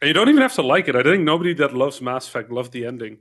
[0.00, 0.94] and you don't even have to like it.
[0.94, 3.18] I think nobody that loves Mass Effect loved the ending.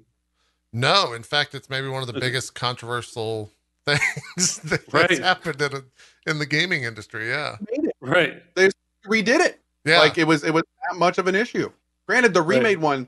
[0.72, 3.50] No, in fact, it's maybe one of the biggest controversial
[3.86, 5.08] things that Right.
[5.10, 5.82] that's happened in, a,
[6.30, 7.30] in the gaming industry.
[7.30, 7.56] Yeah,
[8.02, 8.34] right.
[8.34, 8.44] it.
[8.56, 8.74] Right.
[9.08, 9.60] Redid it.
[9.86, 10.00] yeah.
[10.00, 11.72] Like it was it was that much of an issue.
[12.06, 12.58] Granted, the Right.
[12.58, 13.08] remade one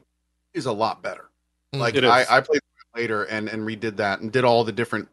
[0.56, 1.26] is a lot better.
[1.76, 1.80] Mm.
[1.82, 2.26] Like It I.
[2.38, 2.64] I played it
[3.00, 5.08] later and and redid that and did all the different.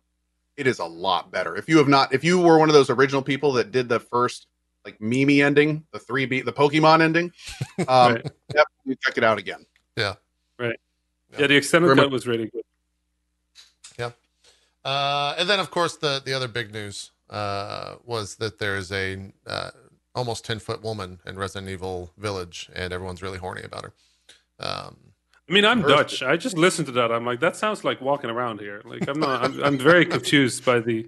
[0.57, 1.55] It is a lot better.
[1.57, 4.01] If you have not, if you were one of those original people that did the
[4.01, 4.47] first
[4.85, 7.31] like Mimi ending, the three B, the Pokemon ending,
[7.89, 8.27] um, Right.
[8.49, 9.67] definitely check it out again.
[9.97, 10.15] Yeah,
[10.59, 10.79] right.
[11.33, 12.63] Yeah, yeah the extended Remember- cut was really good.
[13.99, 14.11] Yeah,
[14.85, 18.91] uh, and then, of course, the the other big news uh, was that there is
[18.93, 19.71] a uh,
[20.15, 23.93] almost ten foot woman in Resident Evil Village, and everyone's really horny about her.
[24.59, 24.97] Um,
[25.49, 26.23] I mean, I'm Dutch.
[26.23, 27.13] I just listened to that.
[27.13, 28.83] I'm like, that sounds like walking around here.
[28.85, 29.45] Like, I'm not.
[29.45, 31.07] I'm, I'm very confused by the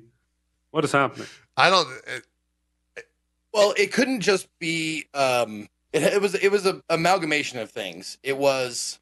[0.70, 1.26] what is happening.
[1.56, 1.88] I don't.
[2.06, 3.04] It,
[3.52, 5.06] Well, it couldn't just be.
[5.12, 8.18] Um, it, it was it was a amalgamation of things.
[8.22, 8.98] It was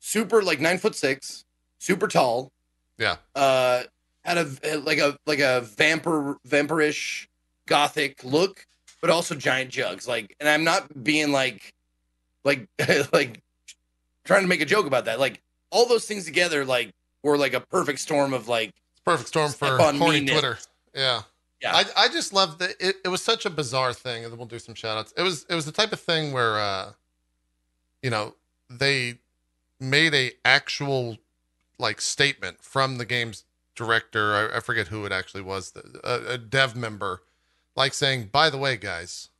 [0.00, 1.44] super like nine foot six,
[1.78, 2.50] super tall.
[2.98, 3.16] Yeah.
[3.34, 3.84] Uh,
[4.24, 7.28] had a like a like a vampire vampirish
[7.66, 8.66] gothic look,
[9.00, 10.08] but also giant jugs.
[10.08, 11.72] Like, and I'm not being like
[12.44, 12.68] like
[13.12, 13.42] like
[14.26, 15.18] trying to make a joke about that.
[15.18, 15.40] Like
[15.70, 16.90] all those things together, like
[17.22, 20.32] were like a perfect storm of like It's perfect storm for horny meanness.
[20.32, 20.58] Twitter.
[20.94, 21.22] Yeah.
[21.62, 21.74] Yeah.
[21.74, 24.46] I, I just love that it, it was such a bizarre thing, and then we'll
[24.46, 25.14] do some shout outs.
[25.16, 26.92] It was it was the type of thing where uh
[28.02, 28.34] you know,
[28.68, 29.18] they
[29.80, 31.16] made a actual
[31.78, 34.34] like statement from the game's director.
[34.52, 37.22] I, I forget who it actually was, the, a, a dev member,
[37.74, 39.30] like saying, by the way, guys,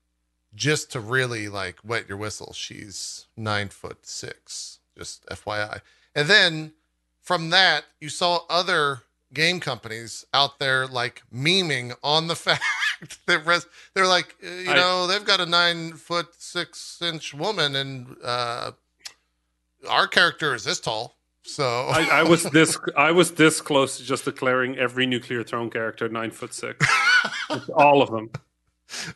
[0.55, 4.78] just to really like wet your whistle, she's nine foot six.
[4.97, 5.81] Just FYI.
[6.15, 6.73] And then
[7.20, 9.02] from that, you saw other
[9.34, 12.62] game companies out there like memeing on the fact
[13.26, 17.34] that res- they're like, uh, you I- know, they've got a nine foot six inch
[17.34, 18.70] woman, and uh,
[19.91, 21.15] our character is this tall.
[21.42, 25.70] So I, I was this I was this close to just declaring every nuclear throne
[25.70, 26.84] character nine foot six.
[27.76, 28.31] All of them.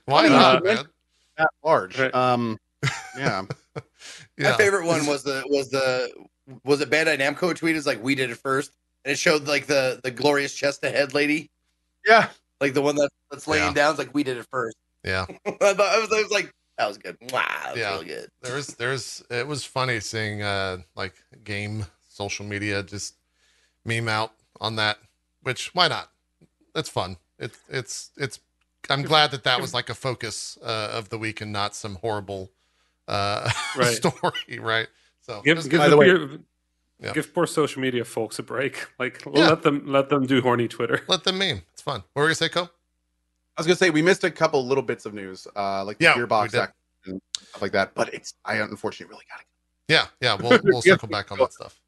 [0.04, 0.84] why Uh, not, man?
[1.40, 1.98] That large.
[1.98, 2.14] Right.
[2.14, 2.58] Um,
[3.16, 3.42] yeah.
[4.38, 4.52] Yeah.
[4.52, 6.10] My favorite one was the was the
[6.64, 8.72] was it Bandai Namco tweet is like we did it first,
[9.04, 11.50] and it showed like the the glorious chest ahead lady,
[12.06, 12.28] Yeah.
[12.60, 13.72] like the one that, that's laying Yeah.
[13.74, 13.90] down.
[13.90, 14.76] It's like we did it first.
[15.04, 15.26] Yeah.
[15.46, 17.16] I thought I was, I was like that was good.
[17.30, 17.90] Wow, that was Yeah.
[17.92, 18.28] really good.
[18.42, 23.16] there's there's it was funny seeing uh like game social media just
[23.84, 24.96] meme out on that
[25.42, 26.10] which why not
[26.74, 28.40] it's fun it's it's it's
[28.88, 31.96] i'm glad that that was like a focus uh, of the week and not some
[31.96, 32.50] horrible
[33.08, 33.94] uh Right.
[33.96, 34.88] story right
[35.20, 36.38] so Give, give, By the the way- peer-
[37.02, 37.12] Yeah.
[37.12, 38.86] give poor social media folks a break.
[38.98, 39.48] Like Yeah.
[39.50, 41.02] let them let them do horny Twitter.
[41.08, 42.68] let them meme it's fun what were you gonna say Cohh
[43.56, 46.04] I was gonna say we missed a couple little bits of news, uh, like the
[46.04, 46.54] Yeah, gearbox
[47.04, 47.92] and stuff like that.
[47.94, 49.44] But it's I unfortunately really gotta.
[49.88, 51.78] yeah yeah we'll we'll circle back on that stuff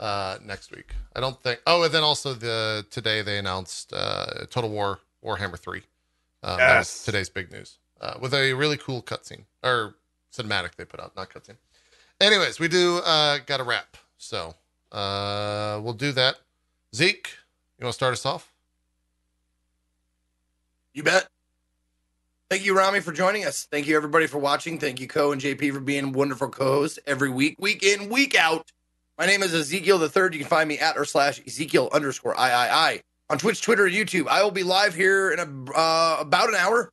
[0.00, 4.46] uh next week i don't think oh and then also the today they announced uh
[4.50, 5.82] total war warhammer 3
[6.42, 7.04] um, that was Yes.
[7.04, 9.96] today's big news uh with a really cool cutscene or
[10.32, 11.56] cinematic they put out not cutscene
[12.20, 14.54] anyways we do uh got a wrap so
[14.92, 16.36] uh we'll do that
[16.94, 17.30] zeke
[17.78, 18.52] you want to start us off
[20.92, 21.28] You bet.
[22.50, 23.68] Thank you, Rami, for joining us.
[23.70, 24.78] Thank you, everybody, for watching.
[24.78, 28.72] Thank you, Cohh and JP, for being wonderful co-hosts every week, week in, week out.
[29.16, 30.34] My name is Ezekiel the Third.
[30.34, 34.26] You can find me at or slash Ezekiel underscore III on Twitch, Twitter, and YouTube.
[34.26, 36.92] I will be live here in a, uh, about an hour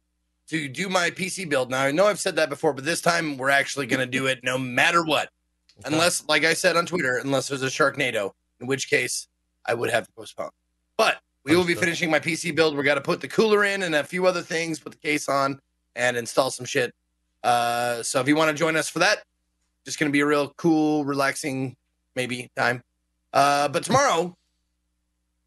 [0.50, 1.72] to do my PC build.
[1.72, 4.28] Now I know I've said that before, but this time we're actually going to do
[4.28, 5.30] it no matter what,
[5.84, 9.28] unless, like I said on Twitter, unless there's a Sharknado, in which case
[9.66, 10.52] I would have to postpone.
[10.96, 12.78] But we will be finishing my PC build.
[12.78, 15.28] We're got to put the cooler in and a few other things, put the case
[15.28, 15.60] on,
[15.96, 16.94] and install some shit.
[17.44, 19.24] Uh, so if you want to join us for that,
[19.86, 21.76] just going to be a real cool, relaxing,
[22.16, 22.84] maybe time.
[23.34, 24.36] Uh, but tomorrow,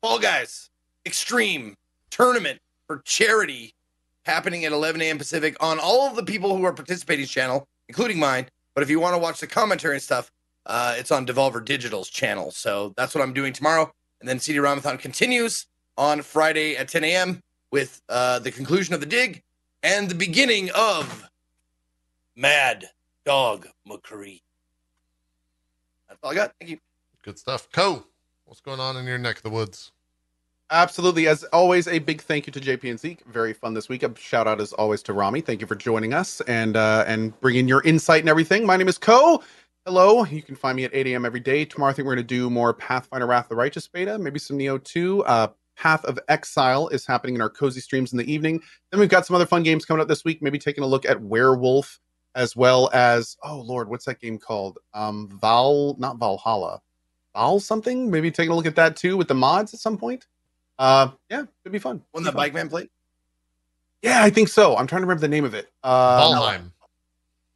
[0.02, 0.69] Fall Guys
[1.06, 1.76] Extreme
[2.10, 3.74] Tournament for charity
[4.24, 5.18] happening at 11 a.m.
[5.18, 8.46] Pacific on all of the people who are participating channel, including mine.
[8.74, 10.30] But if you want to watch the commentary and stuff,
[10.66, 12.50] uh, it's on Devolver Digital's channel.
[12.50, 13.92] So that's what I'm doing tomorrow.
[14.20, 17.42] And then CD Ramathon continues on Friday at 10 a.m.
[17.70, 19.42] with uh, the conclusion of the dig
[19.82, 21.28] and the beginning of
[22.36, 22.90] Mad
[23.24, 24.42] Dog McCree.
[26.08, 26.52] That's all I got.
[26.60, 26.78] Thank you.
[27.22, 28.04] good stuff Cohh
[28.44, 29.92] what's going on in your neck of the woods
[30.72, 31.26] Absolutely.
[31.26, 33.24] As always, a big thank you to JP and Zeke.
[33.26, 34.04] Very fun this week.
[34.04, 35.40] A shout out as always to Rami.
[35.40, 38.64] Thank you for joining us and uh, and bringing your insight and everything.
[38.64, 39.42] My name is Cohh.
[39.84, 40.24] Hello.
[40.24, 41.24] You can find me at 8 a.m.
[41.24, 41.64] every day.
[41.64, 44.38] Tomorrow, I think we're going to do more Pathfinder Wrath of the Righteous beta, maybe
[44.38, 45.24] some Nioh 2.
[45.24, 48.62] Uh, Path of Exile is happening in our cozy streams in the evening.
[48.92, 50.40] Then we've got some other fun games coming up this week.
[50.40, 51.98] Maybe taking a look at Werewolf
[52.36, 54.78] as well as oh lord, what's that game called?
[54.94, 56.80] Um, Val, not Valhalla,
[57.34, 58.08] Val something.
[58.08, 60.26] Maybe taking a look at that too with the mods at some point.
[60.80, 62.02] Uh, yeah, it'd be fun.
[62.12, 62.36] One It'd that.
[62.36, 62.88] Bike Man played.
[64.00, 64.76] Yeah, I think so.
[64.78, 65.70] I'm trying to remember the name of it.
[65.84, 66.72] Uh, Valheim.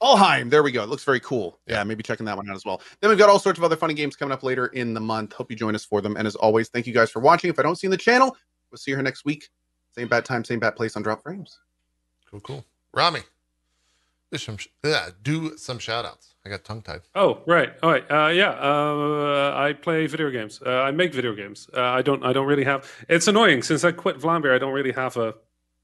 [0.03, 0.51] Valheim.
[0.51, 0.83] There we go.
[0.83, 1.59] It looks very cool.
[1.67, 1.77] Yeah.
[1.77, 2.83] Yeah, maybe checking that one out as well.
[3.01, 5.33] Then we've got all sorts of other funny games coming up later in the month.
[5.33, 6.19] Hope you join us for them.
[6.19, 7.49] And as always, thank you guys for watching.
[7.49, 8.37] If I don't see you in the channel,
[8.71, 9.49] we'll see you here next week.
[9.97, 11.59] Same bad time, same bad place on Dropped Frames.
[12.31, 12.65] Cool, cool.
[12.93, 13.21] Rami,
[14.35, 16.35] do some, sh- yeah, do some shout outs.
[16.45, 17.03] I got tongue tied.
[17.15, 18.51] Oh right, all right, uh, yeah.
[18.51, 20.61] Uh, I play video games.
[20.65, 21.69] Uh, I make video games.
[21.75, 22.23] Uh, I don't.
[22.25, 22.91] I don't really have.
[23.09, 24.55] It's annoying since I quit Vlambeer.
[24.55, 25.29] I don't really have a.
[25.29, 25.33] I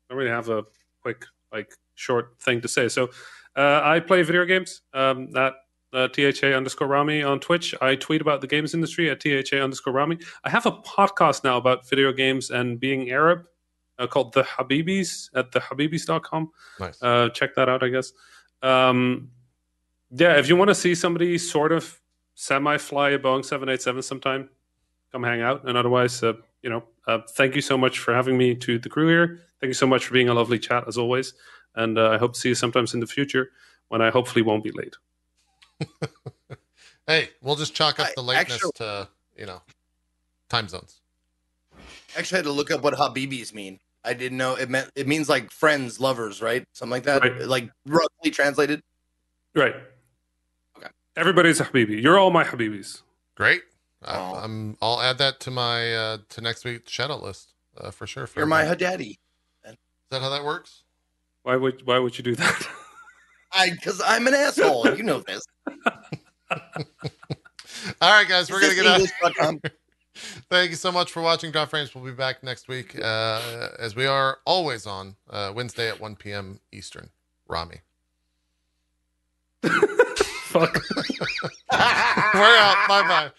[0.09, 0.65] don't really have a
[1.03, 2.89] quick, like, short thing to say.
[2.89, 3.11] So,
[3.57, 4.83] uh, I play video games.
[4.93, 5.55] Um, at
[5.93, 7.75] uh, tha underscore Rami on Twitch.
[7.81, 10.19] I tweet about the games industry at tha underscore Rami.
[10.45, 13.47] I have a podcast now about video games and being Arab.
[13.99, 16.51] uh, called The Habibis at thehabibis.com.
[16.81, 17.03] Nice.
[17.03, 18.13] Uh, check that out, I guess.
[18.63, 19.31] Um,
[20.11, 22.01] yeah, if you want to see somebody sort of
[22.35, 24.49] semi fly a Boeing 787 sometime,
[25.13, 25.69] come hang out.
[25.69, 28.89] And otherwise, uh, you know, uh, thank you so much for having me to the
[28.89, 29.41] crew here.
[29.61, 31.35] Thank you so much for being a lovely chat as always.
[31.75, 33.51] And uh, I hope to see you sometimes in the future
[33.89, 34.97] when I hopefully won't be late.
[37.07, 39.63] hey, we'll just chalk up the lateness actually- to you know
[40.49, 41.01] time zones.
[42.17, 43.79] Actually, I had to look up what Habibis mean.
[44.05, 44.91] I didn't know it meant.
[44.95, 46.65] It means like friends, lovers, right?
[46.73, 47.23] Something like that.
[47.23, 47.41] Right.
[47.47, 48.83] Like roughly translated.
[49.55, 49.75] Right.
[50.79, 50.89] Okay.
[51.17, 52.03] Everybody's a Habibi.
[52.03, 53.03] You're all my Habibis.
[53.37, 53.63] Great.
[54.05, 54.35] I, Oh.
[54.43, 54.77] I'm.
[54.81, 58.27] I'll add that to my uh, to next week's shadow list uh, for sure.
[58.27, 58.85] For You're my everybody.
[58.85, 59.19] daddy.
[59.67, 59.77] Is
[60.11, 60.83] that how that works?
[61.43, 62.69] Why would Why would you do that?
[63.53, 64.97] I because I'm an asshole.
[64.97, 65.45] You know this.
[68.01, 69.59] All right, guys, we're gonna get out.
[70.49, 71.95] Thank you so much for watching Dropped Frames.
[71.95, 76.17] We'll be back next week, uh, as we are always on uh, Wednesday at 1
[76.17, 76.61] p.m.
[76.73, 77.11] Eastern.
[77.49, 77.81] Rami.
[79.63, 80.75] Fuck.
[82.35, 82.89] We're out.
[82.89, 83.31] Bye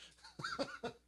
[0.84, 0.90] bye.